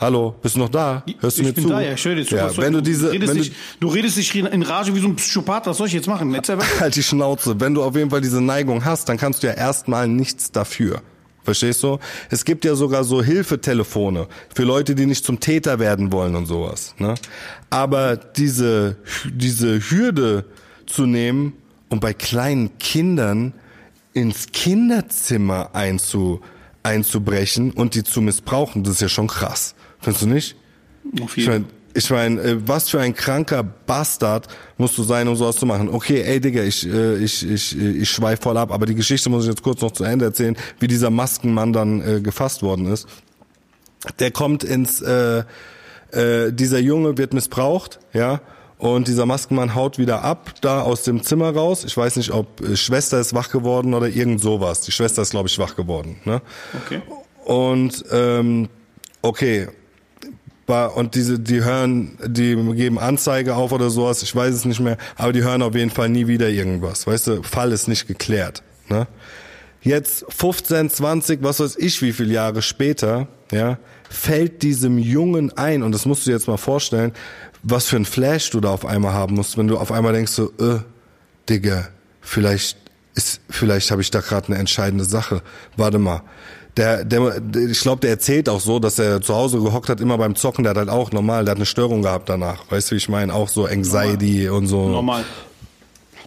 Hallo, 0.00 0.34
bist 0.40 0.56
du 0.56 0.60
noch 0.60 0.70
da? 0.70 1.04
Hörst 1.20 1.36
du 1.36 1.42
ich 1.42 1.48
mir 1.48 1.52
bin 1.52 1.64
zu? 1.64 1.68
Da, 1.68 1.80
ja, 1.82 1.92
ich 1.92 2.02
höre 2.02 2.14
dir 2.14 2.26
zu. 2.26 2.34
Ja, 2.34 2.56
wenn 2.56 2.72
du 2.72 2.80
diese, 2.80 3.06
du 3.06 3.12
redest, 3.12 3.34
wenn 3.34 3.42
dich, 3.42 3.50
du, 3.50 3.86
du 3.86 3.88
redest 3.88 4.16
dich 4.16 4.34
in 4.34 4.62
Rage 4.62 4.94
wie 4.94 5.00
so 5.00 5.08
ein 5.08 5.16
Psychopath. 5.16 5.66
Was 5.66 5.76
soll 5.76 5.88
ich 5.88 5.92
jetzt 5.92 6.06
machen? 6.06 6.34
halt 6.80 6.96
die 6.96 7.02
Schnauze. 7.02 7.60
Wenn 7.60 7.74
du 7.74 7.82
auf 7.82 7.94
jeden 7.94 8.08
Fall 8.08 8.22
diese 8.22 8.40
Neigung 8.40 8.86
hast, 8.86 9.10
dann 9.10 9.18
kannst 9.18 9.42
du 9.42 9.48
ja 9.48 9.52
erstmal 9.52 10.08
nichts 10.08 10.50
dafür. 10.52 11.02
Verstehst 11.42 11.82
du? 11.82 11.98
Es 12.28 12.44
gibt 12.44 12.64
ja 12.64 12.74
sogar 12.74 13.04
so 13.04 13.22
Hilfetelefone 13.22 14.26
für 14.54 14.64
Leute, 14.64 14.94
die 14.94 15.06
nicht 15.06 15.24
zum 15.24 15.40
Täter 15.40 15.78
werden 15.78 16.12
wollen 16.12 16.34
und 16.36 16.46
sowas. 16.46 16.94
Ne? 16.98 17.14
Aber 17.70 18.16
diese 18.16 18.96
diese 19.24 19.80
Hürde 19.90 20.44
zu 20.86 21.06
nehmen 21.06 21.54
und 21.88 22.00
bei 22.00 22.12
kleinen 22.12 22.78
Kindern 22.78 23.52
ins 24.12 24.48
Kinderzimmer 24.52 25.70
einzu, 25.74 26.40
einzubrechen 26.82 27.70
und 27.72 27.94
die 27.94 28.04
zu 28.04 28.20
missbrauchen, 28.20 28.84
das 28.84 28.94
ist 28.94 29.02
ja 29.02 29.08
schon 29.08 29.28
krass. 29.28 29.74
Findest 30.00 30.22
du 30.22 30.28
nicht? 30.28 30.56
Auf 31.22 31.36
jeden. 31.36 31.66
Ich 31.94 32.10
meine, 32.10 32.40
äh, 32.40 32.56
was 32.66 32.88
für 32.88 33.00
ein 33.00 33.14
kranker 33.14 33.62
Bastard 33.62 34.46
musst 34.78 34.96
du 34.96 35.02
sein, 35.02 35.26
um 35.28 35.36
sowas 35.36 35.56
zu 35.56 35.66
machen. 35.66 35.88
Okay, 35.88 36.22
ey 36.22 36.40
Digga, 36.40 36.62
ich, 36.62 36.86
äh, 36.86 37.16
ich, 37.16 37.48
ich, 37.48 37.78
ich 37.78 38.10
schweif 38.10 38.40
voll 38.40 38.56
ab, 38.56 38.72
aber 38.72 38.86
die 38.86 38.94
Geschichte 38.94 39.28
muss 39.28 39.44
ich 39.44 39.50
jetzt 39.50 39.62
kurz 39.62 39.80
noch 39.80 39.90
zu 39.90 40.04
Ende 40.04 40.26
erzählen, 40.26 40.56
wie 40.78 40.86
dieser 40.86 41.10
Maskenmann 41.10 41.72
dann 41.72 42.00
äh, 42.00 42.20
gefasst 42.20 42.62
worden 42.62 42.86
ist. 42.86 43.06
Der 44.18 44.30
kommt 44.30 44.64
ins, 44.64 45.00
äh, 45.02 45.44
äh, 46.12 46.52
dieser 46.52 46.78
Junge 46.78 47.18
wird 47.18 47.34
missbraucht, 47.34 47.98
ja, 48.12 48.40
und 48.80 49.08
dieser 49.08 49.26
Maskenmann 49.26 49.74
haut 49.74 49.98
wieder 49.98 50.24
ab, 50.24 50.54
da 50.62 50.80
aus 50.80 51.02
dem 51.02 51.22
Zimmer 51.22 51.54
raus. 51.54 51.84
Ich 51.84 51.94
weiß 51.94 52.16
nicht, 52.16 52.30
ob 52.32 52.62
äh, 52.62 52.76
Schwester 52.76 53.20
ist 53.20 53.34
wach 53.34 53.50
geworden 53.50 53.92
oder 53.92 54.08
irgend 54.08 54.40
sowas. 54.40 54.80
Die 54.80 54.92
Schwester 54.92 55.20
ist, 55.20 55.30
glaube 55.30 55.48
ich, 55.48 55.58
wach 55.58 55.76
geworden. 55.76 56.16
Ne? 56.24 56.40
Okay. 56.86 57.02
Und 57.44 58.04
ähm, 58.10 58.70
okay, 59.20 59.68
und 60.78 61.14
diese, 61.14 61.38
die 61.38 61.62
hören, 61.62 62.18
die 62.26 62.54
geben 62.74 62.98
Anzeige 62.98 63.54
auf 63.54 63.72
oder 63.72 63.90
sowas, 63.90 64.22
ich 64.22 64.34
weiß 64.34 64.54
es 64.54 64.64
nicht 64.64 64.80
mehr, 64.80 64.96
aber 65.16 65.32
die 65.32 65.42
hören 65.42 65.62
auf 65.62 65.74
jeden 65.74 65.90
Fall 65.90 66.08
nie 66.08 66.26
wieder 66.26 66.48
irgendwas. 66.48 67.06
Weißt 67.06 67.26
du, 67.26 67.42
Fall 67.42 67.72
ist 67.72 67.88
nicht 67.88 68.06
geklärt. 68.06 68.62
Ne? 68.88 69.06
Jetzt 69.82 70.24
15, 70.28 70.90
20, 70.90 71.42
was 71.42 71.60
weiß 71.60 71.76
ich, 71.76 72.02
wie 72.02 72.12
viele 72.12 72.34
Jahre 72.34 72.62
später, 72.62 73.28
ja, 73.50 73.78
fällt 74.08 74.62
diesem 74.62 74.98
Jungen 74.98 75.56
ein, 75.56 75.82
und 75.82 75.92
das 75.92 76.04
musst 76.04 76.26
du 76.26 76.30
dir 76.30 76.36
jetzt 76.36 76.48
mal 76.48 76.56
vorstellen, 76.56 77.12
was 77.62 77.86
für 77.86 77.96
ein 77.96 78.04
Flash 78.04 78.50
du 78.50 78.60
da 78.60 78.70
auf 78.70 78.84
einmal 78.84 79.12
haben 79.12 79.36
musst, 79.36 79.56
wenn 79.56 79.68
du 79.68 79.78
auf 79.78 79.92
einmal 79.92 80.12
denkst 80.12 80.32
so, 80.32 80.52
äh, 80.58 80.80
Digga, 81.48 81.88
vielleicht 82.20 82.78
ist, 83.14 83.40
vielleicht 83.48 83.90
habe 83.90 84.02
ich 84.02 84.10
da 84.10 84.20
gerade 84.20 84.48
eine 84.48 84.58
entscheidende 84.58 85.04
Sache. 85.04 85.42
Warte 85.76 85.98
mal, 85.98 86.22
der, 86.76 87.04
der, 87.04 87.40
ich 87.68 87.80
glaube, 87.80 88.00
der 88.00 88.10
erzählt 88.10 88.48
auch 88.48 88.60
so, 88.60 88.78
dass 88.78 88.98
er 88.98 89.20
zu 89.20 89.34
Hause 89.34 89.60
gehockt 89.60 89.88
hat, 89.88 90.00
immer 90.00 90.18
beim 90.18 90.34
Zocken, 90.34 90.64
der 90.64 90.70
hat 90.70 90.78
halt 90.78 90.88
auch 90.88 91.12
normal, 91.12 91.44
der 91.44 91.52
hat 91.52 91.58
eine 91.58 91.66
Störung 91.66 92.02
gehabt 92.02 92.28
danach. 92.28 92.70
Weißt 92.70 92.90
du, 92.90 92.94
wie 92.94 92.98
ich 92.98 93.08
meine? 93.08 93.34
Auch 93.34 93.48
so 93.48 93.66
Anxiety 93.66 94.44
normal. 94.44 94.58
und 94.58 94.66
so. 94.66 94.88
Normal. 94.88 95.24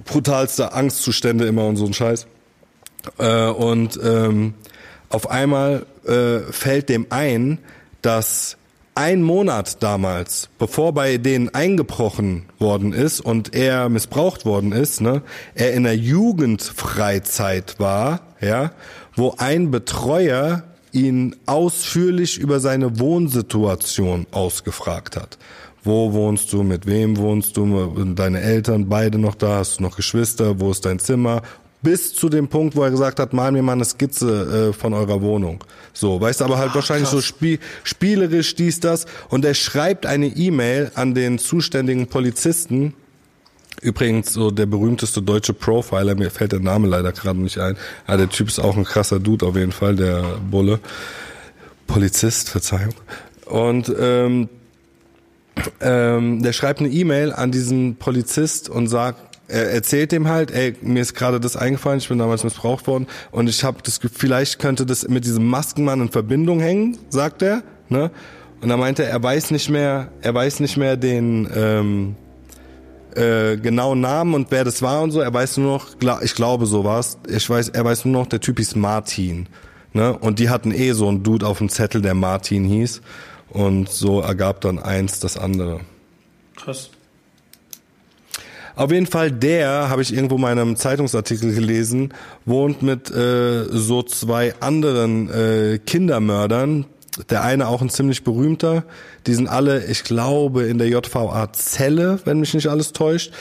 Brutalste 0.06 0.74
Angstzustände 0.74 1.46
immer 1.46 1.66
und 1.66 1.78
so 1.78 1.86
ein 1.86 1.94
Scheiß. 1.94 2.28
Äh, 3.18 3.48
und 3.48 4.00
ähm, 4.04 4.54
auf 5.10 5.30
einmal 5.30 5.86
äh, 6.06 6.40
fällt 6.52 6.90
dem 6.90 7.08
ein, 7.10 7.60
dass 8.02 8.58
ein 8.96 9.24
Monat 9.24 9.82
damals, 9.82 10.50
bevor 10.60 10.94
bei 10.94 11.18
denen 11.18 11.54
eingebrochen 11.54 12.46
worden 12.60 12.94
ist 12.94 13.22
und 13.22 13.56
er 13.56 13.90
missbraucht 13.90 14.46
worden 14.46 14.72
ist, 14.72 15.02
ne, 15.02 15.24
er 15.56 15.74
in 15.74 15.84
der 15.84 15.98
Jugendfreizeit 15.98 17.80
war, 17.80 18.22
ja, 18.40 18.72
wo 19.16 19.36
ein 19.38 19.72
Betreuer 19.72 20.64
ihn 20.92 21.36
ausführlich 21.46 22.38
über 22.38 22.60
seine 22.60 23.00
Wohnsituation 23.00 24.28
ausgefragt 24.32 25.16
hat. 25.16 25.38
Wo 25.84 26.14
wohnst 26.14 26.54
du, 26.54 26.64
mit 26.64 26.86
wem 26.86 27.18
wohnst 27.18 27.58
du, 27.58 28.06
deine 28.16 28.42
Eltern 28.42 28.88
beide 28.88 29.18
noch 29.18 29.36
da, 29.36 29.58
hast 29.58 29.80
du 29.80 29.84
noch 29.84 29.98
Geschwister, 29.98 30.60
wo 30.60 30.72
ist 30.72 30.86
dein 30.86 31.00
Zimmer? 31.00 31.42
Bis 31.82 32.14
zu 32.14 32.30
dem 32.30 32.48
Punkt, 32.48 32.78
wo 32.78 32.84
er 32.84 32.92
gesagt 32.92 33.20
hat, 33.20 33.34
mal 33.34 33.52
mir 33.52 33.62
mal 33.62 33.74
eine 33.74 33.84
Skizze 33.84 34.70
äh, 34.70 34.74
von 34.74 34.94
eurer 34.94 35.22
Wohnung. 35.22 35.62
So, 35.92 36.22
weißt 36.22 36.40
du, 36.40 36.46
aber 36.46 36.58
halt 36.58 36.70
Ach, 36.72 36.76
wahrscheinlich 36.76 37.10
krass. 37.10 37.20
so 37.20 37.22
spiel 37.22 37.60
spielerisch 37.84 38.56
dies, 38.56 38.80
das. 38.80 39.06
Und 39.28 39.44
er 39.44 39.54
schreibt 39.54 40.06
eine 40.06 40.28
E-Mail 40.28 40.92
an 40.96 41.14
den 41.14 41.40
zuständigen 41.40 42.08
Polizisten, 42.08 42.94
Übrigens 43.84 44.32
so 44.32 44.50
der 44.50 44.66
berühmteste 44.66 45.22
deutsche 45.22 45.54
Profiler, 45.54 46.16
mir 46.16 46.32
fällt 46.32 46.54
der 46.54 46.62
Name 46.62 46.88
leider 46.88 47.12
gerade 47.12 47.40
nicht 47.40 47.58
ein. 47.58 47.76
Aber 48.08 48.18
der 48.18 48.30
Typ 48.30 48.48
ist 48.48 48.60
auch 48.60 48.78
ein 48.78 48.86
krasser 48.86 49.20
Dude 49.20 49.46
auf 49.46 49.58
jeden 49.58 49.74
Fall, 49.74 49.96
der 49.96 50.24
Bulle. 50.50 50.80
Polizist, 51.86 52.50
Verzeihung. 52.50 52.94
Und 53.46 53.94
ähm, 54.00 54.48
ähm, 55.82 56.42
der 56.42 56.54
schreibt 56.54 56.80
eine 56.80 56.90
E-Mail 56.90 57.34
an 57.34 57.52
diesen 57.52 57.98
Polizist 57.98 58.70
und 58.70 58.88
sagt, 58.88 59.38
er 59.50 59.72
erzählt 59.72 60.14
dem 60.14 60.30
halt, 60.30 60.52
ey, 60.52 60.76
mir 60.82 61.02
ist 61.02 61.14
gerade 61.14 61.40
das 61.42 61.58
eingefallen, 61.58 62.00
ich 62.00 62.08
bin 62.08 62.18
damals 62.18 62.44
missbraucht 62.46 62.88
worden 62.88 63.08
und 63.32 63.50
ich 63.50 63.64
habe 63.66 63.80
das 63.84 64.00
Gefühl, 64.00 64.18
vielleicht 64.18 64.60
könnte 64.60 64.86
das 64.86 65.08
mit 65.08 65.26
diesem 65.26 65.46
Maskenmann 65.46 66.00
in 66.00 66.10
Verbindung 66.10 66.62
hängen, 66.62 66.98
sagt 67.10 67.42
er, 67.42 67.64
ne? 67.90 68.12
Und 68.62 68.70
er 68.70 68.78
meinte, 68.78 69.04
er 69.04 69.22
weiß 69.22 69.52
nicht 69.52 69.70
mehr, 69.70 70.08
er 70.22 70.34
weiß 70.34 70.62
nicht 70.62 70.78
mehr 70.78 70.96
den 70.96 71.50
ähm, 71.54 72.16
äh, 73.16 73.58
genauen 73.58 74.02
Namen 74.02 74.34
und 74.34 74.52
wer 74.52 74.64
das 74.64 74.82
war 74.82 75.02
und 75.02 75.12
so. 75.12 75.20
Er 75.20 75.34
weiß 75.34 75.58
nur 75.58 75.78
noch, 75.78 76.22
ich 76.22 76.36
glaube 76.36 76.66
so 76.66 76.84
war's. 76.84 77.18
Ich 77.28 77.50
weiß, 77.50 77.70
er 77.70 77.86
weiß 77.86 78.06
nur 78.06 78.22
noch, 78.22 78.28
der 78.28 78.40
Typ 78.40 78.58
hieß 78.58 78.76
Martin. 78.76 79.48
Ne? 79.94 80.18
Und 80.18 80.40
die 80.40 80.50
hatten 80.50 80.72
eh 80.72 80.92
so 80.92 81.08
einen 81.08 81.24
Dude 81.24 81.46
auf 81.48 81.60
dem 81.60 81.70
Zettel, 81.70 82.02
der 82.02 82.16
Martin 82.16 82.64
hieß. 82.64 83.02
Und 83.50 83.90
so 83.90 84.22
ergab 84.22 84.62
dann 84.62 84.80
eins 84.80 85.20
das 85.20 85.38
andere. 85.38 85.82
Krass. 86.56 86.90
Auf 88.76 88.92
jeden 88.92 89.06
Fall, 89.06 89.32
der, 89.32 89.90
habe 89.90 90.02
ich 90.02 90.14
irgendwo 90.14 90.36
in 90.36 90.42
meinem 90.42 90.76
Zeitungsartikel 90.76 91.54
gelesen, 91.54 92.14
wohnt 92.46 92.82
mit 92.82 93.12
äh, 93.12 93.66
so 93.66 94.02
zwei 94.02 94.56
anderen 94.60 95.30
äh, 95.30 95.78
Kindermördern. 95.78 96.86
Der 97.30 97.44
eine 97.44 97.68
auch 97.68 97.82
ein 97.82 97.90
ziemlich 97.90 98.24
berühmter. 98.24 98.84
Die 99.28 99.34
sind 99.34 99.48
alle, 99.48 99.86
ich 99.86 100.04
glaube, 100.04 100.64
in 100.64 100.78
der 100.78 100.88
JVA 100.88 101.54
Zelle, 101.54 102.20
wenn 102.26 102.40
mich 102.40 102.54
nicht 102.54 102.68
alles 102.68 102.92
täuscht. 102.92 103.32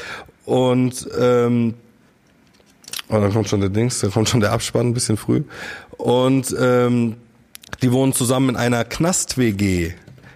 Und 0.44 1.08
ähm, 1.18 1.74
oh, 3.08 3.14
dann 3.14 3.32
kommt 3.32 3.48
schon 3.48 3.60
der 3.60 3.70
Dings, 3.70 4.00
dann 4.00 4.10
kommt 4.10 4.28
schon 4.28 4.40
der 4.40 4.52
Abspann 4.52 4.88
ein 4.88 4.94
bisschen 4.94 5.16
früh. 5.16 5.44
Und 5.96 6.54
ähm, 6.58 7.16
die 7.80 7.92
wohnen 7.92 8.12
zusammen 8.12 8.50
in 8.50 8.56
einer 8.56 8.84
Knast-WG. 8.84 9.94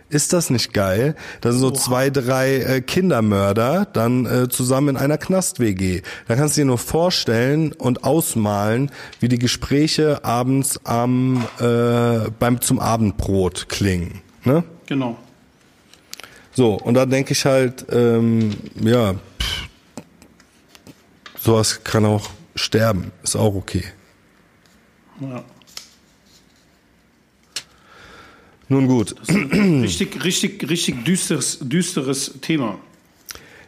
Ist 0.09 0.33
das 0.33 0.51
nicht 0.51 0.73
geil? 0.73 1.17
Da 1.41 1.51
sind 1.51 1.61
so 1.61 1.73
zwei, 1.73 2.11
drei 2.11 2.59
äh, 2.59 2.81
Kindermörder 2.81 3.87
dann 3.93 4.25
äh, 4.25 4.49
zusammen 4.49 4.91
in 4.91 4.97
einer 4.97 5.19
Knast-WG. 5.19 6.03
Da 6.29 6.37
kannst 6.37 6.57
du 6.57 6.61
dir 6.61 6.67
nur 6.67 6.79
vorstellen 6.79 7.73
und 7.73 8.05
ausmalen, 8.05 8.93
wie 9.19 9.29
die 9.29 9.39
Gespräche 9.39 10.25
abends 10.25 10.81
am 10.85 11.45
äh, 11.59 12.31
beim 12.39 12.61
zum 12.61 12.79
Abendbrot 12.79 13.69
klingen. 13.69 14.21
Ne? 14.45 14.63
Genau. 14.87 15.17
So, 16.53 16.75
und 16.75 16.95
da 16.95 17.05
denke 17.05 17.33
ich 17.33 17.45
halt, 17.45 17.87
ähm, 17.91 18.57
ja, 18.81 19.15
pff, 19.15 19.69
sowas 21.41 21.83
kann 21.83 22.05
auch 22.05 22.31
sterben, 22.55 23.11
ist 23.25 23.35
auch 23.35 23.57
okay. 23.57 23.85
Ja. 25.21 25.43
Nun 28.69 28.87
gut. 28.89 29.14
richtig, 29.29 30.25
richtig, 30.25 30.69
richtig 30.69 31.05
düsteres, 31.05 31.59
düsteres 31.61 32.35
Thema. 32.41 32.79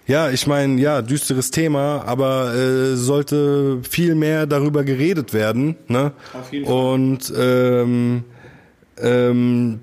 Ja, 0.06 0.30
ich 0.30 0.46
meine, 0.46 0.80
ja, 0.80 1.02
düsteres 1.02 1.50
Thema, 1.50 2.02
aber 2.06 2.54
äh, 2.54 2.96
sollte 2.96 3.80
viel 3.88 4.14
mehr 4.14 4.46
darüber 4.46 4.82
geredet 4.82 5.34
werden. 5.34 5.76
Ne? 5.86 6.12
Auf 6.32 6.50
jeden 6.50 6.64
Fall. 6.64 6.74
Und 6.74 7.32
ähm, 7.36 8.24
ähm, 8.96 9.80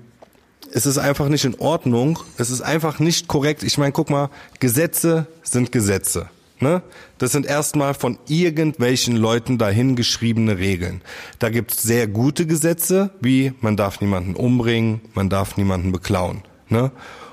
es 0.72 0.84
ist 0.84 0.98
einfach 0.98 1.28
nicht 1.28 1.44
in 1.44 1.54
Ordnung. 1.60 2.18
Es 2.38 2.50
ist 2.50 2.60
einfach 2.60 2.98
nicht 2.98 3.28
korrekt. 3.28 3.62
Ich 3.62 3.78
meine, 3.78 3.92
guck 3.92 4.10
mal, 4.10 4.30
Gesetze 4.58 5.26
sind 5.42 5.70
Gesetze. 5.70 6.28
Ne? 6.58 6.82
Das 7.18 7.32
sind 7.32 7.46
erstmal 7.46 7.94
von 7.94 8.18
irgendwelchen 8.28 9.16
Leuten 9.16 9.58
dahingeschriebene 9.58 10.58
Regeln. 10.58 11.02
Da 11.38 11.50
gibt's 11.50 11.82
sehr 11.82 12.06
gute 12.06 12.46
Gesetze, 12.46 13.10
wie 13.20 13.52
man 13.60 13.76
darf 13.76 14.00
niemanden 14.00 14.34
umbringen, 14.34 15.00
man 15.14 15.28
darf 15.28 15.56
niemanden 15.56 15.92
beklauen. 15.92 16.42
Ne? 16.68 16.92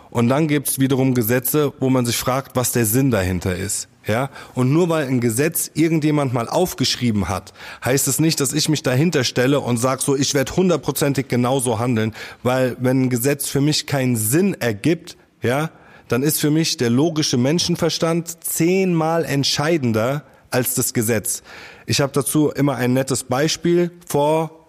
Und 0.10 0.30
dann 0.30 0.48
gibt's 0.48 0.78
wiederum 0.78 1.14
Gesetze, 1.16 1.74
wo 1.80 1.90
man 1.90 2.06
sich 2.06 2.18
fragt, 2.18 2.56
was 2.56 2.72
der 2.72 2.86
Sinn 2.86 3.12
dahinter 3.12 3.56
ist. 3.56 3.88
Ja, 4.06 4.30
und 4.54 4.74
nur 4.74 4.90
weil 4.90 5.08
ein 5.08 5.22
Gesetz 5.22 5.72
irgendjemand 5.76 6.34
mal 6.34 6.50
aufgeschrieben 6.50 7.30
hat, 7.30 7.54
heißt 7.86 8.10
es 8.10 8.20
nicht, 8.20 8.42
dass 8.42 8.52
ich 8.52 8.68
mich 8.68 8.84
dahinter 8.84 9.24
stelle 9.24 9.62
und 9.62 9.78
sag 9.78 10.02
so, 10.02 10.18
ich 10.18 10.34
werde 10.34 10.58
hundertprozentig 10.58 11.30
genauso 11.30 11.80
handeln, 11.80 12.14
weil 12.44 12.76
wenn 12.82 13.04
ein 13.04 13.10
Gesetz 13.10 13.48
für 13.48 13.62
mich 13.62 13.88
keinen 13.88 14.18
Sinn 14.18 14.56
ergibt, 14.56 15.16
ja, 15.42 15.70
dann 16.14 16.22
ist 16.22 16.40
für 16.40 16.52
mich 16.52 16.78
der 16.78 16.92
logische 16.92 17.38
Menschenverstand 17.38 18.44
zehnmal 18.44 19.26
entscheidender 19.26 20.24
als 20.52 20.76
das 20.76 20.94
Gesetz. 20.94 21.42
Ich 21.88 22.02
habe 22.02 22.12
dazu 22.14 22.52
immer 22.52 22.76
ein 22.76 22.94
nettes 22.94 23.24
Beispiel. 23.24 23.90
Vor 24.08 24.68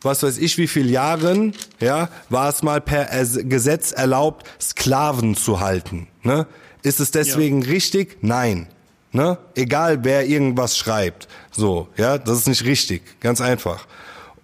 was 0.00 0.22
weiß 0.22 0.38
ich 0.38 0.56
wie 0.56 0.66
viel 0.66 0.90
Jahren, 0.90 1.52
ja, 1.80 2.08
war 2.30 2.48
es 2.48 2.62
mal 2.62 2.80
per 2.80 3.08
Gesetz 3.10 3.92
erlaubt, 3.92 4.46
Sklaven 4.58 5.34
zu 5.34 5.60
halten. 5.60 6.08
Ne? 6.22 6.46
Ist 6.82 7.00
es 7.00 7.10
deswegen 7.10 7.60
ja. 7.60 7.68
richtig? 7.68 8.16
Nein. 8.22 8.66
Ne? 9.12 9.36
Egal 9.54 10.02
wer 10.02 10.26
irgendwas 10.26 10.78
schreibt. 10.78 11.28
So, 11.50 11.88
ja, 11.98 12.16
das 12.16 12.38
ist 12.38 12.48
nicht 12.48 12.64
richtig. 12.64 13.20
Ganz 13.20 13.42
einfach. 13.42 13.86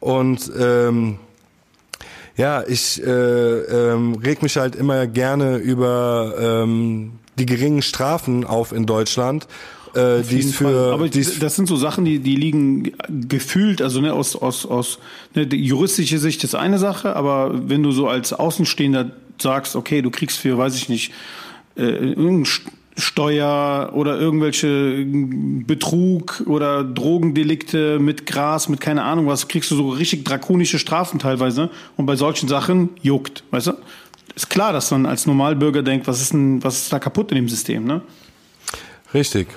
Und 0.00 0.53
ähm, 0.59 1.18
ja, 2.37 2.64
ich 2.66 3.03
äh, 3.03 3.11
ähm, 3.11 4.14
reg 4.14 4.43
mich 4.43 4.57
halt 4.57 4.74
immer 4.74 5.07
gerne 5.07 5.57
über 5.57 6.35
ähm, 6.39 7.12
die 7.39 7.47
geringen 7.47 7.83
Strafen 7.83 8.45
auf 8.45 8.72
in 8.72 8.87
Deutschland. 8.87 9.47
Äh, 9.95 10.22
die 10.22 10.43
für, 10.43 10.93
aber 10.93 11.09
die's 11.09 11.39
das 11.39 11.55
sind 11.57 11.68
so 11.68 11.76
Sachen, 11.76 12.07
die 12.07 12.18
die 12.18 12.37
liegen 12.37 12.93
gefühlt, 13.28 13.83
also 13.83 14.01
ne, 14.01 14.14
aus 14.14 14.35
aus 14.37 14.64
aus 14.64 14.99
ne, 15.35 15.47
die 15.47 15.62
juristische 15.62 16.18
Sicht 16.18 16.43
ist 16.45 16.55
eine 16.55 16.78
Sache, 16.78 17.14
aber 17.14 17.68
wenn 17.68 17.83
du 17.83 17.93
so 17.93 18.09
als 18.09 18.33
Außenstehender 18.33 19.11
sagst, 19.39 19.76
okay, 19.76 20.01
du 20.01 20.11
kriegst 20.11 20.39
für, 20.39 20.57
weiß 20.57 20.76
ich 20.76 20.89
nicht, 20.89 21.12
äh, 21.76 21.83
irgendein 21.83 22.47
Steuer 22.97 23.90
oder 23.95 24.18
irgendwelche 24.18 25.05
Betrug 25.07 26.43
oder 26.47 26.84
Drogendelikte 26.84 27.99
mit 27.99 28.26
Gras, 28.26 28.68
mit 28.68 28.80
keine 28.80 29.03
Ahnung 29.03 29.26
was, 29.26 29.49
kriegst 29.49 29.70
du 29.70 29.76
so 29.76 29.88
richtig 29.90 30.24
drakonische 30.24 30.78
Strafen 30.78 31.18
teilweise. 31.18 31.70
Und 31.97 32.07
bei 32.07 32.16
solchen 32.16 32.49
Sachen 32.49 32.90
juckt, 33.01 33.45
weißt 33.51 33.68
du? 33.68 33.72
Ist 34.34 34.51
klar, 34.51 34.72
dass 34.72 34.90
man 34.90 35.07
als 35.07 35.26
Normalbürger 35.26 35.82
denkt, 35.82 36.07
was 36.07 36.20
ist 36.20 36.32
denn, 36.32 36.62
was 36.64 36.78
ist 36.78 36.93
da 36.93 36.99
kaputt 36.99 37.30
in 37.32 37.36
dem 37.36 37.49
System, 37.49 37.84
ne? 37.84 38.03
Richtig. 39.12 39.49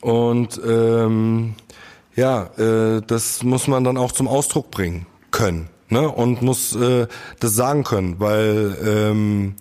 Und 0.00 0.60
ähm, 0.64 1.54
ja, 2.14 2.44
äh, 2.56 3.02
das 3.06 3.42
muss 3.42 3.66
man 3.66 3.84
dann 3.84 3.96
auch 3.96 4.12
zum 4.12 4.28
Ausdruck 4.28 4.70
bringen 4.70 5.06
können, 5.30 5.68
ne? 5.88 6.08
Und 6.08 6.42
muss 6.42 6.76
äh, 6.76 7.06
das 7.40 7.54
sagen 7.54 7.82
können, 7.82 8.20
weil 8.20 8.76
ähm, 8.84 9.54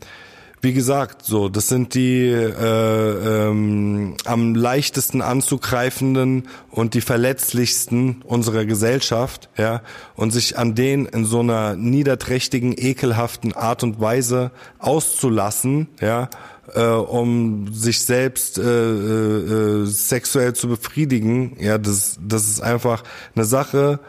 wie 0.61 0.73
gesagt, 0.73 1.25
so, 1.25 1.47
das 1.47 1.67
sind 1.69 1.93
die 1.93 2.27
äh, 2.27 3.47
ähm, 3.47 4.15
am 4.25 4.55
leichtesten 4.55 5.21
anzugreifenden 5.21 6.49
und 6.69 6.93
die 6.95 7.01
verletzlichsten 7.01 8.21
unserer 8.23 8.65
Gesellschaft, 8.65 9.49
ja, 9.57 9.81
und 10.15 10.31
sich 10.31 10.57
an 10.57 10.75
denen 10.75 11.05
in 11.05 11.23
so 11.23 11.39
einer 11.39 11.75
niederträchtigen, 11.75 12.73
ekelhaften 12.77 13.53
Art 13.53 13.83
und 13.83 14.01
Weise 14.01 14.51
auszulassen, 14.79 15.87
ja, 16.01 16.29
äh, 16.75 16.83
um 16.83 17.73
sich 17.73 18.01
selbst 18.01 18.57
äh, 18.57 18.63
äh, 18.63 19.85
sexuell 19.85 20.53
zu 20.53 20.67
befriedigen, 20.67 21.55
ja, 21.59 21.77
das, 21.77 22.19
das 22.21 22.49
ist 22.49 22.61
einfach 22.61 23.03
eine 23.33 23.45
Sache. 23.45 23.99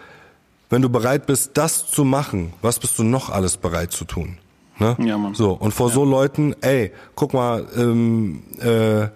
Wenn 0.68 0.82
du 0.82 0.88
bereit 0.88 1.26
bist, 1.26 1.52
das 1.54 1.90
zu 1.90 2.04
machen, 2.04 2.52
was 2.60 2.78
bist 2.78 2.98
du 2.98 3.04
noch 3.04 3.30
alles 3.30 3.56
bereit 3.56 3.92
zu 3.92 4.04
tun? 4.04 4.38
Ne? 4.80 4.96
Ja, 4.98 5.18
Mann. 5.18 5.34
So, 5.34 5.52
und 5.52 5.72
vor 5.72 5.88
ja. 5.88 5.94
so 5.94 6.04
Leuten, 6.04 6.54
ey, 6.62 6.92
guck 7.14 7.34
mal, 7.34 7.66
ähm, 7.76 8.42
äh, 8.60 9.08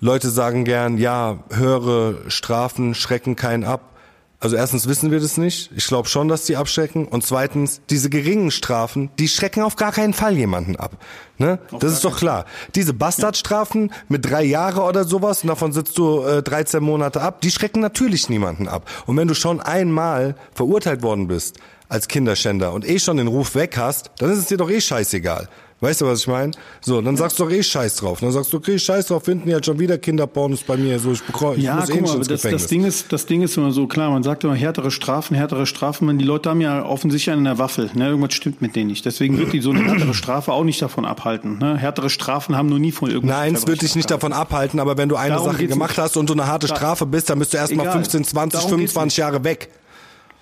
Leute 0.00 0.28
sagen 0.28 0.64
gern, 0.64 0.98
ja, 0.98 1.38
höhere 1.50 2.28
Strafen 2.28 2.94
schrecken 2.94 3.36
keinen 3.36 3.64
ab. 3.64 3.94
Also 4.40 4.56
erstens 4.56 4.86
wissen 4.86 5.10
wir 5.10 5.20
das 5.20 5.38
nicht. 5.38 5.70
Ich 5.74 5.86
glaube 5.86 6.06
schon, 6.06 6.28
dass 6.28 6.44
die 6.44 6.56
abschrecken. 6.56 7.06
Und 7.06 7.24
zweitens, 7.24 7.80
diese 7.88 8.10
geringen 8.10 8.50
Strafen, 8.50 9.08
die 9.18 9.28
schrecken 9.28 9.62
auf 9.62 9.76
gar 9.76 9.92
keinen 9.92 10.12
Fall 10.12 10.36
jemanden 10.36 10.76
ab. 10.76 10.98
Ne? 11.38 11.58
Das 11.80 11.94
ist 11.94 12.04
doch 12.04 12.18
klar. 12.18 12.44
Diese 12.74 12.92
Bastardstrafen 12.92 13.88
ja. 13.88 13.94
mit 14.08 14.30
drei 14.30 14.44
Jahre 14.44 14.82
oder 14.82 15.04
sowas, 15.04 15.42
und 15.42 15.48
davon 15.48 15.72
sitzt 15.72 15.96
du 15.96 16.22
äh, 16.22 16.42
13 16.42 16.82
Monate 16.82 17.22
ab, 17.22 17.40
die 17.40 17.50
schrecken 17.50 17.80
natürlich 17.80 18.28
niemanden 18.28 18.68
ab. 18.68 18.90
Und 19.06 19.16
wenn 19.16 19.28
du 19.28 19.34
schon 19.34 19.62
einmal 19.62 20.34
verurteilt 20.52 21.02
worden 21.02 21.26
bist, 21.26 21.58
als 21.88 22.08
Kinderschänder 22.08 22.72
und 22.72 22.88
eh 22.88 22.98
schon 22.98 23.16
den 23.16 23.28
Ruf 23.28 23.54
weg 23.54 23.76
hast, 23.76 24.10
dann 24.18 24.30
ist 24.30 24.38
es 24.38 24.46
dir 24.46 24.56
doch 24.56 24.70
eh 24.70 24.80
scheißegal. 24.80 25.48
Weißt 25.84 26.00
du, 26.00 26.06
was 26.06 26.20
ich 26.20 26.28
meine? 26.28 26.52
So, 26.80 27.02
dann 27.02 27.14
sagst 27.14 27.38
du 27.38 27.44
doch 27.44 27.50
eh 27.50 27.62
Scheiß 27.62 27.96
drauf. 27.96 28.20
Dann 28.20 28.32
sagst 28.32 28.50
du, 28.52 28.56
okay, 28.56 28.78
Scheiß 28.78 29.06
drauf, 29.06 29.24
finden 29.24 29.46
die 29.46 29.52
halt 29.52 29.66
schon 29.66 29.78
wieder 29.78 29.98
Kinderpornos 29.98 30.62
bei 30.62 30.78
mir. 30.78 30.98
So, 30.98 31.12
ich 31.12 31.22
bekomme, 31.22 31.56
ich 31.56 31.64
ja, 31.64 31.74
muss 31.74 31.90
guck 31.90 31.98
eh 31.98 32.00
mal, 32.00 32.18
das, 32.20 32.40
das 32.40 32.66
Ding 32.68 32.84
ist, 32.84 33.12
das 33.12 33.26
Ding 33.26 33.42
ist 33.42 33.58
immer 33.58 33.70
so 33.70 33.86
klar. 33.86 34.10
Man 34.10 34.22
sagt 34.22 34.44
immer 34.44 34.54
härtere 34.54 34.90
Strafen, 34.90 35.34
härtere 35.34 35.66
Strafen. 35.66 36.06
Man, 36.06 36.16
die 36.16 36.24
Leute 36.24 36.48
haben 36.48 36.62
ja 36.62 36.86
offensichtlich 36.86 37.36
eine 37.36 37.58
Waffel. 37.58 37.90
Ne? 37.92 38.08
Irgendwas 38.08 38.32
stimmt 38.32 38.62
mit 38.62 38.76
denen 38.76 38.86
nicht. 38.86 39.04
Deswegen 39.04 39.36
wird 39.36 39.52
die 39.52 39.60
so 39.60 39.72
eine 39.72 39.84
härtere 39.84 40.14
Strafe 40.14 40.52
auch 40.52 40.64
nicht 40.64 40.80
davon 40.80 41.04
abhalten. 41.04 41.58
Ne? 41.58 41.76
Härtere 41.76 42.08
Strafen 42.08 42.56
haben 42.56 42.70
nur 42.70 42.78
nie 42.78 42.92
von 42.92 43.10
irgendwas. 43.10 43.36
Nein, 43.36 43.54
es 43.54 43.66
wird 43.66 43.82
dich 43.82 43.94
nicht 43.94 44.10
davon 44.10 44.32
abhalten. 44.32 44.80
Aber 44.80 44.96
wenn 44.96 45.10
du 45.10 45.16
eine 45.16 45.34
Darum 45.34 45.52
Sache 45.52 45.66
gemacht 45.66 45.98
hast 45.98 46.16
und 46.16 46.30
du 46.30 46.32
eine 46.32 46.46
harte 46.46 46.66
Strafe 46.66 47.04
bist, 47.04 47.28
dann 47.28 47.38
bist 47.40 47.52
du 47.52 47.58
erstmal 47.58 47.92
15, 47.92 48.24
20, 48.24 48.58
Darum 48.58 48.70
25 48.70 49.18
Jahre 49.18 49.44
weg. 49.44 49.68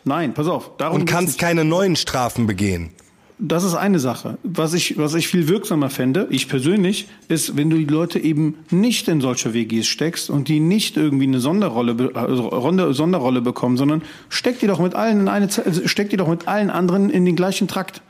Nein, 0.05 0.35
pass 0.35 0.49
auf. 0.49 0.77
Darum 0.79 1.01
und 1.01 1.07
kannst 1.07 1.39
keine 1.39 1.65
neuen 1.65 1.97
Strafen 1.97 2.47
begehen. 2.47 2.91
Das 3.39 3.65
ist 3.65 3.75
eine 3.75 3.99
Sache. 3.99 4.39
Was 4.45 4.73
ich, 4.73 4.99
was 4.99 5.15
ich 5.15 5.27
viel 5.27 5.49
wirksamer 5.49 5.91
fände, 5.91 6.29
ich 6.31 6.49
persönlich, 6.49 7.09
ist, 7.27 7.57
wenn 7.57 7.71
du 7.71 7.77
die 7.77 7.87
Leute 7.87 8.21
eben 8.21 8.59
nicht 8.71 9.09
in 9.09 9.21
solche 9.21 9.53
WGs 9.53 9.87
steckst 9.87 10.31
und 10.31 10.47
die 10.47 10.61
nicht 10.61 10.97
irgendwie 10.97 11.27
eine 11.27 11.41
Sonderrolle, 11.41 12.13
also 12.15 12.93
Sonderrolle 12.93 13.41
bekommen, 13.41 13.77
sondern 13.77 14.03
steck 14.29 14.61
die 14.61 14.69
doch 14.69 14.79
mit 14.79 14.95
allen 14.95 15.23
in 15.23 15.29
eine, 15.29 15.49
steck 15.87 16.11
die 16.11 16.17
doch 16.17 16.29
mit 16.29 16.47
allen 16.47 16.71
anderen 16.71 17.11
in 17.11 17.25
den 17.25 17.35
gleichen 17.35 17.67
Trakt. 17.67 18.01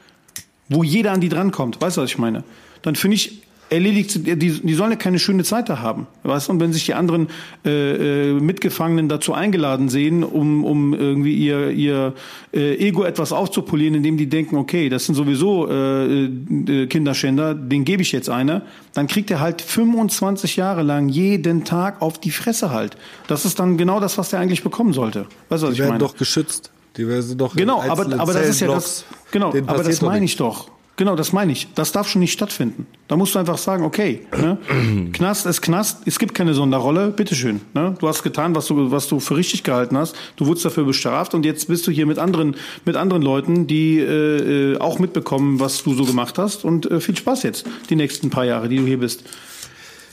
wo 0.68 0.82
jeder 0.82 1.12
an 1.12 1.20
die 1.20 1.28
drankommt. 1.28 1.80
Weißt 1.80 1.96
du, 1.96 2.02
was 2.02 2.10
ich 2.10 2.18
meine? 2.18 2.44
Dann 2.82 2.96
finde 2.96 3.16
ich, 3.16 3.42
erledigt, 3.72 4.26
die, 4.26 4.36
die 4.36 4.74
sollen 4.74 4.90
ja 4.90 4.96
keine 4.96 5.18
schöne 5.18 5.44
Zeit 5.44 5.68
da 5.68 5.80
haben. 5.80 6.06
Weißt 6.22 6.48
du? 6.48 6.52
Und 6.52 6.60
wenn 6.60 6.72
sich 6.72 6.84
die 6.84 6.94
anderen 6.94 7.28
äh, 7.64 8.30
äh, 8.30 8.32
Mitgefangenen 8.34 9.08
dazu 9.08 9.32
eingeladen 9.32 9.88
sehen, 9.88 10.24
um, 10.24 10.64
um 10.64 10.92
irgendwie 10.92 11.34
ihr, 11.34 11.70
ihr 11.70 12.12
äh, 12.52 12.76
Ego 12.76 13.04
etwas 13.04 13.32
aufzupolieren, 13.32 13.94
indem 13.94 14.18
die 14.18 14.28
denken, 14.28 14.56
okay, 14.56 14.90
das 14.90 15.06
sind 15.06 15.14
sowieso 15.14 15.68
äh, 15.68 16.24
äh, 16.24 16.86
Kinderschänder, 16.86 17.54
den 17.54 17.84
gebe 17.84 18.02
ich 18.02 18.12
jetzt 18.12 18.28
eine, 18.28 18.62
dann 18.92 19.06
kriegt 19.06 19.30
er 19.30 19.40
halt 19.40 19.62
25 19.62 20.56
Jahre 20.56 20.82
lang 20.82 21.08
jeden 21.08 21.64
Tag 21.64 22.02
auf 22.02 22.20
die 22.20 22.30
Fresse 22.30 22.70
halt. 22.70 22.98
Das 23.26 23.46
ist 23.46 23.58
dann 23.58 23.78
genau 23.78 24.00
das, 24.00 24.18
was 24.18 24.30
der 24.30 24.40
eigentlich 24.40 24.62
bekommen 24.62 24.92
sollte. 24.92 25.26
Weißt 25.48 25.62
du, 25.62 25.68
was 25.68 25.74
Die 25.74 25.74
ich 25.74 25.78
werden 25.80 25.88
meine? 25.92 26.04
doch 26.04 26.16
geschützt. 26.16 26.70
Die 26.98 27.08
werden 27.08 27.38
doch 27.38 27.56
Genau, 27.56 27.80
aber, 27.80 28.02
aber 28.18 28.34
das 28.34 28.48
ist 28.48 28.60
ja 28.60 28.68
das, 28.68 29.06
genau, 29.30 29.48
aber 29.66 29.82
das 29.82 30.02
meine 30.02 30.26
ich 30.26 30.36
doch. 30.36 30.70
Genau, 31.02 31.16
das 31.16 31.32
meine 31.32 31.50
ich. 31.50 31.66
Das 31.74 31.90
darf 31.90 32.06
schon 32.06 32.20
nicht 32.20 32.30
stattfinden. 32.32 32.86
Da 33.08 33.16
musst 33.16 33.34
du 33.34 33.40
einfach 33.40 33.58
sagen, 33.58 33.82
okay, 33.84 34.20
ne? 34.40 34.56
Knast 35.12 35.46
ist 35.46 35.60
Knast, 35.60 36.02
es 36.06 36.20
gibt 36.20 36.32
keine 36.32 36.54
Sonderrolle, 36.54 37.08
bitteschön. 37.10 37.60
Ne? 37.74 37.96
Du 37.98 38.06
hast 38.06 38.22
getan, 38.22 38.54
was 38.54 38.68
du, 38.68 38.92
was 38.92 39.08
du 39.08 39.18
für 39.18 39.36
richtig 39.36 39.64
gehalten 39.64 39.96
hast. 39.96 40.14
Du 40.36 40.46
wurdest 40.46 40.64
dafür 40.64 40.84
bestraft 40.84 41.34
und 41.34 41.44
jetzt 41.44 41.66
bist 41.66 41.88
du 41.88 41.90
hier 41.90 42.06
mit 42.06 42.20
anderen, 42.20 42.54
mit 42.84 42.94
anderen 42.94 43.20
Leuten, 43.22 43.66
die 43.66 43.98
äh, 43.98 44.74
äh, 44.74 44.78
auch 44.78 45.00
mitbekommen, 45.00 45.58
was 45.58 45.82
du 45.82 45.92
so 45.94 46.04
gemacht 46.04 46.38
hast. 46.38 46.64
Und 46.64 46.88
äh, 46.88 47.00
viel 47.00 47.16
Spaß 47.16 47.42
jetzt, 47.42 47.66
die 47.90 47.96
nächsten 47.96 48.30
paar 48.30 48.44
Jahre, 48.44 48.68
die 48.68 48.76
du 48.76 48.86
hier 48.86 48.98
bist. 49.00 49.24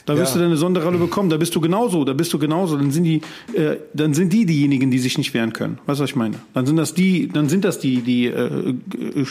Da 0.06 0.16
wirst 0.16 0.32
Ja. 0.34 0.38
du 0.40 0.44
deine 0.46 0.56
Sonderrolle 0.56 0.98
bekommen. 0.98 1.30
Da 1.30 1.36
bist 1.36 1.54
du 1.54 1.60
genauso. 1.60 2.04
Da 2.04 2.14
bist 2.14 2.32
du 2.32 2.38
genauso. 2.40 2.76
Dann 2.76 2.90
sind 2.90 3.04
die, 3.04 3.20
äh, 3.56 3.76
dann 3.94 4.12
sind 4.12 4.32
die 4.32 4.44
diejenigen, 4.44 4.90
die 4.90 4.98
sich 4.98 5.18
nicht 5.18 5.34
wehren 5.34 5.52
können. 5.52 5.78
Weißt 5.86 6.00
du, 6.00 6.02
was 6.02 6.10
ich 6.10 6.16
meine? 6.16 6.34
Dann 6.52 6.66
sind 6.66 6.78
das 6.78 6.94
die, 6.94 7.28
dann 7.28 7.48
sind 7.48 7.64
das 7.64 7.78
die, 7.78 7.98
die, 8.02 8.26
äh, 8.26 8.74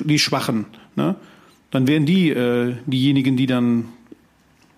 die 0.06 0.20
Schwachen. 0.20 0.68
Ne? 0.96 1.16
Dann 1.72 1.88
wären 1.88 2.06
die 2.06 2.30
äh, 2.30 2.76
diejenigen, 2.86 3.38
die 3.38 3.46
dann, 3.46 3.86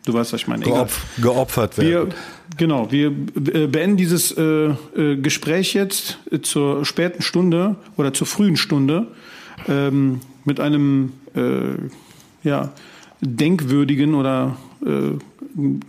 du 0.05 0.13
weißt, 0.13 0.34
was 0.34 0.41
ich 0.41 0.47
meine. 0.47 0.65
Egal. 0.65 0.76
Geopf 0.76 1.22
geopfert 1.22 1.77
Wir, 1.77 1.89
werden. 1.89 2.13
genau, 2.57 2.91
wir 2.91 3.07
äh, 3.07 3.68
beenden 3.68 3.97
dieses 3.97 4.31
äh, 4.31 4.43
äh, 4.43 5.15
Gespräch 5.18 5.73
jetzt 5.73 6.19
äh, 6.31 6.41
zur 6.41 6.85
späten 6.85 7.22
Stunde 7.22 7.77
oder 7.97 8.13
zur 8.13 8.27
frühen 8.27 8.57
Stunde 8.57 9.07
ähm, 9.68 10.19
mit 10.43 10.59
einem 10.59 11.13
äh, 11.35 11.77
ja, 12.43 12.72
denkwürdigen 13.22 14.15
oder 14.15 14.57
äh, 14.85 15.18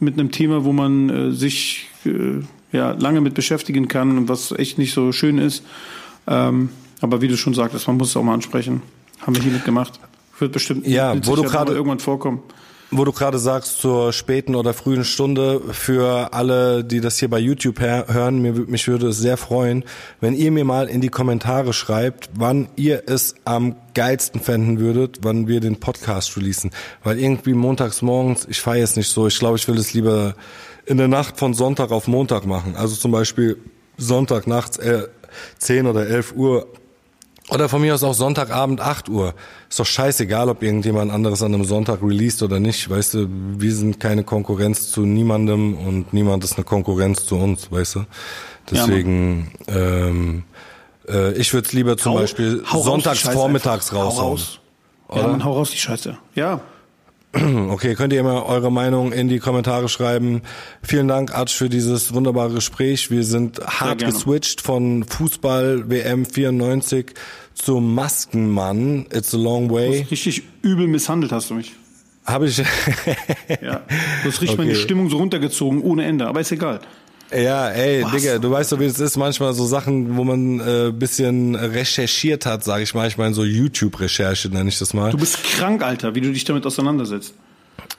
mit 0.00 0.14
einem 0.14 0.30
Thema, 0.30 0.64
wo 0.64 0.72
man 0.72 1.10
äh, 1.10 1.32
sich 1.32 1.88
äh, 2.04 2.42
ja, 2.72 2.92
lange 2.92 3.20
mit 3.20 3.34
beschäftigen 3.34 3.88
kann 3.88 4.18
und 4.18 4.28
was 4.28 4.52
echt 4.52 4.78
nicht 4.78 4.92
so 4.92 5.12
schön 5.12 5.38
ist. 5.38 5.64
Ähm, 6.26 6.70
aber 7.00 7.20
wie 7.20 7.28
du 7.28 7.36
schon 7.36 7.54
sagtest, 7.54 7.86
man 7.86 7.96
muss 7.96 8.10
es 8.10 8.16
auch 8.16 8.22
mal 8.22 8.34
ansprechen. 8.34 8.82
Haben 9.20 9.34
wir 9.34 9.42
hiermit 9.42 9.64
gemacht. 9.64 9.98
Wird 10.42 10.52
bestimmt 10.52 10.86
Ja, 10.88 11.14
wo 11.24 11.36
du 11.36 11.44
mal 11.44 11.68
irgendwann 11.68 12.00
vorkommen. 12.00 12.42
Wo 12.90 13.04
du 13.04 13.12
gerade 13.12 13.38
sagst, 13.38 13.80
zur 13.80 14.12
späten 14.12 14.54
oder 14.54 14.74
frühen 14.74 15.04
Stunde, 15.04 15.62
für 15.70 16.34
alle, 16.34 16.84
die 16.84 17.00
das 17.00 17.18
hier 17.18 17.30
bei 17.30 17.38
YouTube 17.38 17.80
hören, 17.80 18.42
mir, 18.42 18.52
mich 18.52 18.86
würde 18.88 19.08
es 19.08 19.18
sehr 19.18 19.36
freuen, 19.36 19.84
wenn 20.20 20.34
ihr 20.34 20.50
mir 20.50 20.64
mal 20.64 20.88
in 20.88 21.00
die 21.00 21.08
Kommentare 21.08 21.72
schreibt, 21.72 22.28
wann 22.34 22.68
ihr 22.76 23.04
es 23.06 23.36
am 23.44 23.76
geilsten 23.94 24.40
fänden 24.40 24.80
würdet, 24.80 25.20
wann 25.22 25.46
wir 25.46 25.60
den 25.60 25.78
Podcast 25.78 26.36
releasen. 26.36 26.72
Weil 27.04 27.20
irgendwie 27.20 27.54
montags 27.54 28.02
morgens, 28.02 28.46
ich 28.50 28.60
feiere 28.60 28.84
es 28.84 28.96
nicht 28.96 29.08
so, 29.08 29.28
ich 29.28 29.38
glaube, 29.38 29.56
ich 29.56 29.68
will 29.68 29.78
es 29.78 29.94
lieber 29.94 30.34
in 30.84 30.98
der 30.98 31.08
Nacht 31.08 31.38
von 31.38 31.54
Sonntag 31.54 31.92
auf 31.92 32.08
Montag 32.08 32.46
machen. 32.46 32.74
Also 32.76 32.96
zum 32.96 33.12
Beispiel 33.12 33.58
Sonntag 33.96 34.48
nachts 34.48 34.76
äh, 34.78 35.04
10 35.58 35.86
oder 35.86 36.06
11 36.08 36.34
Uhr 36.34 36.66
oder 37.52 37.68
von 37.68 37.80
mir 37.80 37.94
aus 37.94 38.02
auch 38.02 38.14
Sonntagabend 38.14 38.80
8 38.80 39.08
Uhr. 39.08 39.34
Ist 39.68 39.78
doch 39.78 39.86
scheißegal, 39.86 40.48
ob 40.48 40.62
irgendjemand 40.62 41.10
anderes 41.12 41.42
an 41.42 41.54
einem 41.54 41.64
Sonntag 41.64 42.02
released 42.02 42.42
oder 42.42 42.60
nicht. 42.60 42.88
Weißt 42.88 43.14
du, 43.14 43.26
wir 43.58 43.74
sind 43.74 44.00
keine 44.00 44.24
Konkurrenz 44.24 44.90
zu 44.90 45.02
niemandem 45.02 45.76
und 45.76 46.12
niemand 46.12 46.44
ist 46.44 46.54
eine 46.56 46.64
Konkurrenz 46.64 47.26
zu 47.26 47.36
uns, 47.36 47.70
weißt 47.70 47.96
du. 47.96 48.04
Deswegen, 48.70 49.52
ähm, 49.68 50.44
äh, 51.08 51.32
ich 51.34 51.52
würde 51.52 51.66
es 51.66 51.72
lieber 51.72 51.96
zum 51.96 52.12
Hau- 52.14 52.18
Beispiel 52.18 52.62
hau 52.70 52.78
raus 52.78 52.84
sonntags 52.84 53.18
Scheiße 53.20 53.32
vormittags 53.36 53.92
raushauen. 53.92 54.28
raus. 54.32 54.58
Ja, 55.14 55.26
man, 55.28 55.44
hau 55.44 55.52
raus 55.52 55.70
die 55.70 55.76
Scheiße. 55.78 56.16
Ja, 56.34 56.60
Okay, 57.70 57.94
könnt 57.94 58.12
ihr 58.12 58.22
mal 58.22 58.42
eure 58.42 58.70
Meinung 58.70 59.12
in 59.12 59.28
die 59.28 59.38
Kommentare 59.38 59.88
schreiben. 59.88 60.42
Vielen 60.82 61.08
Dank, 61.08 61.34
Arch, 61.34 61.54
für 61.54 61.68
dieses 61.70 62.12
wunderbare 62.12 62.52
Gespräch. 62.52 63.10
Wir 63.10 63.24
sind 63.24 63.58
hart 63.66 64.04
geswitcht 64.04 64.60
von 64.60 65.04
Fußball 65.04 65.88
WM 65.88 66.26
94 66.26 67.14
zum 67.54 67.94
Maskenmann. 67.94 69.06
It's 69.12 69.34
a 69.34 69.38
long 69.38 69.70
way. 69.70 70.06
richtig 70.10 70.42
übel 70.62 70.86
misshandelt 70.86 71.32
hast 71.32 71.50
du 71.50 71.54
mich. 71.54 71.72
Habe 72.24 72.46
ich. 72.48 72.62
Ja. 73.62 73.82
Du 74.22 74.28
hast 74.28 74.40
richtig 74.40 74.58
meine 74.58 74.70
Okay. 74.72 74.80
Stimmung 74.80 75.10
so 75.10 75.16
runtergezogen, 75.18 75.82
ohne 75.82 76.04
Ende. 76.04 76.26
Aber 76.26 76.40
ist 76.40 76.52
egal. 76.52 76.80
Ja, 77.34 77.68
ey, 77.70 78.04
Was? 78.04 78.12
Digga, 78.12 78.38
du 78.38 78.50
weißt 78.50 78.72
doch, 78.72 78.80
wie 78.80 78.84
es 78.84 78.98
ist. 79.00 79.16
Manchmal 79.16 79.52
so 79.54 79.66
Sachen, 79.66 80.16
wo 80.16 80.24
man 80.24 80.60
äh, 80.60 80.92
bisschen 80.92 81.54
recherchiert 81.54 82.46
hat, 82.46 82.64
sage 82.64 82.82
ich 82.82 82.94
mal. 82.94 83.08
Ich 83.08 83.16
meine 83.18 83.34
so 83.34 83.44
YouTube-Recherche 83.44 84.48
nenne 84.48 84.68
ich 84.68 84.78
das 84.78 84.94
mal. 84.94 85.10
Du 85.10 85.18
bist 85.18 85.42
krank, 85.42 85.82
Alter, 85.82 86.14
wie 86.14 86.20
du 86.20 86.32
dich 86.32 86.44
damit 86.44 86.66
auseinandersetzt. 86.66 87.34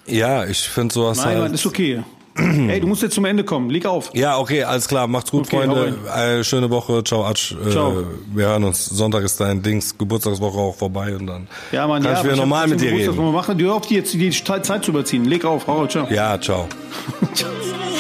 ja, 0.05 0.45
ich 0.45 0.59
finde 0.69 0.93
sowas 0.93 1.17
Nein, 1.17 1.27
halt. 1.27 1.39
Mann, 1.39 1.53
ist 1.53 1.65
okay. 1.65 2.03
Ey, 2.35 2.79
du 2.79 2.87
musst 2.87 3.03
jetzt 3.03 3.13
zum 3.13 3.25
Ende 3.25 3.43
kommen. 3.43 3.69
Leg 3.69 3.85
auf. 3.85 4.09
Ja, 4.15 4.39
okay, 4.39 4.63
alles 4.63 4.87
klar. 4.87 5.05
Macht's 5.07 5.29
gut, 5.29 5.45
Okay, 5.45 5.67
Freunde. 5.67 5.95
Äh, 6.15 6.43
schöne 6.43 6.67
Woche. 6.71 7.03
Ciao, 7.03 7.23
Atsch. 7.25 7.51
Äh, 7.51 7.69
Ciao. 7.69 8.03
wir 8.33 8.47
hören 8.47 8.63
uns. 8.63 8.85
Sonntag 8.85 9.23
ist 9.23 9.39
dein 9.39 9.61
Dings, 9.61 9.95
Geburtstagswoche 9.95 10.57
auch 10.57 10.75
vorbei 10.75 11.15
und 11.15 11.27
dann 11.27 11.47
Ja, 11.71 11.85
Mann, 11.85 12.01
kann 12.01 12.13
ja. 12.13 12.17
ich 12.19 12.23
wieder 12.25 12.35
normal 12.37 12.67
mit 12.67 12.81
dir 12.81 12.91
reden. 12.91 13.09
Was 13.09 13.17
wir 13.17 13.31
machen. 13.31 13.57
Du 13.59 13.65
hör 13.65 13.75
auf, 13.75 13.85
die 13.85 13.95
jetzt 13.95 14.13
die 14.13 14.31
Zeit 14.31 14.83
zu 14.83 14.89
überziehen. 14.89 15.25
Leg 15.25 15.45
auf. 15.45 15.67
Hau, 15.67 15.85
ciao. 15.85 16.07
Ja, 16.09 16.39
ciao. 16.41 16.67
Ciao. 17.35 17.51